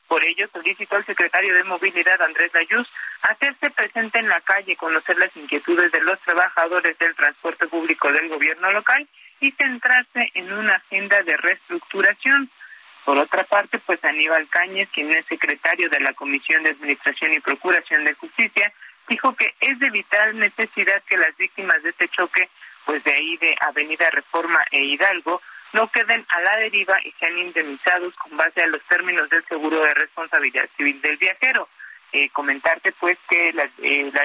Por 0.08 0.24
ello, 0.24 0.48
solicitó 0.52 0.96
al 0.96 1.04
secretario 1.04 1.54
de 1.54 1.64
Movilidad, 1.64 2.20
Andrés 2.22 2.50
Layuz, 2.54 2.88
hacerse 3.22 3.70
presente 3.70 4.18
en 4.18 4.28
la 4.28 4.40
calle, 4.40 4.74
conocer 4.74 5.18
las 5.18 5.36
inquietudes 5.36 5.92
de 5.92 6.00
los 6.00 6.18
trabajadores 6.22 6.98
del 6.98 7.14
transporte 7.14 7.66
público 7.68 8.10
del 8.10 8.28
gobierno 8.30 8.72
local 8.72 9.06
y 9.40 9.52
centrarse 9.52 10.30
en 10.34 10.52
una 10.52 10.74
agenda 10.74 11.20
de 11.22 11.36
reestructuración. 11.36 12.50
Por 13.04 13.18
otra 13.18 13.44
parte, 13.44 13.78
pues 13.78 14.04
Aníbal 14.04 14.48
Cáñez, 14.48 14.88
quien 14.92 15.10
es 15.12 15.24
secretario 15.26 15.88
de 15.88 16.00
la 16.00 16.12
Comisión 16.12 16.62
de 16.62 16.70
Administración 16.70 17.32
y 17.32 17.40
Procuración 17.40 18.04
de 18.04 18.14
Justicia, 18.14 18.72
dijo 19.08 19.34
que 19.34 19.54
es 19.60 19.78
de 19.78 19.90
vital 19.90 20.38
necesidad 20.38 21.02
que 21.04 21.16
las 21.16 21.36
víctimas 21.36 21.82
de 21.82 21.90
este 21.90 22.08
choque, 22.08 22.48
pues 22.84 23.02
de 23.04 23.12
ahí 23.12 23.36
de 23.38 23.56
Avenida 23.60 24.10
Reforma 24.10 24.62
e 24.70 24.82
Hidalgo, 24.82 25.40
no 25.72 25.88
queden 25.88 26.24
a 26.28 26.40
la 26.40 26.56
deriva 26.56 26.98
y 27.04 27.12
sean 27.12 27.38
indemnizados 27.38 28.14
con 28.14 28.36
base 28.36 28.62
a 28.62 28.66
los 28.66 28.82
términos 28.84 29.28
del 29.28 29.44
seguro 29.46 29.80
de 29.80 29.94
responsabilidad 29.94 30.68
civil 30.76 31.00
del 31.00 31.16
viajero. 31.16 31.68
Eh, 32.12 32.30
comentarte 32.30 32.92
pues 32.92 33.18
que 33.28 33.52
la, 33.52 33.68
eh, 33.82 34.10
la, 34.12 34.24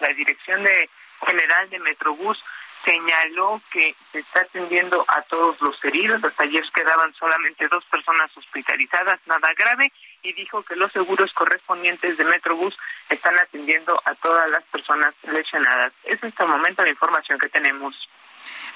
la 0.00 0.14
Dirección 0.14 0.62
de 0.62 0.90
General 1.26 1.70
de 1.70 1.78
Metrobús 1.78 2.42
señaló 2.84 3.60
que 3.70 3.94
se 4.10 4.20
está 4.20 4.40
atendiendo 4.40 5.04
a 5.08 5.22
todos 5.22 5.60
los 5.60 5.82
heridos, 5.84 6.22
hasta 6.22 6.42
ayer 6.44 6.64
quedaban 6.74 7.12
solamente 7.14 7.68
dos 7.68 7.84
personas 7.86 8.30
hospitalizadas, 8.36 9.20
nada 9.26 9.52
grave, 9.56 9.92
y 10.22 10.32
dijo 10.32 10.62
que 10.62 10.76
los 10.76 10.92
seguros 10.92 11.32
correspondientes 11.32 12.16
de 12.16 12.24
Metrobús 12.24 12.76
están 13.08 13.38
atendiendo 13.38 14.00
a 14.04 14.14
todas 14.16 14.50
las 14.50 14.62
personas 14.64 15.14
lesionadas. 15.22 15.92
Es 16.04 16.22
en 16.22 16.28
este 16.28 16.44
momento 16.44 16.82
la 16.82 16.90
información 16.90 17.38
que 17.38 17.48
tenemos. 17.48 18.08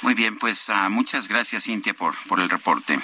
Muy 0.03 0.15
bien, 0.15 0.39
pues 0.39 0.69
uh, 0.69 0.91
muchas 0.91 1.29
gracias 1.29 1.65
Cintia 1.65 1.95
por, 1.95 2.15
por 2.29 2.41
el 2.41 2.51
reporte. 2.51 2.99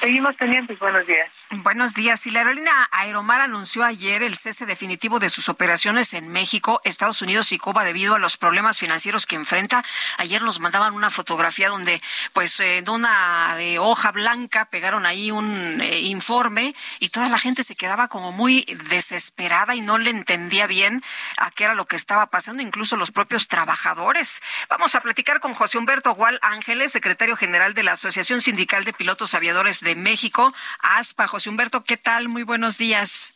Seguimos 0.00 0.34
pendientes, 0.36 0.78
buenos 0.78 1.06
días. 1.06 1.30
Buenos 1.52 1.94
días. 1.94 2.28
Y 2.28 2.30
la 2.30 2.40
aerolínea 2.40 2.88
Aeromar 2.92 3.40
anunció 3.40 3.84
ayer 3.84 4.22
el 4.22 4.36
cese 4.36 4.66
definitivo 4.66 5.18
de 5.18 5.28
sus 5.28 5.48
operaciones 5.48 6.14
en 6.14 6.28
México, 6.28 6.80
Estados 6.84 7.22
Unidos 7.22 7.50
y 7.50 7.58
Cuba 7.58 7.82
debido 7.82 8.14
a 8.14 8.20
los 8.20 8.36
problemas 8.36 8.78
financieros 8.78 9.26
que 9.26 9.34
enfrenta. 9.34 9.84
Ayer 10.18 10.42
nos 10.42 10.60
mandaban 10.60 10.94
una 10.94 11.10
fotografía 11.10 11.68
donde, 11.68 12.00
pues, 12.34 12.60
en 12.60 12.88
una 12.88 13.56
de 13.56 13.80
hoja 13.80 14.12
blanca 14.12 14.66
pegaron 14.66 15.06
ahí 15.06 15.32
un 15.32 15.80
eh, 15.80 15.98
informe 16.02 16.72
y 17.00 17.08
toda 17.08 17.28
la 17.28 17.36
gente 17.36 17.64
se 17.64 17.74
quedaba 17.74 18.06
como 18.06 18.30
muy 18.30 18.64
desesperada 18.88 19.74
y 19.74 19.80
no 19.80 19.98
le 19.98 20.10
entendía 20.10 20.68
bien 20.68 21.02
a 21.36 21.50
qué 21.50 21.64
era 21.64 21.74
lo 21.74 21.86
que 21.86 21.96
estaba 21.96 22.26
pasando, 22.26 22.62
incluso 22.62 22.94
los 22.94 23.10
propios 23.10 23.48
trabajadores. 23.48 24.40
Vamos 24.68 24.94
a 24.94 25.00
platicar 25.00 25.40
con 25.40 25.54
José 25.54 25.78
Humberto 25.78 26.14
Gual 26.14 26.38
Ángeles, 26.42 26.92
secretario 26.92 27.36
general 27.36 27.74
de 27.74 27.82
la 27.82 27.92
Asociación 27.92 28.40
Sindical 28.40 28.84
de 28.84 28.92
Pilotos 28.92 29.34
Aviadores 29.34 29.80
de 29.80 29.96
México, 29.96 30.54
ASPA. 30.78 31.26
José 31.39 31.39
Humberto, 31.46 31.82
¿qué 31.82 31.96
tal? 31.96 32.28
Muy 32.28 32.42
buenos 32.42 32.78
días. 32.78 33.32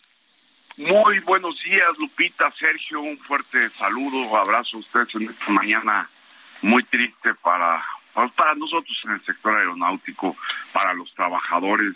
Muy 0.77 1.21
buenos 1.21 1.63
días, 1.63 1.89
Lupita, 1.99 2.51
Sergio, 2.59 3.01
un 3.01 3.17
fuerte 3.17 3.71
saludo, 3.71 4.37
abrazo 4.37 4.77
a 4.77 4.81
ustedes 4.81 5.15
en 5.15 5.31
esta 5.31 5.51
mañana 5.51 6.11
muy 6.63 6.83
triste 6.83 7.35
para, 7.35 7.85
para 8.35 8.55
nosotros 8.57 8.99
en 9.05 9.13
el 9.13 9.25
sector 9.25 9.57
aeronáutico, 9.57 10.37
para 10.73 10.93
los 10.95 11.15
trabajadores 11.15 11.95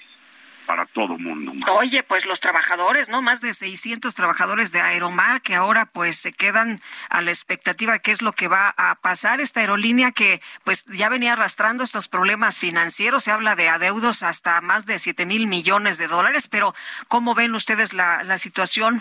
para 0.69 0.85
todo 0.85 1.17
mundo. 1.17 1.53
Oye, 1.79 2.03
pues 2.03 2.27
los 2.27 2.41
trabajadores, 2.41 3.09
¿no? 3.09 3.23
Más 3.23 3.41
de 3.41 3.55
600 3.55 4.15
trabajadores 4.15 4.71
de 4.71 4.83
Aeromar 4.83 5.41
que 5.41 5.55
ahora 5.55 5.87
pues 5.87 6.19
se 6.19 6.31
quedan 6.31 6.79
a 7.09 7.23
la 7.23 7.31
expectativa 7.31 7.95
de 7.95 8.01
qué 8.01 8.11
es 8.11 8.21
lo 8.21 8.33
que 8.33 8.49
va 8.49 8.75
a 8.77 8.97
pasar. 8.97 9.41
Esta 9.41 9.61
aerolínea 9.61 10.13
que 10.13 10.43
pues 10.65 10.85
ya 10.85 11.09
venía 11.09 11.33
arrastrando 11.33 11.83
estos 11.83 12.09
problemas 12.09 12.61
financieros, 12.61 13.25
se 13.25 13.31
habla 13.31 13.57
de 13.57 13.71
adeudos 13.71 14.23
hasta 14.23 14.61
más 14.61 14.85
de 14.85 14.99
7 14.99 15.25
mil 15.25 15.47
millones 15.47 15.97
de 15.97 16.07
dólares, 16.07 16.49
pero 16.49 16.75
¿cómo 17.09 17.35
ven 17.35 17.55
ustedes 17.55 17.95
la, 17.95 18.23
la 18.25 18.37
situación? 18.37 19.01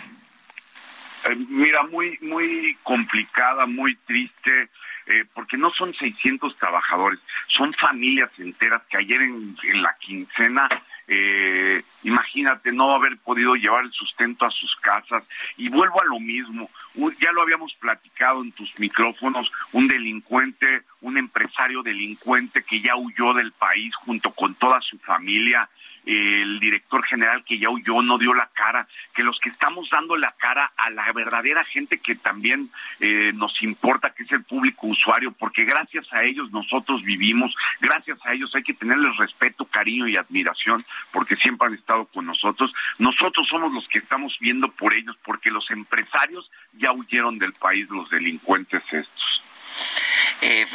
Eh, 1.28 1.36
mira, 1.50 1.82
muy, 1.82 2.18
muy 2.22 2.78
complicada, 2.82 3.66
muy 3.66 3.94
triste. 3.94 4.70
Eh, 5.10 5.24
porque 5.32 5.56
no 5.56 5.70
son 5.70 5.94
600 5.94 6.54
trabajadores, 6.58 7.18
son 7.46 7.72
familias 7.72 8.30
enteras 8.36 8.82
que 8.90 8.98
ayer 8.98 9.22
en, 9.22 9.56
la 9.80 9.96
quincena 9.98 10.68
eh, 11.08 11.82
imagínate 12.02 12.70
no 12.70 12.94
haber 12.94 13.16
podido 13.18 13.54
llevar 13.54 13.84
el 13.84 13.92
sustento 13.92 14.44
a 14.44 14.50
sus 14.50 14.76
casas. 14.76 15.24
Y 15.56 15.70
vuelvo 15.70 16.00
a 16.00 16.04
lo 16.04 16.20
mismo, 16.20 16.70
ya 17.20 17.32
lo 17.32 17.42
habíamos 17.42 17.74
platicado 17.74 18.42
en 18.42 18.52
tus 18.52 18.78
micrófonos, 18.78 19.50
un 19.72 19.88
delincuente, 19.88 20.82
un 21.00 21.16
empresario 21.16 21.82
delincuente 21.82 22.62
que 22.62 22.80
ya 22.80 22.94
huyó 22.96 23.32
del 23.32 23.52
país 23.52 23.94
junto 23.96 24.30
con 24.32 24.54
toda 24.54 24.80
su 24.82 24.98
familia, 24.98 25.68
el 26.08 26.58
director 26.58 27.04
general 27.04 27.44
que 27.44 27.58
ya 27.58 27.68
huyó, 27.68 28.00
no 28.00 28.16
dio 28.16 28.32
la 28.32 28.48
cara, 28.54 28.88
que 29.14 29.22
los 29.22 29.38
que 29.40 29.50
estamos 29.50 29.90
dando 29.90 30.16
la 30.16 30.32
cara 30.32 30.72
a 30.78 30.88
la 30.88 31.12
verdadera 31.12 31.64
gente 31.64 31.98
que 31.98 32.14
también 32.14 32.70
eh, 33.00 33.32
nos 33.34 33.62
importa, 33.62 34.14
que 34.14 34.22
es 34.22 34.32
el 34.32 34.42
público 34.42 34.86
usuario, 34.86 35.32
porque 35.32 35.64
gracias 35.64 36.10
a 36.12 36.24
ellos 36.24 36.50
nosotros 36.50 37.02
vivimos, 37.02 37.54
gracias 37.80 38.18
a 38.24 38.32
ellos 38.32 38.54
hay 38.54 38.62
que 38.62 38.72
tenerles 38.72 39.18
respeto, 39.18 39.66
cariño 39.66 40.08
y 40.08 40.16
admiración, 40.16 40.82
porque 41.12 41.36
siempre 41.36 41.68
han 41.68 41.74
estado 41.74 42.06
con 42.06 42.24
nosotros. 42.24 42.72
Nosotros 42.98 43.46
somos 43.46 43.70
los 43.74 43.86
que 43.88 43.98
estamos 43.98 44.34
viendo 44.40 44.68
por 44.68 44.94
ellos, 44.94 45.16
porque 45.22 45.50
los 45.50 45.70
empresarios 45.70 46.50
ya 46.72 46.90
huyeron 46.92 47.38
del 47.38 47.52
país, 47.52 47.86
los 47.90 48.08
delincuentes 48.08 48.82
estos. 48.90 49.47
Eh, 50.40 50.66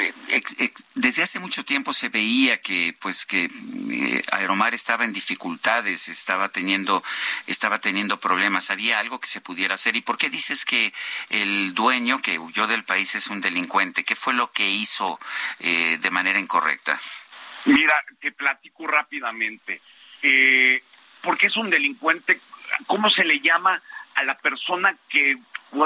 desde 0.95 1.23
hace 1.23 1.39
mucho 1.39 1.63
tiempo 1.63 1.93
se 1.93 2.09
veía 2.09 2.61
que 2.61 2.95
pues 2.99 3.25
que 3.25 3.45
eh, 3.45 4.23
Aeromar 4.31 4.73
estaba 4.73 5.05
en 5.05 5.13
dificultades, 5.13 6.09
estaba 6.09 6.49
teniendo 6.49 7.01
estaba 7.47 7.79
teniendo 7.79 8.19
problemas. 8.19 8.69
Había 8.71 8.99
algo 8.99 9.19
que 9.19 9.27
se 9.27 9.41
pudiera 9.41 9.75
hacer. 9.75 9.95
¿Y 9.95 10.01
por 10.01 10.17
qué 10.17 10.29
dices 10.29 10.65
que 10.65 10.93
el 11.29 11.73
dueño 11.73 12.21
que 12.21 12.39
huyó 12.39 12.67
del 12.67 12.83
país 12.83 13.15
es 13.15 13.27
un 13.27 13.39
delincuente? 13.39 14.03
¿Qué 14.03 14.15
fue 14.15 14.33
lo 14.33 14.51
que 14.51 14.69
hizo 14.69 15.19
eh, 15.59 15.97
de 16.01 16.09
manera 16.09 16.39
incorrecta? 16.39 16.99
Mira, 17.65 17.93
te 18.19 18.31
platico 18.31 18.85
rápidamente. 18.87 19.81
Eh, 20.21 20.83
porque 21.21 21.47
es 21.47 21.55
un 21.55 21.69
delincuente? 21.69 22.39
¿Cómo 22.87 23.09
se 23.09 23.23
le 23.23 23.39
llama 23.39 23.81
a 24.15 24.23
la 24.23 24.37
persona 24.37 24.95
que 25.09 25.37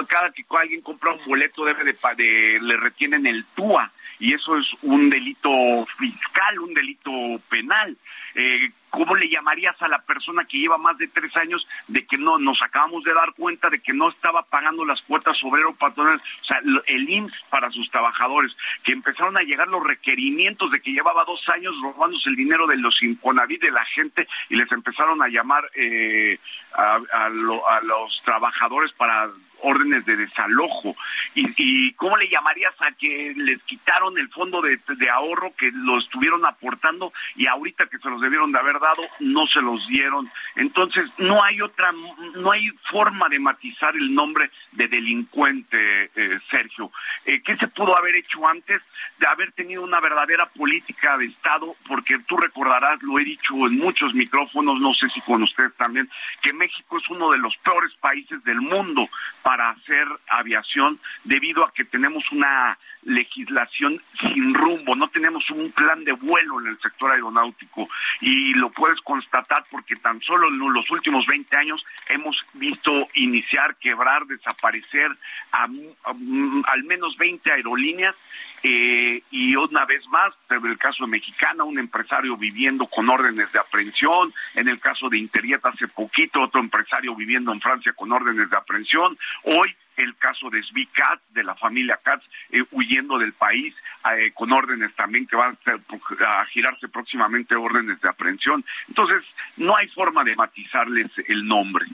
cada 0.07 0.31
que 0.31 0.43
alguien 0.59 0.81
compra 0.81 1.13
un 1.13 1.25
boleto 1.25 1.65
debe 1.65 1.83
de, 1.83 2.59
le 2.61 2.77
retienen 2.77 3.25
el 3.25 3.45
TUA 3.55 3.91
y 4.19 4.33
eso 4.33 4.57
es 4.57 4.65
un 4.81 5.09
delito 5.09 5.85
fiscal, 5.97 6.59
un 6.59 6.73
delito 6.73 7.11
penal. 7.49 7.95
Eh, 8.35 8.71
¿Cómo 8.89 9.15
le 9.15 9.29
llamarías 9.29 9.79
a 9.81 9.87
la 9.87 9.99
persona 9.99 10.45
que 10.45 10.57
lleva 10.57 10.77
más 10.77 10.97
de 10.97 11.07
tres 11.07 11.35
años 11.35 11.67
de 11.87 12.05
que 12.05 12.17
no 12.17 12.39
nos 12.39 12.61
acabamos 12.61 13.03
de 13.03 13.13
dar 13.13 13.33
cuenta 13.33 13.69
de 13.69 13.79
que 13.79 13.93
no 13.93 14.09
estaba 14.09 14.43
pagando 14.43 14.85
las 14.85 15.01
cuotas 15.01 15.43
obrero 15.43 15.75
patronal, 15.75 16.17
o 16.17 16.45
sea, 16.45 16.61
el 16.85 17.09
IMSS 17.09 17.35
para 17.49 17.69
sus 17.69 17.91
trabajadores, 17.91 18.55
que 18.83 18.93
empezaron 18.93 19.37
a 19.37 19.41
llegar 19.41 19.67
los 19.67 19.83
requerimientos 19.83 20.71
de 20.71 20.81
que 20.81 20.93
llevaba 20.93 21.25
dos 21.25 21.47
años 21.49 21.75
robándose 21.81 22.29
el 22.29 22.35
dinero 22.35 22.65
de 22.65 22.77
los 22.77 23.03
Infonavit 23.03 23.61
de 23.61 23.71
la 23.71 23.85
gente 23.85 24.27
y 24.49 24.55
les 24.55 24.71
empezaron 24.71 25.21
a 25.21 25.27
llamar 25.27 25.69
eh, 25.75 26.39
a 26.73 27.29
los 27.29 28.21
trabajadores 28.23 28.91
para 28.93 29.29
órdenes 29.61 30.05
de 30.05 30.15
desalojo. 30.15 30.95
¿Y, 31.35 31.93
cómo 31.93 32.17
le 32.17 32.29
llamarías 32.29 32.73
a 32.79 32.91
que 32.91 33.33
les 33.35 33.61
quitaron 33.63 34.17
el 34.17 34.29
fondo 34.29 34.61
de, 34.61 34.79
ahorro 35.09 35.53
que 35.57 35.71
lo 35.71 35.97
estuvieron 35.97 36.45
aportando 36.45 37.11
y 37.35 37.47
ahorita 37.47 37.87
que 37.87 37.97
se 37.97 38.09
los 38.09 38.21
debieron 38.21 38.51
de 38.51 38.59
haber 38.59 38.79
dado, 38.79 39.03
no 39.19 39.47
se 39.47 39.61
los 39.61 39.87
dieron? 39.87 40.29
Entonces, 40.55 41.09
no 41.17 41.43
hay 41.43 41.61
otra, 41.61 41.91
no 42.35 42.51
hay 42.51 42.69
forma 42.89 43.29
de 43.29 43.39
matizar 43.39 43.95
el 43.95 44.13
nombre 44.13 44.49
de 44.73 44.87
delincuente, 44.87 46.11
eh, 46.15 46.39
Sergio. 46.49 46.91
Eh, 47.25 47.41
¿Qué 47.41 47.55
se 47.57 47.67
pudo 47.67 47.97
haber 47.97 48.15
hecho 48.15 48.47
antes 48.47 48.81
de 49.19 49.27
haber 49.27 49.51
tenido 49.51 49.83
una 49.83 49.99
verdadera 49.99 50.47
política 50.47 51.17
de 51.17 51.25
Estado? 51.25 51.75
Porque 51.87 52.19
tú 52.27 52.37
recordarás, 52.37 53.01
lo 53.01 53.19
he 53.19 53.23
dicho 53.23 53.53
en 53.67 53.77
muchos 53.77 54.13
micrófonos, 54.13 54.79
no 54.79 54.93
sé 54.93 55.09
si 55.09 55.21
con 55.21 55.43
ustedes 55.43 55.73
también, 55.75 56.09
que 56.41 56.53
México 56.53 56.97
es 56.97 57.09
uno 57.09 57.31
de 57.31 57.37
los 57.37 57.55
peores 57.57 57.93
países 57.99 58.43
del 58.43 58.61
mundo 58.61 59.07
para 59.47 59.69
hacer 59.69 60.05
aviación 60.27 60.99
debido 61.23 61.63
a 61.63 61.71
que 61.71 61.85
tenemos 61.85 62.33
una 62.33 62.77
legislación 63.07 64.01
sin 64.19 64.53
rumbo, 64.53 64.95
no 64.95 65.07
tenemos 65.07 65.49
un 65.49 65.71
plan 65.71 66.03
de 66.03 66.11
vuelo 66.11 66.59
en 66.59 66.67
el 66.67 66.79
sector 66.79 67.11
aeronáutico 67.11 67.87
y 68.19 68.53
lo 68.53 68.69
puedes 68.69 68.99
constatar 69.01 69.63
porque 69.71 69.95
tan 69.95 70.21
solo 70.21 70.49
en 70.49 70.73
los 70.73 70.91
últimos 70.91 71.25
20 71.25 71.55
años 71.55 71.83
hemos 72.09 72.35
visto 72.53 73.07
iniciar, 73.13 73.77
quebrar, 73.77 74.25
desaparecer 74.25 75.09
al 75.51 76.83
menos 76.83 77.17
20 77.17 77.49
aerolíneas 77.51 78.15
eh, 78.63 79.21
y 79.31 79.55
una 79.55 79.85
vez 79.85 80.05
más, 80.07 80.33
en 80.49 80.65
el 80.65 80.77
caso 80.77 81.05
de 81.05 81.11
Mexicana, 81.11 81.63
un 81.63 81.79
empresario 81.79 82.35
viviendo 82.35 82.87
con 82.87 83.09
órdenes 83.09 83.51
de 83.53 83.59
aprehensión, 83.59 84.33
en 84.55 84.67
el 84.67 84.79
caso 84.79 85.07
de 85.09 85.17
Interiet 85.17 85.65
hace 85.65 85.87
poquito, 85.87 86.41
otro 86.41 86.59
empresario 86.59 87.15
viviendo 87.15 87.53
en 87.53 87.61
Francia 87.61 87.93
con 87.93 88.11
órdenes 88.11 88.49
de 88.49 88.57
aprehensión, 88.57 89.17
hoy 89.43 89.73
el 89.97 90.15
caso 90.17 90.49
de 90.49 90.63
Svi 90.63 90.85
Katz, 90.87 91.21
de 91.29 91.43
la 91.43 91.55
familia 91.55 91.99
Katz, 92.01 92.23
eh, 92.51 92.63
huyendo 92.71 93.17
del 93.17 93.33
país, 93.33 93.75
eh, 94.17 94.31
con 94.33 94.51
órdenes 94.51 94.93
también 94.95 95.27
que 95.27 95.35
van 95.35 95.57
a, 95.65 96.41
a, 96.41 96.45
girarse 96.45 96.87
próximamente 96.87 97.55
órdenes 97.55 97.99
de 98.01 98.09
aprehensión. 98.09 98.63
Entonces, 98.87 99.23
no 99.57 99.75
hay 99.75 99.87
forma 99.89 100.23
de 100.23 100.35
matizarles 100.35 101.11
el 101.27 101.45
nombre. 101.47 101.85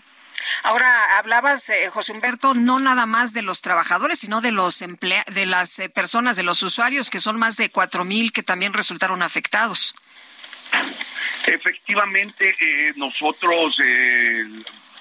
Ahora 0.63 1.17
hablabas, 1.17 1.69
eh, 1.69 1.89
José 1.89 2.11
Humberto, 2.11 2.53
no 2.53 2.80
nada 2.80 3.05
más 3.05 3.34
de 3.34 3.41
los 3.41 3.61
trabajadores, 3.61 4.19
sino 4.19 4.41
de 4.41 4.51
los 4.51 4.81
emplea 4.81 5.25
de 5.34 5.45
las 5.45 5.80
eh, 5.80 5.89
personas, 5.89 6.35
de 6.35 6.43
los 6.43 6.63
usuarios, 6.63 7.09
que 7.09 7.19
son 7.19 7.38
más 7.38 7.57
de 7.57 7.69
cuatro 7.69 8.03
mil 8.03 8.31
que 8.31 8.43
también 8.43 8.73
resultaron 8.73 9.21
afectados. 9.21 9.95
Efectivamente, 11.45 12.55
eh, 12.59 12.93
nosotros 12.95 13.77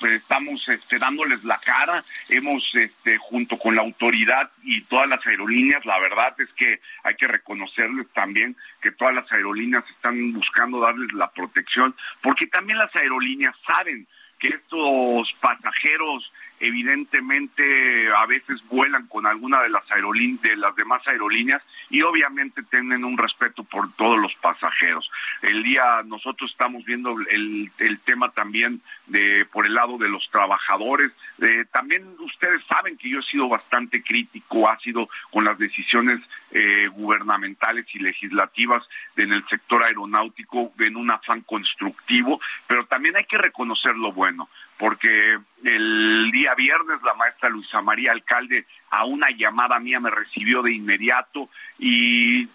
estamos 0.04 0.68
este, 0.68 0.98
dándoles 0.98 1.44
la 1.44 1.58
cara, 1.58 2.04
hemos 2.28 2.74
este, 2.74 3.18
junto 3.18 3.58
con 3.58 3.76
la 3.76 3.82
autoridad 3.82 4.50
y 4.62 4.82
todas 4.82 5.08
las 5.08 5.24
aerolíneas, 5.26 5.84
la 5.84 5.98
verdad 5.98 6.34
es 6.40 6.48
que 6.54 6.80
hay 7.04 7.14
que 7.14 7.28
reconocerles 7.28 8.08
también 8.12 8.56
que 8.80 8.92
todas 8.92 9.14
las 9.14 9.30
aerolíneas 9.30 9.84
están 9.90 10.32
buscando 10.32 10.80
darles 10.80 11.12
la 11.12 11.30
protección, 11.30 11.94
porque 12.20 12.46
también 12.46 12.78
las 12.78 12.94
aerolíneas 12.96 13.54
saben 13.66 14.06
que 14.38 14.48
estos 14.48 15.32
pasajeros 15.40 16.32
evidentemente 16.62 18.10
a 18.16 18.24
veces 18.26 18.62
vuelan 18.68 19.06
con 19.08 19.26
alguna 19.26 19.60
de 19.62 19.68
las 19.68 19.90
aerolíneas 19.90 20.42
de 20.42 20.56
las 20.56 20.74
demás 20.76 21.06
aerolíneas 21.06 21.62
y 21.90 22.02
obviamente 22.02 22.62
tienen 22.62 23.04
un 23.04 23.18
respeto 23.18 23.64
por 23.64 23.92
todos 23.94 24.18
los 24.18 24.34
pasajeros. 24.36 25.10
El 25.42 25.62
día 25.62 26.02
nosotros 26.04 26.50
estamos 26.50 26.84
viendo 26.84 27.14
el, 27.30 27.70
el 27.78 27.98
tema 28.00 28.30
también 28.30 28.80
de 29.06 29.46
por 29.52 29.66
el 29.66 29.74
lado 29.74 29.98
de 29.98 30.08
los 30.08 30.28
trabajadores. 30.30 31.12
Eh, 31.40 31.64
también 31.70 32.06
ustedes 32.20 32.62
saben 32.64 32.96
que 32.96 33.10
yo 33.10 33.20
he 33.20 33.22
sido 33.24 33.48
bastante 33.48 34.02
crítico, 34.02 34.68
ha 34.68 34.78
sido 34.78 35.08
con 35.30 35.44
las 35.44 35.58
decisiones 35.58 36.20
eh, 36.52 36.88
gubernamentales 36.92 37.86
y 37.94 37.98
legislativas 37.98 38.82
en 39.16 39.32
el 39.32 39.46
sector 39.48 39.82
aeronáutico 39.82 40.72
en 40.78 40.96
un 40.96 41.10
afán 41.10 41.40
constructivo, 41.42 42.40
pero 42.66 42.86
también 42.86 43.16
hay 43.16 43.24
que 43.24 43.38
reconocer 43.38 43.96
lo 43.96 44.12
bueno, 44.12 44.48
porque 44.78 45.38
el 45.64 46.30
día 46.32 46.54
viernes 46.54 47.02
la 47.02 47.14
maestra 47.14 47.48
Luisa 47.48 47.80
María 47.80 48.12
Alcalde 48.12 48.66
a 48.90 49.04
una 49.04 49.30
llamada 49.30 49.78
mía 49.78 50.00
me 50.00 50.10
recibió 50.10 50.60
de 50.62 50.72
inmediato 50.72 51.48
y, 51.78 52.46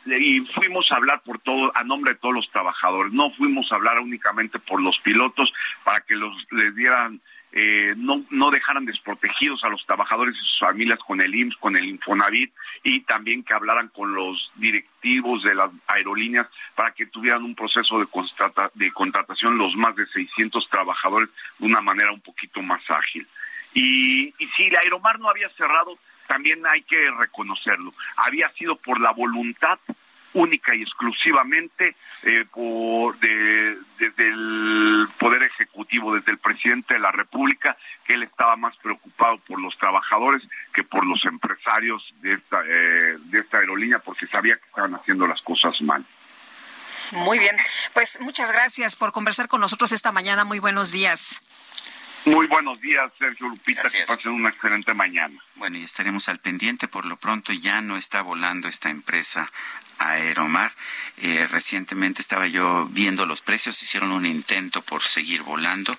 fuimos 0.54 0.92
a 0.92 0.98
hablar 0.98 1.22
por 1.22 1.40
todo, 1.40 1.72
a 1.76 1.84
nombre 1.84 2.14
de 2.14 2.20
todos 2.20 2.36
los 2.36 2.52
trabajadores. 2.52 3.12
No 3.14 3.32
fuimos 3.32 3.72
a 3.72 3.76
hablar 3.76 4.00
únicamente 4.00 4.60
por 4.60 4.82
los 4.82 5.00
pilotos 5.00 5.52
para 5.84 6.02
que 6.02 6.16
los 6.16 6.36
les 6.52 6.76
dieran 6.76 7.20
eh, 7.54 7.94
no, 7.98 8.24
no 8.30 8.52
dejaran 8.52 8.86
desprotegidos 8.86 9.64
a 9.64 9.70
los 9.70 9.86
trabajadores 9.86 10.36
y 10.36 10.40
sus 10.40 10.60
familias 10.60 11.00
con 11.00 11.22
el 11.22 11.34
IMSS, 11.34 11.58
con 11.58 11.76
el 11.78 11.86
Infonavit 11.86 12.54
y 12.84 13.02
también 13.02 13.44
que 13.44 13.54
hablaran 13.54 13.88
con 13.90 14.14
los 14.14 14.52
directivos 14.56 15.44
de 15.44 15.56
las 15.56 15.72
aerolíneas 15.88 16.48
para 16.76 16.92
que 16.92 17.06
tuvieran 17.06 17.44
un 17.44 17.56
proceso 17.56 18.00
de, 18.00 18.08
de 18.74 18.92
contratación 18.92 19.58
los 19.58 19.76
más 19.76 19.96
de 19.96 20.06
600 20.08 20.70
trabajadores 20.70 21.30
de 21.58 21.66
una 21.66 21.82
manera 21.82 22.12
un 22.12 22.22
poquito 22.22 22.62
más 22.62 22.82
ágil. 22.90 23.28
Y, 23.74 24.28
y 24.38 24.48
si 24.56 24.70
la 24.70 24.80
Aeromar 24.80 25.20
no 25.20 25.30
había 25.30 25.50
cerrado, 25.50 25.98
también 26.28 26.66
hay 26.66 26.82
que 26.84 27.10
reconocerlo. 27.12 27.94
Había 28.18 28.50
sido 28.54 28.76
por 28.76 29.00
la 29.00 29.12
voluntad 29.12 29.80
única 30.38 30.76
y 30.76 30.84
exclusivamente 30.84 31.96
eh, 32.24 32.46
por 32.52 33.18
desde 33.18 34.28
el 34.30 35.08
Poder 35.18 35.44
Ejecutivo, 35.44 36.16
desde 36.16 36.32
el 36.32 36.38
presidente 36.38 36.94
de 36.94 37.00
la 37.00 37.12
República, 37.12 37.76
que 38.06 38.14
él 38.14 38.24
estaba 38.24 38.56
más 38.56 38.76
preocupado 38.78 39.38
por 39.40 39.60
los 39.60 39.78
trabajadores 39.78 40.44
que 40.74 40.84
por 40.84 41.06
los 41.06 41.26
empresarios 41.26 42.14
de 42.22 42.34
esta, 42.34 42.62
eh, 42.66 43.18
de 43.20 43.40
esta 43.40 43.58
aerolínea, 43.58 44.00
porque 44.00 44.28
sabía 44.28 44.56
que 44.56 44.66
estaban 44.66 44.94
haciendo 44.96 45.28
las 45.28 45.42
cosas 45.42 45.82
mal. 45.82 46.06
Muy 47.12 47.40
bien, 47.40 47.56
pues 47.94 48.20
muchas 48.22 48.52
gracias 48.52 48.96
por 48.96 49.12
conversar 49.12 49.48
con 49.48 49.62
nosotros 49.62 49.92
esta 49.92 50.12
mañana. 50.12 50.44
Muy 50.44 50.60
buenos 50.60 50.92
días. 50.92 51.42
Muy 52.26 52.46
buenos 52.48 52.82
días, 52.82 53.10
Sergio 53.18 53.48
Lupita. 53.48 53.84
Que 53.84 54.04
pasen 54.06 54.34
una 54.34 54.50
excelente 54.50 54.94
mañana. 54.94 55.40
Bueno, 55.56 55.78
y 55.78 55.84
estaremos 55.84 56.28
al 56.28 56.40
pendiente. 56.40 56.90
Por 56.90 57.06
lo 57.06 57.16
pronto 57.16 57.54
ya 57.54 57.82
no 57.82 57.96
está 57.96 58.22
volando 58.22 58.68
esta 58.68 58.90
empresa 58.90 59.50
Aeromar. 60.00 60.72
Eh, 61.20 61.48
recientemente 61.50 62.22
estaba 62.22 62.46
yo 62.46 62.86
viendo 62.92 63.26
los 63.26 63.42
precios, 63.42 63.82
hicieron 63.82 64.12
un 64.12 64.26
intento 64.28 64.84
por 64.84 65.02
seguir 65.02 65.42
volando 65.42 65.98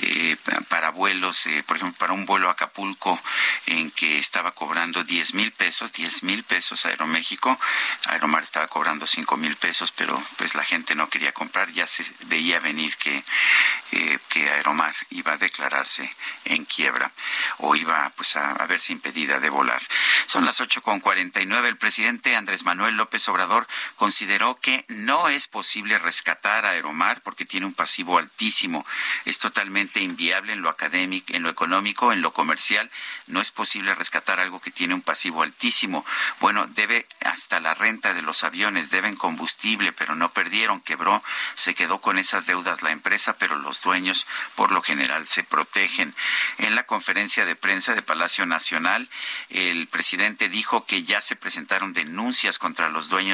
eh, 0.00 0.36
para 0.68 0.90
vuelos, 0.90 1.46
eh, 1.46 1.62
por 1.64 1.76
ejemplo, 1.76 1.96
para 1.98 2.12
un 2.12 2.26
vuelo 2.26 2.48
a 2.48 2.52
Acapulco 2.52 3.20
en 3.66 3.92
que 3.92 4.18
estaba 4.18 4.50
cobrando 4.50 5.04
10 5.04 5.34
mil 5.34 5.52
pesos, 5.52 5.92
10 5.92 6.24
mil 6.24 6.42
pesos 6.42 6.84
Aeroméxico, 6.84 7.60
Aeromar 8.06 8.42
estaba 8.42 8.66
cobrando 8.66 9.06
5 9.06 9.36
mil 9.36 9.54
pesos, 9.54 9.92
pero 9.92 10.20
pues 10.36 10.56
la 10.56 10.64
gente 10.64 10.96
no 10.96 11.08
quería 11.08 11.32
comprar, 11.32 11.70
ya 11.70 11.86
se 11.86 12.04
veía 12.24 12.58
venir 12.58 12.96
que, 12.96 13.22
que 14.28 14.50
Aeromar 14.50 14.94
iba 15.10 15.34
a 15.34 15.38
declararse 15.38 16.12
en 16.44 16.64
quiebra 16.64 17.12
o 17.58 17.76
iba 17.76 18.10
pues 18.16 18.34
a, 18.34 18.50
a 18.50 18.66
verse 18.66 18.92
impedida 18.92 19.38
de 19.38 19.48
volar. 19.48 19.82
Son 20.26 20.44
las 20.44 20.60
8.49, 20.60 21.66
el 21.66 21.76
presidente 21.76 22.34
Andrés 22.34 22.64
Manuel 22.64 22.96
López 22.96 23.28
Obrador 23.28 23.35
consideró 23.96 24.56
que 24.56 24.84
no 24.88 25.28
es 25.28 25.48
posible 25.48 25.98
rescatar 25.98 26.64
a 26.64 26.70
Aeromar 26.70 27.22
porque 27.22 27.44
tiene 27.44 27.66
un 27.66 27.74
pasivo 27.74 28.18
altísimo. 28.18 28.84
Es 29.24 29.38
totalmente 29.38 30.00
inviable 30.00 30.52
en 30.52 30.62
lo 30.62 30.70
académico, 30.70 31.32
en 31.34 31.42
lo 31.42 31.50
económico, 31.50 32.12
en 32.12 32.22
lo 32.22 32.32
comercial. 32.32 32.90
No 33.26 33.40
es 33.40 33.50
posible 33.50 33.94
rescatar 33.94 34.40
algo 34.40 34.60
que 34.60 34.70
tiene 34.70 34.94
un 34.94 35.02
pasivo 35.02 35.42
altísimo. 35.42 36.04
Bueno, 36.40 36.66
debe 36.68 37.06
hasta 37.24 37.60
la 37.60 37.74
renta 37.74 38.14
de 38.14 38.22
los 38.22 38.44
aviones, 38.44 38.90
deben 38.90 39.16
combustible, 39.16 39.92
pero 39.92 40.14
no 40.14 40.32
perdieron, 40.32 40.80
quebró, 40.80 41.22
se 41.54 41.74
quedó 41.74 42.00
con 42.00 42.18
esas 42.18 42.46
deudas 42.46 42.82
la 42.82 42.90
empresa, 42.90 43.36
pero 43.38 43.56
los 43.56 43.82
dueños 43.82 44.26
por 44.54 44.72
lo 44.72 44.82
general 44.82 45.26
se 45.26 45.44
protegen. 45.44 46.14
En 46.58 46.74
la 46.74 46.86
conferencia 46.86 47.44
de 47.44 47.56
prensa 47.56 47.94
de 47.94 48.02
Palacio 48.02 48.46
Nacional, 48.46 49.08
el 49.50 49.88
presidente 49.88 50.48
dijo 50.48 50.86
que 50.86 51.02
ya 51.02 51.20
se 51.20 51.36
presentaron 51.36 51.92
denuncias 51.92 52.58
contra 52.58 52.88
los 52.88 53.08
dueños 53.08 53.25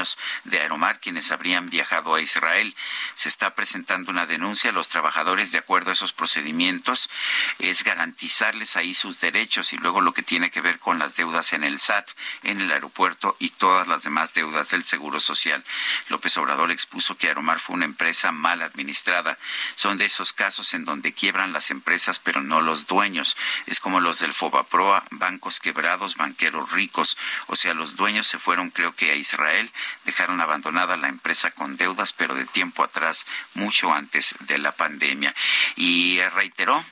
de 0.45 0.59
Aeromar, 0.59 1.01
quienes 1.01 1.31
habrían 1.33 1.69
viajado 1.69 2.15
a 2.15 2.21
Israel. 2.21 2.75
Se 3.15 3.29
está 3.29 3.55
presentando 3.55 4.11
una 4.11 4.27
denuncia 4.27 4.71
a 4.71 4.73
los 4.73 4.89
trabajadores 4.89 5.53
de 5.53 5.59
acuerdo 5.59 5.91
a 5.91 5.93
esos 5.93 6.15
procedimientos. 6.15 7.11
Es 7.59 7.85
garantizarles 7.85 8.77
ahí 8.77 8.95
sus 8.95 9.21
derechos 9.21 9.75
y 9.75 9.77
luego 9.77 10.01
lo 10.01 10.15
que 10.15 10.23
tiene 10.23 10.51
que 10.51 10.63
ver 10.63 10.79
con 10.79 10.99
las 10.99 11.17
deudas 11.17 11.53
en 11.53 11.63
el 11.63 11.79
SAT, 11.79 12.11
en 12.43 12.63
el 12.63 12.73
aeropuerto 12.73 13.37
y 13.39 13.51
todas 13.51 13.87
las 13.87 14.03
demás 14.03 14.33
deudas 14.33 14.71
del 14.71 14.85
Seguro 14.85 15.21
Social. 15.21 15.63
López 16.09 16.37
Obrador 16.39 16.71
expuso 16.71 17.19
que 17.19 17.29
Aeromar 17.29 17.59
fue 17.59 17.77
una 17.77 17.85
empresa 17.85 18.33
mal 18.33 18.63
administrada. 18.63 19.37
Son 19.75 19.99
de 19.99 20.07
esos 20.07 20.33
casos 20.33 20.73
en 20.73 20.87
donde 20.87 21.13
quiebran 21.13 21.53
las 21.53 21.71
empresas 21.71 22.19
pero 22.19 22.41
no 22.41 22.63
los 22.63 22.87
dueños. 22.87 23.37
Es 23.67 23.79
como 23.79 24.01
los 24.01 24.21
del 24.21 24.33
Fobaproa, 24.33 25.05
bancos 25.11 25.61
quebrados, 25.61 26.17
banqueros 26.17 26.73
ricos. 26.73 27.19
O 27.49 27.57
sea, 27.57 27.75
los 27.75 27.97
dueños 27.97 28.27
se 28.27 28.39
fueron 28.39 28.71
creo 28.71 28.95
que 28.95 29.11
a 29.11 29.17
Israel 29.17 29.71
dejaron 30.05 30.41
abandonada 30.41 30.97
la 30.97 31.09
empresa 31.09 31.51
con 31.51 31.77
deudas, 31.77 32.13
pero 32.13 32.35
de 32.35 32.47
tiempo 32.47 32.83
atrás, 32.85 33.27
mucho 33.55 33.93
antes 33.93 34.35
de 34.41 34.59
la 34.59 34.73
pandemia. 34.73 35.35
Y 35.77 36.21
reiteró 36.35 36.85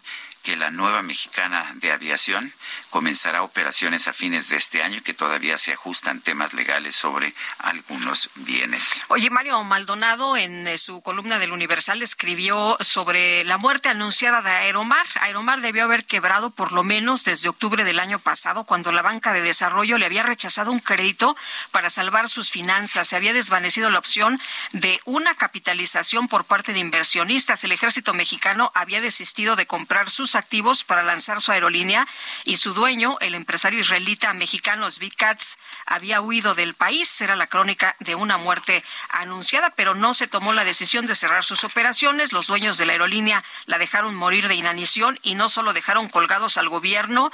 que 0.43 0.57
la 0.57 0.71
nueva 0.71 1.03
mexicana 1.03 1.71
de 1.77 1.93
aviación 1.93 2.53
comenzará 2.89 3.43
operaciones 3.43 4.09
a 4.09 4.13
fines 4.13 4.49
de 4.49 4.57
este 4.57 4.83
año 4.83 4.99
y 4.99 5.01
que 5.03 5.15
todavía 5.15 5.59
se 5.59 5.73
ajustan 5.73 6.21
temas 6.21 6.55
legales 6.55 6.97
sobre 6.97 7.35
algunos 7.59 8.31
bienes. 8.37 9.05
Oye, 9.09 9.31
Mario 9.31 9.63
Maldonado 9.65 10.37
en 10.37 10.67
eh, 10.67 10.79
su 10.79 11.03
columna 11.03 11.39
del 11.39 11.53
Universal 11.53 12.03
escribió 12.03 12.77
sobre 12.81 13.45
la 13.45 13.59
muerte 13.59 13.89
anunciada 13.89 14.41
de 14.43 14.51
Aeromar. 14.51 15.07
Aeromar 15.21 15.61
debió 15.61 15.85
haber 15.85 16.05
quebrado 16.05 16.51
por 16.51 16.73
lo 16.73 16.83
menos 16.83 17.25
desde 17.25 17.49
octubre 17.49 17.85
del 17.85 18.01
año 18.01 18.19
pasado, 18.19 18.65
cuando 18.65 18.93
la 18.93 19.03
banca 19.03 19.33
de 19.33 19.43
desarrollo 19.43 19.99
le 19.99 20.07
había 20.07 20.23
rechazado 20.23 20.73
un 20.73 20.81
crédito 20.81 21.37
para 21.71 21.91
salvar 21.91 22.29
sus 22.29 22.51
finanzas. 22.51 23.09
Se 23.09 23.17
había 23.17 23.33
desvanecido 23.33 23.91
la 23.91 23.99
opción 23.99 24.41
de 24.73 25.01
una 25.05 25.35
capitalización 25.35 26.29
por 26.29 26.45
parte 26.45 26.73
de 26.73 26.79
inversionistas. 26.79 27.65
El 27.65 27.73
ejército 27.73 28.15
mexicano 28.15 28.73
había 28.75 29.01
desistido 29.01 29.57
de 29.57 29.67
comprar 29.67 30.11
sus 30.11 30.30
activos 30.35 30.85
para 30.85 31.03
lanzar 31.03 31.41
su 31.41 31.53
aerolínea 31.53 32.07
y 32.45 32.57
su 32.57 32.75
dueño, 32.75 33.17
el 33.21 33.35
empresario 33.35 33.81
israelita 33.81 34.33
mexicano 34.33 34.91
Zvi 34.91 35.11
Katz, 35.11 35.57
había 35.87 36.21
huido 36.21 36.55
del 36.55 36.75
país. 36.75 37.21
Era 37.21 37.37
la 37.37 37.47
crónica 37.47 37.97
de 38.01 38.15
una 38.15 38.39
muerte 38.39 38.83
anunciada, 39.09 39.71
pero 39.71 39.95
no 39.95 40.15
se 40.15 40.27
tomó 40.27 40.53
la 40.53 40.65
decisión 40.65 41.07
de 41.07 41.15
cerrar 41.15 41.45
sus 41.45 41.65
operaciones. 41.65 42.33
Los 42.33 42.47
dueños 42.47 42.79
de 42.79 42.87
la 42.87 42.93
aerolínea 42.93 43.45
la 43.67 43.79
dejaron 43.79 44.15
morir 44.15 44.49
de 44.49 44.55
inanición 44.55 45.19
y 45.23 45.35
no 45.35 45.49
solo 45.49 45.73
dejaron 45.73 46.09
colgados 46.09 46.57
al 46.57 46.69
gobierno, 46.69 47.31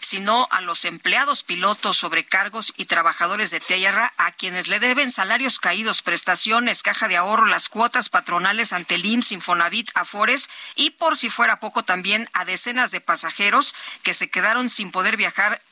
sino 0.00 0.48
a 0.50 0.60
los 0.60 0.84
empleados, 0.84 1.42
pilotos, 1.42 1.98
sobrecargos 1.98 2.72
y 2.76 2.86
trabajadores 2.86 3.50
de 3.50 3.60
tierra 3.60 4.12
a 4.16 4.32
quienes 4.32 4.68
le 4.68 4.80
deben 4.80 5.10
salarios 5.10 5.60
caídos, 5.60 6.02
prestaciones, 6.02 6.82
caja 6.82 7.08
de 7.08 7.16
ahorro, 7.16 7.46
las 7.46 7.68
cuotas 7.68 8.08
patronales 8.08 8.72
ante 8.72 8.96
el 8.96 9.04
IMSS, 9.04 9.32
Infonavit, 9.32 9.90
Afores 9.94 10.50
y 10.74 10.90
por 10.90 11.16
si 11.16 11.30
fuera 11.30 11.60
poco 11.60 11.82
también 11.82 12.28
a 12.32 12.39
decenas 12.44 12.90
de 12.90 13.00
pasajeros 13.00 13.74
que 14.02 14.14
se 14.14 14.30
quedaron 14.30 14.68
sin 14.68 14.90
poder 14.90 15.16
viajar 15.16 15.62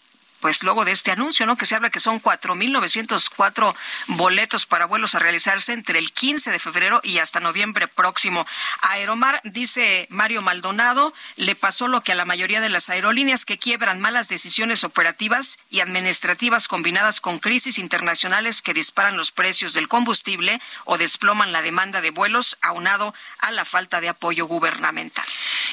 pues 0.41 0.63
luego 0.63 0.85
de 0.85 0.93
este 0.93 1.11
anuncio, 1.11 1.47
¿no? 1.47 1.57
Que 1.57 1.67
se 1.67 1.75
habla 1.75 1.91
que 1.91 2.01
son 2.01 2.23
4.904 2.23 3.75
boletos 4.09 4.67
para 4.67 4.87
vuelos 4.87 5.15
a 5.15 5.19
realizarse 5.19 5.73
entre 5.73 5.99
el 5.99 6.13
15 6.13 6.51
de 6.51 6.59
febrero 6.59 7.01
y 7.03 7.19
hasta 7.19 7.41
noviembre 7.41 7.89
próximo. 7.89 8.47
Aeromar, 8.83 9.41
dice 9.45 10.07
Mario 10.11 10.43
Maldonado, 10.43 11.13
le 11.37 11.55
pasó 11.55 11.89
lo 11.89 12.01
que 12.01 12.13
a 12.13 12.15
la 12.15 12.25
mayoría 12.25 12.61
de 12.61 12.69
las 12.69 12.91
aerolíneas 12.91 13.45
que 13.45 13.59
quiebran 13.59 14.01
malas 14.01 14.29
decisiones 14.29 14.85
operativas 14.85 15.59
y 15.71 15.81
administrativas 15.81 16.69
combinadas 16.69 17.21
con 17.21 17.39
crisis 17.39 17.79
internacionales 17.79 18.63
que 18.63 18.75
disparan 18.75 19.17
los 19.17 19.33
precios 19.33 19.75
del 19.75 19.89
combustible 19.89 20.61
o 20.85 20.99
desploman 20.99 21.53
la 21.53 21.63
demanda 21.63 22.01
de 22.01 22.11
vuelos, 22.11 22.59
aunado 22.63 23.15
a 23.39 23.51
la 23.51 23.65
falta 23.65 24.01
de 24.01 24.09
apoyo 24.09 24.47
gubernamental. 24.47 25.27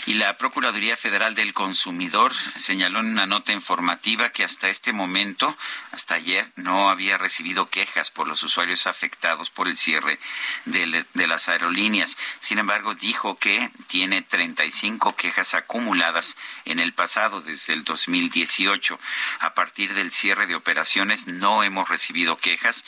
Y 0.06 0.16
la 0.16 0.38
Procuraduría 0.38 0.96
Federal 0.98 1.36
del 1.36 1.54
Consumidor 1.54 2.34
señaló 2.34 3.00
en 3.00 3.08
una 3.08 3.26
nota 3.26 3.54
informativa 3.54 4.30
que 4.30 4.44
hasta 4.56 4.70
este 4.70 4.94
momento, 4.94 5.54
hasta 5.92 6.16
ayer, 6.16 6.50
no 6.56 6.90
había 6.90 7.18
recibido 7.18 7.70
quejas 7.70 8.10
por 8.10 8.26
los 8.26 8.42
usuarios 8.42 8.88
afectados 8.88 9.50
por 9.50 9.68
el 9.68 9.76
cierre 9.76 10.18
de, 10.64 11.06
las 11.28 11.50
aerolíneas. 11.50 12.16
Sin 12.40 12.58
embargo, 12.58 12.96
dijo 12.96 13.38
que 13.38 13.70
tiene 13.88 14.22
35 14.22 15.18
quejas 15.18 15.56
acumuladas 15.56 16.38
en 16.64 16.80
el 16.80 16.94
pasado, 16.94 17.42
desde 17.42 17.74
el 17.74 17.84
2018. 17.84 18.98
A 19.42 19.54
partir 19.56 19.94
del 19.94 20.10
cierre 20.10 20.48
de 20.48 20.56
operaciones 20.56 21.28
no 21.28 21.62
hemos 21.64 21.90
recibido 21.90 22.38
quejas, 22.38 22.86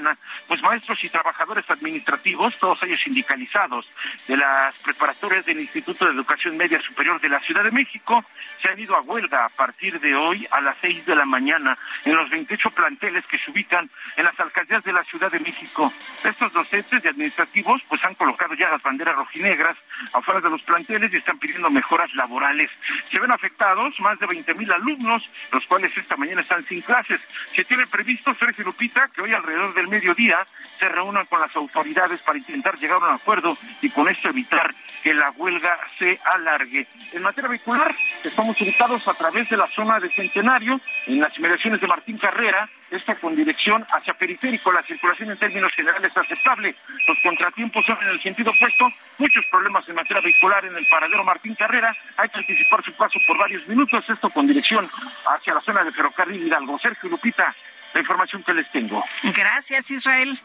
Pues 0.48 0.62
maestros 0.62 1.04
y 1.04 1.10
trabajadores 1.10 1.70
administrativos, 1.70 2.58
todos 2.58 2.84
ellos 2.84 3.00
sindicalizados 3.04 3.90
de 4.28 4.38
las 4.38 4.76
preparatorias 4.80 5.46
del 5.46 5.60
Instituto 5.60 6.06
de 6.06 6.12
Educación 6.12 6.58
Media 6.58 6.82
Superior 6.82 7.20
de 7.20 7.30
la 7.30 7.40
Ciudad 7.40 7.64
de 7.64 7.72
México, 7.72 8.24
se 8.62 8.70
han 8.70 8.80
ido 8.80 8.96
a 8.96 9.02
huelga 9.02 9.46
a 9.46 9.50
partir 9.50 10.00
de 10.00 10.16
hoy 10.16 10.48
a 10.52 10.62
las 10.62 10.78
seis 10.82 11.06
de 11.06 11.16
la 11.16 11.26
mañana 11.26 11.78
en 12.06 12.16
los 12.16 12.30
28 12.30 12.72
planteles 12.72 13.26
que 13.26 13.38
se 13.38 13.52
ubican 13.52 13.90
en 14.16 14.26
las 14.26 14.40
alcaldías 14.40 14.84
de 14.84 14.94
la 14.94 15.04
Ciudad 15.06 15.32
de 15.32 15.40
México. 15.40 15.92
Estos 16.24 16.54
docentes 16.54 17.04
y 17.04 17.08
administrativos 17.08 17.82
pues 17.88 18.04
han 18.04 18.16
colocado 18.16 18.54
ya 18.54 18.70
las 18.70 18.82
banderas 18.82 19.16
rojinegras 19.16 19.78
afuera 20.14 20.42
de 20.42 20.50
los 20.50 20.64
planteles 20.64 21.14
y 21.14 21.18
están 21.18 21.40
pidiendo 21.40 21.70
mejoras 21.70 22.14
laborales. 22.14 22.70
Se 23.06 23.20
ven 23.20 23.32
afectados 23.32 24.00
más 24.00 24.20
de 24.20 24.28
20 24.28 24.54
mil 24.54 24.72
alumnos, 24.72 25.24
los 25.52 25.66
cuales 25.66 25.96
esta 25.98 26.16
mañana 26.18 26.42
están 26.42 26.66
sin 26.66 26.82
clases. 26.82 27.22
Se 27.54 27.64
tiene 27.64 27.88
previsto, 27.88 28.34
Sergio 28.36 28.66
Lupita, 28.66 29.08
que 29.08 29.22
hoy 29.22 29.34
alrededor 29.34 29.74
del 29.74 29.87
mediodía 29.88 30.46
se 30.78 30.90
reúnan 30.90 31.26
con 31.26 31.40
las 31.40 31.56
autoridades 31.56 32.22
para 32.22 32.38
intentar 32.38 32.78
llegar 32.78 32.98
a 33.02 33.08
un 33.08 33.14
acuerdo 33.16 33.58
y 33.82 33.90
con 33.90 34.08
esto 34.08 34.30
evitar 34.30 34.74
que 35.04 35.14
la 35.14 35.32
huelga 35.32 35.78
se 35.98 36.20
alargue. 36.24 36.88
En 37.14 37.24
materia 37.24 37.50
vehicular, 37.50 37.96
estamos 38.24 38.60
ubicados 38.62 39.08
a 39.08 39.14
través 39.14 39.50
de 39.50 39.58
la 39.58 39.68
zona 39.68 40.00
de 40.00 40.10
Centenario, 40.10 40.80
en 41.06 41.20
las 41.20 41.38
inmediaciones 41.38 41.82
de 41.82 41.88
Martín 41.88 42.18
Carrera, 42.18 42.70
esta 42.90 43.16
con 43.16 43.36
dirección 43.36 43.86
hacia 43.92 44.14
periférico. 44.14 44.72
La 44.72 44.84
circulación 44.84 45.32
en 45.32 45.38
términos 45.38 45.72
generales 45.74 46.12
es 46.12 46.18
aceptable. 46.18 46.76
Los 47.08 47.18
contratiempos 47.22 47.86
son 47.86 47.98
en 48.02 48.10
el 48.10 48.22
sentido 48.22 48.52
opuesto. 48.52 48.90
Muchos 49.18 49.44
problemas 49.52 49.88
en 49.90 49.96
materia 49.96 50.22
vehicular 50.22 50.64
en 50.66 50.76
el 50.76 50.88
paradero 50.88 51.24
Martín 51.24 51.56
Carrera. 51.56 51.96
Hay 52.16 52.30
que 52.30 52.40
anticipar 52.40 52.84
su 52.84 52.94
paso 52.94 53.20
por 53.28 53.38
varios 53.38 53.68
minutos. 53.68 54.06
Esto 54.08 54.30
con 54.30 54.48
dirección 54.48 54.90
hacia 55.26 55.54
la 55.54 55.62
zona 55.62 55.84
de 55.84 55.92
ferrocarril 55.92 56.48
Hidalgo. 56.48 56.80
Sergio 56.80 57.10
Lupita, 57.10 57.54
la 57.94 58.00
información 58.00 58.44
que 58.44 58.54
les 58.54 58.70
tengo. 58.72 59.04
Gracias, 59.24 59.92
Israel. 59.92 60.40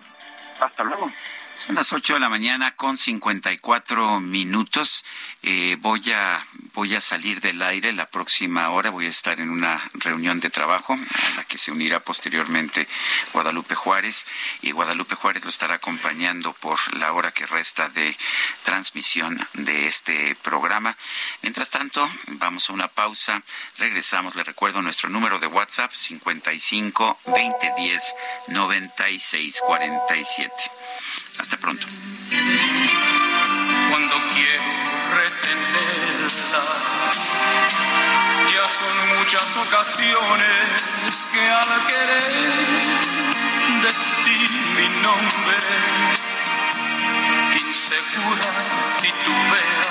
Hasta 0.60 0.84
luego. 0.84 1.10
Son 1.54 1.74
las 1.74 1.92
8 1.92 2.14
de 2.14 2.20
la 2.20 2.30
mañana 2.30 2.74
con 2.76 2.96
54 2.96 4.20
minutos. 4.20 5.04
Eh, 5.42 5.76
voy, 5.80 6.10
a, 6.10 6.44
voy 6.72 6.94
a 6.94 7.00
salir 7.02 7.42
del 7.42 7.60
aire 7.60 7.92
la 7.92 8.06
próxima 8.06 8.70
hora. 8.70 8.88
Voy 8.88 9.04
a 9.04 9.10
estar 9.10 9.38
en 9.38 9.50
una 9.50 9.82
reunión 9.92 10.40
de 10.40 10.48
trabajo 10.48 10.94
a 10.94 11.36
la 11.36 11.44
que 11.44 11.58
se 11.58 11.70
unirá 11.70 12.00
posteriormente 12.00 12.88
Guadalupe 13.34 13.74
Juárez. 13.74 14.26
Y 14.62 14.70
Guadalupe 14.70 15.14
Juárez 15.14 15.44
lo 15.44 15.50
estará 15.50 15.74
acompañando 15.74 16.54
por 16.54 16.78
la 16.96 17.12
hora 17.12 17.32
que 17.32 17.44
resta 17.44 17.90
de 17.90 18.16
transmisión 18.62 19.38
de 19.52 19.86
este 19.88 20.34
programa. 20.36 20.96
Mientras 21.42 21.70
tanto, 21.70 22.10
vamos 22.28 22.70
a 22.70 22.72
una 22.72 22.88
pausa. 22.88 23.42
Regresamos. 23.76 24.34
Le 24.36 24.44
recuerdo 24.44 24.80
nuestro 24.80 25.10
número 25.10 25.38
de 25.38 25.48
WhatsApp 25.48 25.92
55 25.92 27.18
2010 27.26 28.14
96 28.48 29.60
47. 29.66 30.52
Hasta 31.38 31.56
pronto. 31.56 31.86
Cuando 33.90 34.14
quiero 34.34 34.64
retenerla, 35.16 36.62
ya 38.52 38.68
son 38.68 39.18
muchas 39.18 39.56
ocasiones 39.56 41.28
que 41.32 41.50
al 41.50 41.86
querer 41.86 42.32
decir 43.82 44.50
mi 44.76 44.88
nombre, 45.02 45.58
insegura 47.60 48.50
titubea 49.00 49.84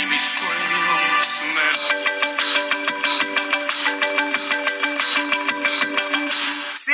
y 0.00 0.06
mis 0.06 0.22
sueños 0.22 1.00
me 1.54 1.89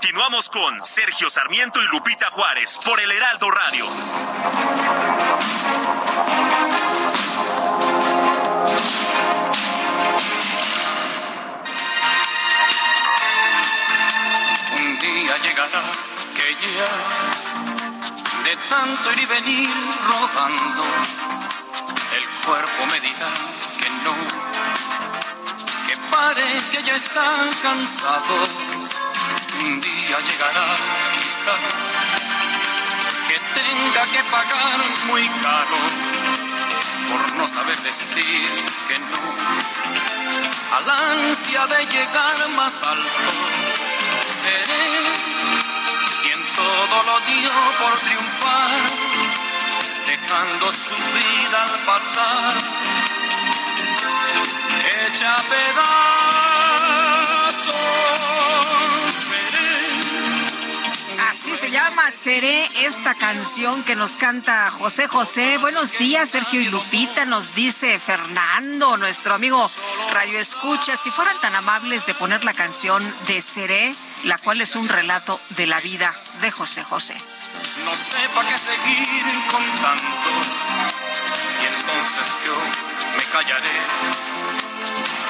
Continuamos 0.00 0.48
con 0.48 0.84
Sergio 0.84 1.28
Sarmiento 1.28 1.82
y 1.82 1.86
Lupita 1.86 2.30
Juárez 2.30 2.78
por 2.84 3.00
el 3.00 3.10
Heraldo 3.10 3.50
Radio. 3.50 3.84
Un 14.78 14.98
día 15.00 15.36
llegará 15.38 15.82
que 16.32 16.54
ya 16.62 16.92
de 18.44 18.56
tanto 18.68 19.12
ir 19.14 19.18
y 19.18 19.26
venir 19.26 19.70
rodando, 20.04 20.84
el 22.16 22.28
cuerpo 22.46 22.86
me 22.86 23.00
dirá 23.00 23.30
que 23.76 23.90
no, 24.04 24.14
que 25.88 25.96
pare, 26.08 26.44
que 26.70 26.84
ya 26.84 26.94
está 26.94 27.50
cansado 27.60 28.77
un 29.68 29.80
día 29.80 30.16
llegará, 30.28 30.66
quizá, 31.20 31.54
que 33.28 33.38
tenga 33.58 34.02
que 34.14 34.22
pagar 34.30 34.78
muy 35.08 35.28
caro 35.44 35.78
por 37.10 37.36
no 37.36 37.46
saber 37.46 37.78
decir 37.82 38.48
que 38.88 38.98
no. 38.98 39.22
Al 40.76 40.90
ansia 40.90 41.66
de 41.66 41.86
llegar 41.86 42.48
más 42.56 42.82
alto, 42.82 43.30
seré 44.42 44.86
quien 46.22 46.40
todo 46.60 46.96
lo 47.08 47.16
dio 47.30 47.54
por 47.80 47.94
triunfar, 48.06 48.70
dejando 50.06 50.72
su 50.72 50.96
vida 51.16 51.58
al 51.64 51.78
pasar, 51.90 52.54
hecha 54.94 55.36
Así 61.48 61.56
se 61.56 61.70
llama 61.70 62.10
Seré 62.10 62.68
esta 62.84 63.14
canción 63.14 63.82
que 63.82 63.96
nos 63.96 64.18
canta 64.18 64.70
José 64.70 65.08
José. 65.08 65.56
Buenos 65.56 65.92
días, 65.96 66.28
Sergio 66.28 66.60
y 66.60 66.66
Lupita, 66.66 67.24
nos 67.24 67.54
dice 67.54 67.98
Fernando, 67.98 68.98
nuestro 68.98 69.34
amigo 69.34 69.70
Radio 70.12 70.38
Escucha. 70.38 70.98
Si 70.98 71.10
fueran 71.10 71.40
tan 71.40 71.54
amables 71.54 72.04
de 72.04 72.12
poner 72.12 72.44
la 72.44 72.52
canción 72.52 73.02
de 73.26 73.40
Seré, 73.40 73.94
la 74.24 74.36
cual 74.36 74.60
es 74.60 74.76
un 74.76 74.88
relato 74.88 75.40
de 75.56 75.66
la 75.66 75.80
vida 75.80 76.14
de 76.42 76.50
José 76.50 76.84
José. 76.84 77.16
No 77.82 77.96
sepa 77.96 78.44
qué 78.46 78.58
seguir 78.58 79.24
contando, 79.50 80.28
y 81.62 81.66
entonces 81.66 82.26
yo 82.44 82.56
me 83.16 83.24
callaré 83.32 83.80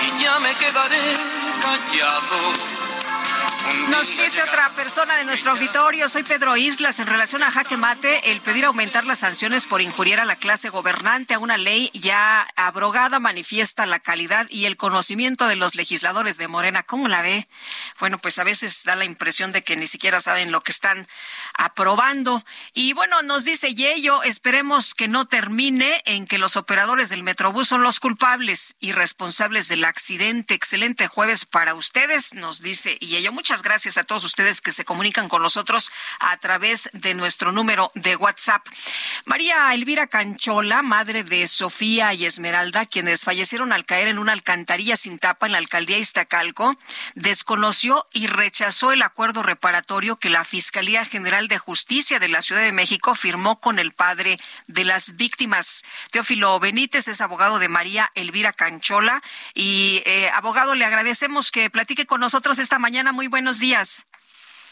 y 0.04 0.22
ya 0.22 0.40
me 0.40 0.52
quedaré 0.56 1.16
callado 1.62 2.77
nos 3.90 4.08
dice 4.08 4.42
otra 4.42 4.70
persona 4.76 5.16
de 5.16 5.24
nuestro 5.24 5.52
auditorio, 5.52 6.08
soy 6.08 6.22
Pedro 6.22 6.56
Islas, 6.56 7.00
en 7.00 7.06
relación 7.06 7.42
a 7.42 7.50
Jaque 7.50 7.76
Mate, 7.76 8.30
el 8.30 8.40
pedir 8.40 8.64
aumentar 8.64 9.06
las 9.06 9.20
sanciones 9.20 9.66
por 9.66 9.80
injuriar 9.80 10.20
a 10.20 10.24
la 10.24 10.36
clase 10.36 10.68
gobernante 10.68 11.34
a 11.34 11.38
una 11.38 11.56
ley 11.56 11.90
ya 11.94 12.46
abrogada 12.54 13.18
manifiesta 13.18 13.86
la 13.86 13.98
calidad 13.98 14.46
y 14.50 14.66
el 14.66 14.76
conocimiento 14.76 15.46
de 15.48 15.56
los 15.56 15.74
legisladores 15.74 16.36
de 16.36 16.46
Morena. 16.46 16.82
¿Cómo 16.82 17.08
la 17.08 17.22
ve? 17.22 17.48
Bueno, 17.98 18.18
pues 18.18 18.38
a 18.38 18.44
veces 18.44 18.84
da 18.84 18.94
la 18.94 19.04
impresión 19.04 19.50
de 19.50 19.62
que 19.62 19.76
ni 19.76 19.86
siquiera 19.86 20.20
saben 20.20 20.52
lo 20.52 20.60
que 20.60 20.72
están 20.72 21.08
aprobando. 21.54 22.44
Y 22.74 22.92
bueno, 22.92 23.22
nos 23.22 23.44
dice 23.44 23.74
Yello, 23.74 24.22
esperemos 24.22 24.94
que 24.94 25.08
no 25.08 25.26
termine 25.26 26.02
en 26.04 26.26
que 26.26 26.38
los 26.38 26.56
operadores 26.56 27.08
del 27.08 27.22
Metrobús 27.22 27.68
son 27.68 27.82
los 27.82 27.98
culpables 27.98 28.76
y 28.78 28.92
responsables 28.92 29.66
del 29.68 29.84
accidente. 29.84 30.54
Excelente 30.54 31.08
jueves 31.08 31.46
para 31.46 31.74
ustedes, 31.74 32.34
nos 32.34 32.60
dice 32.60 32.96
Yello. 32.96 33.32
Muchas 33.32 33.47
gracias 33.48 33.96
a 33.96 34.04
todos 34.04 34.24
ustedes 34.24 34.60
que 34.60 34.72
se 34.72 34.84
comunican 34.84 35.28
con 35.28 35.40
nosotros 35.40 35.90
a 36.20 36.36
través 36.36 36.90
de 36.92 37.14
nuestro 37.14 37.50
número 37.50 37.90
de 37.94 38.14
WhatsApp. 38.14 38.66
María 39.24 39.72
Elvira 39.72 40.06
Canchola, 40.06 40.82
madre 40.82 41.24
de 41.24 41.46
Sofía 41.46 42.12
y 42.12 42.26
Esmeralda, 42.26 42.84
quienes 42.84 43.24
fallecieron 43.24 43.72
al 43.72 43.86
caer 43.86 44.08
en 44.08 44.18
una 44.18 44.32
alcantarilla 44.32 44.96
sin 44.96 45.18
tapa 45.18 45.46
en 45.46 45.52
la 45.52 45.58
alcaldía 45.58 45.96
Iztacalco, 45.96 46.76
desconoció 47.14 48.06
y 48.12 48.26
rechazó 48.26 48.92
el 48.92 49.00
acuerdo 49.00 49.42
reparatorio 49.42 50.16
que 50.16 50.28
la 50.28 50.44
Fiscalía 50.44 51.06
General 51.06 51.48
de 51.48 51.58
Justicia 51.58 52.18
de 52.18 52.28
la 52.28 52.42
Ciudad 52.42 52.60
de 52.60 52.72
México 52.72 53.14
firmó 53.14 53.58
con 53.60 53.78
el 53.78 53.92
padre 53.92 54.36
de 54.66 54.84
las 54.84 55.16
víctimas. 55.16 55.84
Teófilo 56.10 56.60
Benítez 56.60 57.08
es 57.08 57.22
abogado 57.22 57.58
de 57.58 57.68
María 57.68 58.10
Elvira 58.14 58.52
Canchola 58.52 59.22
y 59.54 60.02
eh, 60.04 60.28
abogado, 60.34 60.74
le 60.74 60.84
agradecemos 60.84 61.50
que 61.50 61.70
platique 61.70 62.04
con 62.04 62.20
nosotros 62.20 62.58
esta 62.58 62.78
mañana. 62.78 63.12
Muy 63.12 63.28
buenos 63.38 63.60
días. 63.60 64.04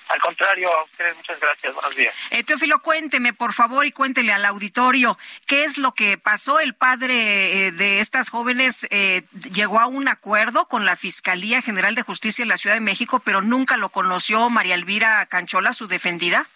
Al 0.08 0.20
contrario, 0.20 0.68
a 0.72 0.82
ustedes 0.84 1.16
muchas 1.16 1.38
gracias. 1.38 1.72
Buenos 1.72 1.94
días. 1.94 2.14
Eh, 2.30 2.42
Teófilo, 2.42 2.80
cuénteme, 2.80 3.32
por 3.32 3.52
favor, 3.52 3.86
y 3.86 3.92
cuéntele 3.92 4.32
al 4.32 4.44
auditorio 4.44 5.16
qué 5.46 5.62
es 5.62 5.78
lo 5.78 5.94
que 5.94 6.18
pasó. 6.18 6.58
El 6.58 6.74
padre 6.74 7.66
eh, 7.66 7.72
de 7.72 8.00
estas 8.00 8.28
jóvenes 8.28 8.88
eh, 8.90 9.22
llegó 9.52 9.78
a 9.78 9.86
un 9.86 10.08
acuerdo 10.08 10.66
con 10.66 10.84
la 10.84 10.96
Fiscalía 10.96 11.62
General 11.62 11.94
de 11.94 12.02
Justicia 12.02 12.44
de 12.44 12.48
la 12.48 12.56
Ciudad 12.56 12.74
de 12.74 12.80
México, 12.80 13.20
pero 13.24 13.40
nunca 13.40 13.76
lo 13.76 13.90
conoció 13.90 14.50
María 14.50 14.74
Elvira 14.74 15.26
Canchola, 15.26 15.72
su 15.72 15.86
defendida. 15.86 16.48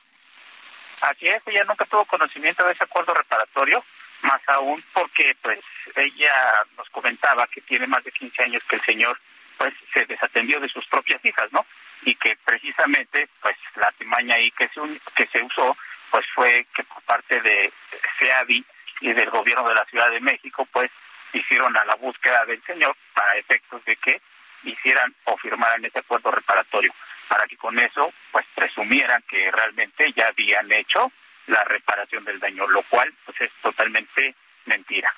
Así 1.02 1.28
es, 1.28 1.40
ella 1.46 1.64
nunca 1.64 1.84
tuvo 1.84 2.04
conocimiento 2.06 2.64
de 2.64 2.72
ese 2.72 2.84
acuerdo 2.84 3.14
reparatorio, 3.14 3.84
más 4.22 4.40
aún 4.48 4.82
porque 4.92 5.36
pues 5.42 5.60
ella 5.94 6.32
nos 6.76 6.88
comentaba 6.90 7.46
que 7.46 7.60
tiene 7.60 7.86
más 7.86 8.02
de 8.02 8.10
15 8.10 8.42
años 8.42 8.62
que 8.68 8.76
el 8.76 8.82
señor 8.82 9.16
pues 9.60 9.74
se 9.92 10.06
desatendió 10.06 10.58
de 10.58 10.70
sus 10.70 10.86
propias 10.86 11.22
hijas, 11.22 11.52
¿no? 11.52 11.66
y 12.02 12.14
que 12.14 12.36
precisamente 12.44 13.28
pues 13.40 13.56
la 13.76 13.90
timaña 13.92 14.36
ahí 14.36 14.50
que 14.52 14.68
se 14.68 14.80
que 15.14 15.26
se 15.26 15.42
usó 15.42 15.76
pues 16.10 16.24
fue 16.34 16.66
que 16.74 16.82
por 16.84 17.02
parte 17.02 17.40
de 17.40 17.72
SEADI 18.18 18.64
y 19.02 19.12
del 19.12 19.30
gobierno 19.30 19.68
de 19.68 19.74
la 19.74 19.84
Ciudad 19.84 20.10
de 20.10 20.20
México 20.20 20.66
pues 20.72 20.90
hicieron 21.32 21.76
a 21.76 21.84
la 21.84 21.94
búsqueda 21.96 22.44
del 22.46 22.62
señor 22.64 22.96
para 23.14 23.36
efectos 23.36 23.84
de 23.84 23.96
que 23.96 24.20
hicieran 24.64 25.14
o 25.24 25.36
firmaran 25.36 25.84
ese 25.84 25.98
acuerdo 25.98 26.30
reparatorio 26.30 26.92
para 27.28 27.46
que 27.46 27.56
con 27.56 27.78
eso 27.78 28.12
pues 28.30 28.46
presumieran 28.54 29.22
que 29.28 29.50
realmente 29.50 30.12
ya 30.16 30.28
habían 30.28 30.70
hecho 30.72 31.12
la 31.46 31.62
reparación 31.64 32.24
del 32.24 32.40
daño 32.40 32.66
lo 32.66 32.82
cual 32.84 33.12
pues 33.24 33.40
es 33.42 33.50
totalmente 33.62 34.34
mentira 34.64 35.14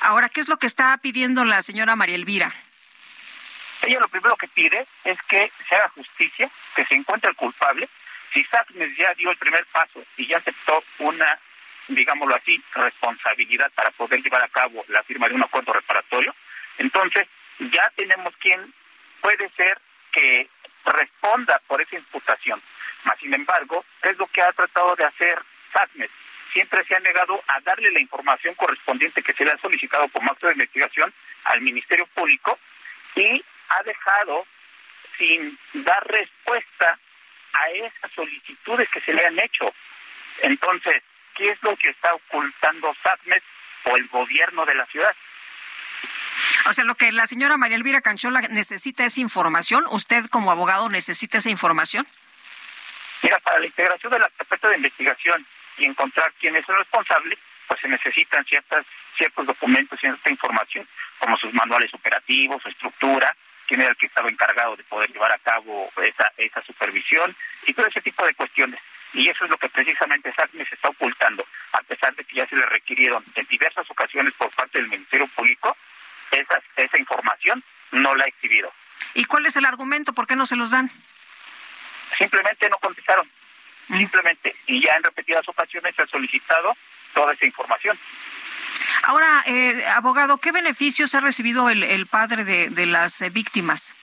ahora 0.00 0.28
qué 0.28 0.40
es 0.40 0.48
lo 0.48 0.58
que 0.58 0.66
está 0.66 0.96
pidiendo 0.98 1.44
la 1.44 1.62
señora 1.62 1.96
María 1.96 2.16
Elvira 2.16 2.52
ella 3.86 4.00
lo 4.00 4.08
primero 4.08 4.36
que 4.36 4.48
pide 4.48 4.86
es 5.04 5.20
que 5.22 5.50
se 5.68 5.74
haga 5.74 5.88
justicia, 5.90 6.50
que 6.74 6.84
se 6.84 6.94
encuentre 6.94 7.30
el 7.30 7.36
culpable. 7.36 7.88
Si 8.32 8.44
SACMES 8.44 8.96
ya 8.96 9.14
dio 9.14 9.30
el 9.30 9.36
primer 9.36 9.64
paso 9.66 10.04
y 10.16 10.26
ya 10.26 10.38
aceptó 10.38 10.82
una, 10.98 11.38
digámoslo 11.88 12.34
así, 12.34 12.62
responsabilidad 12.74 13.70
para 13.74 13.90
poder 13.92 14.22
llevar 14.22 14.42
a 14.44 14.48
cabo 14.48 14.84
la 14.88 15.02
firma 15.02 15.28
de 15.28 15.34
un 15.34 15.42
acuerdo 15.42 15.72
reparatorio, 15.72 16.34
entonces 16.78 17.28
ya 17.58 17.90
tenemos 17.96 18.34
quien 18.36 18.72
puede 19.20 19.48
ser 19.50 19.78
que 20.12 20.48
responda 20.84 21.60
por 21.66 21.80
esa 21.80 21.96
imputación. 21.96 22.60
Mas, 23.04 23.18
sin 23.18 23.32
embargo, 23.34 23.84
es 24.02 24.16
lo 24.18 24.26
que 24.26 24.42
ha 24.42 24.52
tratado 24.52 24.96
de 24.96 25.04
hacer 25.04 25.38
SACMES. 25.72 26.10
Siempre 26.52 26.84
se 26.84 26.94
ha 26.94 27.00
negado 27.00 27.42
a 27.48 27.60
darle 27.60 27.90
la 27.90 28.00
información 28.00 28.54
correspondiente 28.54 29.22
que 29.22 29.32
se 29.32 29.44
le 29.44 29.52
ha 29.52 29.58
solicitado 29.58 30.08
como 30.08 30.30
acto 30.30 30.46
de 30.46 30.52
investigación 30.52 31.12
al 31.44 31.60
Ministerio 31.60 32.06
Público 32.14 32.58
y 33.16 33.44
ha 33.68 33.82
dejado 33.82 34.46
sin 35.18 35.58
dar 35.72 36.06
respuesta 36.06 36.98
a 37.52 37.70
esas 37.70 38.10
solicitudes 38.14 38.88
que 38.90 39.00
se 39.00 39.12
le 39.12 39.24
han 39.24 39.38
hecho. 39.38 39.72
Entonces, 40.42 41.02
¿qué 41.34 41.50
es 41.50 41.62
lo 41.62 41.76
que 41.76 41.90
está 41.90 42.12
ocultando 42.14 42.94
SATMES 43.02 43.42
o 43.84 43.96
el 43.96 44.08
gobierno 44.08 44.64
de 44.66 44.74
la 44.74 44.86
ciudad? 44.86 45.14
O 46.66 46.72
sea, 46.72 46.84
lo 46.84 46.94
que 46.94 47.12
la 47.12 47.26
señora 47.26 47.56
María 47.56 47.76
Elvira 47.76 48.00
Canchola 48.00 48.40
necesita 48.42 49.04
es 49.04 49.18
información. 49.18 49.84
¿Usted 49.90 50.26
como 50.26 50.50
abogado 50.50 50.88
necesita 50.88 51.38
esa 51.38 51.50
información? 51.50 52.06
Mira, 53.22 53.38
para 53.38 53.58
la 53.58 53.66
integración 53.66 54.12
de 54.12 54.18
la 54.18 54.30
carpeta 54.30 54.68
de 54.68 54.76
investigación 54.76 55.46
y 55.78 55.84
encontrar 55.84 56.32
quién 56.40 56.56
es 56.56 56.68
el 56.68 56.76
responsable, 56.76 57.38
pues 57.66 57.80
se 57.80 57.88
necesitan 57.88 58.44
ciertas, 58.44 58.84
ciertos 59.16 59.46
documentos, 59.46 59.98
cierta 60.00 60.30
información, 60.30 60.86
como 61.18 61.36
sus 61.38 61.52
manuales 61.54 61.92
operativos, 61.94 62.62
su 62.62 62.68
estructura, 62.68 63.34
quién 63.74 63.82
era 63.82 63.90
el 63.90 63.96
que 63.96 64.06
estaba 64.06 64.30
encargado 64.30 64.76
de 64.76 64.84
poder 64.84 65.10
llevar 65.10 65.32
a 65.32 65.38
cabo 65.38 65.90
esa, 65.96 66.32
esa 66.36 66.62
supervisión 66.62 67.34
y 67.66 67.74
todo 67.74 67.86
ese 67.86 68.00
tipo 68.02 68.24
de 68.24 68.32
cuestiones. 68.34 68.78
Y 69.12 69.28
eso 69.28 69.44
es 69.44 69.50
lo 69.50 69.58
que 69.58 69.68
precisamente 69.68 70.32
SACME 70.32 70.64
se 70.64 70.76
está 70.76 70.90
ocultando, 70.90 71.44
a 71.72 71.82
pesar 71.82 72.14
de 72.14 72.24
que 72.24 72.36
ya 72.36 72.46
se 72.46 72.54
le 72.54 72.66
requirieron 72.66 73.24
en 73.34 73.46
diversas 73.46 73.88
ocasiones 73.90 74.32
por 74.34 74.48
parte 74.50 74.78
del 74.78 74.88
Ministerio 74.88 75.26
Público, 75.26 75.76
esa, 76.30 76.62
esa 76.76 76.98
información 76.98 77.64
no 77.90 78.14
la 78.14 78.24
ha 78.24 78.28
exhibido. 78.28 78.72
¿Y 79.14 79.24
cuál 79.24 79.44
es 79.46 79.56
el 79.56 79.64
argumento? 79.64 80.12
¿Por 80.12 80.28
qué 80.28 80.36
no 80.36 80.46
se 80.46 80.56
los 80.56 80.70
dan? 80.70 80.88
Simplemente 82.16 82.68
no 82.70 82.78
contestaron, 82.78 83.28
mm. 83.88 83.98
simplemente. 83.98 84.54
Y 84.68 84.84
ya 84.84 84.94
en 84.94 85.02
repetidas 85.02 85.48
ocasiones 85.48 85.96
se 85.96 86.02
ha 86.02 86.06
solicitado 86.06 86.76
toda 87.12 87.32
esa 87.32 87.44
información. 87.44 87.98
Ahora, 89.06 89.42
eh, 89.46 89.84
abogado, 89.86 90.38
¿qué 90.38 90.50
beneficios 90.50 91.14
ha 91.14 91.20
recibido 91.20 91.68
el, 91.68 92.06
padre 92.06 92.44
de, 92.44 92.86
las 92.86 93.20
eh, 93.20 93.30
víctimas? 93.30 93.94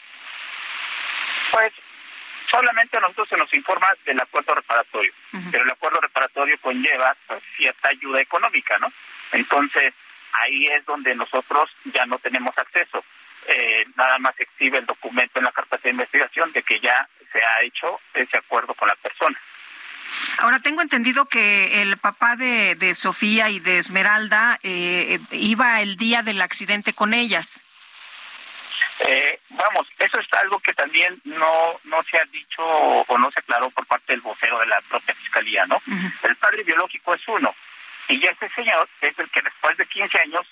Pues 1.52 1.72
solamente 2.50 2.98
a 2.98 3.02
nosotros 3.02 3.30
se 3.30 3.38
nos 3.38 3.52
informa 3.54 3.88
del 4.06 4.20
acuerdo 4.20 4.54
reparatorio, 4.54 5.12
pero 5.52 5.64
el 5.64 5.72
acuerdo 5.72 6.00
reparatorio 6.02 6.56
conlleva 6.62 7.16
pues, 7.28 7.42
cierta 7.58 7.90
ayuda 7.90 8.22
económica, 8.22 8.78
¿no? 8.78 8.92
Entonces, 9.32 9.94
ahí 10.34 10.66
es 10.66 10.86
donde 10.86 11.16
nosotros 11.16 11.70
ya 11.86 12.06
no 12.06 12.20
tenemos 12.20 12.56
acceso. 12.58 13.04
Eh, 13.48 13.86
nada 13.96 14.20
más 14.20 14.40
exhibe 14.40 14.78
el 14.78 14.86
documento 14.86 15.40
en 15.40 15.46
la 15.46 15.52
carpeta 15.52 15.82
de 15.84 15.92
investigación 15.92 16.52
de 16.52 16.62
que 16.62 16.80
ya 16.80 17.08
se 17.32 17.44
ha 17.44 17.62
hecho 17.64 18.00
ese 18.14 18.38
acuerdo 18.38 18.76
con 18.76 18.88
la 18.88 18.96
persona. 18.96 19.40
Ahora 20.40 20.60
tengo 20.60 20.82
entendido 20.82 21.26
que 21.26 21.82
el 21.82 21.98
papá 21.98 22.36
de, 22.36 22.76
de 22.76 22.94
Sofía 22.94 23.50
y 23.50 23.60
de 23.60 23.78
Esmeralda 23.78 24.60
eh, 24.64 25.20
iba 25.32 25.82
el 25.82 25.98
día 25.98 26.24
del 26.24 26.42
accidente 26.42 26.94
con 26.94 27.14
ellas. 27.14 27.64
Eh, 29.08 29.40
vamos, 29.50 29.88
eso 29.98 30.20
es 30.20 30.28
algo 30.34 30.60
que 30.60 30.74
también 30.74 31.20
no 31.24 31.80
no 31.86 32.04
se 32.04 32.18
ha 32.18 32.26
dicho 32.26 32.62
o 32.64 33.18
no 33.18 33.32
se 33.32 33.40
aclaró 33.40 33.70
por 33.72 33.86
parte 33.88 34.14
del 34.14 34.22
vocero 34.22 34.60
de 34.60 34.68
la 34.68 34.80
propia 34.82 35.16
fiscalía, 35.16 35.66
¿no? 35.66 35.82
El 36.22 36.36
padre 36.36 36.64
biológico 36.64 37.16
es 37.16 37.22
uno 37.28 37.56
y 38.08 38.24
este 38.26 38.50
señor 38.50 38.88
es 39.02 39.18
el 39.18 39.30
que 39.30 39.42
después 39.42 39.76
de 39.78 39.88
15 39.88 40.20
años 40.20 40.46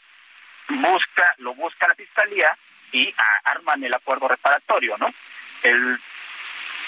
busca 0.69 1.35
lo 1.37 1.53
busca 1.53 1.87
la 1.87 1.95
fiscalía 1.95 2.57
y 2.91 3.13
arman 3.43 3.83
el 3.83 3.93
acuerdo 3.93 4.27
reparatorio, 4.27 4.97
¿no? 4.97 5.13
El 5.61 5.99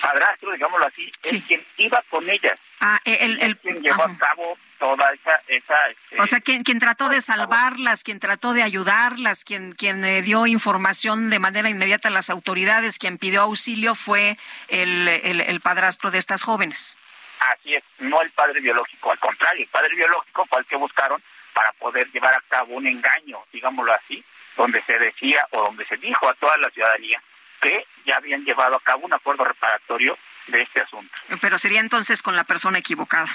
padrastro, 0.02 0.52
digámoslo 0.52 0.88
así, 0.88 1.10
es 1.24 1.44
quien 1.44 1.66
iba 1.78 2.04
con 2.10 2.30
ellas. 2.30 2.60
Ah, 2.80 3.00
el, 3.06 3.40
el, 3.42 3.58
quien 3.58 3.82
llevó 3.82 4.04
a 4.04 4.18
cabo 4.18 4.58
toda 4.80 5.14
esa... 5.14 5.40
esa 5.48 5.76
este, 5.90 6.20
o 6.20 6.26
sea, 6.26 6.40
quien, 6.42 6.64
quien 6.64 6.80
trató 6.80 7.10
de 7.10 7.22
salvarlas, 7.22 8.04
quien 8.04 8.20
trató 8.20 8.54
de 8.54 8.64
ayudarlas, 8.64 9.44
quien, 9.44 9.74
quien 9.74 10.04
eh, 10.04 10.24
dio 10.24 10.48
información 10.48 11.30
de 11.30 11.38
manera 11.38 11.70
inmediata 11.70 12.10
a 12.10 12.12
las 12.12 12.32
autoridades, 12.32 12.98
quien 12.98 13.20
pidió 13.20 13.42
auxilio 13.42 13.94
fue 13.94 14.38
el, 14.68 15.08
el, 15.08 15.62
padrastro 15.62 16.10
de 16.10 16.18
estas 16.18 16.42
jóvenes. 16.42 16.98
Así 17.40 17.76
es, 17.76 17.84
no 18.00 18.22
el 18.22 18.32
padre 18.32 18.60
biológico, 18.60 19.12
al 19.12 19.20
contrario, 19.20 19.64
el 19.64 19.70
padre 19.70 19.96
biológico 19.96 20.46
fue 20.48 20.60
el 20.60 20.66
que 20.66 20.76
buscaron 20.76 21.22
para 21.54 21.72
poder 21.74 22.10
llevar 22.12 22.34
a 22.34 22.42
cabo 22.50 22.76
un 22.76 22.88
engaño, 22.88 23.40
digámoslo 23.52 23.94
así, 23.94 24.24
donde 24.58 24.82
se 24.84 24.98
decía 24.98 25.48
o 25.52 25.64
donde 25.64 25.86
se 25.86 25.98
dijo 25.98 26.28
a 26.28 26.34
toda 26.34 26.58
la 26.58 26.70
ciudadanía 26.70 27.22
que 27.62 27.86
ya 28.06 28.18
habían 28.18 28.44
llevado 28.44 28.76
a 28.76 28.80
cabo 28.82 29.06
un 29.06 29.14
acuerdo 29.14 29.46
reparatorio 29.46 30.18
de 30.48 30.62
este 30.62 30.82
asunto. 30.82 31.12
Pero 31.40 31.58
sería 31.58 31.80
entonces 31.80 32.22
con 32.22 32.36
la 32.36 32.44
persona 32.44 32.80
equivocada. 32.80 33.30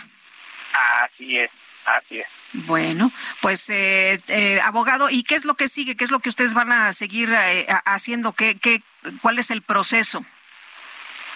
Así 1.02 1.38
es, 1.38 1.50
así 1.84 2.20
es. 2.20 2.26
Bueno, 2.52 3.10
pues 3.40 3.68
eh, 3.70 4.20
eh, 4.28 4.60
abogado, 4.60 5.08
¿y 5.10 5.22
qué 5.22 5.34
es 5.34 5.44
lo 5.44 5.54
que 5.54 5.68
sigue? 5.68 5.96
¿Qué 5.96 6.04
es 6.04 6.10
lo 6.10 6.20
que 6.20 6.28
ustedes 6.28 6.54
van 6.54 6.72
a 6.72 6.92
seguir 6.92 7.32
eh, 7.32 7.66
haciendo? 7.84 8.32
¿Qué, 8.32 8.58
qué, 8.58 8.82
¿Cuál 9.22 9.38
es 9.38 9.50
el 9.50 9.62
proceso? 9.62 10.24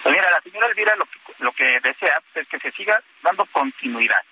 Pues 0.03 0.15
mira, 0.15 0.29
la 0.31 0.41
señora 0.41 0.67
Elvira 0.67 0.95
lo 0.95 1.05
que, 1.05 1.19
lo 1.39 1.51
que 1.51 1.79
desea 1.81 2.21
es 2.33 2.47
que 2.47 2.59
se 2.59 2.71
siga 2.71 3.01
dando 3.21 3.45
continuidad, 3.45 4.23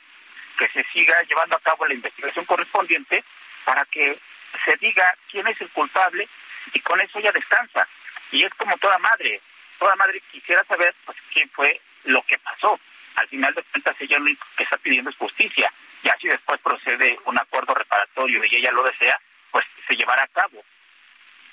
que 0.58 0.68
se 0.70 0.84
siga 0.92 1.16
llevando 1.24 1.56
a 1.56 1.60
cabo 1.60 1.86
la 1.86 1.94
investigación 1.94 2.46
correspondiente 2.46 3.24
para 3.66 3.86
que 3.86 4.20
se 4.66 4.76
diga 4.78 5.06
quién 5.30 5.48
es 5.48 5.62
el 5.62 5.70
culpable 5.70 6.28
y 6.74 6.80
con 6.80 7.00
eso 7.02 7.20
ya 7.20 7.32
descansa. 7.32 7.88
Y 8.32 8.44
es 8.44 8.54
como 8.56 8.78
toda 8.78 8.98
madre, 9.00 9.42
toda 9.78 9.96
madre 9.96 10.22
quisiera 10.32 10.64
saber 10.66 10.94
pues, 11.06 11.18
quién 11.34 11.50
fue 11.50 11.80
lo 12.04 12.22
que 12.24 12.38
pasó. 12.40 12.80
Al 13.16 13.28
final 13.28 13.54
de 13.54 13.64
cuentas 13.64 13.96
ella 14.00 14.20
lo 14.20 14.36
que 14.56 14.64
está 14.64 14.78
pidiendo 14.78 15.10
es 15.10 15.16
justicia. 15.18 15.72
Y 16.04 16.10
así 16.10 16.28
después 16.28 16.60
procede 16.62 17.18
un 17.26 17.38
acuerdo 17.38 17.74
reparatorio 17.74 18.44
y 18.46 18.56
ella 18.56 18.72
lo 18.72 18.84
desea, 18.84 19.20
pues 19.52 19.66
se 19.88 19.96
llevará 19.96 20.24
a 20.24 20.28
cabo. 20.28 20.64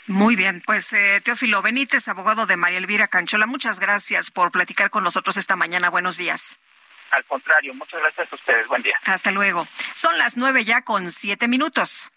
Muy 0.06 0.36
bien, 0.36 0.62
pues 0.64 0.92
eh, 0.92 1.20
Teófilo 1.24 1.62
Benítez, 1.62 2.06
abogado 2.06 2.46
de 2.46 2.56
María 2.56 2.78
Elvira 2.78 3.08
Canchola, 3.08 3.46
muchas 3.46 3.80
gracias 3.80 4.30
por 4.30 4.52
platicar 4.52 4.88
con 4.90 5.02
nosotros 5.02 5.36
esta 5.36 5.56
mañana. 5.56 5.90
Buenos 5.90 6.16
días. 6.16 6.60
Al 7.10 7.24
contrario, 7.24 7.74
muchas 7.74 8.00
gracias 8.00 8.32
a 8.32 8.34
ustedes. 8.36 8.66
Buen 8.68 8.82
día. 8.82 8.96
Hasta 9.04 9.32
luego. 9.32 9.66
Son 9.94 10.16
las 10.18 10.36
nueve 10.36 10.64
ya 10.64 10.82
con 10.82 11.10
siete 11.10 11.48
minutos. 11.48 12.12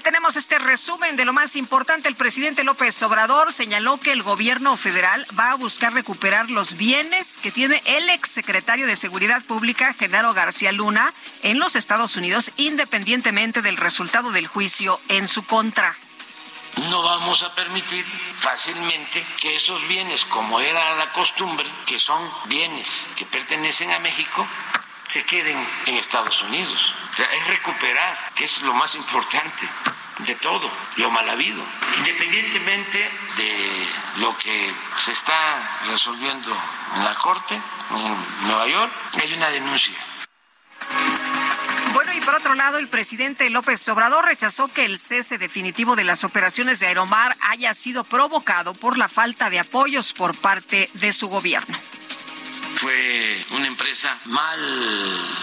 Tenemos 0.00 0.36
este 0.36 0.58
resumen 0.58 1.16
de 1.16 1.24
lo 1.24 1.32
más 1.32 1.56
importante. 1.56 2.08
El 2.08 2.14
presidente 2.14 2.64
López 2.64 3.02
Obrador 3.02 3.52
señaló 3.52 3.98
que 3.98 4.12
el 4.12 4.22
gobierno 4.22 4.76
federal 4.76 5.26
va 5.38 5.52
a 5.52 5.56
buscar 5.56 5.92
recuperar 5.92 6.50
los 6.50 6.76
bienes 6.76 7.38
que 7.38 7.50
tiene 7.50 7.82
el 7.84 8.08
exsecretario 8.08 8.86
de 8.86 8.96
Seguridad 8.96 9.42
Pública, 9.44 9.94
Genaro 9.94 10.32
García 10.34 10.72
Luna, 10.72 11.12
en 11.42 11.58
los 11.58 11.76
Estados 11.76 12.16
Unidos, 12.16 12.52
independientemente 12.56 13.62
del 13.62 13.76
resultado 13.76 14.32
del 14.32 14.46
juicio 14.46 15.00
en 15.08 15.28
su 15.28 15.44
contra. 15.44 15.96
no 16.88 17.02
vamos 17.02 17.42
a 17.42 17.54
permitir 17.54 18.04
fácilmente 18.04 19.24
que 19.40 19.56
esos 19.56 19.86
bienes, 19.88 20.24
como 20.24 20.60
era 20.60 20.96
la 20.96 21.12
costumbre, 21.12 21.66
que 21.86 21.98
son 21.98 22.22
bienes 22.46 23.06
que 23.16 23.26
pertenecen 23.26 23.90
a 23.92 23.98
México, 23.98 24.46
se 25.10 25.24
queden 25.24 25.58
en 25.86 25.96
Estados 25.96 26.40
Unidos. 26.42 26.94
O 27.12 27.16
sea, 27.16 27.26
es 27.26 27.46
recuperar, 27.48 28.16
que 28.36 28.44
es 28.44 28.62
lo 28.62 28.72
más 28.74 28.94
importante 28.94 29.68
de 30.18 30.34
todo, 30.36 30.70
lo 30.98 31.10
mal 31.10 31.28
habido. 31.28 31.64
Independientemente 31.98 32.98
de 33.36 33.86
lo 34.18 34.36
que 34.38 34.72
se 34.98 35.10
está 35.10 35.80
resolviendo 35.88 36.56
en 36.94 37.04
la 37.04 37.14
Corte, 37.16 37.54
en 37.54 38.46
Nueva 38.46 38.68
York, 38.68 38.92
hay 39.20 39.32
una 39.34 39.50
denuncia 39.50 39.98
bueno, 41.92 42.12
y 42.14 42.20
por 42.20 42.36
otro 42.36 42.54
lado, 42.54 42.78
el 42.78 42.88
presidente 42.88 43.50
López 43.50 43.86
Obrador 43.88 44.24
rechazó 44.24 44.72
que 44.72 44.84
el 44.84 44.96
cese 44.96 45.38
definitivo 45.38 45.96
de 45.96 46.04
las 46.04 46.24
operaciones 46.24 46.80
de 46.80 46.86
Aeromar 46.86 47.36
haya 47.40 47.74
sido 47.74 48.04
provocado 48.04 48.74
por 48.74 48.96
la 48.96 49.08
falta 49.08 49.50
de 49.50 49.58
apoyos 49.58 50.12
por 50.12 50.38
parte 50.38 50.88
de 50.94 51.12
su 51.12 51.28
gobierno 51.28 51.76
fue 52.80 53.46
una 53.50 53.66
empresa 53.66 54.18
mal 54.24 54.58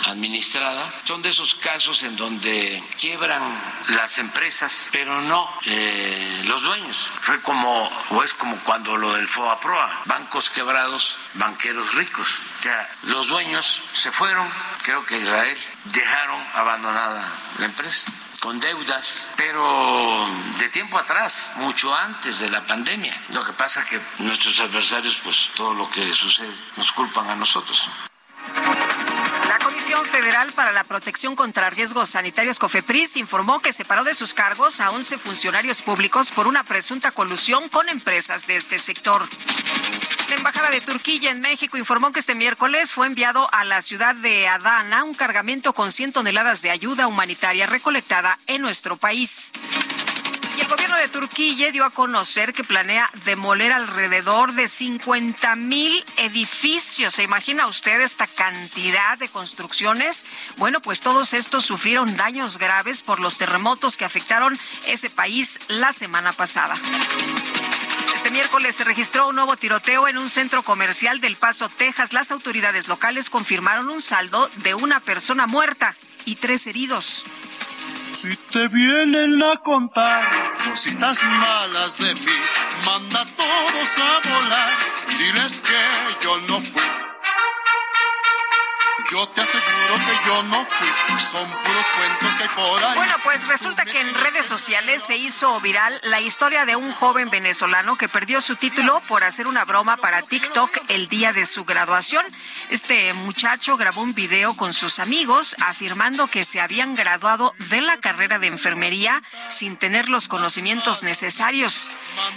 administrada. 0.07 0.91
Son 1.03 1.21
de 1.21 1.29
esos 1.29 1.53
casos 1.53 2.01
en 2.01 2.15
donde 2.15 2.83
quiebran 2.99 3.43
las 3.89 4.17
empresas, 4.17 4.89
pero 4.91 5.21
no 5.21 5.47
eh, 5.65 6.41
los 6.45 6.63
dueños. 6.63 7.11
Fue 7.21 7.39
como, 7.43 7.91
o 8.09 8.23
es 8.23 8.33
como 8.33 8.57
cuando 8.63 8.97
lo 8.97 9.13
del 9.13 9.27
FOAPROA, 9.27 10.01
bancos 10.05 10.49
quebrados, 10.49 11.19
banqueros 11.35 11.93
ricos. 11.93 12.41
O 12.59 12.63
sea, 12.63 12.89
los 13.03 13.27
dueños 13.27 13.83
se 13.93 14.11
fueron, 14.11 14.51
creo 14.81 15.05
que 15.05 15.19
Israel, 15.19 15.57
dejaron 15.85 16.43
abandonada 16.55 17.23
la 17.59 17.65
empresa 17.65 18.11
con 18.39 18.59
deudas, 18.59 19.29
pero 19.35 20.27
de 20.59 20.69
tiempo 20.69 20.97
atrás, 20.97 21.51
mucho 21.57 21.93
antes 21.93 22.39
de 22.39 22.49
la 22.49 22.65
pandemia. 22.65 23.15
Lo 23.29 23.43
que 23.43 23.53
pasa 23.53 23.85
que 23.85 23.99
nuestros 24.19 24.59
adversarios, 24.59 25.19
pues 25.23 25.49
todo 25.55 25.73
lo 25.73 25.89
que 25.89 26.13
sucede, 26.13 26.53
nos 26.75 26.91
culpan 26.91 27.29
a 27.29 27.35
nosotros. 27.35 27.89
Comisión 29.87 30.21
Federal 30.21 30.51
para 30.51 30.73
la 30.73 30.83
Protección 30.83 31.37
contra 31.37 31.69
Riesgos 31.69 32.09
Sanitarios 32.09 32.59
COFEPRIS 32.59 33.15
informó 33.15 33.61
que 33.61 33.71
separó 33.71 34.03
de 34.03 34.15
sus 34.15 34.33
cargos 34.33 34.81
a 34.81 34.91
11 34.91 35.17
funcionarios 35.17 35.81
públicos 35.81 36.29
por 36.29 36.45
una 36.45 36.65
presunta 36.65 37.11
colusión 37.11 37.69
con 37.69 37.87
empresas 37.87 38.47
de 38.47 38.57
este 38.57 38.79
sector. 38.79 39.29
La 40.29 40.35
Embajada 40.35 40.71
de 40.71 40.81
Turquía 40.81 41.31
en 41.31 41.39
México 41.39 41.77
informó 41.77 42.11
que 42.11 42.19
este 42.19 42.35
miércoles 42.35 42.91
fue 42.91 43.07
enviado 43.07 43.47
a 43.53 43.63
la 43.63 43.81
ciudad 43.81 44.13
de 44.13 44.49
Adana 44.49 45.05
un 45.05 45.13
cargamento 45.13 45.71
con 45.71 45.93
100 45.93 46.11
toneladas 46.11 46.61
de 46.61 46.69
ayuda 46.69 47.07
humanitaria 47.07 47.65
recolectada 47.65 48.37
en 48.45 48.61
nuestro 48.63 48.97
país. 48.97 49.53
Y 50.57 50.61
el 50.61 50.67
gobierno 50.67 50.97
de 50.97 51.07
Turquía 51.07 51.71
dio 51.71 51.85
a 51.85 51.91
conocer 51.91 52.51
que 52.51 52.63
planea 52.63 53.11
demoler 53.25 53.71
alrededor 53.71 54.53
de 54.53 54.67
50 54.67 55.53
mil 55.55 56.03
edificios. 56.17 57.13
¿Se 57.13 57.21
imagina 57.21 57.67
usted 57.67 58.01
esta 58.01 58.25
cantidad 58.25 59.19
de 59.19 59.29
construcciones? 59.29 60.25
Bueno, 60.55 60.81
pues 60.81 60.99
todos 60.99 61.33
estos 61.33 61.63
sufrieron 61.63 62.17
daños 62.17 62.57
graves 62.57 63.03
por 63.03 63.19
los 63.19 63.37
terremotos 63.37 63.97
que 63.97 64.05
afectaron 64.05 64.57
ese 64.87 65.11
país 65.11 65.59
la 65.67 65.93
semana 65.93 66.33
pasada. 66.33 66.75
Este 68.15 68.31
miércoles 68.31 68.75
se 68.75 68.83
registró 68.83 69.27
un 69.27 69.35
nuevo 69.35 69.55
tiroteo 69.57 70.07
en 70.07 70.17
un 70.17 70.31
centro 70.31 70.63
comercial 70.63 71.21
del 71.21 71.35
Paso, 71.35 71.69
Texas. 71.69 72.13
Las 72.13 72.31
autoridades 72.31 72.87
locales 72.87 73.29
confirmaron 73.29 73.89
un 73.89 74.01
saldo 74.01 74.49
de 74.55 74.73
una 74.73 75.01
persona 75.01 75.45
muerta 75.45 75.95
y 76.25 76.35
tres 76.35 76.65
heridos. 76.65 77.23
Si 78.11 78.35
te 78.51 78.67
vienen 78.67 79.41
a 79.43 79.57
contar 79.57 80.27
cositas 80.65 81.23
malas 81.23 81.97
de 81.97 82.13
mí, 82.13 82.37
manda 82.85 83.21
a 83.21 83.25
todos 83.25 83.97
a 83.97 84.29
volar, 84.29 84.69
diles 85.17 85.61
que 85.61 86.23
yo 86.23 86.37
no 86.47 86.59
fui 86.59 87.06
yo 89.11 89.27
te 89.29 89.41
aseguro 89.41 89.95
que 89.95 90.27
yo 90.27 90.43
no 90.43 90.65
fui, 90.65 91.19
son 91.19 91.49
puros 91.49 91.85
cuentos 91.97 92.35
que 92.35 92.43
hay 92.43 92.49
por 92.49 92.83
ahí. 92.83 92.95
Bueno, 92.95 93.13
pues 93.23 93.47
resulta 93.47 93.85
que 93.85 94.01
en 94.01 94.13
redes 94.15 94.45
sociales 94.45 95.03
se 95.03 95.15
hizo 95.15 95.59
viral 95.61 95.99
la 96.03 96.19
historia 96.19 96.65
de 96.65 96.75
un 96.75 96.91
joven 96.91 97.29
venezolano 97.29 97.95
que 97.95 98.09
perdió 98.09 98.41
su 98.41 98.57
título 98.57 99.01
por 99.07 99.23
hacer 99.23 99.47
una 99.47 99.63
broma 99.63 99.95
para 99.97 100.21
TikTok 100.21 100.71
el 100.89 101.07
día 101.07 101.31
de 101.31 101.45
su 101.45 101.63
graduación. 101.63 102.25
Este 102.69 103.13
muchacho 103.13 103.77
grabó 103.77 104.01
un 104.01 104.13
video 104.13 104.55
con 104.55 104.73
sus 104.73 104.99
amigos 104.99 105.55
afirmando 105.61 106.27
que 106.27 106.43
se 106.43 106.59
habían 106.59 106.95
graduado 106.95 107.53
de 107.69 107.81
la 107.81 107.99
carrera 108.01 108.39
de 108.39 108.47
enfermería 108.47 109.23
sin 109.47 109.77
tener 109.77 110.09
los 110.09 110.27
conocimientos 110.27 111.03
necesarios. 111.03 111.89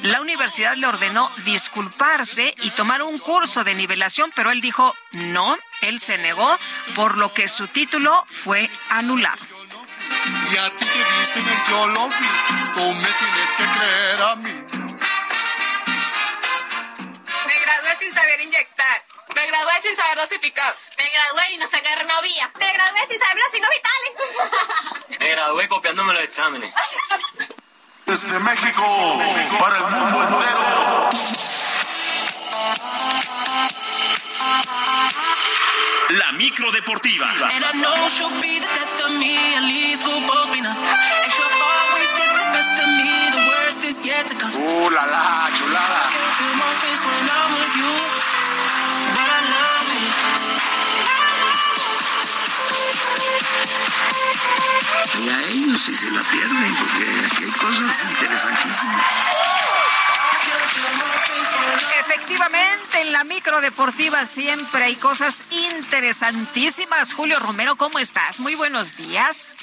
La 0.03 0.21
universidad 0.21 0.77
le 0.77 0.87
ordenó 0.87 1.31
disculparse 1.45 2.55
y 2.63 2.71
tomar 2.71 3.03
un 3.03 3.19
curso 3.19 3.65
de 3.65 3.75
nivelación, 3.75 4.31
pero 4.37 4.53
él 4.53 4.61
dijo 4.61 4.95
no, 5.13 5.57
él 5.83 5.99
se 5.99 6.19
negó 6.19 6.60
por 6.95 7.19
lo 7.19 7.32
que 7.32 7.49
su 7.49 7.66
título 7.69 8.27
fue 8.31 8.69
anulado. 8.89 9.43
Y 10.53 10.57
a 10.57 10.70
ti 10.77 10.85
te 10.85 11.20
dicen 11.20 11.47
el 11.47 11.70
yo 11.70 11.87
lo 11.87 12.09
vi, 12.09 12.28
tú 12.74 12.93
me 12.93 13.09
tienes 13.09 13.51
que 13.57 13.65
creer 13.78 14.23
a 14.23 14.37
mí. 14.37 14.53
Me 17.47 17.59
gradué 17.61 17.97
sin 17.99 18.12
saber 18.12 18.41
inyectar. 18.41 19.05
Me 19.35 19.47
gradué 19.47 19.73
sin 19.82 19.97
saber 19.97 20.19
dosificar. 20.19 20.74
Me 20.99 21.09
gradué 21.09 21.53
y 21.53 21.57
no 21.59 21.66
sé 21.66 21.81
qué 21.82 22.05
novia. 22.05 22.51
Me 22.59 22.73
gradué 22.73 23.01
sin 23.09 23.19
saber 23.20 23.37
los 23.37 23.53
signos 23.53 23.70
vitales. 23.70 25.19
Me 25.20 25.28
gradué 25.31 25.69
copiándome 25.69 26.12
los 26.15 26.23
exámenes. 26.23 26.73
Desde 28.07 28.39
México, 28.41 29.19
para 29.61 29.77
el 29.77 29.85
mundo 29.85 30.23
entero. 30.23 31.11
La 36.11 36.32
micro 36.32 36.73
deportiva. 36.73 37.27
Uh, 44.53 44.91
la 44.91 45.07
la, 45.07 45.51
chulada. 45.55 46.11
Y 55.16 55.28
a 55.28 55.43
ellos 55.49 55.81
si 55.81 55.95
se 55.95 56.11
la 56.11 56.23
pierden, 56.23 56.74
porque 56.74 57.27
aquí 57.27 57.45
hay 57.45 57.51
cosas 57.51 58.05
interesantísimas. 58.11 59.80
Efectivamente, 62.01 63.01
en 63.03 63.13
la 63.13 63.25
micro 63.25 63.61
deportiva 63.61 64.27
siempre 64.27 64.85
hay 64.85 64.97
cosas 64.97 65.45
interesantísimas. 65.51 67.15
Julio 67.15 67.39
Romero, 67.39 67.77
¿cómo 67.77 67.99
estás? 67.99 68.41
Muy 68.41 68.55
buenos 68.55 68.97
días. 68.97 69.57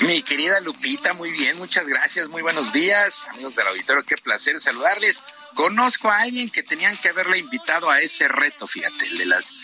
Mi 0.00 0.22
querida 0.22 0.60
Lupita, 0.60 1.12
muy 1.14 1.32
bien, 1.32 1.58
muchas 1.58 1.86
gracias, 1.86 2.28
muy 2.28 2.42
buenos 2.42 2.72
días, 2.72 3.26
amigos 3.30 3.56
del 3.56 3.66
auditorio, 3.68 4.04
qué 4.04 4.16
placer 4.16 4.60
saludarles. 4.60 5.24
Conozco 5.54 6.10
a 6.10 6.18
alguien 6.18 6.50
que 6.50 6.62
tenían 6.62 6.96
que 6.98 7.08
haberle 7.08 7.38
invitado 7.38 7.90
a 7.90 8.00
ese 8.00 8.28
reto, 8.28 8.66
fíjate, 8.66 9.06
el 9.06 9.18
de 9.18 9.26
las... 9.26 9.54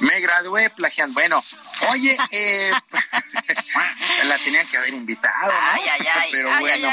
Me 0.00 0.20
gradué 0.20 0.70
plagiando. 0.70 1.14
Bueno, 1.14 1.44
oye, 1.90 2.16
eh, 2.30 2.72
la 4.24 4.38
tenían 4.38 4.66
que 4.66 4.78
haber 4.78 4.94
invitado, 4.94 5.52
¿no? 5.52 5.58
Ay, 5.60 5.82
ay, 6.00 6.06
ay, 6.12 6.28
Pero 6.32 6.52
ay, 6.52 6.60
bueno. 6.60 6.88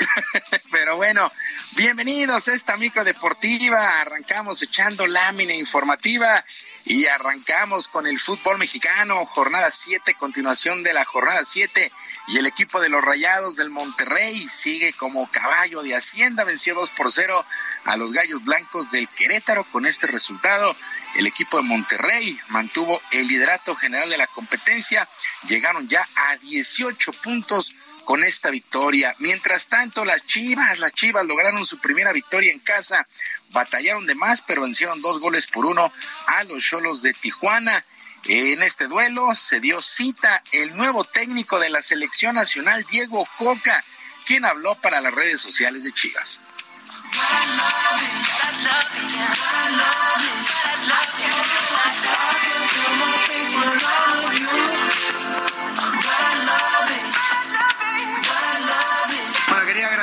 Pero 0.70 0.96
bueno, 0.96 1.30
bienvenidos 1.76 2.48
a 2.48 2.54
esta 2.54 2.76
micro 2.76 3.04
deportiva. 3.04 4.00
Arrancamos 4.00 4.62
echando 4.62 5.06
lámina 5.06 5.54
informativa 5.54 6.44
y 6.84 7.06
arrancamos 7.06 7.88
con 7.88 8.06
el 8.06 8.18
fútbol 8.18 8.58
mexicano, 8.58 9.26
jornada 9.26 9.70
7, 9.70 10.14
continuación 10.14 10.82
de 10.82 10.94
la 10.94 11.04
jornada 11.04 11.44
7. 11.44 11.90
Y 12.28 12.38
el 12.38 12.46
equipo 12.46 12.80
de 12.80 12.88
los 12.88 13.02
Rayados 13.02 13.56
del 13.56 13.70
Monterrey 13.70 14.48
sigue 14.48 14.92
como 14.92 15.30
caballo 15.30 15.82
de 15.82 15.94
Hacienda, 15.94 16.44
venció 16.44 16.74
2 16.74 16.90
por 16.90 17.10
0 17.10 17.44
a 17.84 17.96
los 17.96 18.12
Gallos 18.12 18.42
Blancos 18.44 18.90
del 18.90 19.08
Querétaro. 19.08 19.64
Con 19.64 19.86
este 19.86 20.06
resultado, 20.06 20.74
el 21.16 21.26
equipo 21.26 21.58
de 21.58 21.64
Monterrey 21.64 22.38
mantuvo 22.48 23.00
el 23.10 23.26
liderato 23.26 23.74
general 23.74 24.08
de 24.08 24.18
la 24.18 24.26
competencia. 24.26 25.08
Llegaron 25.48 25.88
ya 25.88 26.06
a 26.16 26.36
18 26.36 27.12
puntos 27.12 27.74
con 28.04 28.24
esta 28.24 28.50
victoria. 28.50 29.14
Mientras 29.18 29.68
tanto, 29.68 30.04
las 30.04 30.24
Chivas, 30.26 30.78
las 30.78 30.92
Chivas 30.92 31.26
lograron 31.26 31.64
su 31.64 31.78
primera 31.78 32.12
victoria 32.12 32.52
en 32.52 32.58
casa, 32.58 33.06
batallaron 33.50 34.06
de 34.06 34.14
más, 34.14 34.42
pero 34.42 34.62
vencieron 34.62 35.00
dos 35.00 35.20
goles 35.20 35.46
por 35.46 35.66
uno 35.66 35.92
a 36.26 36.44
los 36.44 36.64
Cholos 36.64 37.02
de 37.02 37.14
Tijuana. 37.14 37.84
En 38.24 38.62
este 38.62 38.86
duelo 38.86 39.34
se 39.34 39.60
dio 39.60 39.80
cita 39.80 40.42
el 40.52 40.76
nuevo 40.76 41.04
técnico 41.04 41.58
de 41.58 41.70
la 41.70 41.82
selección 41.82 42.34
nacional, 42.34 42.84
Diego 42.90 43.26
Coca, 43.38 43.82
quien 44.26 44.44
habló 44.44 44.74
para 44.74 45.00
las 45.00 45.14
redes 45.14 45.40
sociales 45.40 45.84
de 45.84 45.92
Chivas. 45.92 46.42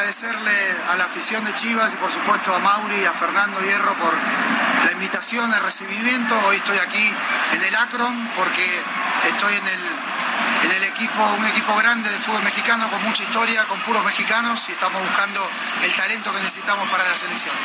Agradecerle 0.07 0.55
a 0.89 0.95
la 0.95 1.03
afición 1.03 1.43
de 1.43 1.53
Chivas 1.53 1.93
y 1.93 1.97
por 1.97 2.09
supuesto 2.09 2.55
a 2.55 2.59
Mauri 2.59 2.95
y 2.95 3.03
a 3.03 3.11
Fernando 3.11 3.59
Hierro 3.59 3.93
por 3.95 4.13
la 4.85 4.91
invitación, 4.93 5.53
el 5.53 5.61
recibimiento. 5.61 6.33
Hoy 6.47 6.55
estoy 6.55 6.77
aquí 6.77 7.13
en 7.51 7.61
el 7.61 7.75
Akron 7.75 8.29
porque 8.37 8.65
estoy 9.27 9.53
en 9.55 9.67
el, 9.67 9.79
en 10.63 10.71
el 10.77 10.83
equipo, 10.85 11.21
un 11.37 11.45
equipo 11.47 11.75
grande 11.75 12.09
del 12.09 12.19
fútbol 12.19 12.41
mexicano 12.43 12.89
con 12.89 13.03
mucha 13.03 13.21
historia, 13.21 13.65
con 13.65 13.81
puros 13.81 14.05
mexicanos 14.05 14.69
y 14.69 14.71
estamos 14.71 15.01
buscando 15.01 15.45
el 15.83 15.93
talento 15.93 16.33
que 16.33 16.39
necesitamos 16.39 16.87
para 16.87 17.03
la 17.03 17.17
selección. 17.17 17.55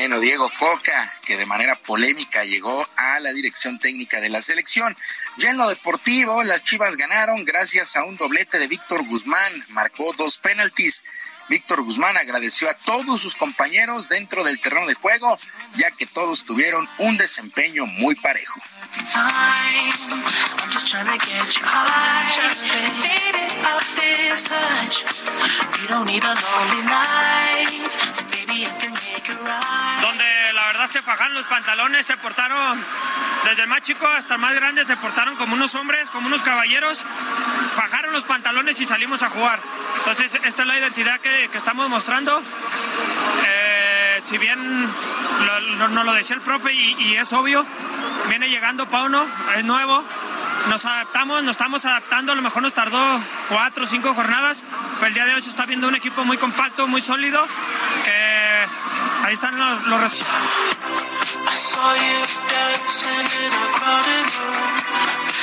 Bueno, 0.00 0.20
Diego 0.20 0.48
Coca, 0.56 1.12
que 1.24 1.36
de 1.36 1.44
manera 1.44 1.74
polémica 1.74 2.44
llegó 2.44 2.86
a 2.96 3.18
la 3.18 3.32
dirección 3.32 3.80
técnica 3.80 4.20
de 4.20 4.28
la 4.28 4.40
selección. 4.40 4.96
Ya 5.38 5.50
en 5.50 5.56
lo 5.56 5.68
deportivo, 5.68 6.44
las 6.44 6.62
Chivas 6.62 6.96
ganaron 6.96 7.44
gracias 7.44 7.96
a 7.96 8.04
un 8.04 8.16
doblete 8.16 8.60
de 8.60 8.68
Víctor 8.68 9.04
Guzmán, 9.08 9.64
marcó 9.70 10.12
dos 10.16 10.38
penaltis. 10.38 11.02
Víctor 11.48 11.82
Guzmán 11.82 12.16
agradeció 12.16 12.70
a 12.70 12.74
todos 12.74 13.20
sus 13.20 13.34
compañeros 13.34 14.08
dentro 14.08 14.44
del 14.44 14.60
terreno 14.60 14.86
de 14.86 14.94
juego, 14.94 15.36
ya 15.74 15.90
que 15.90 16.06
todos 16.06 16.44
tuvieron 16.44 16.88
un 16.98 17.16
desempeño 17.16 17.84
muy 17.86 18.14
parejo. 18.14 18.60
Donde 30.00 30.52
la 30.54 30.66
verdad 30.66 30.86
se 30.86 31.02
fajaron 31.02 31.34
los 31.34 31.46
pantalones, 31.46 32.06
se 32.06 32.16
portaron 32.16 32.82
desde 33.44 33.62
el 33.62 33.68
más 33.68 33.82
chico 33.82 34.06
hasta 34.06 34.34
el 34.34 34.40
más 34.40 34.54
grande, 34.54 34.84
se 34.84 34.96
portaron 34.96 35.36
como 35.36 35.54
unos 35.54 35.74
hombres, 35.74 36.08
como 36.10 36.26
unos 36.26 36.42
caballeros, 36.42 37.04
fajaron 37.74 38.12
los 38.12 38.24
pantalones 38.24 38.80
y 38.80 38.86
salimos 38.86 39.22
a 39.22 39.30
jugar. 39.30 39.60
Entonces, 39.98 40.34
esta 40.44 40.62
es 40.62 40.68
la 40.68 40.78
identidad 40.78 41.20
que, 41.20 41.44
estamos 41.54 41.88
mostrando. 41.88 42.42
Eh, 43.46 44.20
si 44.22 44.38
bien 44.38 44.58
nos 45.78 46.04
lo 46.04 46.12
decía 46.12 46.36
el 46.36 46.42
profe 46.42 46.72
y, 46.72 47.16
es 47.16 47.32
obvio, 47.32 47.64
viene 48.28 48.48
llegando 48.48 48.86
Pauno, 48.86 49.24
es 49.56 49.64
nuevo, 49.64 50.04
nos 50.68 50.84
adaptamos, 50.84 51.42
nos 51.42 51.52
estamos 51.52 51.84
adaptando, 51.84 52.32
a 52.32 52.34
lo 52.34 52.42
mejor 52.42 52.62
nos 52.62 52.74
tardó 52.74 52.98
cuatro 53.48 53.84
o 53.84 53.86
cinco 53.86 54.14
jornadas, 54.14 54.64
pero 54.94 55.06
el 55.08 55.14
día 55.14 55.26
de 55.26 55.34
hoy 55.34 55.42
se 55.42 55.50
está 55.50 55.66
viendo 55.66 55.88
un 55.88 55.94
equipo 55.94 56.24
muy 56.24 56.36
compacto, 56.36 56.86
muy 56.86 57.00
sólido, 57.00 57.44
ahí 59.24 59.32
están 59.32 59.58
los, 59.58 59.86
los 59.86 60.00
resultados. 60.00 60.48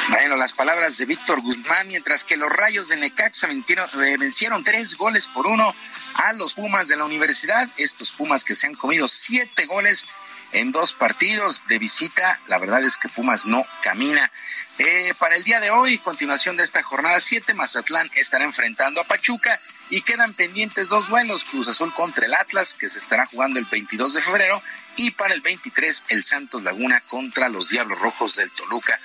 Bueno, 0.09 0.35
las 0.35 0.53
palabras 0.53 0.97
de 0.97 1.05
Víctor 1.05 1.41
Guzmán, 1.41 1.87
mientras 1.87 2.23
que 2.23 2.37
los 2.37 2.49
rayos 2.49 2.89
de 2.89 2.97
Necaxa 2.97 3.47
eh, 3.49 4.17
vencieron 4.19 4.63
tres 4.63 4.95
goles 4.97 5.27
por 5.27 5.47
uno 5.47 5.73
a 6.15 6.33
los 6.33 6.53
Pumas 6.53 6.87
de 6.87 6.95
la 6.95 7.05
universidad. 7.05 7.69
Estos 7.77 8.11
Pumas 8.11 8.43
que 8.43 8.55
se 8.55 8.67
han 8.67 8.75
comido 8.75 9.07
siete 9.07 9.65
goles 9.65 10.05
en 10.51 10.71
dos 10.71 10.93
partidos 10.93 11.65
de 11.67 11.79
visita. 11.79 12.39
La 12.47 12.57
verdad 12.57 12.83
es 12.83 12.97
que 12.97 13.09
Pumas 13.09 13.45
no 13.45 13.65
camina. 13.81 14.31
Eh, 14.77 15.13
para 15.17 15.35
el 15.35 15.43
día 15.43 15.59
de 15.59 15.71
hoy, 15.71 15.97
continuación 15.99 16.57
de 16.57 16.63
esta 16.63 16.83
jornada 16.83 17.19
7, 17.19 17.53
Mazatlán 17.53 18.09
estará 18.15 18.43
enfrentando 18.43 19.01
a 19.01 19.05
Pachuca 19.05 19.59
y 19.89 20.01
quedan 20.01 20.33
pendientes 20.33 20.89
dos 20.89 21.09
duelos, 21.09 21.45
Cruz 21.45 21.67
Azul 21.67 21.93
contra 21.93 22.25
el 22.25 22.33
Atlas, 22.33 22.73
que 22.73 22.89
se 22.89 22.99
estará 22.99 23.25
jugando 23.25 23.59
el 23.59 23.65
22 23.65 24.13
de 24.13 24.21
febrero, 24.21 24.61
y 24.97 25.11
para 25.11 25.33
el 25.33 25.41
23 25.41 26.05
el 26.09 26.23
Santos 26.23 26.63
Laguna 26.63 27.01
contra 27.01 27.49
los 27.49 27.69
Diablos 27.69 27.99
Rojos 27.99 28.35
del 28.35 28.51
Toluca. 28.51 28.99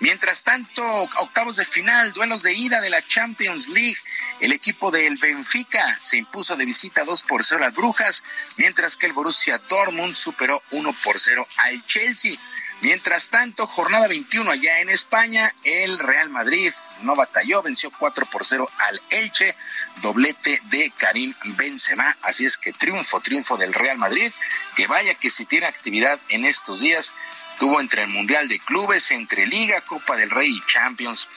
Mientras 0.00 0.42
tanto, 0.42 0.82
octavos 0.84 1.56
de 1.56 1.64
final, 1.64 2.12
duelos 2.12 2.42
de 2.42 2.54
ida 2.54 2.80
de 2.80 2.90
la 2.90 3.06
Champions 3.06 3.68
League, 3.68 3.98
el 4.40 4.52
equipo 4.52 4.90
del 4.90 5.16
Benfica 5.16 5.98
se 6.00 6.16
impuso 6.16 6.56
de 6.56 6.64
visita 6.64 7.04
2 7.04 7.22
por 7.22 7.44
0 7.44 7.62
a 7.62 7.66
las 7.66 7.74
Brujas, 7.74 8.22
mientras 8.56 8.96
que 8.96 9.06
el 9.06 9.12
Borussia 9.12 9.58
Dortmund 9.68 10.14
superó 10.14 10.62
1 10.70 10.96
por 11.02 11.18
0 11.18 11.46
al 11.56 11.84
Chelsea. 11.86 12.36
Mientras 12.82 13.30
tanto, 13.30 13.66
jornada 13.66 14.06
21 14.06 14.50
allá 14.50 14.80
en 14.80 14.90
España, 14.90 15.54
el 15.64 15.98
Real 15.98 16.28
Madrid 16.28 16.72
no 17.02 17.16
batalló, 17.16 17.62
venció 17.62 17.90
4 17.90 18.26
por 18.26 18.44
0 18.44 18.68
al 18.78 19.00
Elche, 19.08 19.56
doblete 20.02 20.60
de 20.64 20.92
Karim 20.96 21.34
Benzema, 21.56 22.16
así 22.22 22.44
es 22.44 22.58
que 22.58 22.72
triunfo, 22.72 23.20
triunfo 23.20 23.56
del 23.56 23.72
Real 23.72 23.98
Madrid, 23.98 24.30
que 24.74 24.86
vaya 24.86 25.14
que 25.14 25.30
si 25.30 25.44
tiene 25.46 25.66
actividad 25.66 26.20
en 26.28 26.44
estos 26.44 26.80
días, 26.80 27.14
tuvo 27.58 27.80
entre 27.80 28.02
el 28.02 28.08
Mundial 28.08 28.48
de 28.48 28.58
Clubes, 28.58 29.10
entre 29.10 29.46
Liga, 29.46 29.80
Copa 29.80 30.16
del 30.16 30.30
Rey 30.30 30.50
y 30.50 30.62
Champions. 30.66 31.28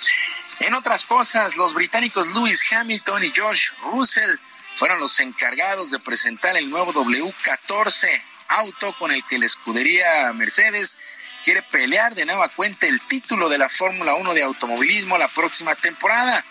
En 0.60 0.74
otras 0.74 1.06
cosas, 1.06 1.56
los 1.56 1.74
británicos 1.74 2.28
Lewis 2.28 2.64
Hamilton 2.72 3.24
y 3.24 3.34
Josh 3.36 3.70
Russell 3.84 4.38
fueron 4.76 5.00
los 5.00 5.20
encargados 5.20 5.92
de 5.92 6.00
presentar 6.00 6.58
el 6.58 6.70
nuevo 6.70 6.94
W14 6.94 8.22
auto 8.50 8.94
con 8.98 9.12
el 9.12 9.24
que 9.26 9.40
la 9.40 9.46
escudería 9.46 10.34
Mercedes 10.34 10.98
quiere 11.44 11.62
pelear 11.62 12.16
de 12.16 12.26
nueva 12.26 12.50
cuenta 12.50 12.88
el 12.88 13.00
título 13.02 13.48
de 13.48 13.58
la 13.58 13.70
Fórmula 13.70 14.16
1 14.16 14.34
de 14.34 14.44
automovilismo 14.44 15.18
la 15.18 15.28
próxima 15.28 15.76
temporada. 15.76 16.44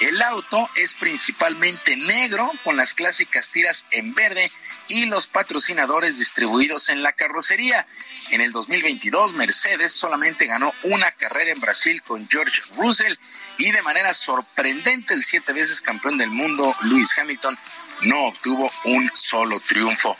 El 0.00 0.20
auto 0.20 0.68
es 0.74 0.92
principalmente 0.94 1.96
negro 1.96 2.50
con 2.64 2.76
las 2.76 2.92
clásicas 2.92 3.50
tiras 3.50 3.86
en 3.90 4.12
verde 4.12 4.50
y 4.88 5.06
los 5.06 5.26
patrocinadores 5.26 6.18
distribuidos 6.18 6.90
en 6.90 7.02
la 7.02 7.12
carrocería. 7.12 7.86
En 8.30 8.42
el 8.42 8.52
2022 8.52 9.32
Mercedes 9.32 9.92
solamente 9.92 10.46
ganó 10.46 10.74
una 10.82 11.10
carrera 11.12 11.50
en 11.50 11.60
Brasil 11.60 12.02
con 12.02 12.28
George 12.28 12.62
Russell 12.76 13.14
y 13.56 13.72
de 13.72 13.82
manera 13.82 14.12
sorprendente 14.12 15.14
el 15.14 15.24
siete 15.24 15.54
veces 15.54 15.80
campeón 15.80 16.18
del 16.18 16.30
mundo 16.30 16.76
Lewis 16.82 17.16
Hamilton 17.18 17.56
no 18.02 18.26
obtuvo 18.26 18.70
un 18.84 19.10
solo 19.14 19.60
triunfo. 19.60 20.16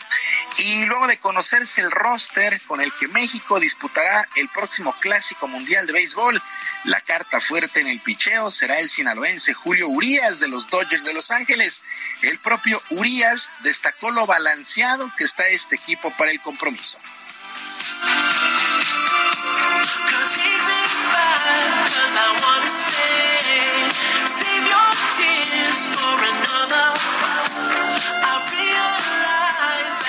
Y 0.59 0.87
luego 0.87 1.07
de 1.07 1.19
conocerse 1.19 1.83
el 1.83 1.91
roster 1.91 2.61
con 2.63 2.81
el 2.81 2.93
que 2.95 3.09
México 3.09 3.61
disputará 3.61 4.27
el 4.37 4.49
próximo 4.49 4.95
Clásico 5.01 5.49
Mundial 5.49 5.87
de 5.87 5.93
Béisbol, 5.93 6.43
la 6.85 7.01
carta 7.01 7.41
fuerte 7.41 7.81
en 7.81 7.89
el 7.89 8.01
picheo 8.01 8.51
será 8.51 8.79
el 8.79 8.89
sinaloense 8.89 9.53
Julio 9.67 9.89
Urias 9.89 10.39
de 10.39 10.47
los 10.47 10.69
Dodgers 10.69 11.05
de 11.05 11.13
Los 11.13 11.33
Ángeles. 11.33 11.83
El 12.23 12.39
propio 12.39 12.81
Urias 12.91 13.51
destacó 13.65 14.13
lo 14.13 14.25
balanceado 14.25 15.11
que 15.19 15.25
está 15.25 15.49
este 15.49 15.75
equipo 15.75 16.13
para 16.17 16.31
el 16.31 16.41
compromiso. 16.41 17.01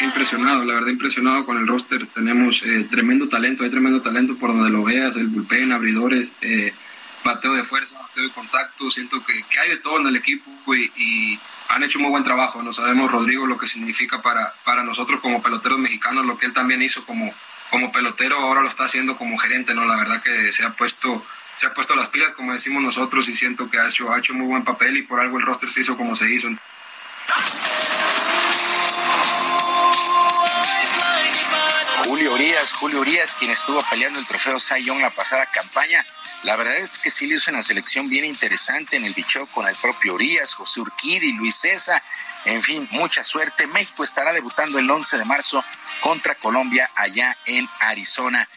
Impresionado, 0.01 0.65
la 0.65 0.73
verdad 0.75 0.89
impresionado 0.89 1.45
con 1.47 1.57
el 1.57 1.65
roster. 1.65 2.05
Tenemos 2.05 2.61
eh, 2.61 2.85
tremendo 2.91 3.27
talento, 3.27 3.63
hay 3.63 3.71
tremendo 3.71 4.03
talento 4.03 4.35
por 4.37 4.53
donde 4.53 4.69
lo 4.69 4.83
veas, 4.83 5.15
el 5.15 5.29
bullpen, 5.29 5.71
abridores, 5.71 6.29
eh, 6.41 6.71
bateo 7.23 7.53
de 7.53 7.63
fuerza, 7.63 7.99
bateo 7.99 8.23
de 8.23 8.31
contacto. 8.31 8.89
Siento 8.89 9.23
que, 9.23 9.33
hay 9.59 9.69
de 9.69 9.77
todo 9.77 9.99
en 9.99 10.07
el 10.07 10.15
equipo 10.15 10.51
y, 10.75 11.39
han 11.69 11.83
hecho 11.83 11.99
muy 11.99 12.09
buen 12.09 12.23
trabajo. 12.23 12.63
No 12.63 12.71
sabemos, 12.71 13.11
Rodrigo, 13.11 13.45
lo 13.45 13.57
que 13.57 13.67
significa 13.67 14.21
para, 14.21 14.53
para 14.63 14.83
nosotros 14.83 15.19
como 15.19 15.41
peloteros 15.41 15.79
mexicanos, 15.79 16.25
lo 16.25 16.37
que 16.37 16.45
él 16.45 16.53
también 16.53 16.81
hizo 16.81 17.05
como, 17.05 17.33
como 17.69 17.91
pelotero, 17.91 18.39
ahora 18.39 18.61
lo 18.61 18.69
está 18.69 18.85
haciendo 18.85 19.17
como 19.17 19.37
gerente. 19.37 19.73
no 19.73 19.83
La 19.83 19.97
verdad 19.97 20.21
que 20.21 20.53
se 20.53 20.63
ha 20.63 20.71
puesto 20.71 21.23
se 21.57 21.65
ha 21.65 21.73
puesto 21.73 21.95
las 21.95 22.09
pilas, 22.09 22.33
como 22.33 22.53
decimos 22.53 22.83
nosotros, 22.83 23.27
y 23.29 23.35
siento 23.35 23.67
que 23.67 23.79
ha 23.79 23.87
hecho, 23.87 24.13
ha 24.13 24.19
hecho 24.19 24.35
muy 24.35 24.45
buen 24.45 24.63
papel 24.63 24.95
y 24.95 25.01
por 25.01 25.19
algo 25.19 25.39
el 25.39 25.45
roster 25.45 25.71
se 25.71 25.81
hizo 25.81 25.97
como 25.97 26.15
se 26.15 26.31
hizo. 26.31 26.49
Julio 32.07 32.33
Urias, 32.35 32.71
Julio 32.71 33.01
Urias, 33.01 33.35
quien 33.35 33.51
estuvo 33.51 33.83
peleando 33.89 34.17
el 34.17 34.25
trofeo 34.25 34.57
Cy 34.57 34.81
Young 34.81 35.01
la 35.01 35.09
pasada 35.09 35.45
campaña. 35.45 36.05
La 36.43 36.55
verdad 36.55 36.77
es 36.77 36.99
que 36.99 37.09
sí 37.09 37.27
le 37.27 37.35
hizo 37.35 37.51
una 37.51 37.61
selección 37.61 38.07
bien 38.07 38.23
interesante 38.23 38.95
en 38.95 39.03
el 39.03 39.13
bicho 39.13 39.45
con 39.47 39.67
el 39.67 39.75
propio 39.75 40.13
Urias, 40.13 40.53
José 40.53 40.79
Urquidi, 40.79 41.33
Luis 41.33 41.57
César. 41.57 42.01
En 42.45 42.63
fin, 42.63 42.87
mucha 42.91 43.25
suerte. 43.25 43.67
México 43.67 44.05
estará 44.05 44.31
debutando 44.31 44.79
el 44.79 44.89
11 44.89 45.17
de 45.17 45.25
marzo 45.25 45.61
contra 45.99 46.35
Colombia 46.35 46.89
allá 46.95 47.35
en 47.45 47.67
Arizona. 47.81 48.47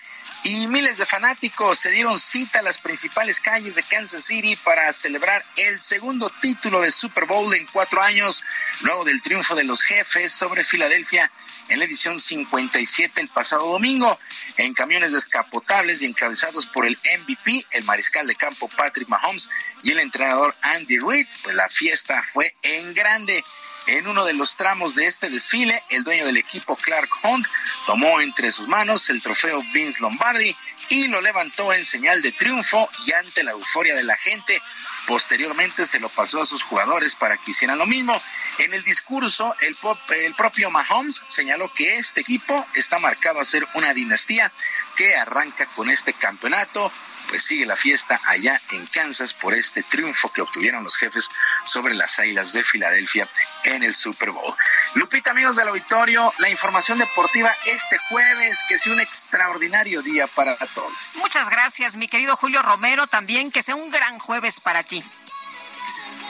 Y 0.44 0.68
miles 0.68 0.98
de 0.98 1.04
fanáticos 1.04 1.80
se 1.80 1.90
dieron 1.90 2.18
cita 2.20 2.60
a 2.60 2.62
las 2.62 2.78
principales 2.78 3.40
calles 3.40 3.74
de 3.74 3.82
Kansas 3.82 4.24
City 4.24 4.54
para 4.56 4.90
celebrar 4.92 5.44
el 5.56 5.80
segundo 5.80 6.30
título 6.40 6.80
de 6.80 6.92
Super 6.92 7.26
Bowl 7.26 7.52
en 7.52 7.66
cuatro 7.66 8.00
años, 8.00 8.42
luego 8.82 9.04
del 9.04 9.20
triunfo 9.20 9.54
de 9.54 9.64
los 9.64 9.82
jefes 9.82 10.32
sobre 10.32 10.64
Filadelfia 10.64 11.30
en 11.70 11.78
la 11.78 11.84
edición 11.84 12.20
57 12.20 13.20
el 13.20 13.28
pasado 13.28 13.70
domingo, 13.70 14.18
en 14.56 14.74
camiones 14.74 15.12
descapotables 15.12 16.02
y 16.02 16.06
encabezados 16.06 16.66
por 16.66 16.84
el 16.84 16.96
MVP, 16.96 17.64
el 17.70 17.84
mariscal 17.84 18.26
de 18.26 18.34
campo 18.34 18.68
Patrick 18.68 19.08
Mahomes 19.08 19.48
y 19.82 19.92
el 19.92 20.00
entrenador 20.00 20.54
Andy 20.62 20.98
Reid, 20.98 21.26
pues 21.42 21.54
la 21.54 21.68
fiesta 21.68 22.22
fue 22.22 22.54
en 22.62 22.92
grande. 22.92 23.42
En 23.86 24.06
uno 24.06 24.24
de 24.24 24.34
los 24.34 24.56
tramos 24.56 24.94
de 24.94 25.06
este 25.06 25.30
desfile, 25.30 25.82
el 25.88 26.04
dueño 26.04 26.26
del 26.26 26.36
equipo 26.36 26.76
Clark 26.76 27.08
Hunt 27.22 27.46
tomó 27.86 28.20
entre 28.20 28.52
sus 28.52 28.68
manos 28.68 29.08
el 29.08 29.22
trofeo 29.22 29.62
Vince 29.72 30.02
Lombardi 30.02 30.54
y 30.90 31.08
lo 31.08 31.20
levantó 31.20 31.72
en 31.72 31.84
señal 31.84 32.20
de 32.20 32.32
triunfo 32.32 32.90
y 33.06 33.12
ante 33.12 33.42
la 33.42 33.52
euforia 33.52 33.94
de 33.94 34.02
la 34.02 34.16
gente. 34.16 34.60
Posteriormente 35.06 35.86
se 35.86 35.98
lo 35.98 36.08
pasó 36.08 36.40
a 36.40 36.46
sus 36.46 36.62
jugadores 36.62 37.16
para 37.16 37.36
que 37.36 37.50
hicieran 37.50 37.78
lo 37.78 37.86
mismo. 37.86 38.20
En 38.58 38.74
el 38.74 38.84
discurso, 38.84 39.54
el, 39.60 39.76
el 40.16 40.34
propio 40.34 40.70
Mahomes 40.70 41.22
señaló 41.26 41.72
que 41.72 41.96
este 41.96 42.20
equipo 42.20 42.66
está 42.74 42.98
marcado 42.98 43.40
a 43.40 43.44
ser 43.44 43.66
una 43.74 43.94
dinastía 43.94 44.52
que 44.96 45.16
arranca 45.16 45.66
con 45.66 45.90
este 45.90 46.12
campeonato 46.12 46.92
pues 47.30 47.44
sigue 47.44 47.64
la 47.64 47.76
fiesta 47.76 48.20
allá 48.26 48.60
en 48.72 48.84
Kansas 48.86 49.34
por 49.34 49.54
este 49.54 49.84
triunfo 49.84 50.32
que 50.32 50.42
obtuvieron 50.42 50.82
los 50.82 50.96
jefes 50.96 51.30
sobre 51.64 51.94
las 51.94 52.18
Águilas 52.18 52.52
de 52.52 52.64
Filadelfia 52.64 53.30
en 53.62 53.84
el 53.84 53.94
Super 53.94 54.32
Bowl. 54.32 54.52
Lupita, 54.94 55.30
amigos 55.30 55.54
del 55.54 55.68
auditorio, 55.68 56.34
la 56.38 56.50
información 56.50 56.98
deportiva 56.98 57.54
este 57.66 57.98
jueves, 58.08 58.64
que 58.68 58.78
sea 58.78 58.92
un 58.92 59.00
extraordinario 59.00 60.02
día 60.02 60.26
para 60.26 60.56
todos. 60.56 61.12
Muchas 61.18 61.48
gracias, 61.48 61.96
mi 61.96 62.08
querido 62.08 62.36
Julio 62.36 62.62
Romero, 62.62 63.06
también 63.06 63.52
que 63.52 63.62
sea 63.62 63.76
un 63.76 63.90
gran 63.90 64.18
jueves 64.18 64.58
para 64.58 64.82
ti. 64.82 65.04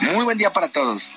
Muy 0.01 0.23
buen 0.23 0.37
día 0.37 0.53
para 0.53 0.69
todos. 0.69 1.13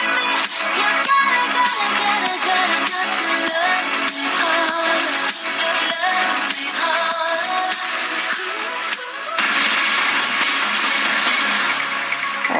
You 0.00 0.04
gotta, 0.06 1.02
gotta, 1.08 1.42
gotta, 1.54 1.88
gotta, 1.98 2.46
got 2.46 3.18
to 3.18 3.26
love. 3.50 4.14
me, 4.14 4.28
Oh. 4.40 4.87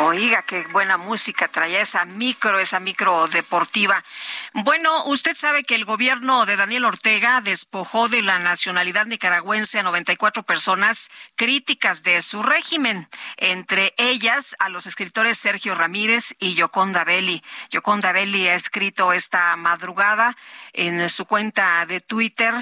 Oiga, 0.01 0.43
qué 0.43 0.63
buena 0.71 0.97
música 0.97 1.49
traía 1.49 1.81
esa 1.81 2.05
micro, 2.05 2.61
esa 2.61 2.79
micro 2.79 3.27
deportiva. 3.27 4.05
Bueno, 4.53 5.05
usted 5.07 5.37
sabe 5.37 5.65
que 5.65 5.75
el 5.75 5.85
gobierno 5.85 6.47
de 6.47 6.57
Daniel 6.57 6.85
Ortega 6.85 7.41
despojó 7.41 8.09
de 8.09 8.23
la 8.23 8.39
nacionalidad 8.39 9.07
nicaragüense 9.07 9.81
a 9.81 9.83
94 9.83 10.45
personas 10.45 11.11
críticas 11.35 12.05
de 12.05 12.23
su 12.23 12.45
régimen, 12.45 13.09
entre 13.39 13.93
ellas 13.97 14.55
a 14.61 14.69
los 14.69 14.87
escritores 14.87 15.37
Sergio 15.37 15.75
Ramírez 15.75 16.37
y 16.39 16.55
Yoconda 16.55 17.03
Belli. 17.03 17.43
Yoconda 17.71 18.13
Belli 18.13 18.47
ha 18.47 18.55
escrito 18.55 19.13
esta 19.13 19.57
madrugada 19.57 20.37
en 20.79 21.09
su 21.09 21.27
cuenta 21.27 21.85
de 21.87 22.01
Twitter, 22.01 22.55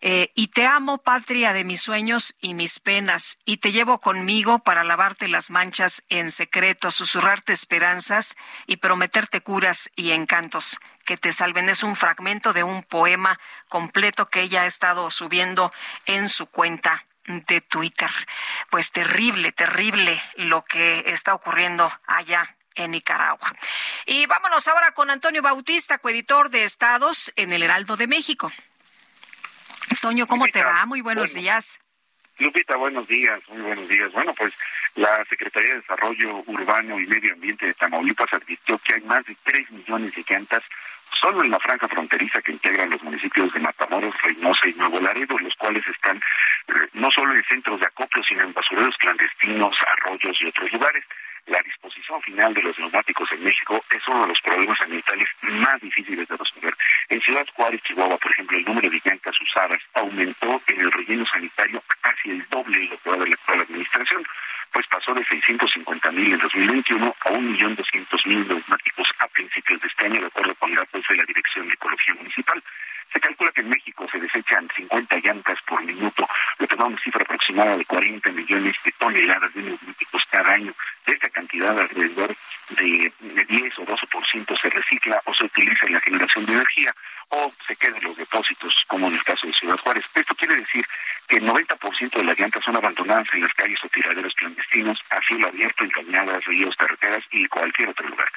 eh, 0.00 0.30
y 0.36 0.48
te 0.48 0.64
amo, 0.64 0.98
patria 0.98 1.52
de 1.52 1.64
mis 1.64 1.82
sueños 1.82 2.36
y 2.40 2.54
mis 2.54 2.78
penas, 2.78 3.40
y 3.44 3.56
te 3.56 3.72
llevo 3.72 4.00
conmigo 4.00 4.60
para 4.60 4.84
lavarte 4.84 5.26
las 5.26 5.50
manchas 5.50 6.04
en 6.08 6.30
secreto, 6.30 6.92
susurrarte 6.92 7.52
esperanzas 7.52 8.36
y 8.68 8.76
prometerte 8.76 9.40
curas 9.40 9.90
y 9.96 10.12
encantos 10.12 10.78
que 11.04 11.16
te 11.16 11.32
salven. 11.32 11.68
Es 11.68 11.82
un 11.82 11.96
fragmento 11.96 12.52
de 12.52 12.62
un 12.62 12.84
poema 12.84 13.40
completo 13.68 14.28
que 14.28 14.42
ella 14.42 14.62
ha 14.62 14.66
estado 14.66 15.10
subiendo 15.10 15.72
en 16.06 16.28
su 16.28 16.46
cuenta 16.46 17.04
de 17.26 17.60
Twitter. 17.60 18.10
Pues 18.70 18.92
terrible, 18.92 19.50
terrible 19.50 20.22
lo 20.36 20.62
que 20.64 21.02
está 21.08 21.34
ocurriendo 21.34 21.90
allá 22.06 22.53
en 22.74 22.92
Nicaragua. 22.92 23.52
Y 24.06 24.26
vámonos 24.26 24.66
ahora 24.68 24.92
con 24.92 25.10
Antonio 25.10 25.42
Bautista, 25.42 25.98
coeditor 25.98 26.50
de 26.50 26.64
Estados 26.64 27.32
en 27.36 27.52
el 27.52 27.62
Heraldo 27.62 27.96
de 27.96 28.06
México. 28.06 28.50
Toño, 30.00 30.26
¿cómo 30.26 30.46
te 30.48 30.62
va? 30.62 30.84
Muy 30.86 31.00
buenos 31.00 31.34
días. 31.34 31.78
Lupita, 32.38 32.76
buenos 32.76 33.06
días, 33.06 33.40
muy 33.48 33.62
buenos 33.62 33.88
días. 33.88 34.12
Bueno, 34.12 34.34
pues 34.34 34.52
la 34.96 35.24
Secretaría 35.26 35.70
de 35.70 35.80
Desarrollo 35.80 36.42
Urbano 36.46 36.98
y 36.98 37.06
Medio 37.06 37.32
Ambiente 37.32 37.66
de 37.66 37.74
Tamaulipas 37.74 38.32
advirtió 38.32 38.76
que 38.78 38.94
hay 38.94 39.00
más 39.02 39.24
de 39.24 39.36
3 39.44 39.70
millones 39.70 40.14
de 40.14 40.24
llantas 40.28 40.62
solo 41.20 41.44
en 41.44 41.50
la 41.50 41.60
franja 41.60 41.86
fronteriza 41.88 42.42
que 42.42 42.52
integran 42.52 42.90
los 42.90 43.02
municipios 43.02 43.52
de 43.52 43.60
Matamoros, 43.60 44.14
Reynosa 44.22 44.68
y 44.68 44.74
Nuevo 44.74 45.00
Laredo, 45.00 45.38
los 45.38 45.54
cuales 45.54 45.86
están 45.86 46.16
eh, 46.16 46.72
no 46.94 47.08
solo 47.12 47.34
en 47.34 47.44
centros 47.44 47.78
de 47.80 47.86
acopio, 47.86 48.22
sino 48.24 48.42
en 48.42 48.52
basureros 48.52 48.96
clandestinos, 48.98 49.76
arroyos 49.96 50.36
y 50.40 50.46
otros 50.46 50.72
lugares. 50.72 51.04
La 51.46 51.60
disposición 51.62 52.22
final 52.22 52.54
de 52.54 52.62
los 52.62 52.78
neumáticos 52.78 53.30
en 53.32 53.44
México 53.44 53.84
es 53.90 54.08
uno 54.08 54.22
de 54.22 54.28
los 54.28 54.40
problemas 54.40 54.80
ambientales 54.80 55.28
más 55.42 55.80
difíciles 55.80 56.26
de 56.26 56.36
resolver. 56.36 56.74
En 57.08 57.20
Ciudad 57.20 57.46
Juárez, 57.54 57.82
Chihuahua, 57.82 58.16
por 58.18 58.32
ejemplo, 58.32 58.56
el 58.56 58.64
número 58.64 58.88
de 58.88 59.00
llantas 59.04 59.34
usadas 59.40 59.78
aumentó 59.94 60.62
en 60.68 60.80
el 60.80 60.92
relleno 60.92 61.26
sanitario 61.26 61.82
casi 62.00 62.30
el 62.30 62.46
doble 62.48 62.78
de 62.78 62.86
lo 62.86 62.98
que 62.98 63.10
va 63.10 63.16
de 63.16 63.28
la 63.28 63.34
actual 63.34 63.60
administración 63.60 64.24
pues 64.74 64.86
pasó 64.88 65.14
de 65.14 65.24
650 65.24 66.10
mil 66.10 66.34
en 66.34 66.38
2021 66.40 67.06
a 67.06 67.30
1.200.000 67.30 68.46
neumáticos 68.48 69.08
a 69.20 69.28
principios 69.28 69.80
de 69.80 69.86
este 69.86 70.04
año, 70.06 70.20
de 70.20 70.26
acuerdo 70.26 70.54
con 70.56 70.74
datos 70.74 71.00
de 71.08 71.16
la 71.16 71.24
Dirección 71.24 71.68
de 71.68 71.74
Ecología 71.74 72.14
Municipal. 72.14 72.62
Se 73.12 73.20
calcula 73.20 73.52
que 73.52 73.60
en 73.60 73.68
México 73.68 74.06
se 74.10 74.18
desechan 74.18 74.68
50 74.76 75.16
llantas 75.18 75.58
por 75.66 75.82
minuto, 75.84 76.28
lo 76.58 76.66
que 76.66 76.76
da 76.76 76.84
una 76.84 77.00
cifra 77.00 77.22
aproximada 77.22 77.76
de 77.76 77.84
40 77.84 78.30
millones 78.32 78.74
de 78.84 78.92
toneladas 78.92 79.54
de 79.54 79.62
neumáticos 79.62 80.24
cada 80.30 80.52
año. 80.52 80.74
De 81.06 81.12
esta 81.12 81.28
cantidad, 81.30 81.78
alrededor 81.78 82.34
de 82.70 83.12
10 83.20 83.78
o 83.78 83.86
12% 83.86 84.60
se 84.60 84.70
recicla 84.70 85.20
o 85.26 85.34
se 85.34 85.44
utiliza 85.44 85.86
en 85.86 85.92
la 85.94 86.00
generación 86.00 86.46
de 86.46 86.52
energía 86.52 86.94
o 87.30 87.52
se 87.66 87.76
queda 87.76 87.96
en 87.96 88.04
los 88.04 88.16
depósitos, 88.16 88.74
como 88.86 89.08
en 89.08 89.14
el 89.14 89.24
caso 89.24 89.46
de 89.46 89.52
Ciudad 89.52 89.78
Juárez. 89.78 90.04
Esto 90.14 90.34
quiere 90.34 90.56
decir 90.56 90.84
que 91.28 91.36
el 91.36 91.46
90% 91.46 92.16
de 92.16 92.24
las 92.24 92.38
llantas 92.38 92.64
son 92.64 92.76
abandonadas 92.76 93.26
en 93.32 93.42
las 93.42 93.52
calles 93.54 93.78
o 93.84 93.88
tiraderos 93.88 94.34
clandestinos, 94.34 94.98
a 95.10 95.20
cielo 95.22 95.48
abierto, 95.48 95.84
en 95.84 95.90
cañadas, 95.90 96.44
ríos, 96.44 96.76
carreteras 96.76 97.22
y 97.30 97.46
cualquier 97.46 97.88
otro 97.88 98.08
lugar. 98.08 98.30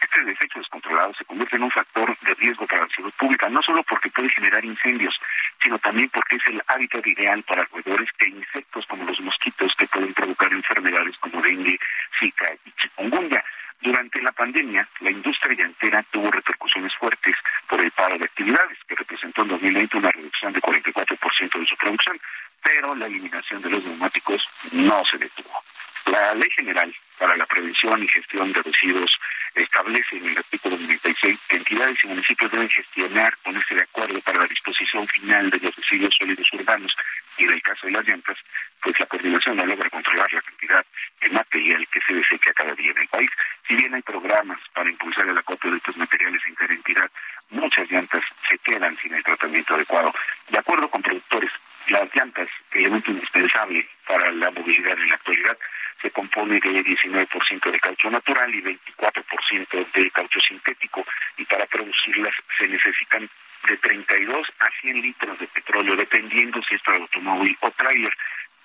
Este 0.00 0.22
desecho 0.24 0.58
descontrolado 0.58 1.14
se 1.14 1.24
convierte 1.24 1.56
en 1.56 1.62
un 1.62 1.70
factor 1.70 2.16
de 2.20 2.34
riesgo 2.34 2.66
para 2.66 2.82
la 2.82 2.94
salud 2.94 3.12
pública, 3.18 3.48
no 3.48 3.62
solo 3.62 3.82
porque 3.84 4.10
puede 4.14 4.30
generar 4.30 4.64
incendios, 4.64 5.14
sino 5.62 5.78
también 5.78 6.08
porque 6.10 6.36
es 6.36 6.42
el 6.46 6.62
hábitat 6.66 7.06
ideal 7.06 7.42
para 7.42 7.64
roedores 7.64 8.08
e 8.20 8.28
insectos 8.28 8.86
como 8.86 9.04
los 9.04 9.20
mosquitos 9.20 9.74
que 9.76 9.86
pueden 9.88 10.14
provocar 10.14 10.52
enfermedades 10.52 11.16
como 11.18 11.42
dengue, 11.42 11.78
zika 12.18 12.52
y 12.64 12.72
chikungunya. 12.80 13.44
Durante 13.80 14.22
la 14.22 14.32
pandemia, 14.32 14.88
la 15.00 15.10
industria 15.10 15.56
llantera 15.58 16.02
tuvo 16.04 16.30
repercusiones 16.30 16.94
fuertes 16.94 17.36
por 17.68 17.80
el 17.82 17.90
paro 17.90 18.16
de 18.16 18.24
actividades, 18.24 18.78
que 18.88 18.94
representó 18.94 19.42
en 19.42 19.48
2020 19.48 19.98
una 19.98 20.10
reducción 20.10 20.52
de 20.54 20.60
44% 20.62 21.58
de 21.58 21.66
su 21.66 21.76
producción, 21.76 22.18
pero 22.62 22.94
la 22.94 23.06
eliminación 23.06 23.60
de 23.60 23.70
los 23.70 23.84
neumáticos 23.84 24.48
no 24.72 25.02
se 25.04 25.18
detuvo. 25.18 25.62
La 26.06 26.34
Ley 26.34 26.48
General 26.56 26.94
para 27.18 27.36
la 27.36 27.46
Prevención 27.46 28.02
y 28.02 28.08
Gestión 28.08 28.52
de 28.52 28.62
Residuos 28.62 29.18
establece 29.54 30.16
en 30.16 30.26
el 30.26 30.38
artículo 30.38 30.76
96 30.76 31.38
que 31.48 31.56
entidades 31.56 31.98
y 32.02 32.08
municipios 32.08 32.50
deben 32.50 32.68
gestionar, 32.68 33.36
ponerse 33.42 33.74
de 33.74 33.82
acuerdo 33.82 34.20
para 34.20 34.40
la 34.40 34.46
disposición 34.46 35.06
final 35.08 35.50
de 35.50 35.58
los 35.58 35.76
residuos 35.76 36.14
sólidos 36.18 36.46
urbanos 36.52 36.94
y 37.38 37.44
en 37.44 37.52
el 37.52 37.62
caso 37.62 37.86
de 37.86 37.92
las 37.92 38.06
llantas, 38.06 38.36
pues 38.82 38.98
la 38.98 39.06
coordinación 39.06 39.56
no 39.56 39.66
logra 39.66 39.90
controlar 39.90 40.32
la 40.32 40.42
cantidad 40.42 40.84
de 41.20 41.28
material 41.30 41.86
que 41.88 42.00
se 42.06 42.14
desecha 42.14 42.52
cada 42.52 42.74
día 42.74 42.90
en 42.90 42.98
el 42.98 43.08
país. 43.08 43.30
Si 43.66 43.74
bien 43.74 43.94
hay 43.94 44.02
programas 44.02 44.58
para 44.72 44.90
impulsar 44.90 45.26
el 45.26 45.38
acopio 45.38 45.70
de 45.70 45.76
estos 45.78 45.96
materiales 45.96 46.42
en 46.46 46.54
cada 46.54 46.74
entidad, 46.74 47.10
muchas 47.50 47.90
llantas 47.90 48.22
se 48.48 48.58
quedan 48.58 48.96
sin 48.98 49.14
el 49.14 49.22
tratamiento 49.22 49.74
adecuado. 49.74 50.12
De 50.48 50.58
acuerdo 50.58 50.88
con 50.88 51.02
productores, 51.02 51.50
las 51.88 52.14
llantas, 52.14 52.48
elemento 52.72 53.10
indispensable 53.10 53.86
para 54.06 54.30
la 54.32 54.50
movilidad 54.50 54.98
en 54.98 55.08
la 55.08 55.14
actualidad, 55.16 55.58
se 56.00 56.10
compone 56.10 56.60
de 56.60 56.84
19% 56.84 57.70
de 57.70 57.80
caucho 57.80 58.10
natural 58.10 58.54
y 58.54 58.62
24% 58.62 59.92
de 59.92 60.10
caucho 60.10 60.40
sintético 60.40 61.04
y 61.38 61.44
para 61.44 61.66
producirlas 61.66 62.34
se 62.58 62.68
necesitan 62.68 63.28
de 63.66 63.76
32 63.78 64.46
a 64.58 64.68
100 64.82 65.00
litros 65.00 65.38
de 65.38 65.46
petróleo, 65.46 65.96
dependiendo 65.96 66.62
si 66.68 66.74
es 66.74 66.82
para 66.82 66.98
automóvil 66.98 67.56
o 67.60 67.70
trailer. 67.70 68.12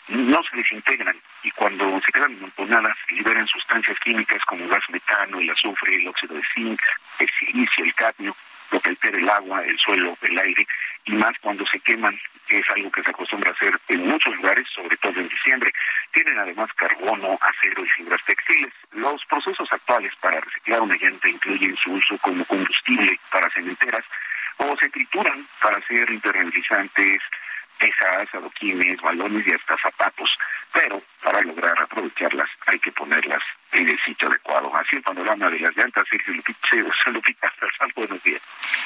No 0.10 0.41
se 0.44 0.58
desintegran 0.58 1.16
y 1.44 1.52
cuando 1.52 2.00
se 2.02 2.12
quedan 2.12 2.36
amontonadas 2.36 2.98
liberan 3.10 3.48
sustancias 3.48 3.98
químicas 4.00 4.44
como 4.46 4.68
gas 4.68 4.84
metano, 4.90 5.40
el 5.40 5.50
azufre, 5.52 5.96
el 5.96 6.08
óxido 6.08 6.36
de 6.36 6.44
zinc, 6.54 6.82
el 7.20 7.30
silicio, 7.40 7.86
el 7.86 7.94
cadmio, 7.94 8.36
lo 8.72 8.80
que 8.80 8.90
altera 8.90 9.18
el 9.18 9.30
agua, 9.30 9.64
el 9.66 9.78
suelo, 9.78 10.18
el 10.22 10.38
aire, 10.38 10.68
y 11.06 11.14
más 11.14 11.34
cuando 11.41 11.66
se 11.68 11.80
queman, 11.80 12.20
que 12.48 12.58
es 12.60 12.70
algo 12.76 12.91
que 12.91 13.04
se 13.04 13.10
acostumbra 13.10 13.52
a 13.52 13.54
hacer 13.54 13.80
en 13.88 14.08
muchos 14.08 14.36
lugares, 14.36 14.68
sobre 14.74 14.98
todo 14.98 15.20
en 15.20 15.30
diciembre. 15.30 15.72
Tienen 16.12 16.38
además 16.38 16.70
carbono, 16.74 17.38
acero 17.41 17.84
y 17.84 17.90
fibras 17.90 18.24
textiles. 18.26 18.74
Los 18.91 19.24
procesos 19.26 19.72
actuales 19.72 20.14
para 20.20 20.40
reciclar 20.40 20.82
una 20.82 20.96
llanta 20.96 21.30
incluyen 21.30 21.76
su 21.78 21.91
uso 21.94 22.18
como 22.20 22.44
combustible 22.46 23.20
para 23.32 23.50
cementeras 23.52 24.04
o 24.58 24.76
se 24.78 24.90
trituran 24.90 25.48
para 25.62 25.78
hacer 25.78 26.10
impermeabilizantes, 26.10 27.22
pesas, 27.80 28.27
adoquines, 28.34 29.01
balones 29.01 29.47
y 29.47 29.51
hasta 29.51 29.77
zapatos. 29.77 30.30
Pero 30.72 31.01
para 31.23 31.41
lograr 31.41 31.80
aprovecharlas 31.81 32.49
hay 32.68 32.80
que 32.80 32.91
ponerlas 32.91 33.41
en 33.72 33.89
el 33.89 33.99
sitio 34.06 34.27
adecuado. 34.27 34.72
Así 34.76 34.97
el 34.97 35.01
panorama 35.01 35.49
de 35.49 35.60
las 35.60 35.76
llantas, 35.76 36.06
Sergio 36.10 36.34
Lupita, 36.34 37.53
buenos 37.95 38.22
días. 38.23 38.41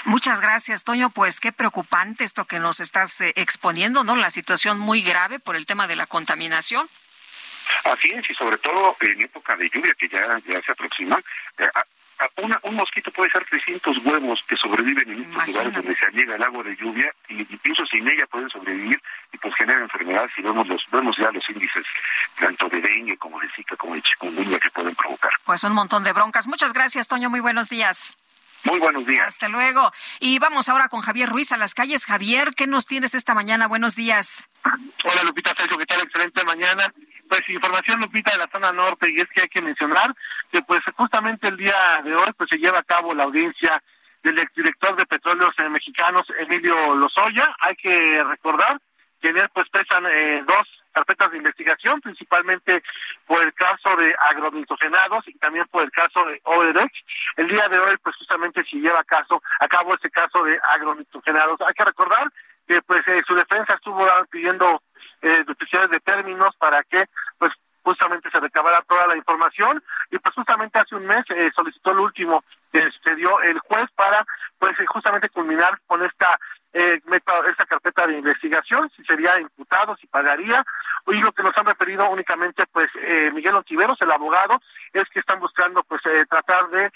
Muchas 0.05 0.41
gracias, 0.41 0.83
Toño. 0.83 1.09
Pues 1.09 1.39
qué 1.39 1.51
preocupante 1.51 2.23
esto 2.23 2.45
que 2.45 2.59
nos 2.59 2.79
estás 2.79 3.19
eh, 3.21 3.33
exponiendo, 3.35 4.03
¿no? 4.03 4.15
La 4.15 4.29
situación 4.29 4.79
muy 4.79 5.01
grave 5.01 5.39
por 5.39 5.55
el 5.55 5.65
tema 5.65 5.87
de 5.87 5.95
la 5.95 6.07
contaminación. 6.07 6.87
Así 7.85 8.09
es, 8.09 8.29
y 8.29 8.33
sobre 8.35 8.57
todo 8.57 8.95
en 8.99 9.21
época 9.21 9.55
de 9.55 9.69
lluvia 9.69 9.93
que 9.97 10.09
ya, 10.09 10.39
ya 10.45 10.61
se 10.61 10.71
aproxima, 10.71 11.21
eh, 11.57 11.67
un 12.63 12.75
mosquito 12.75 13.11
puede 13.11 13.31
ser 13.31 13.45
300 13.45 13.97
huevos 14.05 14.43
que 14.47 14.55
sobreviven 14.55 15.09
en 15.09 15.23
estos 15.23 15.47
lugares 15.47 15.73
donde 15.73 15.95
se 15.95 16.11
llega 16.11 16.35
el 16.35 16.43
agua 16.43 16.63
de 16.63 16.75
lluvia 16.75 17.13
y 17.29 17.41
incluso 17.41 17.85
sin 17.87 18.07
ella 18.07 18.25
pueden 18.27 18.49
sobrevivir 18.49 19.01
y 19.31 19.37
pues 19.37 19.53
genera 19.55 19.81
enfermedades 19.81 20.31
y 20.37 20.41
vemos 20.41 20.67
los 20.67 20.81
vemos 20.91 21.15
ya 21.17 21.31
los 21.31 21.47
índices 21.49 21.85
tanto 22.39 22.67
de 22.69 22.81
dengue 22.81 23.17
como 23.17 23.39
de 23.39 23.49
zika 23.55 23.75
como 23.75 23.95
de 23.95 24.01
chikungunya 24.01 24.59
que 24.59 24.69
pueden 24.71 24.95
provocar. 24.95 25.31
Pues 25.45 25.63
un 25.63 25.73
montón 25.73 26.03
de 26.03 26.13
broncas. 26.13 26.47
Muchas 26.47 26.73
gracias, 26.73 27.07
Toño. 27.07 27.29
Muy 27.29 27.39
buenos 27.39 27.69
días. 27.69 28.17
Muy 28.63 28.79
buenos 28.79 29.05
días. 29.05 29.27
Hasta 29.27 29.49
luego. 29.49 29.91
Y 30.19 30.39
vamos 30.39 30.69
ahora 30.69 30.87
con 30.87 31.01
Javier 31.01 31.29
Ruiz 31.29 31.51
a 31.51 31.57
las 31.57 31.73
calles. 31.73 32.05
Javier, 32.05 32.53
¿qué 32.55 32.65
nos 32.65 32.85
tienes 32.85 33.13
esta 33.13 33.33
mañana? 33.33 33.67
Buenos 33.67 33.95
días. 33.95 34.47
Hola 35.03 35.23
Lupita 35.23 35.53
Sergio, 35.57 35.77
¿qué 35.77 35.85
tal? 35.85 36.01
Excelente 36.01 36.45
mañana. 36.45 36.93
Pues 37.29 37.41
información 37.49 37.99
Lupita 37.99 38.31
de 38.31 38.37
la 38.37 38.49
zona 38.51 38.71
norte 38.71 39.09
y 39.09 39.19
es 39.19 39.27
que 39.29 39.41
hay 39.41 39.47
que 39.47 39.61
mencionar 39.61 40.13
que 40.51 40.61
pues 40.61 40.81
justamente 40.95 41.47
el 41.47 41.57
día 41.57 42.01
de 42.03 42.15
hoy 42.15 42.31
pues 42.37 42.49
se 42.49 42.57
lleva 42.57 42.79
a 42.79 42.83
cabo 42.83 43.13
la 43.13 43.23
audiencia 43.23 43.81
del 44.21 44.39
exdirector 44.39 44.95
de 44.95 45.05
Petróleos 45.05 45.53
Mexicanos, 45.69 46.25
Emilio 46.39 46.95
Lozoya. 46.95 47.55
Hay 47.59 47.75
que 47.75 48.23
recordar 48.23 48.79
que 49.21 49.29
en 49.29 49.37
él 49.37 49.49
pues 49.53 49.67
pesan 49.69 50.05
eh, 50.05 50.43
dos 50.45 50.67
carpetas 50.93 51.31
de 51.31 51.37
investigación, 51.37 51.99
principalmente 52.01 52.83
por 53.25 53.43
el 53.43 53.53
caso 53.53 53.95
de 53.97 54.15
agronitrogenados 54.29 55.27
y 55.27 55.33
también 55.39 55.65
por 55.71 55.83
el 55.83 55.91
caso 55.91 56.23
de 56.25 56.39
OEDEX. 56.43 56.91
El 57.37 57.47
día 57.47 57.67
de 57.67 57.79
hoy, 57.79 57.97
pues 58.01 58.15
justamente 58.15 58.63
se 58.63 58.77
lleva 58.77 59.03
caso, 59.03 59.41
a 59.59 59.67
cabo 59.67 59.95
ese 59.95 60.09
caso 60.11 60.43
de 60.43 60.57
agronitrogenados. 60.71 61.59
Hay 61.61 61.73
que 61.73 61.85
recordar 61.85 62.31
que 62.67 62.81
pues 62.83 63.01
eh, 63.07 63.21
su 63.27 63.33
defensa 63.35 63.73
estuvo 63.73 64.07
pidiendo 64.29 64.81
eh, 65.21 65.43
de 65.89 65.99
términos 65.99 66.55
para 66.57 66.83
que 66.83 67.05
pues 67.37 67.51
justamente 67.83 68.29
se 68.29 68.39
recabara 68.39 68.81
toda 68.83 69.07
la 69.07 69.17
información. 69.17 69.83
Y 70.11 70.19
pues 70.19 70.33
justamente 70.35 70.79
hace 70.79 70.95
un 70.95 71.05
mes 71.05 71.23
eh, 71.29 71.51
solicitó 71.55 71.91
el 71.91 71.99
último 71.99 72.43
que 72.71 72.89
se 73.03 73.15
dio 73.15 73.41
el 73.41 73.59
juez 73.59 73.85
para 73.95 74.25
pues 74.57 74.79
eh, 74.79 74.85
justamente 74.85 75.29
culminar 75.29 75.79
con 75.87 76.03
esta 76.03 76.39
eh, 76.73 76.99
esta 77.47 77.65
carpeta 77.67 78.07
de 78.07 78.17
investigación, 78.17 78.89
si 78.95 79.03
sería 79.03 79.39
imputado, 79.39 79.95
si 79.95 80.07
pagaría, 80.07 80.65
y 81.05 81.15
lo 81.15 81.31
que 81.31 81.43
nos 81.43 81.55
han 81.57 81.65
referido 81.65 82.09
únicamente, 82.09 82.65
pues, 82.71 82.89
eh, 83.01 83.29
Miguel 83.33 83.55
Ontiveros, 83.55 84.01
el 84.01 84.11
abogado, 84.11 84.59
es 84.91 85.03
que 85.09 85.19
están 85.19 85.39
buscando, 85.39 85.83
pues, 85.83 86.01
eh, 86.05 86.25
tratar 86.27 86.69
de 86.69 86.91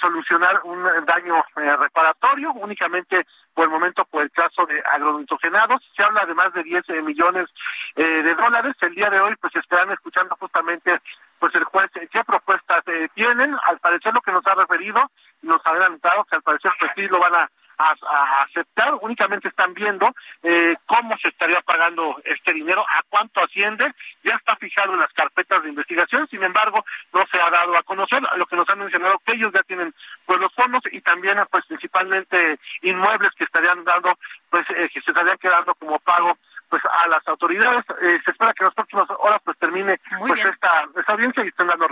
solucionar 0.00 0.60
un 0.64 0.82
daño 1.04 1.44
eh, 1.56 1.76
reparatorio, 1.76 2.52
únicamente 2.52 3.26
por 3.54 3.64
el 3.64 3.70
momento 3.70 4.04
por 4.04 4.22
el 4.22 4.30
caso 4.30 4.66
de 4.66 4.82
agronitrogenados. 4.92 5.80
Se 5.96 6.02
habla 6.02 6.26
de 6.26 6.34
más 6.34 6.52
de 6.52 6.62
10 6.62 6.88
millones 7.02 7.46
de 7.94 8.34
dólares. 8.34 8.74
El 8.82 8.94
día 8.94 9.08
de 9.08 9.18
hoy, 9.18 9.34
pues, 9.40 9.56
estarán 9.56 9.90
escuchando 9.90 10.36
justamente, 10.38 11.00
pues, 11.38 11.54
el 11.54 11.64
juez 11.64 11.90
qué 12.10 12.22
propuestas 12.24 12.82
tienen. 13.14 13.56
Al 13.64 13.78
parecer, 13.78 14.12
lo 14.12 14.20
que 14.20 14.32
nos 14.32 14.46
ha 14.46 14.54
referido, 14.54 15.10
nos 15.40 15.64
ha 15.64 15.70
adelantado 15.70 16.24
que 16.24 16.36
al 16.36 16.42
parecer, 16.42 16.72
pues, 16.78 16.92
sí 16.94 17.08
lo 17.08 17.18
van 17.18 17.34
a 17.34 17.50
a, 17.78 18.42
aceptar, 18.42 18.94
únicamente 19.00 19.48
están 19.48 19.74
viendo 19.74 20.14
eh, 20.42 20.76
cómo 20.86 21.16
se 21.18 21.28
estaría 21.28 21.60
pagando 21.62 22.20
este 22.24 22.52
dinero, 22.52 22.84
a 22.88 23.02
cuánto 23.08 23.42
asciende, 23.42 23.92
ya 24.24 24.34
está 24.34 24.56
fijado 24.56 24.94
en 24.94 25.00
las 25.00 25.12
carpetas 25.12 25.62
de 25.62 25.70
investigación, 25.70 26.28
sin 26.28 26.42
embargo, 26.42 26.84
no 27.12 27.24
se 27.30 27.40
ha 27.40 27.50
dado 27.50 27.76
a 27.76 27.82
conocer, 27.82 28.22
lo 28.36 28.46
que 28.46 28.56
nos 28.56 28.68
han 28.68 28.78
mencionado 28.78 29.18
que 29.24 29.32
ellos 29.32 29.52
ya 29.52 29.62
tienen 29.62 29.94
pues 30.24 30.40
los 30.40 30.52
fondos 30.54 30.82
y 30.90 31.00
también 31.00 31.38
pues 31.50 31.64
principalmente 31.66 32.58
inmuebles 32.82 33.30
que 33.36 33.44
estarían 33.44 33.84
dando, 33.84 34.18
pues 34.50 34.64
eh, 34.70 34.88
que 34.92 35.00
se 35.00 35.10
estarían 35.10 35.38
quedando 35.38 35.74
como 35.74 35.98
pago 36.00 36.36
pues 36.68 36.82
a 36.84 37.08
las 37.08 37.26
autoridades. 37.28 37.84
Eh, 38.02 38.18
se 38.24 38.30
espera 38.30 38.52
que 38.52 38.64
en 38.64 38.66
las 38.66 38.74
próximas 38.74 39.08
horas 39.18 39.40
pues 39.44 39.56
termine 39.58 40.00
pues 40.18 40.44
esta, 40.44 40.88
esta 40.96 41.12
audiencia 41.12 41.44
y 41.44 41.48
estén 41.48 41.66
dando 41.66 41.86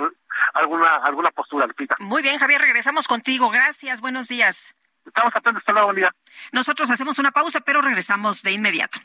alguna 0.54 0.96
alguna 0.96 1.30
postura, 1.30 1.66
Lupita. 1.66 1.96
Muy 1.98 2.22
bien, 2.22 2.38
Javier, 2.38 2.60
regresamos 2.60 3.06
contigo. 3.06 3.50
Gracias, 3.50 4.00
buenos 4.00 4.28
días. 4.28 4.74
Estamos 5.06 5.34
atentos, 5.34 5.60
hasta 5.60 5.72
luego, 5.72 5.88
buen 5.88 5.96
día. 5.96 6.14
Nosotros 6.52 6.90
hacemos 6.90 7.18
una 7.18 7.30
pausa, 7.30 7.60
pero 7.60 7.80
regresamos 7.80 8.42
de 8.42 8.52
inmediato. 8.52 8.98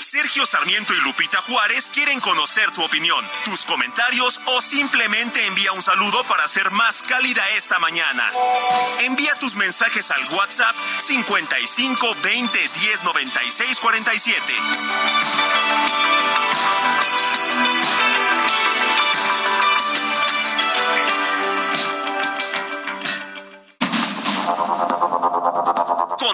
Sergio 0.00 0.46
Sarmiento 0.46 0.94
y 0.94 1.00
Lupita 1.00 1.40
Juárez 1.42 1.90
quieren 1.94 2.18
conocer 2.20 2.70
tu 2.72 2.82
opinión, 2.82 3.24
tus 3.44 3.64
comentarios 3.64 4.40
o 4.46 4.60
simplemente 4.60 5.46
envía 5.46 5.72
un 5.72 5.82
saludo 5.82 6.24
para 6.24 6.48
ser 6.48 6.70
más 6.70 7.02
cálida 7.02 7.48
esta 7.50 7.78
mañana. 7.78 8.30
Envía 9.00 9.34
tus 9.36 9.54
mensajes 9.54 10.10
al 10.10 10.24
WhatsApp 10.32 10.74
55 10.96 12.16
20 12.22 12.58
10 12.80 13.04
96 13.04 13.80
47. 13.80 14.54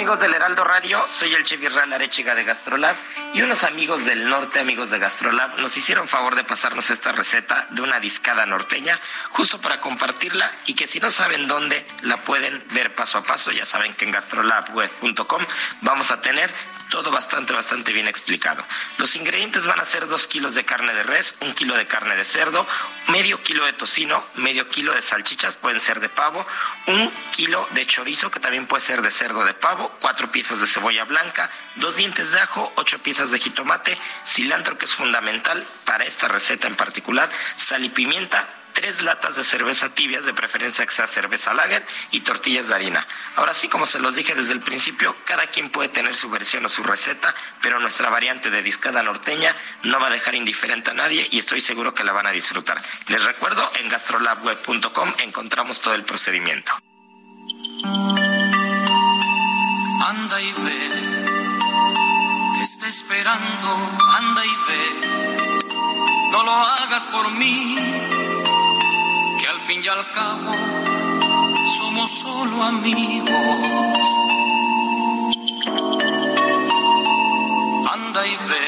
Amigos 0.00 0.20
del 0.20 0.32
Heraldo 0.32 0.64
Radio, 0.64 1.06
soy 1.08 1.34
el 1.34 1.44
chef 1.44 1.62
Israel 1.62 1.92
Arechiga 1.92 2.34
de 2.34 2.42
Gastrolab 2.42 2.96
y 3.34 3.42
unos 3.42 3.64
amigos 3.64 4.06
del 4.06 4.26
norte, 4.30 4.58
amigos 4.58 4.88
de 4.88 4.98
Gastrolab, 4.98 5.58
nos 5.58 5.76
hicieron 5.76 6.08
favor 6.08 6.36
de 6.36 6.42
pasarnos 6.42 6.88
esta 6.88 7.12
receta 7.12 7.66
de 7.68 7.82
una 7.82 8.00
discada 8.00 8.46
norteña 8.46 8.98
justo 9.32 9.60
para 9.60 9.78
compartirla 9.82 10.50
y 10.64 10.72
que 10.72 10.86
si 10.86 11.00
no 11.00 11.10
saben 11.10 11.46
dónde 11.46 11.84
la 12.00 12.16
pueden 12.16 12.64
ver 12.72 12.94
paso 12.94 13.18
a 13.18 13.24
paso, 13.24 13.52
ya 13.52 13.66
saben 13.66 13.92
que 13.92 14.06
en 14.06 14.12
gastrolabweb.com 14.12 15.42
vamos 15.82 16.10
a 16.10 16.22
tener 16.22 16.50
todo 16.90 17.10
bastante, 17.10 17.52
bastante 17.52 17.92
bien 17.92 18.08
explicado. 18.08 18.64
Los 18.98 19.16
ingredientes 19.16 19.64
van 19.64 19.80
a 19.80 19.84
ser 19.84 20.06
dos 20.06 20.26
kilos 20.26 20.54
de 20.54 20.64
carne 20.64 20.92
de 20.92 21.02
res, 21.02 21.36
un 21.40 21.54
kilo 21.54 21.76
de 21.76 21.86
carne 21.86 22.16
de 22.16 22.24
cerdo, 22.24 22.66
medio 23.08 23.42
kilo 23.42 23.64
de 23.64 23.72
tocino, 23.72 24.22
medio 24.34 24.68
kilo 24.68 24.92
de 24.92 25.00
salchichas, 25.00 25.56
pueden 25.56 25.80
ser 25.80 26.00
de 26.00 26.08
pavo, 26.08 26.44
un 26.86 27.10
kilo 27.30 27.66
de 27.70 27.86
chorizo, 27.86 28.30
que 28.30 28.40
también 28.40 28.66
puede 28.66 28.82
ser 28.82 29.00
de 29.00 29.10
cerdo 29.10 29.44
de 29.44 29.54
pavo, 29.54 29.90
cuatro 30.00 30.30
piezas 30.30 30.60
de 30.60 30.66
cebolla 30.66 31.04
blanca, 31.04 31.50
dos 31.76 31.96
dientes 31.96 32.32
de 32.32 32.40
ajo, 32.40 32.72
ocho 32.76 32.98
piezas 32.98 33.30
de 33.30 33.38
jitomate, 33.38 33.96
cilantro, 34.26 34.76
que 34.76 34.84
es 34.84 34.94
fundamental 34.94 35.64
para 35.84 36.04
esta 36.04 36.28
receta 36.28 36.66
en 36.66 36.76
particular, 36.76 37.30
sal 37.56 37.84
y 37.84 37.88
pimienta, 37.88 38.46
tres 38.80 39.02
latas 39.02 39.36
de 39.36 39.44
cerveza 39.44 39.94
tibias, 39.94 40.24
de 40.24 40.32
preferencia 40.32 40.86
que 40.86 40.92
sea 40.92 41.06
cerveza 41.06 41.52
lager, 41.52 41.84
y 42.12 42.20
tortillas 42.20 42.68
de 42.68 42.76
harina. 42.76 43.06
Ahora 43.36 43.52
sí, 43.52 43.68
como 43.68 43.84
se 43.84 43.98
los 43.98 44.14
dije 44.14 44.34
desde 44.34 44.54
el 44.54 44.60
principio, 44.60 45.14
cada 45.26 45.48
quien 45.48 45.68
puede 45.68 45.90
tener 45.90 46.16
su 46.16 46.30
versión 46.30 46.64
o 46.64 46.68
su 46.70 46.82
receta, 46.82 47.34
pero 47.60 47.78
nuestra 47.78 48.08
variante 48.08 48.48
de 48.48 48.62
discada 48.62 49.02
norteña 49.02 49.54
no 49.82 50.00
va 50.00 50.06
a 50.06 50.10
dejar 50.10 50.34
indiferente 50.34 50.92
a 50.92 50.94
nadie 50.94 51.28
y 51.30 51.36
estoy 51.36 51.60
seguro 51.60 51.92
que 51.92 52.04
la 52.04 52.12
van 52.12 52.26
a 52.26 52.30
disfrutar. 52.30 52.80
Les 53.08 53.22
recuerdo, 53.22 53.70
en 53.74 53.90
gastrolabweb.com 53.90 55.12
encontramos 55.18 55.82
todo 55.82 55.92
el 55.92 56.04
procedimiento. 56.04 56.72
Anda 60.08 60.40
y 60.40 60.52
ve, 60.52 60.88
te 62.56 62.62
está 62.62 62.88
esperando, 62.88 63.98
anda 64.16 64.42
y 64.46 64.56
ve, 64.68 65.70
no 66.32 66.42
lo 66.44 66.52
hagas 66.52 67.04
por 67.04 67.30
mí 67.32 68.39
fin 69.70 69.82
y 69.84 69.88
al 69.88 70.04
cabo 70.10 70.52
somos 71.78 72.10
solo 72.10 72.60
amigos. 72.60 73.28
Anda 77.94 78.26
y 78.26 78.36
ve, 78.50 78.66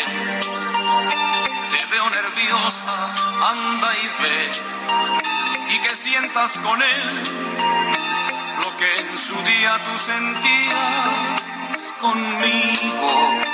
te 1.71 1.87
veo 1.91 2.09
nerviosa, 2.09 2.95
anda 3.53 3.91
y 4.05 4.07
ve, 4.23 4.51
y 5.75 5.81
que 5.81 5.97
sientas 5.97 6.59
con 6.59 6.81
él 6.81 7.23
lo 8.63 8.77
que 8.77 8.91
en 9.03 9.19
su 9.19 9.37
día 9.43 9.83
tú 9.85 9.99
sentías 9.99 11.95
conmigo. 12.01 13.52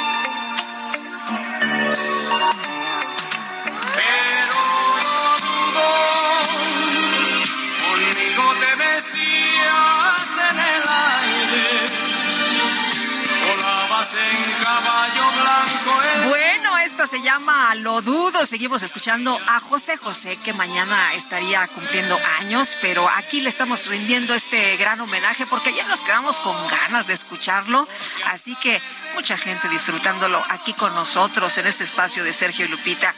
Bueno, 16.29 16.48
esta 16.89 17.06
se 17.06 17.20
llama 17.20 17.74
Lo 17.74 18.01
Dudo. 18.01 18.47
Seguimos 18.47 18.82
escuchando 18.82 19.39
a 19.47 19.60
José 19.60 19.98
José, 19.98 20.39
que 20.43 20.55
mañana 20.55 21.12
estaría 21.12 21.66
cumpliendo 21.69 22.16
años, 22.40 22.78
pero 22.81 23.06
aquí 23.10 23.43
le 23.43 23.51
estamos 23.51 23.89
rindiendo 23.89 24.32
este 24.32 24.74
gran 24.78 24.98
homenaje 24.98 25.44
porque 25.44 25.74
ya 25.74 25.86
nos 25.86 26.01
quedamos 26.01 26.40
con 26.40 26.56
ganas 26.69 27.06
de 27.06 27.12
escucharlo. 27.12 27.86
Así 28.24 28.56
que 28.56 28.81
mucha 29.15 29.36
gente 29.36 29.69
disfrutándolo 29.69 30.43
aquí 30.48 30.73
con 30.73 30.94
nosotros 30.94 31.59
en 31.59 31.66
este 31.66 31.85
espacio 31.85 32.24
de 32.24 32.32
Sergio 32.32 32.65
y 32.65 32.69
Lupita. 32.69 33.15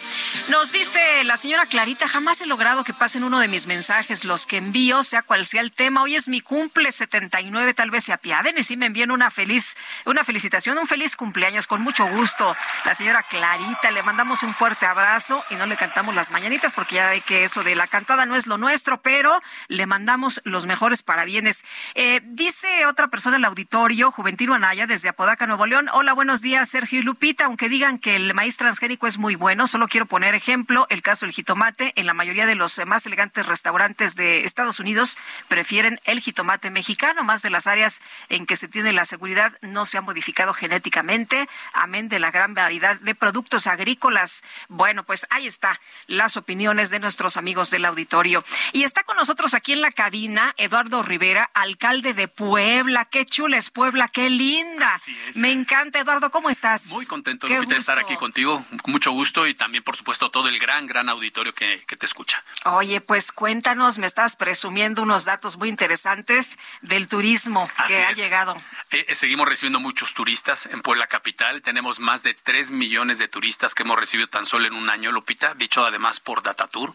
Nos 0.48 0.72
dice 0.72 1.22
la 1.22 1.36
señora 1.36 1.66
Clarita, 1.66 2.08
jamás 2.08 2.40
he 2.40 2.46
logrado 2.46 2.82
que 2.82 2.92
pasen 2.92 3.22
uno 3.22 3.38
de 3.38 3.46
mis 3.46 3.66
mensajes, 3.66 4.24
los 4.24 4.46
que 4.46 4.56
envío, 4.56 5.04
sea 5.04 5.22
cual 5.22 5.46
sea 5.46 5.60
el 5.60 5.70
tema. 5.70 6.02
Hoy 6.02 6.16
es 6.16 6.26
mi 6.26 6.40
cumple 6.40 6.90
79, 6.90 7.74
tal 7.74 7.92
vez 7.92 8.02
se 8.02 8.12
apiaden 8.12 8.58
y 8.58 8.64
sí 8.64 8.76
me 8.76 8.86
envíen 8.86 9.12
una 9.12 9.30
feliz, 9.30 9.76
una 10.06 10.24
felicitación, 10.24 10.76
un 10.76 10.88
feliz 10.88 11.14
cumpleaños 11.14 11.68
con 11.68 11.82
mucho 11.82 12.04
gusto. 12.08 12.56
La 12.84 12.94
señora 12.94 13.22
Clarita, 13.22 13.59
le 13.90 14.02
mandamos 14.02 14.42
un 14.42 14.54
fuerte 14.54 14.86
abrazo 14.86 15.44
y 15.50 15.54
no 15.56 15.66
le 15.66 15.76
cantamos 15.76 16.14
las 16.14 16.30
mañanitas 16.30 16.72
porque 16.72 16.94
ya 16.96 17.10
ve 17.10 17.20
que 17.20 17.44
eso 17.44 17.62
de 17.62 17.74
la 17.74 17.86
cantada 17.86 18.24
no 18.24 18.36
es 18.36 18.46
lo 18.46 18.56
nuestro, 18.56 19.02
pero 19.02 19.40
le 19.68 19.86
mandamos 19.86 20.40
los 20.44 20.66
mejores 20.66 21.02
parabienes. 21.02 21.64
Eh, 21.94 22.20
dice 22.24 22.86
otra 22.86 23.08
persona 23.08 23.36
en 23.36 23.42
el 23.42 23.46
auditorio, 23.46 24.10
Juventino 24.12 24.54
Anaya, 24.54 24.86
desde 24.86 25.08
Apodaca, 25.08 25.46
Nuevo 25.46 25.66
León. 25.66 25.88
Hola, 25.92 26.12
buenos 26.12 26.40
días, 26.40 26.68
Sergio 26.68 27.00
y 27.00 27.02
Lupita. 27.02 27.46
Aunque 27.46 27.68
digan 27.68 27.98
que 27.98 28.16
el 28.16 28.32
maíz 28.32 28.56
transgénico 28.56 29.06
es 29.06 29.18
muy 29.18 29.34
bueno, 29.34 29.66
solo 29.66 29.88
quiero 29.88 30.06
poner 30.06 30.34
ejemplo 30.34 30.86
el 30.88 31.02
caso 31.02 31.26
del 31.26 31.34
jitomate. 31.34 31.92
En 31.96 32.06
la 32.06 32.14
mayoría 32.14 32.46
de 32.46 32.54
los 32.54 32.80
más 32.86 33.04
elegantes 33.06 33.46
restaurantes 33.46 34.14
de 34.14 34.44
Estados 34.44 34.78
Unidos 34.80 35.18
prefieren 35.48 36.00
el 36.04 36.20
jitomate 36.20 36.70
mexicano, 36.70 37.24
más 37.24 37.42
de 37.42 37.50
las 37.50 37.66
áreas 37.66 38.00
en 38.28 38.46
que 38.46 38.56
se 38.56 38.68
tiene 38.68 38.92
la 38.92 39.04
seguridad 39.04 39.52
no 39.62 39.84
se 39.84 39.98
ha 39.98 40.02
modificado 40.02 40.54
genéticamente, 40.54 41.48
amén 41.72 42.08
de 42.08 42.20
la 42.20 42.30
gran 42.30 42.54
variedad 42.54 42.98
de 43.00 43.14
productos 43.14 43.39
agrícolas. 43.66 44.42
Bueno, 44.68 45.04
pues 45.04 45.26
ahí 45.30 45.46
está 45.46 45.80
las 46.06 46.36
opiniones 46.36 46.90
de 46.90 47.00
nuestros 47.00 47.36
amigos 47.36 47.70
del 47.70 47.84
auditorio. 47.84 48.44
Y 48.72 48.82
está 48.82 49.04
con 49.04 49.16
nosotros 49.16 49.54
aquí 49.54 49.72
en 49.72 49.80
la 49.80 49.92
cabina 49.92 50.54
Eduardo 50.56 51.02
Rivera, 51.02 51.50
alcalde 51.54 52.14
de 52.14 52.28
Puebla. 52.28 53.06
Qué 53.06 53.26
chula 53.26 53.56
es 53.56 53.70
Puebla, 53.70 54.08
qué 54.08 54.30
linda. 54.30 54.98
Me 55.36 55.52
encanta, 55.52 56.00
Eduardo, 56.00 56.30
¿cómo 56.30 56.50
estás? 56.50 56.86
Muy 56.88 57.06
contento 57.06 57.46
de 57.46 57.76
estar 57.76 57.98
aquí 57.98 58.16
contigo, 58.16 58.64
mucho 58.86 59.12
gusto 59.12 59.46
y 59.46 59.54
también, 59.54 59.84
por 59.84 59.96
supuesto, 59.96 60.30
todo 60.30 60.48
el 60.48 60.58
gran, 60.58 60.86
gran 60.86 61.08
auditorio 61.08 61.54
que, 61.54 61.82
que 61.86 61.96
te 61.96 62.06
escucha. 62.06 62.42
Oye, 62.64 63.00
pues 63.00 63.32
cuéntanos, 63.32 63.98
me 63.98 64.06
estás 64.06 64.36
presumiendo 64.36 65.02
unos 65.02 65.24
datos 65.24 65.56
muy 65.56 65.68
interesantes 65.68 66.58
del 66.82 67.08
turismo 67.08 67.68
que 67.86 68.02
ha 68.02 68.12
llegado. 68.12 68.56
Eh, 68.90 69.06
eh, 69.08 69.14
seguimos 69.14 69.48
recibiendo 69.48 69.80
muchos 69.80 70.14
turistas 70.14 70.66
en 70.66 70.82
Puebla 70.82 71.06
Capital. 71.06 71.62
Tenemos 71.62 72.00
más 72.00 72.22
de 72.22 72.34
3 72.34 72.70
millones 72.70 73.18
de 73.18 73.28
turistas 73.30 73.74
que 73.74 73.84
hemos 73.84 73.98
recibido 73.98 74.28
tan 74.28 74.44
solo 74.44 74.66
en 74.66 74.74
un 74.74 74.90
año, 74.90 75.12
Lupita, 75.12 75.54
dicho 75.54 75.84
además 75.84 76.20
por 76.20 76.42
Datatour. 76.42 76.92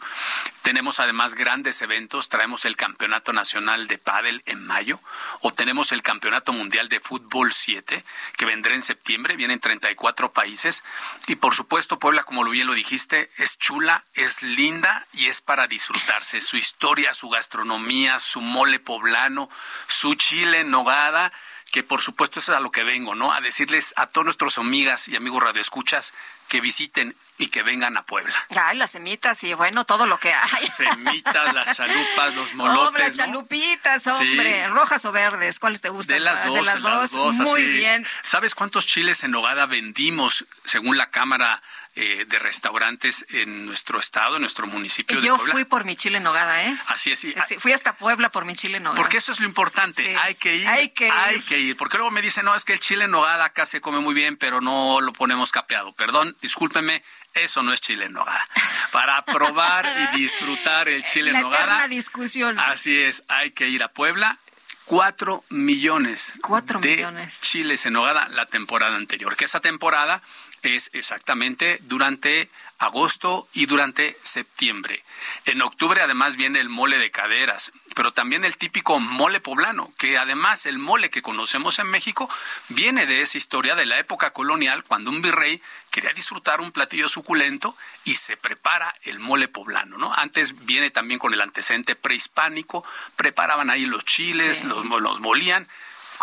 Tenemos 0.61 0.99
además 0.99 1.35
grandes 1.35 1.81
eventos. 1.81 2.29
Traemos 2.29 2.65
el 2.65 2.75
Campeonato 2.75 3.33
Nacional 3.33 3.87
de 3.87 3.97
Pádel 3.97 4.43
en 4.45 4.65
mayo 4.65 4.99
o 5.41 5.51
tenemos 5.51 5.91
el 5.91 6.03
Campeonato 6.03 6.53
Mundial 6.53 6.89
de 6.89 6.99
Fútbol 6.99 7.53
7 7.53 8.03
que 8.37 8.45
vendrá 8.45 8.73
en 8.73 8.81
septiembre. 8.81 9.35
Vienen 9.35 9.59
34 9.59 10.31
países. 10.31 10.83
Y 11.27 11.35
por 11.35 11.55
supuesto, 11.55 11.99
Puebla, 11.99 12.23
como 12.23 12.43
bien 12.43 12.67
lo 12.67 12.73
dijiste, 12.73 13.29
es 13.37 13.57
chula, 13.57 14.05
es 14.13 14.43
linda 14.43 15.07
y 15.13 15.27
es 15.27 15.41
para 15.41 15.67
disfrutarse. 15.67 16.41
Su 16.41 16.57
historia, 16.57 17.13
su 17.13 17.29
gastronomía, 17.29 18.19
su 18.19 18.41
mole 18.41 18.79
poblano, 18.79 19.49
su 19.87 20.15
chile 20.15 20.61
en 20.61 20.71
nogada 20.71 21.31
que 21.75 21.83
por 21.83 22.01
supuesto 22.01 22.39
eso 22.39 22.53
es 22.53 22.57
a 22.57 22.61
lo 22.61 22.71
que 22.71 22.85
vengo, 22.85 23.15
¿no? 23.15 23.33
A 23.33 23.41
decirles 23.41 23.93
a 23.97 24.07
todos 24.07 24.23
nuestros 24.23 24.57
amigas 24.57 25.09
y 25.09 25.17
amigos 25.17 25.43
radioescuchas 25.43 26.13
que 26.47 26.61
visiten 26.61 27.17
y 27.37 27.47
que 27.47 27.63
vengan 27.63 27.97
a 27.97 28.05
Puebla. 28.05 28.35
Ay, 28.55 28.77
las 28.77 28.91
semitas 28.91 29.43
y 29.43 29.53
bueno, 29.53 29.85
todo 29.85 30.07
lo 30.07 30.19
que 30.19 30.33
hay. 30.33 30.67
Semitas, 30.67 31.53
las 31.53 31.75
chalupas, 31.75 32.35
los 32.35 32.53
molotes. 32.55 32.87
Hombre, 32.87 33.07
las 33.07 33.17
chalupitas, 33.17 34.07
hombre, 34.07 34.67
rojas 34.69 35.03
o 35.05 35.11
verdes, 35.11 35.59
¿cuáles 35.59 35.81
te 35.81 35.89
gustan? 35.89 36.15
De 36.15 36.19
las 36.21 36.45
dos, 36.45 36.55
de 36.55 36.61
las 36.61 36.81
dos. 36.81 37.35
Muy 37.35 37.65
bien. 37.65 38.07
¿Sabes 38.23 38.55
cuántos 38.55 38.87
chiles 38.87 39.23
en 39.23 39.31
nogada 39.31 39.65
vendimos 39.65 40.45
según 40.63 40.97
la 40.97 41.09
Cámara 41.09 41.61
eh, 41.97 42.25
de 42.27 42.39
restaurantes 42.39 43.25
en 43.29 43.65
nuestro 43.65 43.99
estado, 43.99 44.35
en 44.35 44.41
nuestro 44.41 44.67
municipio 44.67 45.17
Yo 45.21 45.37
fui 45.37 45.63
por 45.63 45.85
mi 45.85 45.95
chile 45.95 46.17
en 46.17 46.23
nogada, 46.23 46.65
¿eh? 46.65 46.77
Así 46.87 47.13
es. 47.13 47.19
Sí. 47.19 47.33
fui 47.57 47.71
hasta 47.71 47.95
Puebla 47.95 48.29
por 48.29 48.43
mi 48.43 48.53
chile 48.53 48.77
en 48.77 48.83
nogada. 48.83 49.01
Porque 49.01 49.15
eso 49.15 49.31
es 49.31 49.39
lo 49.39 49.45
importante. 49.45 50.13
Hay 50.17 50.35
que 50.35 50.57
ir. 50.57 50.67
Hay 50.67 50.89
que 50.89 51.07
ir. 51.07 51.13
Hay 51.13 51.39
que 51.39 51.57
ir. 51.57 51.77
Porque 51.77 51.95
luego 51.95 52.11
me 52.11 52.21
dicen, 52.21 52.43
no, 52.43 52.53
es 52.53 52.65
que 52.65 52.73
el 52.73 52.81
chile 52.81 53.05
en 53.05 53.11
nogada 53.11 53.45
acá 53.45 53.65
se 53.65 53.79
come 53.79 53.99
muy 53.99 54.13
bien, 54.13 54.35
pero 54.35 54.59
no 54.59 54.99
lo 54.99 55.13
ponemos 55.13 55.53
capeado. 55.53 55.93
Perdón, 55.93 56.35
discúlpeme, 56.41 57.01
eso 57.35 57.61
no 57.63 57.73
es 57.73 57.81
chile 57.81 58.05
en 58.05 58.13
nogada. 58.13 58.47
Para 58.91 59.23
probar 59.23 59.85
y 60.13 60.17
disfrutar 60.17 60.87
el 60.89 61.03
chile 61.03 61.31
en 61.31 61.41
nogada. 61.41 61.75
Una 61.77 61.87
discusión. 61.87 62.59
Así 62.59 62.97
es, 62.97 63.23
hay 63.27 63.51
que 63.51 63.67
ir 63.69 63.83
a 63.83 63.89
Puebla. 63.89 64.37
Cuatro 64.85 65.43
millones 65.49 66.33
Cuatro 66.41 66.79
de 66.79 66.95
millones. 66.97 67.41
chiles 67.41 67.85
en 67.87 67.93
nogada 67.93 68.27
la 68.29 68.45
temporada 68.45 68.95
anterior. 68.95 69.35
Que 69.35 69.45
esa 69.45 69.59
temporada 69.59 70.21
es 70.61 70.91
exactamente 70.93 71.79
durante 71.83 72.49
agosto 72.77 73.47
y 73.53 73.65
durante 73.65 74.15
septiembre. 74.23 75.03
En 75.45 75.61
octubre 75.61 76.01
además 76.01 76.37
viene 76.37 76.59
el 76.59 76.69
mole 76.69 76.97
de 76.97 77.11
caderas, 77.11 77.71
pero 77.95 78.13
también 78.13 78.45
el 78.45 78.57
típico 78.57 78.99
mole 78.99 79.39
poblano, 79.39 79.93
que 79.97 80.17
además 80.17 80.65
el 80.65 80.77
mole 80.77 81.09
que 81.09 81.21
conocemos 81.21 81.79
en 81.79 81.87
México 81.87 82.29
viene 82.69 83.05
de 83.05 83.21
esa 83.21 83.37
historia 83.37 83.75
de 83.75 83.85
la 83.85 83.99
época 83.99 84.31
colonial, 84.31 84.83
cuando 84.83 85.11
un 85.11 85.21
virrey 85.21 85.61
quería 85.91 86.11
disfrutar 86.13 86.61
un 86.61 86.71
platillo 86.71 87.09
suculento 87.09 87.75
y 88.03 88.15
se 88.15 88.37
prepara 88.37 88.95
el 89.03 89.19
mole 89.19 89.47
poblano, 89.47 89.97
¿no? 89.97 90.13
Antes 90.13 90.65
viene 90.65 90.91
también 90.91 91.19
con 91.19 91.33
el 91.33 91.41
antecedente 91.41 91.95
prehispánico, 91.95 92.83
preparaban 93.15 93.69
ahí 93.69 93.85
los 93.85 94.03
chiles, 94.05 94.63
los, 94.63 94.85
los 94.85 95.19
molían. 95.19 95.67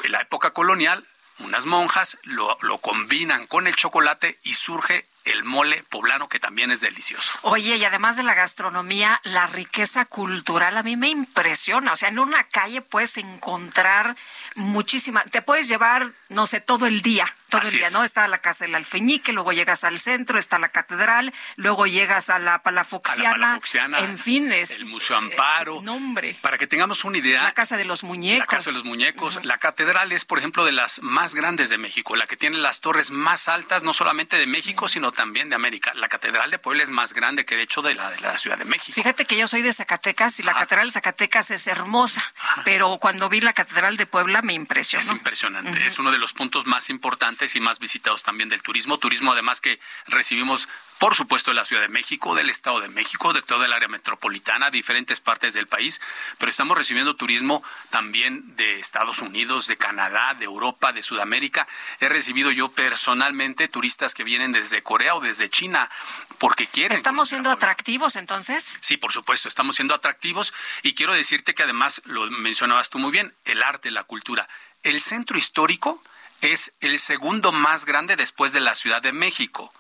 En 0.05 0.12
la 0.12 0.23
época 0.23 0.52
colonial 0.52 1.06
unas 1.40 1.66
monjas 1.66 2.18
lo, 2.22 2.56
lo 2.60 2.78
combinan 2.78 3.46
con 3.46 3.66
el 3.66 3.76
chocolate 3.76 4.38
y 4.42 4.54
surge 4.54 5.06
el 5.24 5.44
mole 5.44 5.84
poblano 5.88 6.28
que 6.28 6.40
también 6.40 6.70
es 6.70 6.80
delicioso. 6.80 7.32
Oye, 7.42 7.76
y 7.76 7.84
además 7.84 8.16
de 8.16 8.22
la 8.22 8.34
gastronomía, 8.34 9.20
la 9.24 9.46
riqueza 9.46 10.04
cultural 10.04 10.76
a 10.76 10.82
mí 10.82 10.96
me 10.96 11.09
impresiona. 11.09 11.92
O 11.92 11.96
sea, 11.96 12.09
en 12.09 12.18
una 12.18 12.44
calle 12.44 12.82
puedes 12.82 13.16
encontrar 13.18 14.16
muchísima, 14.56 15.24
te 15.24 15.42
puedes 15.42 15.68
llevar, 15.68 16.12
no 16.32 16.46
sé, 16.46 16.60
todo 16.60 16.86
el 16.86 17.02
día, 17.02 17.26
todo 17.48 17.62
el 17.62 17.70
día, 17.70 17.90
¿no? 17.90 18.04
Está 18.04 18.26
la 18.28 18.38
Casa 18.38 18.64
del 18.64 18.74
Alfeñique, 18.74 19.32
luego 19.32 19.52
llegas 19.52 19.84
al 19.84 19.98
centro, 19.98 20.38
está 20.38 20.59
la 20.59 20.70
catedral, 20.70 21.32
luego 21.56 21.86
llegas 21.86 22.30
a 22.30 22.38
la 22.38 22.62
Palafoxiana, 22.62 23.60
en 23.98 24.18
fin, 24.18 24.52
es, 24.52 24.70
el 24.70 24.86
Museo 24.86 25.16
Amparo. 25.16 25.82
nombre. 25.82 26.36
Para 26.40 26.59
que 26.59 26.66
tengamos 26.66 27.04
una 27.04 27.18
idea. 27.18 27.42
La 27.42 27.52
Casa 27.52 27.76
de 27.76 27.84
los 27.84 28.04
Muñecos. 28.04 28.38
La 28.40 28.46
Casa 28.46 28.70
de 28.70 28.76
los 28.76 28.84
Muñecos. 28.84 29.44
La 29.44 29.59
catedral 29.59 30.12
es, 30.12 30.24
por 30.24 30.38
ejemplo, 30.38 30.64
de 30.64 30.72
las 30.72 31.02
más 31.02 31.34
grandes 31.34 31.70
de 31.70 31.78
México, 31.78 32.16
la 32.16 32.26
que 32.26 32.36
tiene 32.36 32.59
las 32.59 32.80
torres 32.80 33.10
más 33.10 33.48
altas, 33.48 33.82
no 33.82 33.92
solamente 33.92 34.36
de 34.36 34.46
México, 34.46 34.88
sino 34.88 35.12
también 35.12 35.48
de 35.48 35.54
América. 35.54 35.92
La 35.94 36.09
Catedral 36.09 36.50
de 36.50 36.59
Puebla 36.59 36.82
es 36.82 36.90
más 36.90 37.12
grande 37.12 37.44
que, 37.44 37.56
de 37.56 37.62
hecho, 37.62 37.82
de 37.82 37.94
la, 37.94 38.10
de 38.10 38.20
la 38.20 38.38
Ciudad 38.38 38.59
de 38.59 38.64
México. 38.64 38.94
Fíjate 38.94 39.24
que 39.24 39.36
yo 39.36 39.46
soy 39.46 39.62
de 39.62 39.72
Zacatecas 39.72 40.40
y 40.40 40.42
la 40.42 40.54
Catedral 40.54 40.88
de 40.88 40.92
Zacatecas 40.92 41.50
es 41.50 41.66
hermosa, 41.66 42.32
pero 42.64 42.98
cuando 42.98 43.28
vi 43.28 43.40
la 43.40 43.52
Catedral 43.52 43.96
de 43.96 44.06
Puebla 44.06 44.42
me 44.42 44.52
impresionó. 44.52 45.04
Es 45.04 45.10
impresionante. 45.10 45.86
Es 45.86 45.98
uno 45.98 46.10
de 46.10 46.18
los 46.23 46.32
puntos 46.32 46.66
más 46.66 46.89
importantes 46.89 47.55
y 47.57 47.61
más 47.61 47.81
visitados 47.81 48.23
también 48.23 48.49
del 48.49 48.62
turismo. 48.62 48.99
Turismo, 48.99 49.32
además, 49.32 49.61
que 49.61 49.78
recibimos 50.07 50.69
por 51.03 51.16
supuesto 51.16 51.51
de 51.51 51.57
la 51.57 51.65
Ciudad 51.65 51.82
de 51.82 51.89
México, 51.89 52.36
del 52.36 52.49
Estado 52.49 52.78
de 52.78 52.89
México, 52.89 53.32
de 53.32 53.43
toda 53.43 53.66
el 53.66 53.73
área 53.73 53.89
metropolitana, 53.89 54.70
diferentes 54.70 55.19
partes 55.19 55.53
del 55.53 55.66
país, 55.66 56.01
pero 56.39 56.49
estamos 56.49 56.78
recibiendo 56.78 57.16
turismo 57.16 57.65
también 57.90 58.55
de 58.55 58.78
Estados 58.78 59.19
Unidos, 59.19 59.66
de 59.66 59.77
Canadá, 59.77 60.35
de 60.35 60.44
Europa, 60.44 60.93
de 60.93 61.03
Sudamérica. 61.03 61.66
He 61.99 62.09
recibido 62.09 62.53
yo 62.53 62.70
personalmente 62.70 63.66
turistas 63.66 64.15
que 64.15 64.23
vienen 64.23 64.53
desde 64.53 64.85
Corea 64.85 65.16
o 65.16 65.20
desde 65.20 65.51
China 65.51 65.90
porque 66.39 66.69
quieren. 66.69 66.97
¿Estamos 66.97 67.31
siendo 67.31 67.51
atractivos 67.51 68.15
entonces? 68.15 68.77
Sí, 68.81 68.97
por 68.97 69.11
supuesto, 69.11 69.49
estamos 69.49 69.74
siendo 69.74 69.97
atractivos 69.97 70.55
y 70.85 70.94
quiero 70.94 71.15
decirte 71.15 71.53
que 71.57 71.65
además, 71.65 72.01
lo 72.05 72.31
mencionabas 72.31 72.90
tú 72.90 73.01
muy 73.01 73.11
bien, 73.11 73.35
el 73.44 73.65
arte, 73.65 73.90
la 73.90 74.05
cultura. 74.05 74.49
El 74.85 75.01
centro 75.01 75.36
histórico 75.36 76.01
es 76.43 76.74
el 76.81 76.98
segundo 76.98 77.52
más 77.52 77.86
grande 77.86 78.16
después 78.16 78.52
de 78.52 78.60
la 78.60 78.74
Ciudad 78.74 79.01
de 79.01 79.12
México 79.12 79.73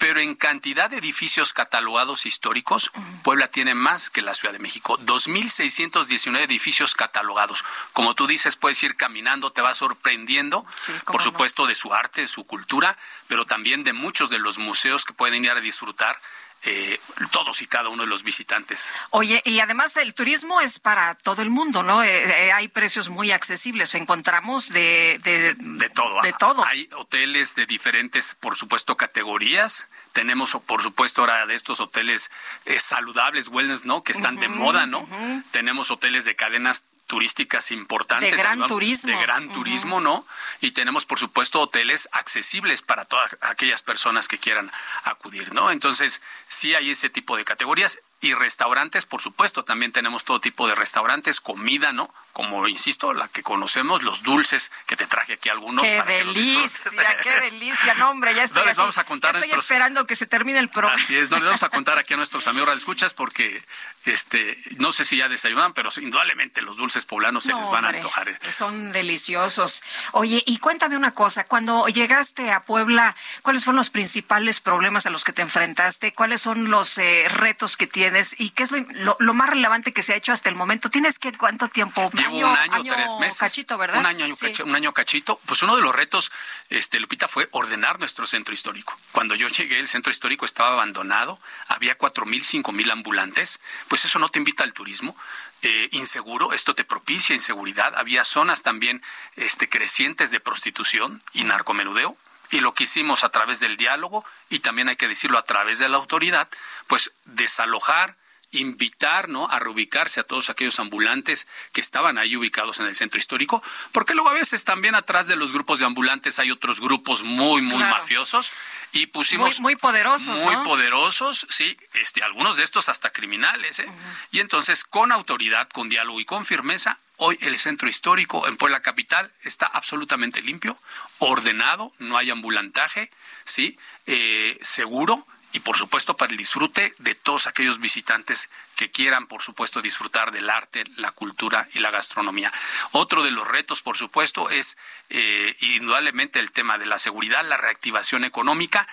pero 0.00 0.18
en 0.18 0.34
cantidad 0.34 0.88
de 0.88 0.96
edificios 0.96 1.52
catalogados 1.52 2.24
históricos, 2.24 2.90
Puebla 3.22 3.48
tiene 3.48 3.74
más 3.74 4.08
que 4.08 4.22
la 4.22 4.32
Ciudad 4.32 4.54
de 4.54 4.58
México. 4.58 4.98
2.619 5.00 6.40
edificios 6.42 6.94
catalogados. 6.94 7.62
Como 7.92 8.14
tú 8.14 8.26
dices, 8.26 8.56
puedes 8.56 8.82
ir 8.82 8.96
caminando, 8.96 9.52
te 9.52 9.60
va 9.60 9.74
sorprendiendo, 9.74 10.64
por 11.04 11.20
supuesto, 11.20 11.66
de 11.66 11.74
su 11.74 11.92
arte, 11.92 12.22
de 12.22 12.28
su 12.28 12.46
cultura, 12.46 12.96
pero 13.28 13.44
también 13.44 13.84
de 13.84 13.92
muchos 13.92 14.30
de 14.30 14.38
los 14.38 14.56
museos 14.56 15.04
que 15.04 15.12
pueden 15.12 15.44
ir 15.44 15.50
a 15.50 15.60
disfrutar 15.60 16.18
eh, 16.62 17.00
todos 17.32 17.62
y 17.62 17.66
cada 17.66 17.88
uno 17.88 18.02
de 18.02 18.08
los 18.08 18.22
visitantes. 18.22 18.92
Oye, 19.10 19.40
y 19.44 19.60
además 19.60 19.96
el 19.96 20.14
turismo 20.14 20.60
es 20.60 20.78
para 20.78 21.14
todo 21.14 21.40
el 21.40 21.48
mundo, 21.48 21.82
¿no? 21.82 22.02
Eh, 22.02 22.48
eh, 22.48 22.52
hay 22.52 22.68
precios 22.68 23.08
muy 23.08 23.30
accesibles, 23.30 23.94
encontramos 23.94 24.68
de, 24.68 25.18
de, 25.22 25.54
de 25.54 25.90
todo. 25.90 26.20
De 26.20 26.32
todo. 26.34 26.64
Hay 26.64 26.88
hoteles 26.96 27.54
de 27.54 27.66
diferentes, 27.66 28.34
por 28.34 28.56
supuesto, 28.56 28.96
categorías. 28.96 29.88
Tenemos, 30.12 30.56
por 30.66 30.82
supuesto, 30.82 31.22
ahora 31.22 31.46
de 31.46 31.54
estos 31.54 31.80
hoteles 31.80 32.30
saludables, 32.78 33.48
wellness, 33.48 33.84
¿no? 33.84 34.02
Que 34.02 34.12
están 34.12 34.36
de 34.36 34.48
moda, 34.48 34.86
¿no? 34.86 35.08
Tenemos 35.52 35.90
hoteles 35.90 36.24
de 36.24 36.34
cadenas 36.34 36.84
turísticas 37.10 37.72
importantes. 37.72 38.30
De 38.30 38.36
gran 38.36 38.68
turismo. 38.68 39.10
De 39.10 39.20
gran 39.20 39.52
turismo, 39.52 40.00
¿no? 40.00 40.24
Y 40.60 40.70
tenemos, 40.70 41.06
por 41.06 41.18
supuesto, 41.18 41.60
hoteles 41.60 42.08
accesibles 42.12 42.82
para 42.82 43.04
todas 43.04 43.36
aquellas 43.40 43.82
personas 43.82 44.28
que 44.28 44.38
quieran 44.38 44.70
acudir, 45.02 45.52
¿no? 45.52 45.72
Entonces, 45.72 46.22
sí 46.46 46.72
hay 46.76 46.92
ese 46.92 47.10
tipo 47.10 47.36
de 47.36 47.44
categorías. 47.44 48.00
Y 48.22 48.34
restaurantes, 48.34 49.06
por 49.06 49.22
supuesto, 49.22 49.64
también 49.64 49.92
tenemos 49.92 50.24
todo 50.24 50.42
tipo 50.42 50.68
de 50.68 50.74
restaurantes, 50.74 51.40
comida, 51.40 51.90
¿no? 51.90 52.12
Como 52.34 52.68
insisto, 52.68 53.14
la 53.14 53.28
que 53.28 53.42
conocemos, 53.42 54.02
los 54.02 54.22
dulces, 54.22 54.70
que 54.86 54.94
te 54.94 55.06
traje 55.06 55.32
aquí 55.32 55.48
algunos. 55.48 55.88
¡Qué 55.88 56.02
delicia! 56.02 57.16
¡Qué 57.22 57.40
delicia! 57.40 57.94
No, 57.94 58.10
hombre, 58.10 58.34
ya 58.34 58.42
estoy, 58.44 58.60
no 58.60 58.68
les 58.68 58.76
vamos 58.76 58.98
a 58.98 59.04
contar 59.04 59.36
estoy 59.36 59.58
esperando 59.58 60.06
que 60.06 60.16
se 60.16 60.26
termine 60.26 60.58
el 60.58 60.68
programa. 60.68 61.02
Así 61.02 61.16
es, 61.16 61.30
no 61.30 61.38
les 61.38 61.46
vamos 61.46 61.62
a 61.62 61.70
contar 61.70 61.98
aquí 61.98 62.12
a 62.12 62.18
nuestros 62.18 62.46
amigos 62.46 62.76
escuchas 62.76 63.14
porque 63.14 63.64
este, 64.04 64.58
no 64.76 64.92
sé 64.92 65.04
si 65.04 65.18
ya 65.18 65.28
desayunan, 65.28 65.72
pero 65.72 65.90
indudablemente 66.00 66.62
los 66.62 66.76
dulces 66.76 67.06
poblanos 67.06 67.44
se 67.44 67.54
les 67.54 67.68
van 67.70 67.84
a 67.84 67.88
antojar. 67.90 68.38
Son 68.50 68.92
deliciosos. 68.92 69.82
Oye, 70.12 70.42
y 70.46 70.58
cuéntame 70.58 70.96
una 70.96 71.12
cosa, 71.12 71.44
cuando 71.44 71.86
llegaste 71.88 72.50
a 72.50 72.60
Puebla, 72.60 73.14
¿cuáles 73.42 73.64
fueron 73.64 73.76
los 73.76 73.90
principales 73.90 74.60
problemas 74.60 75.06
a 75.06 75.10
los 75.10 75.24
que 75.24 75.32
te 75.32 75.42
enfrentaste? 75.42 76.12
¿Cuáles 76.12 76.40
son 76.40 76.70
los 76.70 76.98
eh, 76.98 77.26
retos 77.28 77.76
que 77.76 77.86
tienes? 77.86 78.30
y 78.38 78.50
qué 78.50 78.62
es 78.62 78.70
lo, 78.70 79.34
más 79.34 79.50
relevante 79.50 79.92
que 79.92 80.02
se 80.02 80.12
ha 80.12 80.16
hecho 80.16 80.32
hasta 80.32 80.48
el 80.48 80.54
momento. 80.54 80.90
¿Tienes 80.90 81.18
que 81.18 81.32
cuánto 81.36 81.68
tiempo? 81.68 82.10
Llevo 82.12 82.38
un 82.38 82.44
año, 82.44 82.92
tres 82.92 83.16
meses. 83.20 83.38
Cachito, 83.38 83.78
¿verdad? 83.78 84.00
Un 84.00 84.06
año, 84.06 84.26
un 84.64 84.74
año 84.74 84.92
cachito. 84.92 85.40
Pues 85.46 85.62
uno 85.62 85.76
de 85.76 85.82
los 85.82 85.94
retos, 85.94 86.32
este, 86.68 86.98
Lupita, 87.00 87.28
fue 87.28 87.48
ordenar 87.52 87.98
nuestro 87.98 88.26
centro 88.26 88.54
histórico. 88.54 88.98
Cuando 89.12 89.34
yo 89.34 89.48
llegué, 89.48 89.78
el 89.78 89.88
centro 89.88 90.10
histórico 90.10 90.44
estaba 90.44 90.72
abandonado, 90.72 91.38
había 91.68 91.96
cuatro 91.96 92.26
mil, 92.26 92.44
cinco 92.44 92.72
mil 92.72 92.90
ambulantes. 92.90 93.60
Pues 93.90 94.04
eso 94.04 94.20
no 94.20 94.28
te 94.28 94.38
invita 94.38 94.62
al 94.62 94.72
turismo. 94.72 95.16
Eh, 95.62 95.88
inseguro, 95.90 96.52
esto 96.52 96.76
te 96.76 96.84
propicia 96.84 97.34
inseguridad. 97.34 97.96
Había 97.96 98.22
zonas 98.22 98.62
también 98.62 99.02
este, 99.34 99.68
crecientes 99.68 100.30
de 100.30 100.38
prostitución 100.38 101.20
y 101.32 101.42
narcomenudeo 101.42 102.16
y 102.52 102.60
lo 102.60 102.72
que 102.72 102.84
hicimos 102.84 103.24
a 103.24 103.30
través 103.30 103.58
del 103.58 103.76
diálogo 103.76 104.24
y 104.48 104.60
también 104.60 104.88
hay 104.88 104.94
que 104.94 105.08
decirlo 105.08 105.38
a 105.38 105.44
través 105.44 105.80
de 105.80 105.88
la 105.88 105.96
autoridad, 105.96 106.48
pues 106.86 107.12
desalojar, 107.24 108.14
invitar 108.52 109.28
¿no? 109.28 109.48
a 109.48 109.58
reubicarse 109.58 110.20
a 110.20 110.24
todos 110.24 110.50
aquellos 110.50 110.80
ambulantes 110.80 111.46
que 111.72 111.80
estaban 111.80 112.18
ahí 112.18 112.36
ubicados 112.36 112.80
en 112.80 112.86
el 112.86 112.96
centro 112.96 113.18
histórico, 113.18 113.62
porque 113.92 114.14
luego 114.14 114.30
a 114.30 114.34
veces 114.34 114.64
también 114.64 114.94
atrás 114.94 115.26
de 115.26 115.36
los 115.36 115.52
grupos 115.52 115.78
de 115.78 115.86
ambulantes 115.86 116.38
hay 116.38 116.50
otros 116.50 116.80
grupos 116.80 117.22
muy, 117.22 117.62
muy 117.62 117.84
mafiosos 117.84 118.52
y 118.92 119.06
pusimos... 119.06 119.60
Muy, 119.60 119.76
poderosos. 119.76 120.40
Muy 120.40 120.56
poderosos, 120.64 121.46
sí, 121.48 121.76
este, 121.94 122.22
algunos 122.22 122.56
de 122.56 122.64
estos 122.64 122.88
hasta 122.88 123.10
criminales. 123.10 123.78
¿eh? 123.78 123.86
Y 124.32 124.40
entonces 124.40 124.84
con 124.84 125.12
autoridad, 125.12 125.68
con 125.68 125.88
diálogo 125.88 126.20
y 126.20 126.24
con 126.24 126.44
firmeza, 126.44 126.98
Hoy 127.22 127.36
el 127.42 127.58
centro 127.58 127.86
histórico 127.86 128.48
en 128.48 128.56
Puebla 128.56 128.80
Capital 128.80 129.30
está 129.42 129.66
absolutamente 129.66 130.40
limpio, 130.40 130.78
ordenado, 131.18 131.92
no 131.98 132.16
hay 132.16 132.30
ambulantaje, 132.30 133.10
¿sí? 133.44 133.78
Eh, 134.06 134.58
seguro 134.62 135.26
y 135.52 135.60
por 135.60 135.76
supuesto 135.76 136.16
para 136.16 136.30
el 136.30 136.38
disfrute 136.38 136.94
de 136.98 137.14
todos 137.14 137.46
aquellos 137.46 137.80
visitantes 137.80 138.50
que 138.76 138.90
quieran, 138.90 139.26
por 139.26 139.42
supuesto, 139.42 139.82
disfrutar 139.82 140.30
del 140.30 140.48
arte, 140.48 140.84
la 140.96 141.10
cultura 141.10 141.68
y 141.74 141.80
la 141.80 141.90
gastronomía. 141.90 142.52
Otro 142.92 143.22
de 143.22 143.30
los 143.30 143.46
retos, 143.46 143.82
por 143.82 143.96
supuesto, 143.96 144.48
es 144.50 144.76
eh, 145.08 145.56
indudablemente 145.60 146.38
el 146.38 146.52
tema 146.52 146.78
de 146.78 146.86
la 146.86 146.98
seguridad, 146.98 147.44
la 147.44 147.56
reactivación 147.56 148.24
económica. 148.24 148.86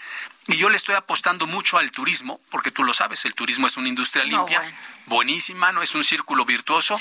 Y 0.47 0.57
yo 0.57 0.69
le 0.69 0.77
estoy 0.77 0.95
apostando 0.95 1.45
mucho 1.45 1.77
al 1.77 1.91
turismo, 1.91 2.41
porque 2.49 2.71
tú 2.71 2.83
lo 2.83 2.93
sabes, 2.93 3.25
el 3.25 3.35
turismo 3.35 3.67
es 3.67 3.77
una 3.77 3.89
industria 3.89 4.23
limpia, 4.23 4.61
buenísima, 5.05 5.71
no 5.71 5.83
es 5.83 5.93
un 5.93 6.03
círculo 6.03 6.43
virtuoso. 6.45 6.95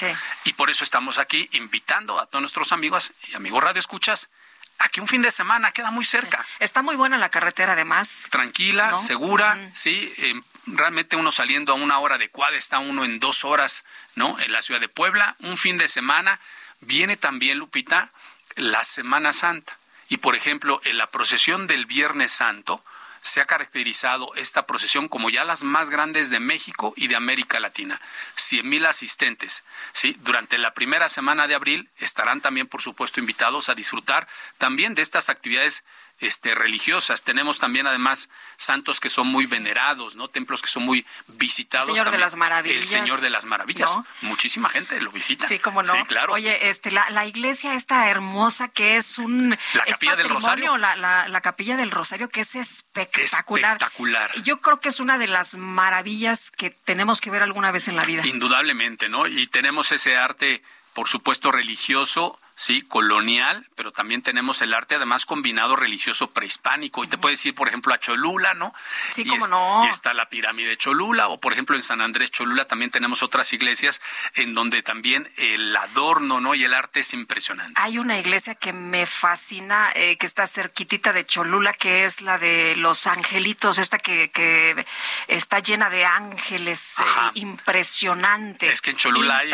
Y 0.44 0.52
por 0.52 0.70
eso 0.70 0.84
estamos 0.84 1.18
aquí 1.18 1.48
invitando 1.52 2.20
a 2.20 2.26
todos 2.26 2.42
nuestros 2.42 2.72
amigos 2.72 3.14
y 3.28 3.34
amigos 3.34 3.64
Radio 3.64 3.80
Escuchas 3.80 4.30
Aquí 4.78 5.00
un 5.00 5.06
fin 5.06 5.22
de 5.22 5.30
semana 5.30 5.72
queda 5.72 5.90
muy 5.90 6.04
cerca. 6.04 6.44
Está 6.58 6.82
muy 6.82 6.96
buena 6.96 7.16
la 7.16 7.30
carretera 7.30 7.72
además. 7.72 8.26
Tranquila, 8.30 8.98
segura, 8.98 9.56
sí. 9.74 10.12
Eh, 10.18 10.40
realmente 10.66 11.16
uno 11.16 11.32
saliendo 11.32 11.72
a 11.72 11.76
una 11.76 11.98
hora 11.98 12.16
adecuada, 12.16 12.56
está 12.56 12.78
uno 12.78 13.04
en 13.04 13.18
dos 13.18 13.44
horas, 13.44 13.84
¿no? 14.14 14.38
En 14.38 14.52
la 14.52 14.62
ciudad 14.62 14.80
de 14.80 14.88
Puebla. 14.88 15.36
Un 15.40 15.56
fin 15.56 15.78
de 15.78 15.88
semana. 15.88 16.40
Viene 16.80 17.16
también, 17.16 17.58
Lupita, 17.58 18.10
la 18.56 18.84
Semana 18.84 19.32
Santa. 19.32 19.78
Y 20.08 20.18
por 20.18 20.36
ejemplo, 20.36 20.80
en 20.84 20.98
la 20.98 21.10
procesión 21.10 21.66
del 21.66 21.86
Viernes 21.86 22.32
Santo, 22.32 22.84
se 23.26 23.40
ha 23.40 23.46
caracterizado 23.46 24.32
esta 24.36 24.66
procesión 24.66 25.08
como 25.08 25.30
ya 25.30 25.44
las 25.44 25.64
más 25.64 25.90
grandes 25.90 26.30
de 26.30 26.38
México 26.38 26.94
y 26.96 27.08
de 27.08 27.16
América 27.16 27.58
Latina. 27.58 28.00
Cien 28.36 28.68
mil 28.68 28.86
asistentes. 28.86 29.64
¿sí? 29.92 30.16
Durante 30.20 30.58
la 30.58 30.74
primera 30.74 31.08
semana 31.08 31.48
de 31.48 31.56
abril 31.56 31.90
estarán 31.98 32.40
también, 32.40 32.68
por 32.68 32.82
supuesto, 32.82 33.18
invitados 33.18 33.68
a 33.68 33.74
disfrutar 33.74 34.28
también 34.58 34.94
de 34.94 35.02
estas 35.02 35.28
actividades 35.28 35.84
este, 36.20 36.54
religiosas. 36.54 37.22
Tenemos 37.22 37.58
también 37.58 37.86
además 37.86 38.30
santos 38.56 39.00
que 39.00 39.10
son 39.10 39.26
muy 39.26 39.46
venerados, 39.46 40.16
¿no? 40.16 40.28
Templos 40.28 40.62
que 40.62 40.68
son 40.68 40.84
muy 40.84 41.04
visitados. 41.26 41.88
El 41.88 41.94
Señor 41.94 42.10
de 42.10 42.18
las 42.18 42.36
Maravillas. 42.36 42.76
El 42.76 42.84
Señor 42.86 43.20
de 43.20 43.30
las 43.30 43.44
Maravillas. 43.44 43.90
Muchísima 44.22 44.68
gente 44.68 45.00
lo 45.00 45.12
visita. 45.12 45.46
Sí, 45.46 45.58
como 45.58 45.82
no. 45.82 45.92
Sí, 45.92 45.98
claro. 46.06 46.32
Oye, 46.32 46.68
este, 46.68 46.90
la, 46.90 47.08
la 47.10 47.26
iglesia 47.26 47.74
esta 47.74 48.08
hermosa 48.08 48.68
que 48.68 48.96
es 48.96 49.18
un... 49.18 49.50
La 49.74 49.84
Capilla 49.84 50.16
del 50.16 50.28
Rosario. 50.28 50.78
La, 50.78 50.96
la, 50.96 51.28
la, 51.28 51.40
Capilla 51.40 51.76
del 51.76 51.90
Rosario 51.90 52.28
que 52.28 52.40
es 52.40 52.54
espectacular. 52.54 53.76
Espectacular. 53.76 54.42
Yo 54.42 54.60
creo 54.60 54.80
que 54.80 54.88
es 54.88 55.00
una 55.00 55.18
de 55.18 55.26
las 55.26 55.56
maravillas 55.56 56.50
que 56.50 56.70
tenemos 56.70 57.20
que 57.20 57.30
ver 57.30 57.42
alguna 57.42 57.70
vez 57.72 57.88
en 57.88 57.96
la 57.96 58.04
vida. 58.04 58.26
Indudablemente, 58.26 59.08
¿no? 59.08 59.26
Y 59.26 59.46
tenemos 59.48 59.92
ese 59.92 60.16
arte, 60.16 60.62
por 60.94 61.08
supuesto, 61.08 61.52
religioso 61.52 62.40
sí, 62.56 62.82
colonial, 62.82 63.66
pero 63.74 63.92
también 63.92 64.22
tenemos 64.22 64.62
el 64.62 64.74
arte 64.74 64.96
además 64.96 65.26
combinado 65.26 65.76
religioso 65.76 66.30
prehispánico. 66.30 67.04
Y 67.04 67.08
te 67.08 67.18
puedes 67.18 67.44
ir, 67.46 67.54
por 67.54 67.68
ejemplo, 67.68 67.94
a 67.94 68.00
Cholula, 68.00 68.54
¿no? 68.54 68.74
Sí, 69.10 69.24
como 69.26 69.46
no. 69.46 69.84
Y 69.86 69.88
está 69.88 70.14
la 70.14 70.28
pirámide 70.28 70.70
de 70.70 70.76
Cholula, 70.76 71.28
o 71.28 71.38
por 71.38 71.52
ejemplo 71.52 71.76
en 71.76 71.82
San 71.82 72.00
Andrés 72.00 72.30
Cholula 72.30 72.64
también 72.64 72.90
tenemos 72.90 73.22
otras 73.22 73.52
iglesias 73.52 74.00
en 74.34 74.54
donde 74.54 74.82
también 74.82 75.28
el 75.36 75.76
adorno, 75.76 76.40
¿no? 76.40 76.54
Y 76.54 76.64
el 76.64 76.74
arte 76.74 77.00
es 77.00 77.12
impresionante. 77.12 77.80
Hay 77.80 77.98
una 77.98 78.18
iglesia 78.18 78.54
que 78.54 78.72
me 78.72 79.06
fascina, 79.06 79.90
eh, 79.94 80.16
que 80.16 80.26
está 80.26 80.46
cerquitita 80.46 81.12
de 81.12 81.26
Cholula, 81.26 81.72
que 81.72 82.04
es 82.04 82.22
la 82.22 82.38
de 82.38 82.74
los 82.76 83.06
angelitos, 83.06 83.78
esta 83.78 83.98
que, 83.98 84.30
que 84.30 84.86
está 85.28 85.60
llena 85.60 85.90
de 85.90 86.04
ángeles, 86.04 86.94
eh, 86.98 87.02
impresionante. 87.34 88.72
Es 88.72 88.80
que 88.80 88.90
en 88.90 88.96
Cholula 88.96 89.38
hay... 89.38 89.52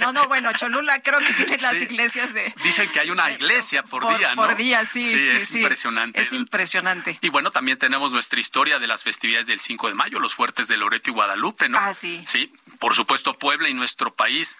No, 0.00 0.12
no, 0.12 0.28
bueno, 0.28 0.52
Cholula 0.52 1.02
creo 1.02 1.18
que 1.18 1.32
tiene 1.32 1.58
las 1.62 1.80
iglesias 1.82 2.27
Dicen 2.62 2.90
que 2.90 3.00
hay 3.00 3.10
una 3.10 3.30
iglesia 3.32 3.82
por, 3.82 4.16
día, 4.16 4.34
¿no? 4.34 4.42
Por 4.42 4.56
día, 4.56 4.84
sí. 4.84 5.04
Sí, 5.04 5.28
es 5.28 5.54
impresionante. 5.54 6.20
Es 6.20 6.32
impresionante. 6.32 7.18
Y 7.20 7.28
bueno, 7.28 7.50
también 7.50 7.78
tenemos 7.78 8.12
nuestra 8.12 8.40
historia 8.40 8.78
de 8.78 8.86
las 8.86 9.04
festividades 9.04 9.46
del 9.46 9.60
5 9.60 9.88
de 9.88 9.94
mayo, 9.94 10.20
los 10.20 10.34
fuertes 10.34 10.68
de 10.68 10.76
Loreto 10.76 11.10
y 11.10 11.12
Guadalupe, 11.12 11.68
¿no? 11.68 11.78
Ah, 11.78 11.92
sí. 11.92 12.22
Sí, 12.26 12.52
por 12.78 12.94
supuesto, 12.94 13.34
Puebla 13.38 13.68
y 13.68 13.74
nuestro 13.74 14.14
país 14.14 14.56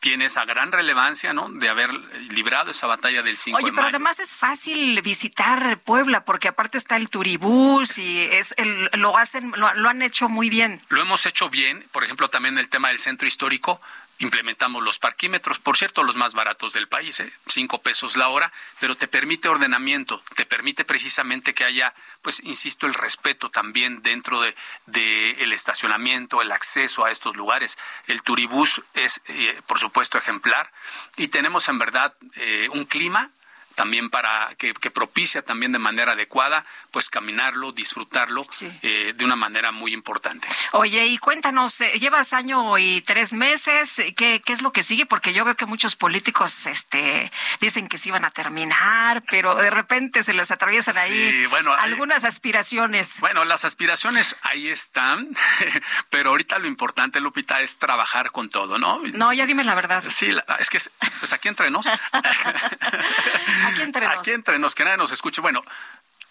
tiene 0.00 0.26
esa 0.26 0.44
gran 0.44 0.70
relevancia, 0.70 1.32
¿no? 1.32 1.48
De 1.50 1.68
haber 1.68 1.92
librado 2.30 2.70
esa 2.70 2.86
batalla 2.86 3.22
del 3.22 3.36
5 3.36 3.56
Oye, 3.56 3.66
de 3.66 3.72
pero 3.72 3.88
además 3.88 4.20
es 4.20 4.36
fácil 4.36 5.00
visitar 5.02 5.80
Puebla 5.80 6.24
porque 6.24 6.48
aparte 6.48 6.78
está 6.78 6.96
el 6.96 7.08
turibús 7.08 7.98
y 7.98 8.20
es 8.20 8.54
el, 8.58 8.90
lo 8.92 9.18
hacen 9.18 9.52
lo, 9.56 9.74
lo, 9.74 9.88
han 9.88 10.02
hecho 10.02 10.28
muy 10.28 10.50
bien. 10.50 10.80
Lo 10.88 11.02
hemos 11.02 11.26
hecho 11.26 11.50
bien, 11.50 11.84
por 11.90 12.04
ejemplo, 12.04 12.30
también 12.30 12.58
el 12.58 12.68
tema 12.68 12.88
del 12.88 12.98
centro 12.98 13.26
histórico 13.26 13.80
implementamos 14.18 14.82
los 14.82 14.98
parquímetros, 14.98 15.58
por 15.58 15.76
cierto, 15.76 16.02
los 16.02 16.16
más 16.16 16.34
baratos 16.34 16.72
del 16.72 16.88
país, 16.88 17.20
¿eh? 17.20 17.32
cinco 17.46 17.80
pesos 17.80 18.16
la 18.16 18.28
hora, 18.28 18.52
pero 18.80 18.96
te 18.96 19.08
permite 19.08 19.48
ordenamiento, 19.48 20.22
te 20.34 20.44
permite 20.44 20.84
precisamente 20.84 21.54
que 21.54 21.64
haya, 21.64 21.94
pues, 22.22 22.40
insisto, 22.44 22.86
el 22.86 22.94
respeto 22.94 23.50
también 23.50 24.02
dentro 24.02 24.40
de, 24.40 24.54
el 25.42 25.52
estacionamiento, 25.52 26.42
el 26.42 26.52
acceso 26.52 27.04
a 27.04 27.10
estos 27.10 27.36
lugares. 27.36 27.78
El 28.06 28.22
turibús 28.22 28.82
es, 28.94 29.20
eh, 29.26 29.60
por 29.66 29.78
supuesto, 29.78 30.18
ejemplar 30.18 30.72
y 31.16 31.28
tenemos 31.28 31.68
en 31.68 31.78
verdad 31.78 32.14
eh, 32.34 32.68
un 32.72 32.84
clima 32.84 33.30
también 33.78 34.10
para 34.10 34.50
que, 34.58 34.74
propicia 34.90 35.42
también 35.42 35.70
de 35.70 35.78
manera 35.78 36.12
adecuada, 36.12 36.64
pues 36.90 37.08
caminarlo, 37.10 37.70
disfrutarlo 37.70 38.44
eh, 38.82 39.12
de 39.14 39.24
una 39.24 39.36
manera 39.36 39.70
muy 39.70 39.94
importante. 39.94 40.48
Oye, 40.72 41.06
y 41.06 41.18
cuéntanos, 41.18 41.80
eh, 41.80 41.92
llevas 42.00 42.32
año 42.32 42.76
y 42.78 43.02
tres 43.02 43.32
meses, 43.32 44.02
¿qué, 44.16 44.42
¿qué 44.44 44.52
es 44.52 44.62
lo 44.62 44.72
que 44.72 44.82
sigue? 44.82 45.06
Porque 45.06 45.32
yo 45.32 45.44
veo 45.44 45.54
que 45.54 45.64
muchos 45.64 45.94
políticos 45.94 46.66
este, 46.66 47.30
dicen 47.60 47.86
que 47.86 47.98
se 47.98 48.08
iban 48.08 48.24
a 48.24 48.32
terminar, 48.32 49.22
pero 49.30 49.54
de 49.54 49.70
repente 49.70 50.24
se 50.24 50.32
les 50.32 50.50
atraviesan 50.50 50.98
ahí 50.98 51.46
algunas 51.78 52.24
aspiraciones. 52.24 53.20
Bueno, 53.20 53.44
las 53.44 53.64
aspiraciones 53.64 54.34
ahí 54.42 54.66
están, 54.66 55.28
pero 56.10 56.30
ahorita 56.30 56.58
lo 56.58 56.66
importante, 56.66 57.20
Lupita, 57.20 57.60
es 57.60 57.78
trabajar 57.78 58.32
con 58.32 58.50
todo, 58.50 58.76
¿no? 58.76 59.00
No, 59.12 59.32
ya 59.32 59.46
dime 59.46 59.62
la 59.62 59.76
verdad. 59.76 60.02
Sí, 60.08 60.34
es 60.58 60.68
que, 60.68 60.80
pues 61.20 61.32
aquí 61.32 61.46
entre 61.46 61.70
nos. 61.70 61.86
Aquí 63.68 63.82
entre 63.82 64.06
nos. 64.06 64.18
Aquí 64.18 64.30
entre 64.30 64.58
nos, 64.58 64.74
que 64.74 64.84
nadie 64.84 64.96
nos 64.96 65.12
escuche. 65.12 65.40
Bueno, 65.40 65.62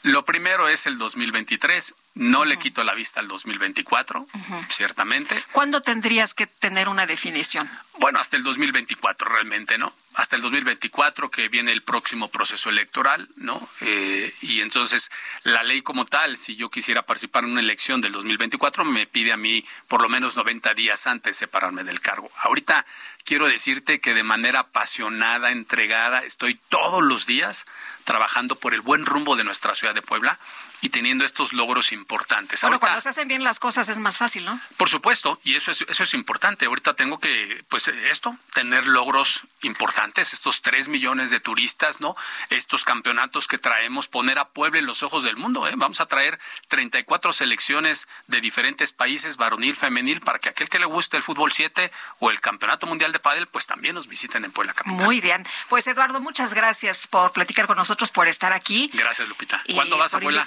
lo 0.03 0.23
primero 0.25 0.69
es 0.69 0.87
el 0.87 0.97
2023. 0.97 1.95
No 2.15 2.45
le 2.45 2.57
quito 2.57 2.83
la 2.83 2.93
vista 2.93 3.19
al 3.19 3.27
2024, 3.27 4.27
ciertamente. 4.69 5.43
¿Cuándo 5.51 5.81
tendrías 5.81 6.33
que 6.33 6.47
tener 6.47 6.89
una 6.89 7.05
definición? 7.05 7.69
Bueno, 7.99 8.19
hasta 8.19 8.37
el 8.37 8.43
2024 8.43 9.29
realmente, 9.29 9.77
¿no? 9.77 9.93
Hasta 10.17 10.35
el 10.35 10.41
2024 10.41 11.29
que 11.29 11.47
viene 11.47 11.71
el 11.71 11.83
próximo 11.83 12.29
proceso 12.29 12.71
electoral, 12.71 13.29
¿no? 13.35 13.61
Eh, 13.81 14.33
y 14.41 14.61
entonces 14.61 15.11
la 15.43 15.61
ley 15.61 15.83
como 15.83 16.05
tal, 16.05 16.37
si 16.37 16.55
yo 16.55 16.71
quisiera 16.71 17.03
participar 17.03 17.43
en 17.43 17.51
una 17.51 17.59
elección 17.59 18.01
del 18.01 18.13
2024, 18.13 18.83
me 18.83 19.05
pide 19.05 19.31
a 19.31 19.37
mí 19.37 19.63
por 19.87 20.01
lo 20.01 20.09
menos 20.09 20.35
90 20.35 20.73
días 20.73 21.05
antes 21.05 21.37
separarme 21.37 21.83
del 21.83 22.01
cargo. 22.01 22.31
Ahorita 22.41 22.87
quiero 23.25 23.47
decirte 23.47 24.01
que 24.01 24.15
de 24.15 24.23
manera 24.23 24.61
apasionada, 24.61 25.51
entregada, 25.51 26.23
estoy 26.23 26.59
todos 26.67 27.03
los 27.03 27.27
días 27.27 27.67
trabajando 28.03 28.55
por 28.55 28.73
el 28.73 28.81
buen 28.81 29.05
rumbo 29.05 29.35
de 29.35 29.43
nuestra 29.43 29.75
ciudad 29.75 29.93
de 29.93 30.01
Puebla 30.01 30.39
y 30.81 30.89
teniendo 30.89 31.25
estos 31.25 31.53
logros 31.53 31.91
importantes. 31.91 32.61
Bueno, 32.61 32.79
cuando 32.79 33.01
se 33.01 33.09
hacen 33.09 33.27
bien 33.27 33.43
las 33.43 33.59
cosas 33.59 33.89
es 33.89 33.97
más 33.97 34.17
fácil, 34.17 34.45
¿no? 34.45 34.59
Por 34.77 34.89
supuesto, 34.89 35.39
y 35.43 35.55
eso 35.55 35.71
es, 35.71 35.85
eso 35.87 36.03
es 36.03 36.13
importante. 36.13 36.65
Ahorita 36.65 36.95
tengo 36.95 37.19
que, 37.19 37.63
pues 37.69 37.87
esto, 37.87 38.37
tener 38.53 38.85
logros 38.87 39.41
importantes, 39.61 40.33
estos 40.33 40.61
tres 40.61 40.87
millones 40.87 41.31
de 41.31 41.39
turistas, 41.39 41.99
¿no? 41.99 42.15
Estos 42.49 42.83
campeonatos 42.83 43.47
que 43.47 43.57
traemos, 43.57 44.07
poner 44.07 44.39
a 44.39 44.49
Puebla 44.49 44.79
en 44.79 44.85
los 44.85 45.03
ojos 45.03 45.23
del 45.23 45.37
mundo, 45.37 45.67
¿eh? 45.67 45.73
Vamos 45.75 45.99
a 46.01 46.05
traer 46.05 46.39
34 46.67 47.33
selecciones 47.33 48.07
de 48.27 48.41
diferentes 48.41 48.91
países, 48.91 49.37
varonil, 49.37 49.75
femenil, 49.75 50.21
para 50.21 50.39
que 50.39 50.49
aquel 50.49 50.69
que 50.69 50.79
le 50.79 50.85
guste 50.85 51.17
el 51.17 51.23
fútbol 51.23 51.51
7 51.51 51.91
o 52.19 52.29
el 52.29 52.41
Campeonato 52.41 52.87
Mundial 52.87 53.11
de 53.11 53.19
Padel, 53.19 53.47
pues 53.47 53.67
también 53.67 53.95
nos 53.95 54.07
visiten 54.07 54.45
en 54.45 54.51
Puebla 54.51 54.73
Capital. 54.73 55.03
Muy 55.03 55.21
bien. 55.21 55.45
Pues 55.69 55.87
Eduardo, 55.87 56.19
muchas 56.19 56.53
gracias 56.53 57.07
por 57.07 57.31
platicar 57.31 57.67
con 57.67 57.77
nosotros, 57.77 58.11
por 58.11 58.27
estar 58.27 58.53
aquí. 58.53 58.89
Gracias, 58.93 59.27
Lupita. 59.27 59.63
¿Cuándo 59.73 59.97
vas 59.97 60.13
a 60.13 60.19
Puebla? 60.19 60.45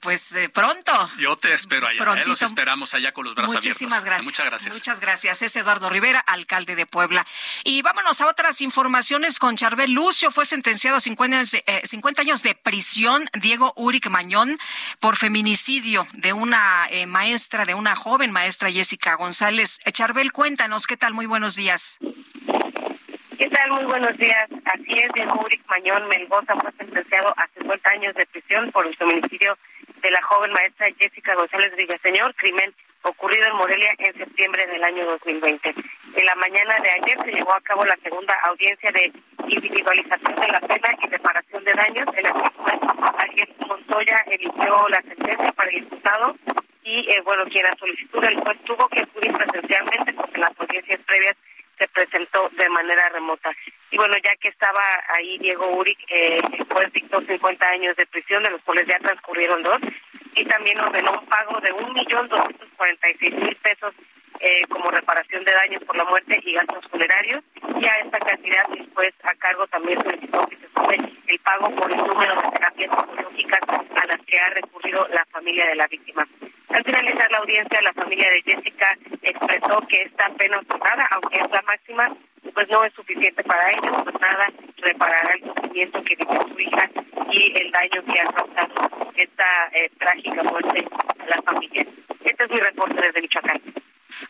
Pues 0.00 0.32
eh, 0.34 0.48
pronto. 0.48 0.92
Yo 1.18 1.36
te 1.36 1.52
espero 1.54 1.86
allá, 1.86 2.22
¿eh? 2.22 2.24
los 2.26 2.42
esperamos 2.42 2.94
allá 2.94 3.12
con 3.12 3.24
los 3.24 3.34
brazos 3.34 3.56
Muchísimas 3.56 4.00
abiertos. 4.00 4.04
Gracias. 4.04 4.24
Muchas 4.24 4.46
gracias. 4.46 4.74
Muchas 4.74 5.00
gracias. 5.00 5.42
Es 5.42 5.56
Eduardo 5.56 5.90
Rivera, 5.90 6.20
alcalde 6.20 6.76
de 6.76 6.86
Puebla. 6.86 7.26
Y 7.64 7.82
vámonos 7.82 8.20
a 8.20 8.28
otras 8.28 8.60
informaciones 8.60 9.38
con 9.38 9.56
Charbel 9.56 9.92
Lucio. 9.92 10.30
Fue 10.30 10.46
sentenciado 10.46 10.96
a 10.96 11.00
50 11.00 11.36
años, 11.36 11.50
de, 11.50 11.64
eh, 11.66 11.82
años 12.18 12.42
de 12.42 12.54
prisión 12.54 13.28
Diego 13.34 13.72
Uric 13.76 14.08
Mañón 14.08 14.58
por 15.00 15.16
feminicidio 15.16 16.06
de 16.12 16.32
una 16.32 16.88
maestra, 17.06 17.64
de 17.64 17.74
una 17.74 17.96
joven 17.96 18.30
maestra 18.30 18.70
Jessica 18.70 19.14
González. 19.14 19.78
Charbel, 19.92 20.32
cuéntanos, 20.32 20.86
¿qué 20.86 20.96
tal? 20.96 21.14
Muy 21.14 21.26
buenos 21.26 21.56
días. 21.56 21.98
¿Qué 23.38 23.50
tal? 23.50 23.70
Muy 23.70 23.84
buenos 23.84 24.16
días. 24.16 24.46
Así 24.64 24.92
es, 24.92 25.12
Diego 25.12 25.38
Uric 25.44 25.60
Mañón 25.68 26.08
Melgoza 26.08 26.54
fue 26.56 26.72
sentenciado 26.72 27.34
a 27.36 27.46
50 27.58 27.90
años 27.90 28.14
de 28.14 28.24
prisión 28.24 28.72
por 28.72 28.86
el 28.86 28.96
feminicidio 28.96 29.58
de 30.00 30.10
la 30.10 30.22
joven 30.22 30.52
maestra 30.52 30.88
Jessica 30.98 31.34
González 31.34 31.76
Villaseñor, 31.76 32.34
crimen 32.36 32.72
ocurrido 33.02 33.46
en 33.46 33.56
Morelia 33.56 33.92
en 33.98 34.14
septiembre 34.14 34.66
del 34.66 34.82
año 34.82 35.04
2020. 35.04 35.74
En 36.14 36.24
la 36.24 36.34
mañana 36.36 36.76
de 36.82 36.90
ayer 36.90 37.18
se 37.24 37.32
llevó 37.32 37.52
a 37.52 37.60
cabo 37.60 37.84
la 37.84 37.96
segunda 38.02 38.34
audiencia 38.44 38.90
de 38.92 39.12
individualización 39.48 40.34
de 40.34 40.48
la 40.48 40.60
pena 40.60 40.88
y 41.02 41.08
reparación 41.08 41.64
de 41.64 41.72
daños, 41.72 42.08
en 42.16 42.22
la 42.22 42.32
juez 42.32 42.80
Ariel 43.18 43.54
Montoya 43.68 44.16
eligió 44.28 44.88
la 44.88 45.02
sentencia 45.02 45.52
para 45.52 45.70
el 45.70 45.80
diputado 45.80 46.36
y, 46.84 47.00
eh, 47.10 47.20
bueno, 47.22 47.44
quien 47.50 47.66
a 47.66 47.76
solicitud 47.76 48.20
del 48.22 48.40
juez 48.40 48.58
tuvo 48.64 48.88
que 48.88 49.02
acudir 49.02 49.32
presencialmente 49.32 50.14
porque 50.14 50.40
las 50.40 50.58
audiencias 50.58 51.00
previas 51.06 51.36
se 51.78 51.88
presentó 51.88 52.48
de 52.50 52.68
manera 52.68 53.08
remota. 53.10 53.50
Y 53.90 53.96
bueno, 53.96 54.16
ya 54.18 54.34
que 54.36 54.48
estaba 54.48 54.82
ahí 55.08 55.38
Diego 55.38 55.68
Uric, 55.76 55.98
eh, 56.08 56.40
juez 56.70 56.92
dictó 56.92 57.20
50 57.20 57.66
años 57.68 57.96
de 57.96 58.06
prisión, 58.06 58.42
de 58.42 58.50
los 58.50 58.62
cuales 58.62 58.86
ya 58.86 58.98
transcurrieron 58.98 59.62
dos, 59.62 59.80
y 60.34 60.44
también 60.44 60.80
ordenó 60.80 61.12
un 61.12 61.26
pago 61.26 61.60
de 61.60 61.72
un 61.72 61.92
millón 61.92 62.28
doscientos 62.28 62.68
cuarenta 62.76 63.10
y 63.10 63.14
seis 63.14 63.34
mil 63.34 63.56
pesos 63.56 63.94
eh, 64.40 64.62
como 64.68 64.90
reparación 64.90 65.44
de 65.44 65.52
daños 65.52 65.82
por 65.84 65.96
la 65.96 66.04
muerte 66.04 66.40
y 66.44 66.52
gastos 66.52 66.86
funerarios. 66.90 67.42
Y 67.80 67.86
a 67.86 67.92
esta 68.04 68.18
cantidad 68.18 68.62
después 68.76 69.14
a 69.22 69.34
cargo 69.34 69.66
también 69.68 70.00
solicitó 70.02 70.46
que 70.46 70.56
se 70.56 70.68
sume 70.68 71.12
el 71.26 71.38
pago 71.40 71.70
por 71.76 71.90
el 71.90 71.98
número 71.98 72.34
de 72.40 72.50
terapias 72.50 72.90
psicológicas 72.90 73.60
a 73.68 74.06
las 74.06 74.20
que 74.26 74.38
ha 74.38 74.50
recurrido 74.50 75.06
la 75.08 75.24
familia 75.26 75.66
de 75.66 75.74
la 75.76 75.86
víctima. 75.86 76.26
Al 76.68 76.84
finalizar 76.84 77.30
la 77.30 77.38
audiencia, 77.38 77.80
la 77.82 77.92
familia 77.92 78.28
de 78.30 78.42
Jessica 78.42 78.88
expresó 79.22 79.80
que 79.88 80.02
esta 80.02 80.28
pena 80.30 80.58
otorgada, 80.58 81.08
aunque 81.12 81.36
es 81.38 81.50
la 81.50 81.62
máxima, 81.62 82.16
pues 82.52 82.68
no 82.70 82.84
es 82.84 82.92
suficiente 82.94 83.42
para 83.44 83.70
ellos, 83.70 84.02
pues 84.02 84.20
nada 84.20 84.46
reparará 84.78 85.34
el 85.34 85.44
sufrimiento 85.44 86.02
que 86.02 86.16
vivió 86.16 86.42
su 86.42 86.60
hija 86.60 86.90
y 87.30 87.58
el 87.58 87.70
daño 87.70 88.04
que 88.04 88.20
ha 88.20 88.24
causado 88.24 88.90
esta 89.14 89.46
eh, 89.72 89.90
trágica 89.98 90.42
muerte 90.44 90.86
a 91.18 91.26
la 91.26 91.42
familia. 91.42 91.86
Este 92.24 92.44
es 92.44 92.50
mi 92.50 92.58
reporte 92.58 93.00
desde 93.00 93.20
Michoacán. 93.22 93.60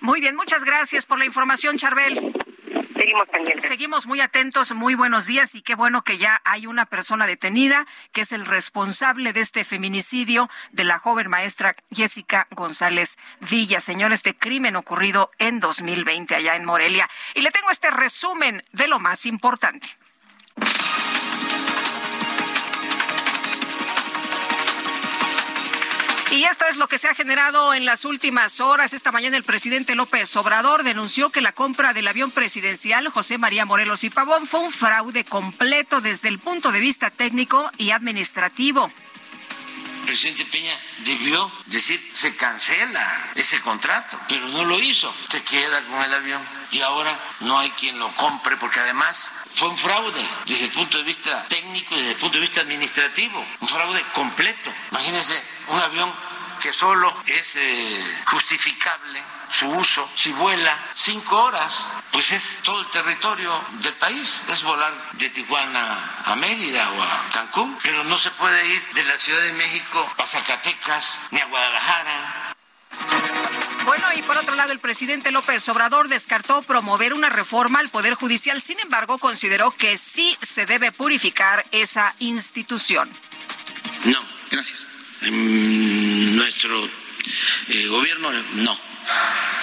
Muy 0.01 0.21
bien, 0.21 0.37
muchas 0.37 0.65
gracias 0.65 1.07
por 1.07 1.19
la 1.19 1.25
información, 1.25 1.77
Charbel. 1.77 2.33
Seguimos 2.97 3.29
pendientes. 3.29 3.69
Seguimos 3.69 4.07
muy 4.07 4.21
atentos, 4.21 4.73
muy 4.73 4.95
buenos 4.95 5.27
días 5.27 5.55
y 5.55 5.63
qué 5.63 5.75
bueno 5.75 6.03
que 6.03 6.19
ya 6.19 6.41
hay 6.45 6.67
una 6.67 6.87
persona 6.87 7.27
detenida 7.27 7.85
que 8.13 8.23
es 8.23 8.33
el 8.33 8.47
responsable 8.47 9.33
de 9.33 9.41
este 9.41 9.65
feminicidio 9.65 10.49
de 10.73 10.85
la 10.85 10.99
joven 10.99 11.29
maestra 11.29 11.77
Jessica 11.91 12.47
González 12.51 13.19
Villa. 13.41 13.81
Señor, 13.81 14.13
este 14.13 14.35
crimen 14.35 14.77
ocurrido 14.77 15.31
en 15.39 15.61
2020 15.61 16.35
allá 16.35 16.57
en 16.57 16.65
Morelia. 16.65 17.09
Y 17.35 17.43
le 17.43 17.51
tengo 17.51 17.71
este 17.71 17.91
resumen 17.91 18.65
de 18.73 18.89
lo 18.89 18.99
más 18.99 19.27
importante. 19.27 19.87
Y 26.31 26.43
esto 26.45 26.65
es 26.67 26.77
lo 26.77 26.89
que 26.89 26.99
se 26.99 27.09
ha 27.09 27.15
generado 27.15 27.73
en 27.73 27.85
las 27.85 28.05
últimas 28.05 28.61
horas. 28.61 28.93
Esta 28.93 29.13
mañana 29.13 29.37
el 29.37 29.45
presidente 29.45 29.95
López 29.95 30.35
Obrador 30.37 30.83
denunció 30.83 31.31
que 31.31 31.41
la 31.41 31.53
compra 31.53 31.93
del 31.93 32.09
avión 32.09 32.33
presidencial 32.33 33.09
José 33.09 33.39
María 33.39 33.65
Morelos 33.65 34.03
y 34.03 34.11
Pavón 34.11 34.47
fue 34.47 34.61
un 34.61 34.73
fraude 34.73 35.25
completo 35.25 36.01
desde 36.01 36.29
el 36.29 36.41
punto 36.41 36.73
de 36.73 36.81
vista 36.81 37.11
técnico 37.11 37.71
y 37.79 37.91
administrativo. 37.91 38.91
Presidente 40.07 40.45
Peña 40.47 40.79
debió 40.99 41.51
decir 41.67 42.01
se 42.13 42.35
cancela 42.37 43.31
ese 43.35 43.61
contrato, 43.61 44.19
pero 44.29 44.47
no 44.49 44.65
lo 44.65 44.81
hizo. 44.81 45.15
Se 45.29 45.43
queda 45.43 45.83
con 45.83 46.03
el 46.03 46.15
avión 46.15 46.43
y 46.71 46.81
ahora 46.81 47.19
no 47.41 47.59
hay 47.59 47.71
quien 47.71 47.99
lo 47.99 48.15
compre 48.17 48.57
porque 48.57 48.81
además 48.81 49.31
fue 49.51 49.69
un 49.69 49.77
fraude 49.77 50.25
desde 50.47 50.67
el 50.67 50.71
punto 50.71 50.99
de 50.99 51.05
vista 51.05 51.47
técnico 51.49 51.95
y 51.95 51.99
desde 51.99 52.13
el 52.13 52.17
punto 52.19 52.37
de 52.39 52.43
vista 52.43 52.61
administrativo, 52.61 53.45
un 53.61 53.69
fraude 53.69 54.03
completo. 54.15 54.73
Imagínense 54.91 55.43
un 55.69 55.79
avión 55.79 56.15
que 56.67 56.73
solo 56.73 57.15
es 57.27 57.55
eh, 57.55 58.05
justificable 58.25 59.23
su 59.49 59.69
uso 59.69 60.11
si 60.17 60.33
vuela 60.33 60.77
cinco 60.97 61.45
horas, 61.45 61.87
pues 62.11 62.33
es 62.33 62.59
todo 62.65 62.81
el 62.81 62.89
territorio 62.89 63.65
del 63.75 63.95
país, 63.95 64.43
es 64.49 64.65
volar 64.65 64.93
de 65.13 65.31
Tijuana 65.31 66.25
a 66.25 66.35
Mérida 66.35 66.91
o 66.91 67.03
a 67.05 67.29
Cancún, 67.33 67.79
pero 67.85 68.03
no 68.03 68.19
se 68.19 68.33
puede 68.33 68.67
ir 68.67 68.83
de 68.95 69.05
la 69.05 69.17
Ciudad 69.17 69.43
de 69.43 69.53
México 69.53 70.13
a 70.19 70.27
Zacatecas 70.27 71.21
ni 71.31 71.39
a 71.39 71.45
Guadalajara. 71.45 72.53
Bueno, 73.85 74.09
y 74.17 74.23
por 74.23 74.37
otro 74.37 74.57
lado, 74.57 74.73
el 74.73 74.81
presidente 74.81 75.31
López 75.31 75.69
Obrador 75.69 76.09
descartó 76.09 76.63
promover 76.63 77.15
una 77.15 77.29
reforma 77.29 77.79
al 77.79 77.91
Poder 77.91 78.15
Judicial, 78.15 78.61
sin 78.61 78.81
embargo, 78.81 79.19
consideró 79.19 79.71
que 79.71 79.97
sí 79.97 80.37
se 80.43 80.67
debe 80.67 80.91
purificar 80.91 81.65
esa 81.71 82.13
institución. 82.19 83.09
No, 84.05 84.19
gracias. 84.51 84.89
En 85.23 85.76
nuestro 86.35 86.89
eh, 87.69 87.87
gobierno 87.87 88.31
no, 88.55 88.79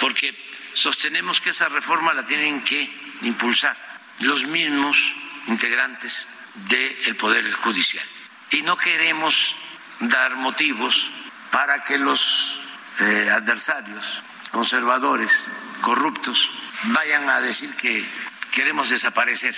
porque 0.00 0.34
sostenemos 0.72 1.40
que 1.40 1.50
esa 1.50 1.68
reforma 1.68 2.14
la 2.14 2.24
tienen 2.24 2.62
que 2.64 2.90
impulsar 3.22 3.76
los 4.20 4.46
mismos 4.46 5.14
integrantes 5.46 6.26
del 6.54 7.16
Poder 7.16 7.50
Judicial. 7.52 8.04
Y 8.50 8.62
no 8.62 8.76
queremos 8.76 9.56
dar 10.00 10.36
motivos 10.36 11.10
para 11.50 11.82
que 11.82 11.98
los 11.98 12.60
eh, 13.00 13.30
adversarios, 13.30 14.22
conservadores, 14.52 15.46
corruptos, 15.80 16.50
vayan 16.84 17.28
a 17.28 17.40
decir 17.40 17.74
que 17.76 18.06
queremos 18.50 18.88
desaparecer 18.88 19.54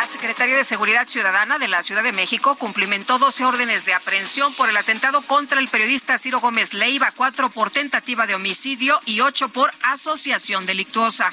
la 0.00 0.06
Secretaría 0.06 0.56
de 0.56 0.64
Seguridad 0.64 1.06
Ciudadana 1.06 1.58
de 1.58 1.68
la 1.68 1.82
Ciudad 1.82 2.02
de 2.02 2.12
México 2.12 2.56
cumplimentó 2.56 3.18
12 3.18 3.44
órdenes 3.44 3.84
de 3.84 3.92
aprehensión 3.92 4.54
por 4.54 4.70
el 4.70 4.76
atentado 4.78 5.20
contra 5.20 5.60
el 5.60 5.68
periodista 5.68 6.16
Ciro 6.16 6.40
Gómez 6.40 6.72
Leiva, 6.72 7.12
cuatro 7.14 7.50
por 7.50 7.70
tentativa 7.70 8.26
de 8.26 8.34
homicidio 8.34 8.98
y 9.04 9.20
ocho 9.20 9.50
por 9.50 9.70
asociación 9.82 10.64
delictuosa. 10.64 11.28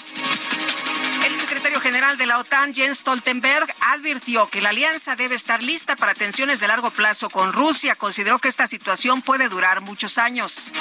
El 1.25 1.33
secretario 1.39 1.79
general 1.79 2.17
de 2.17 2.25
la 2.25 2.39
OTAN, 2.39 2.75
Jens 2.75 2.97
Stoltenberg, 2.97 3.73
advirtió 3.79 4.49
que 4.49 4.59
la 4.59 4.69
alianza 4.69 5.15
debe 5.15 5.35
estar 5.35 5.63
lista 5.63 5.95
para 5.95 6.13
tensiones 6.13 6.59
de 6.59 6.67
largo 6.67 6.91
plazo 6.91 7.29
con 7.29 7.53
Rusia. 7.53 7.95
Consideró 7.95 8.37
que 8.39 8.49
esta 8.49 8.67
situación 8.67 9.21
puede 9.21 9.47
durar 9.47 9.79
muchos 9.79 10.17
años. 10.17 10.73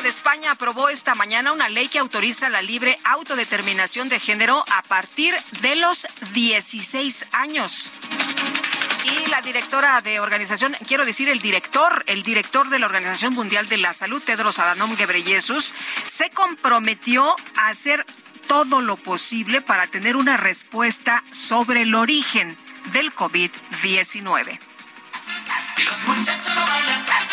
De 0.00 0.08
España 0.08 0.52
aprobó 0.52 0.88
esta 0.88 1.14
mañana 1.14 1.52
una 1.52 1.68
ley 1.68 1.86
que 1.86 1.98
autoriza 1.98 2.48
la 2.48 2.62
libre 2.62 2.98
autodeterminación 3.04 4.08
de 4.08 4.18
género 4.18 4.64
a 4.74 4.82
partir 4.82 5.34
de 5.60 5.76
los 5.76 6.06
16 6.32 7.26
años. 7.32 7.92
Y 9.04 9.28
la 9.28 9.42
directora 9.42 10.00
de 10.00 10.18
organización, 10.18 10.74
quiero 10.88 11.04
decir 11.04 11.28
el 11.28 11.40
director, 11.40 12.02
el 12.06 12.22
director 12.22 12.70
de 12.70 12.78
la 12.78 12.86
Organización 12.86 13.34
Mundial 13.34 13.68
de 13.68 13.76
la 13.76 13.92
Salud, 13.92 14.22
Tedros 14.22 14.58
Adhanom 14.58 14.96
Ghebreyesus, 14.96 15.74
se 16.06 16.30
comprometió 16.30 17.36
a 17.58 17.68
hacer 17.68 18.06
todo 18.48 18.80
lo 18.80 18.96
posible 18.96 19.60
para 19.60 19.86
tener 19.86 20.16
una 20.16 20.38
respuesta 20.38 21.22
sobre 21.30 21.82
el 21.82 21.94
origen 21.94 22.56
del 22.92 23.14
COVID-19. 23.14 24.58
Y 25.76 25.82
los 25.82 26.04
muchachos 26.04 26.56
bailan, 26.56 27.31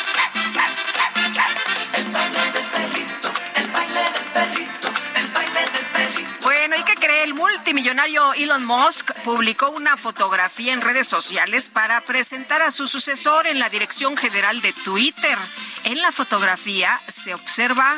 multimillonario 7.70 8.34
Elon 8.34 8.66
Musk 8.66 9.12
publicó 9.24 9.70
una 9.70 9.96
fotografía 9.96 10.74
en 10.74 10.82
redes 10.82 11.08
sociales 11.08 11.70
para 11.70 12.02
presentar 12.02 12.62
a 12.62 12.72
su 12.72 12.88
sucesor 12.88 13.48
en 13.48 13.60
la 13.60 13.70
dirección 13.70 14.18
general 14.18 14.62
de 14.62 14.74
Twitter. 14.74 15.38
En 15.84 16.02
la 16.02 16.12
fotografía 16.12 17.00
se 17.08 17.34
observa 17.34 17.98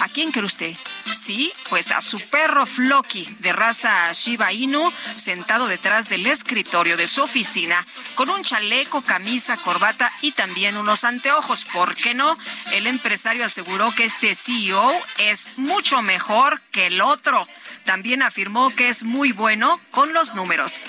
¿A 0.00 0.08
quién 0.08 0.30
cree 0.30 0.44
usted? 0.44 0.76
Sí, 1.16 1.52
pues 1.68 1.90
a 1.90 2.00
su 2.00 2.20
perro 2.20 2.66
Floki, 2.66 3.24
de 3.40 3.52
raza 3.52 4.12
Shiba 4.12 4.52
Inu, 4.52 4.92
sentado 5.14 5.66
detrás 5.66 6.08
del 6.08 6.26
escritorio 6.26 6.96
de 6.96 7.08
su 7.08 7.22
oficina, 7.22 7.84
con 8.14 8.30
un 8.30 8.44
chaleco, 8.44 9.02
camisa, 9.02 9.56
corbata 9.56 10.12
y 10.22 10.32
también 10.32 10.76
unos 10.76 11.04
anteojos. 11.04 11.64
¿Por 11.64 11.96
qué 11.96 12.14
no? 12.14 12.36
El 12.72 12.86
empresario 12.86 13.44
aseguró 13.44 13.90
que 13.92 14.04
este 14.04 14.34
CEO 14.34 14.92
es 15.18 15.50
mucho 15.56 16.00
mejor 16.02 16.60
que 16.70 16.86
el 16.86 17.00
otro. 17.00 17.46
También 17.84 18.22
afirmó 18.22 18.70
que 18.74 18.88
es 18.88 19.02
muy 19.02 19.32
bueno 19.32 19.80
con 19.90 20.12
los 20.12 20.34
números. 20.34 20.84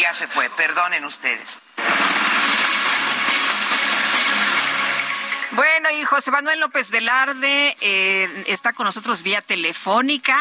Ya 0.00 0.12
se 0.12 0.26
fue, 0.26 0.50
perdonen 0.50 1.04
ustedes. 1.06 1.58
Bueno, 5.54 5.88
y 5.92 6.02
José 6.02 6.32
Manuel 6.32 6.58
López 6.58 6.90
Velarde 6.90 7.76
eh, 7.80 8.44
está 8.48 8.72
con 8.72 8.86
nosotros 8.86 9.22
vía 9.22 9.40
telefónica 9.40 10.36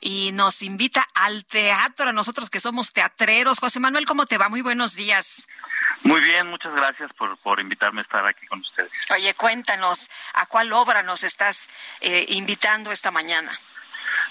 y 0.00 0.32
nos 0.32 0.62
invita 0.62 1.06
al 1.12 1.44
teatro, 1.44 2.08
a 2.08 2.12
nosotros 2.12 2.48
que 2.48 2.60
somos 2.60 2.94
teatreros. 2.94 3.60
José 3.60 3.78
Manuel, 3.78 4.06
¿cómo 4.06 4.24
te 4.24 4.38
va? 4.38 4.48
Muy 4.48 4.62
buenos 4.62 4.94
días. 4.94 5.46
Muy 6.02 6.22
bien, 6.22 6.46
muchas 6.46 6.74
gracias 6.74 7.12
por, 7.12 7.36
por 7.38 7.60
invitarme 7.60 8.00
a 8.00 8.04
estar 8.04 8.24
aquí 8.26 8.46
con 8.46 8.60
ustedes. 8.60 8.90
Oye, 9.10 9.34
cuéntanos, 9.34 10.10
¿a 10.32 10.46
cuál 10.46 10.72
obra 10.72 11.02
nos 11.02 11.24
estás 11.24 11.68
eh, 12.00 12.24
invitando 12.30 12.90
esta 12.90 13.10
mañana? 13.10 13.52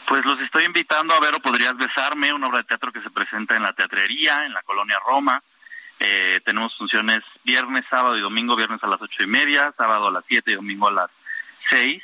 Pues 0.07 0.25
los 0.25 0.41
estoy 0.41 0.65
invitando 0.65 1.13
a 1.13 1.19
ver 1.19 1.35
o 1.35 1.41
podrías 1.41 1.77
besarme, 1.77 2.33
una 2.33 2.47
obra 2.47 2.57
de 2.57 2.63
teatro 2.63 2.91
que 2.91 3.01
se 3.01 3.11
presenta 3.11 3.55
en 3.55 3.61
la 3.61 3.73
teatrería, 3.73 4.47
en 4.47 4.53
la 4.53 4.63
colonia 4.63 4.97
Roma 5.05 5.43
eh, 5.99 6.41
tenemos 6.43 6.75
funciones 6.77 7.23
viernes, 7.43 7.85
sábado 7.89 8.17
y 8.17 8.21
domingo, 8.21 8.55
viernes 8.55 8.83
a 8.83 8.87
las 8.87 9.01
ocho 9.01 9.23
y 9.23 9.27
media, 9.27 9.73
sábado 9.77 10.07
a 10.07 10.11
las 10.11 10.25
siete 10.27 10.51
y 10.51 10.55
domingo 10.55 10.87
a 10.87 10.91
las 10.91 11.11
seis. 11.69 12.03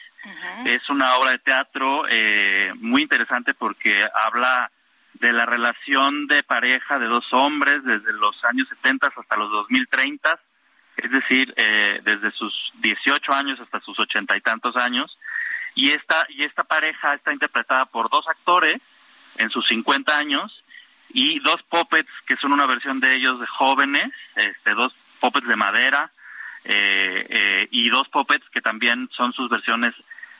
Es 0.66 0.90
una 0.90 1.16
obra 1.16 1.32
de 1.32 1.40
teatro 1.40 2.06
eh, 2.10 2.74
muy 2.76 3.04
interesante 3.04 3.54
porque 3.54 4.06
habla 4.14 4.70
de 5.14 5.32
la 5.32 5.46
relación 5.46 6.28
de 6.28 6.44
pareja 6.44 7.00
de 7.00 7.08
dos 7.08 7.32
hombres 7.34 7.84
desde 7.84 8.14
los 8.14 8.44
años 8.46 8.68
70 8.68 9.12
hasta 9.16 9.38
los 9.38 9.50
2030, 9.50 10.40
es 10.98 11.12
decir, 11.12 11.54
eh, 11.56 12.02
desde 12.04 12.32
sus 12.32 12.72
18 12.76 13.34
años 13.34 13.60
hasta 13.60 13.80
sus 13.80 13.98
ochenta 14.00 14.36
y 14.36 14.42
tantos 14.42 14.76
años. 14.76 15.18
Y 15.74 15.92
esta, 15.92 16.26
y 16.30 16.44
esta 16.44 16.64
pareja 16.64 17.14
está 17.14 17.32
interpretada 17.32 17.86
por 17.86 18.10
dos 18.10 18.28
actores 18.28 18.82
en 19.38 19.50
sus 19.50 19.68
50 19.68 20.18
años 20.18 20.64
y 21.10 21.40
dos 21.40 21.62
puppets 21.64 22.10
que 22.26 22.38
son 22.38 22.54
una 22.54 22.66
versión 22.66 23.00
de 23.00 23.16
ellos 23.16 23.40
de 23.40 23.48
jóvenes, 23.48 24.14
este, 24.36 24.74
dos 24.74 24.94
puppets 25.20 25.48
de 25.48 25.56
madera 25.56 26.12
eh, 26.64 27.26
eh, 27.30 27.68
y 27.72 27.90
dos 27.90 28.08
puppets 28.10 28.48
que 28.50 28.62
también 28.62 29.10
son 29.12 29.34
sus 29.34 29.50
versiones 29.50 29.96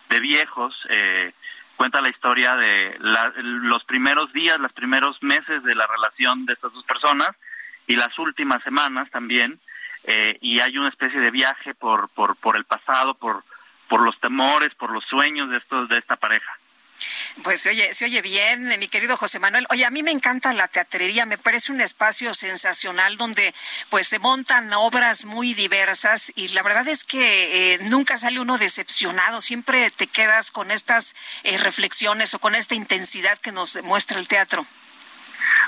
de 0.10 0.20
viejos. 0.20 0.76
Eh, 0.90 1.34
cuenta 1.76 2.02
la 2.02 2.10
historia 2.10 2.56
de 2.56 2.96
los 3.00 3.84
primeros 3.86 4.32
días, 4.34 4.60
los 4.60 4.74
primeros 4.74 5.22
meses 5.24 5.64
de 5.64 5.76
la 5.76 5.88
relación 5.88 6.46
de 6.46 6.54
estas 6.54 6.74
dos 6.74 6.84
personas 6.84 7.32
y 7.88 7.96
las 7.96 8.18
últimas 8.20 8.62
semanas 8.64 9.10
también. 9.10 9.60
y 10.42 10.60
hay 10.60 10.78
una 10.78 10.90
especie 10.90 11.20
de 11.20 11.32
viaje 11.32 11.74
por, 11.74 12.10
por, 12.10 12.36
por 12.36 12.56
el 12.56 12.66
pasado, 12.66 13.14
por, 13.16 13.44
por 13.88 14.02
los 14.02 14.20
temores, 14.20 14.74
por 14.76 14.92
los 14.92 15.04
sueños 15.06 15.50
de, 15.50 15.58
estos, 15.58 15.90
de 15.90 15.98
esta 15.98 16.16
pareja. 16.16 16.59
Pues 17.44 17.62
se 17.62 17.70
oye, 17.70 17.94
se 17.94 18.06
oye 18.06 18.22
bien, 18.22 18.68
mi 18.80 18.88
querido 18.88 19.18
José 19.18 19.40
Manuel. 19.40 19.66
Oye, 19.70 19.86
a 19.86 19.90
mí 19.90 20.04
me 20.04 20.12
encanta 20.12 20.54
la 20.54 20.68
teatrería, 20.68 21.26
me 21.26 21.38
parece 21.38 21.72
un 21.72 21.82
espacio 21.82 22.34
sensacional 22.34 23.18
donde 23.18 23.54
pues 23.90 24.08
se 24.08 24.20
montan 24.20 24.72
obras 24.74 25.26
muy 25.26 25.54
diversas 25.54 26.32
y 26.36 26.50
la 26.50 26.64
verdad 26.64 26.88
es 26.88 27.04
que 27.04 27.74
eh, 27.74 27.80
nunca 27.84 28.18
sale 28.18 28.40
uno 28.40 28.58
decepcionado, 28.58 29.42
siempre 29.42 29.92
te 29.92 30.08
quedas 30.08 30.52
con 30.52 30.72
estas 30.72 31.16
eh, 31.44 31.58
reflexiones 31.58 32.34
o 32.34 32.40
con 32.40 32.56
esta 32.56 32.76
intensidad 32.76 33.38
que 33.40 33.52
nos 33.52 33.82
muestra 33.84 34.20
el 34.20 34.28
teatro. 34.28 34.66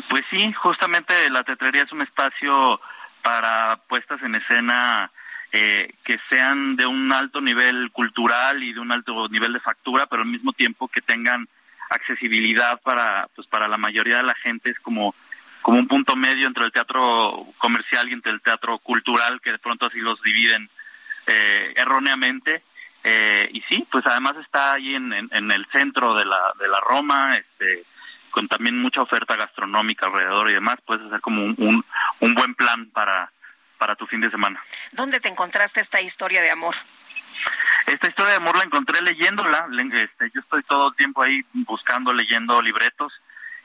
Pues 0.09 0.23
sí, 0.29 0.51
justamente 0.53 1.29
la 1.29 1.43
teatrería 1.43 1.83
es 1.83 1.91
un 1.91 2.01
espacio 2.01 2.81
para 3.21 3.77
puestas 3.87 4.21
en 4.23 4.35
escena 4.35 5.11
eh, 5.53 5.93
que 6.05 6.17
sean 6.29 6.77
de 6.77 6.85
un 6.85 7.11
alto 7.11 7.41
nivel 7.41 7.91
cultural 7.91 8.63
y 8.63 8.71
de 8.71 8.79
un 8.79 8.91
alto 8.91 9.27
nivel 9.27 9.51
de 9.51 9.59
factura, 9.59 10.05
pero 10.07 10.21
al 10.21 10.29
mismo 10.29 10.53
tiempo 10.53 10.87
que 10.87 11.01
tengan 11.01 11.47
accesibilidad 11.89 12.79
para 12.81 13.27
pues 13.35 13.47
para 13.47 13.67
la 13.67 13.77
mayoría 13.77 14.17
de 14.17 14.23
la 14.23 14.35
gente. 14.35 14.69
Es 14.69 14.79
como 14.79 15.13
como 15.61 15.77
un 15.77 15.87
punto 15.87 16.15
medio 16.15 16.47
entre 16.47 16.65
el 16.65 16.71
teatro 16.71 17.45
comercial 17.57 18.09
y 18.09 18.13
entre 18.13 18.31
el 18.31 18.41
teatro 18.41 18.79
cultural 18.79 19.41
que 19.41 19.51
de 19.51 19.59
pronto 19.59 19.87
así 19.87 19.99
los 19.99 20.21
dividen 20.21 20.69
eh, 21.27 21.73
erróneamente. 21.75 22.63
Eh, 23.03 23.49
y 23.51 23.61
sí 23.61 23.85
pues 23.91 24.05
además 24.05 24.35
está 24.37 24.73
ahí 24.73 24.95
en, 24.95 25.11
en, 25.11 25.51
el 25.51 25.65
centro 25.65 26.15
de 26.15 26.23
la 26.23 26.53
de 26.59 26.67
la 26.67 26.79
Roma 26.79 27.35
este 27.35 27.83
con 28.29 28.47
también 28.47 28.79
mucha 28.79 29.01
oferta 29.01 29.35
gastronómica 29.35 30.05
alrededor 30.05 30.51
y 30.51 30.53
demás 30.53 30.77
puedes 30.85 31.07
hacer 31.07 31.19
como 31.19 31.43
un, 31.43 31.83
un 32.19 32.35
buen 32.35 32.53
plan 32.53 32.85
para 32.91 33.31
para 33.81 33.95
tu 33.95 34.05
fin 34.05 34.21
de 34.21 34.29
semana. 34.29 34.61
¿Dónde 34.91 35.19
te 35.19 35.27
encontraste 35.27 35.79
esta 35.79 36.01
historia 36.01 36.43
de 36.43 36.51
amor? 36.51 36.75
Esta 37.87 38.07
historia 38.07 38.33
de 38.33 38.37
amor 38.37 38.55
la 38.55 38.63
encontré 38.63 39.01
leyéndola. 39.01 39.67
Este, 39.93 40.29
yo 40.35 40.39
estoy 40.39 40.61
todo 40.61 40.89
el 40.89 40.95
tiempo 40.95 41.23
ahí 41.23 41.41
buscando, 41.65 42.13
leyendo 42.13 42.61
libretos 42.61 43.11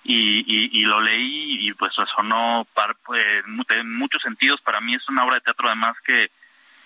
y, 0.05 0.81
lo 0.87 1.03
leí 1.03 1.69
y 1.69 1.75
pues 1.75 1.95
resonó 1.97 2.67
pues, 3.05 3.45
en 3.69 3.95
muchos 3.95 4.23
sentidos. 4.23 4.63
Para 4.63 4.81
mí 4.81 4.95
es 4.95 5.07
una 5.11 5.23
obra 5.23 5.35
de 5.35 5.43
teatro 5.43 5.67
además 5.67 5.99
que, 6.03 6.31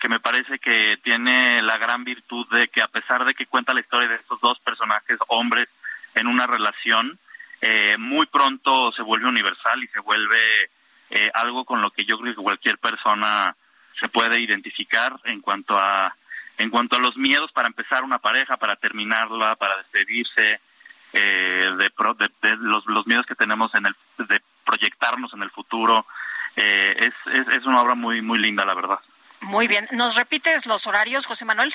que 0.01 0.09
me 0.09 0.19
parece 0.19 0.59
que 0.59 0.99
tiene 1.01 1.61
la 1.61 1.77
gran 1.77 2.03
virtud 2.03 2.45
de 2.49 2.67
que 2.67 2.81
a 2.81 2.89
pesar 2.89 3.23
de 3.23 3.33
que 3.33 3.45
cuenta 3.45 3.73
la 3.73 3.79
historia 3.79 4.09
de 4.09 4.15
estos 4.15 4.41
dos 4.41 4.59
personajes 4.59 5.17
hombres 5.29 5.69
en 6.15 6.27
una 6.27 6.47
relación, 6.47 7.17
eh, 7.61 7.95
muy 7.97 8.25
pronto 8.25 8.91
se 8.91 9.03
vuelve 9.03 9.29
universal 9.29 9.81
y 9.81 9.87
se 9.87 10.01
vuelve 10.01 10.69
eh, 11.11 11.29
algo 11.33 11.65
con 11.65 11.81
lo 11.81 11.91
que 11.91 12.05
yo 12.05 12.17
creo 12.17 12.33
que 12.33 12.41
cualquier 12.41 12.77
persona 12.77 13.55
se 13.99 14.07
puede 14.07 14.39
identificar 14.39 15.19
en 15.25 15.41
cuanto 15.41 15.77
a 15.77 16.15
en 16.57 16.69
cuanto 16.69 16.95
a 16.95 16.99
los 16.99 17.17
miedos 17.17 17.51
para 17.51 17.67
empezar 17.67 18.03
una 18.03 18.19
pareja, 18.19 18.57
para 18.57 18.75
terminarla, 18.75 19.55
para 19.55 19.77
despedirse, 19.77 20.59
eh, 21.13 21.71
de, 21.77 21.91
los, 22.57 22.85
los, 22.85 23.07
miedos 23.07 23.25
que 23.25 23.35
tenemos 23.35 23.73
en 23.73 23.87
el 23.87 23.95
de 24.19 24.41
proyectarnos 24.65 25.33
en 25.33 25.41
el 25.41 25.49
futuro. 25.49 26.05
Eh, 26.55 26.95
es, 26.97 27.33
es, 27.33 27.47
es 27.47 27.65
una 27.65 27.81
obra 27.81 27.95
muy 27.95 28.21
muy 28.21 28.39
linda, 28.39 28.63
la 28.63 28.73
verdad. 28.73 28.99
Muy 29.41 29.67
bien. 29.67 29.87
¿Nos 29.91 30.15
repites 30.15 30.65
los 30.65 30.85
horarios, 30.87 31.25
José 31.25 31.45
Manuel? 31.45 31.73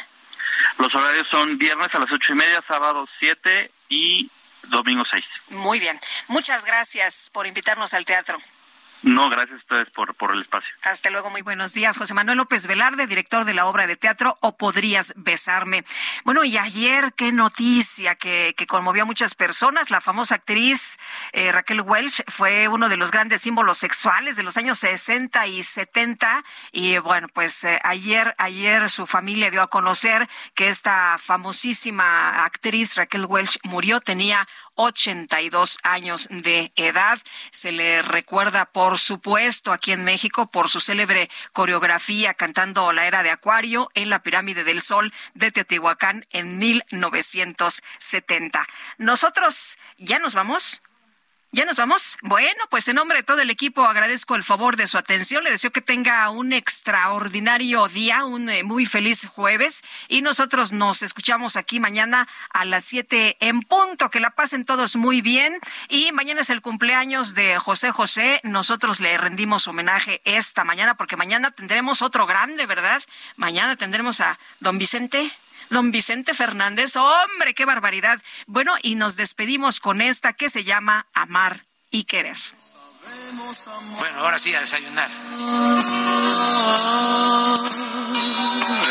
Los 0.78 0.94
horarios 0.94 1.26
son 1.31 1.58
viernes 1.58 1.89
a 1.92 1.98
las 1.98 2.10
ocho 2.12 2.32
y 2.32 2.36
media, 2.36 2.62
sábado 2.66 3.06
siete 3.18 3.70
y 3.89 4.31
domingo 4.68 5.05
seis. 5.10 5.24
Muy 5.50 5.81
bien. 5.81 5.98
Muchas 6.28 6.65
gracias 6.65 7.28
por 7.32 7.47
invitarnos 7.47 7.92
al 7.92 8.05
teatro. 8.05 8.39
No, 9.02 9.28
gracias 9.28 9.52
a 9.52 9.57
ustedes 9.57 9.91
por, 9.91 10.15
por 10.15 10.34
el 10.34 10.42
espacio. 10.42 10.68
Hasta 10.83 11.10
luego, 11.10 11.31
muy 11.31 11.42
buenos 11.42 11.75
días. 11.75 11.97
José 11.97 12.15
Manuel 12.15 12.39
López 12.39 12.66
Velarde, 12.66 13.07
director 13.07 13.44
de 13.44 13.55
la 13.55 13.66
obra 13.66 13.86
de 13.86 13.97
teatro 13.97 14.36
O 14.41 14.57
Podrías 14.57 15.12
Besarme. 15.16 15.84
Bueno, 16.25 16.44
y 16.44 16.57
ayer, 16.58 17.12
qué 17.15 17.33
noticia 17.33 18.16
que, 18.16 18.55
que 18.57 18.66
conmovió 18.66 19.02
a 19.02 19.07
muchas 19.07 19.34
personas. 19.34 19.91
La 19.91 20.00
famosa 20.00 20.36
actriz 20.36 20.99
eh, 21.33 21.52
Raquel 21.52 21.83
Welch 21.83 22.25
fue 22.28 22.68
uno 22.68 22.89
de 22.89 22.97
los 22.97 23.10
grandes 23.10 23.42
símbolos 23.42 23.78
sexuales 23.78 24.36
de 24.36 24.42
los 24.42 24.57
años 24.57 24.78
60 24.78 25.47
y 25.47 25.62
70. 25.62 26.44
Y 26.73 26.99
bueno, 26.99 27.28
pues 27.33 27.65
eh, 27.65 27.78
ayer, 27.83 28.34
ayer 28.39 28.89
su 28.89 29.07
familia 29.07 29.50
dio 29.50 29.62
a 29.62 29.68
conocer 29.68 30.28
que 30.55 30.68
esta 30.68 31.16
famosísima 31.18 32.44
actriz 32.44 32.97
Raquel 32.97 33.26
Welch 33.26 33.58
murió, 33.62 34.00
tenía 34.00 34.49
82 34.76 35.78
años 35.82 36.28
de 36.30 36.72
edad. 36.76 37.18
Se 37.50 37.72
le 37.72 38.02
recuerda, 38.02 38.66
por 38.66 38.98
supuesto, 38.98 39.72
aquí 39.72 39.92
en 39.92 40.05
México 40.05 40.50
por 40.50 40.68
su 40.68 40.80
célebre 40.80 41.30
coreografía 41.52 42.34
cantando 42.34 42.92
la 42.92 43.06
era 43.06 43.22
de 43.22 43.30
Acuario 43.30 43.88
en 43.94 44.10
la 44.10 44.22
pirámide 44.22 44.64
del 44.64 44.80
Sol 44.80 45.12
de 45.34 45.50
Teotihuacán 45.50 46.26
en 46.30 46.58
1970. 46.58 48.66
Nosotros 48.98 49.78
ya 49.98 50.18
nos 50.18 50.34
vamos. 50.34 50.82
¿Ya 51.52 51.65
nos 51.65 51.76
vamos? 51.76 52.18
Bueno, 52.23 52.65
pues 52.70 52.89
en 52.89 52.97
nombre 52.97 53.18
de 53.18 53.23
todo 53.23 53.41
el 53.41 53.50
equipo 53.50 53.86
agradezco 53.86 54.34
el 54.34 54.42
favor 54.42 54.76
de 54.76 54.89
su 54.89 54.99
atención. 54.99 55.44
Le 55.44 55.50
deseo 55.50 55.70
que 55.70 55.81
tenga 55.81 56.28
un 56.28 56.52
extraordinario 56.52 57.86
día, 57.89 58.25
un 58.25 58.50
eh, 58.50 58.65
muy 58.65 58.84
feliz 58.84 59.26
jueves. 59.26 59.83
Y 60.08 60.23
nosotros 60.23 60.73
nos 60.73 61.02
escuchamos 61.02 61.57
aquí 61.57 61.78
mañana 61.78 62.28
a 62.50 62.65
las 62.65 62.84
7 62.84 63.36
en 63.41 63.62
punto. 63.62 64.10
Que 64.10 64.20
la 64.20 64.31
pasen 64.31 64.65
todos 64.65 64.97
muy 64.97 65.23
bien. 65.23 65.58
Y 65.89 66.10
mañana 66.12 66.41
es 66.41 66.50
el 66.50 66.62
cumpleaños 66.62 67.34
de 67.34 67.58
José 67.58 67.92
José. 67.92 68.41
Nosotros 68.42 69.00
le 69.00 69.16
rendimos 69.16 69.68
homenaje 69.68 70.20
esta 70.25 70.65
mañana 70.65 70.97
porque 70.97 71.16
mañana 71.16 71.52
tendremos 71.52 72.02
otro 72.02 72.26
grande, 72.26 72.66
¿verdad? 72.66 73.02
Mañana 73.36 73.76
tendremos 73.76 74.20
a 74.20 74.39
don 74.60 74.78
Vicente. 74.78 75.33
Don 75.70 75.90
Vicente 75.90 76.34
Fernández, 76.34 76.96
hombre, 76.96 77.54
qué 77.54 77.64
barbaridad. 77.64 78.20
Bueno, 78.46 78.74
y 78.82 78.94
nos 78.94 79.16
despedimos 79.16 79.80
con 79.80 80.00
esta 80.00 80.32
que 80.32 80.48
se 80.48 80.64
llama 80.64 81.06
Amar 81.12 81.64
y 81.90 82.04
Querer. 82.04 82.36
Bueno, 83.98 84.18
ahora 84.20 84.38
sí, 84.38 84.54
a 84.54 84.60
desayunar. 84.60 85.10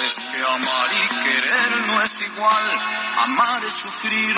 Es 0.06 0.24
que 0.24 0.44
amar 0.44 0.90
y 0.94 1.08
querer 1.24 1.88
no 1.88 2.02
es 2.02 2.22
igual. 2.22 2.80
Amar 3.24 3.66
es 3.66 3.74
sufrir, 3.74 4.36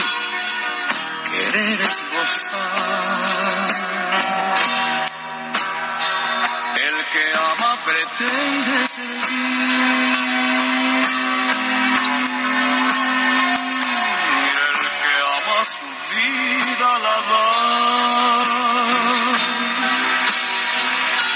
querer 1.29 1.81
es 1.81 2.05
gozar. 2.13 3.69
El 6.75 7.09
que 7.09 7.33
ama 7.35 7.77
pretende 7.85 8.87
seguir. 8.87 10.56
Su 15.67 15.83
vida 15.83 16.89
la 17.05 17.17
da. 17.29 17.45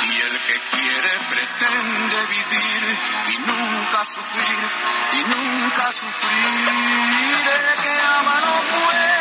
Y 0.10 0.22
el 0.28 0.36
que 0.48 0.58
quiere 0.72 1.14
pretende 1.32 2.18
vivir 2.36 2.84
y 3.34 3.38
nunca 3.50 4.00
sufrir, 4.06 4.62
y 5.14 5.22
nunca 5.34 5.92
sufrir. 5.92 7.44
El 7.60 7.82
que 7.84 7.94
ama 8.20 8.36
no 8.48 8.56
puede 8.74 9.21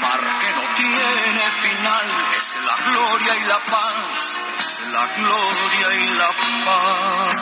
Es 0.00 0.06
el 0.06 0.08
mar 0.08 0.24
que 0.40 0.50
no 0.54 0.62
tiene 0.76 1.44
final, 1.62 2.06
es 2.36 2.56
la 2.64 2.76
gloria 2.90 3.32
y 3.36 3.44
la 3.44 3.58
paz, 3.64 4.40
es 4.58 4.80
la 4.92 5.06
gloria 5.16 5.94
y 5.94 6.08
la 6.14 6.30
paz. 6.64 7.36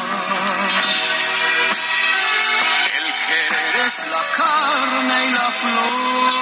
El 2.99 3.07
querer 3.27 3.77
es 3.87 3.97
la 4.09 4.25
carne 4.37 5.17
y 5.27 5.31
la 5.31 5.51
flor, 5.61 6.33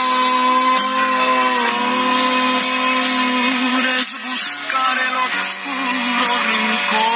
es 3.99 4.09
buscar 4.25 4.99
el 4.99 5.17
oscuro 5.17 6.28
rincón 6.49 7.16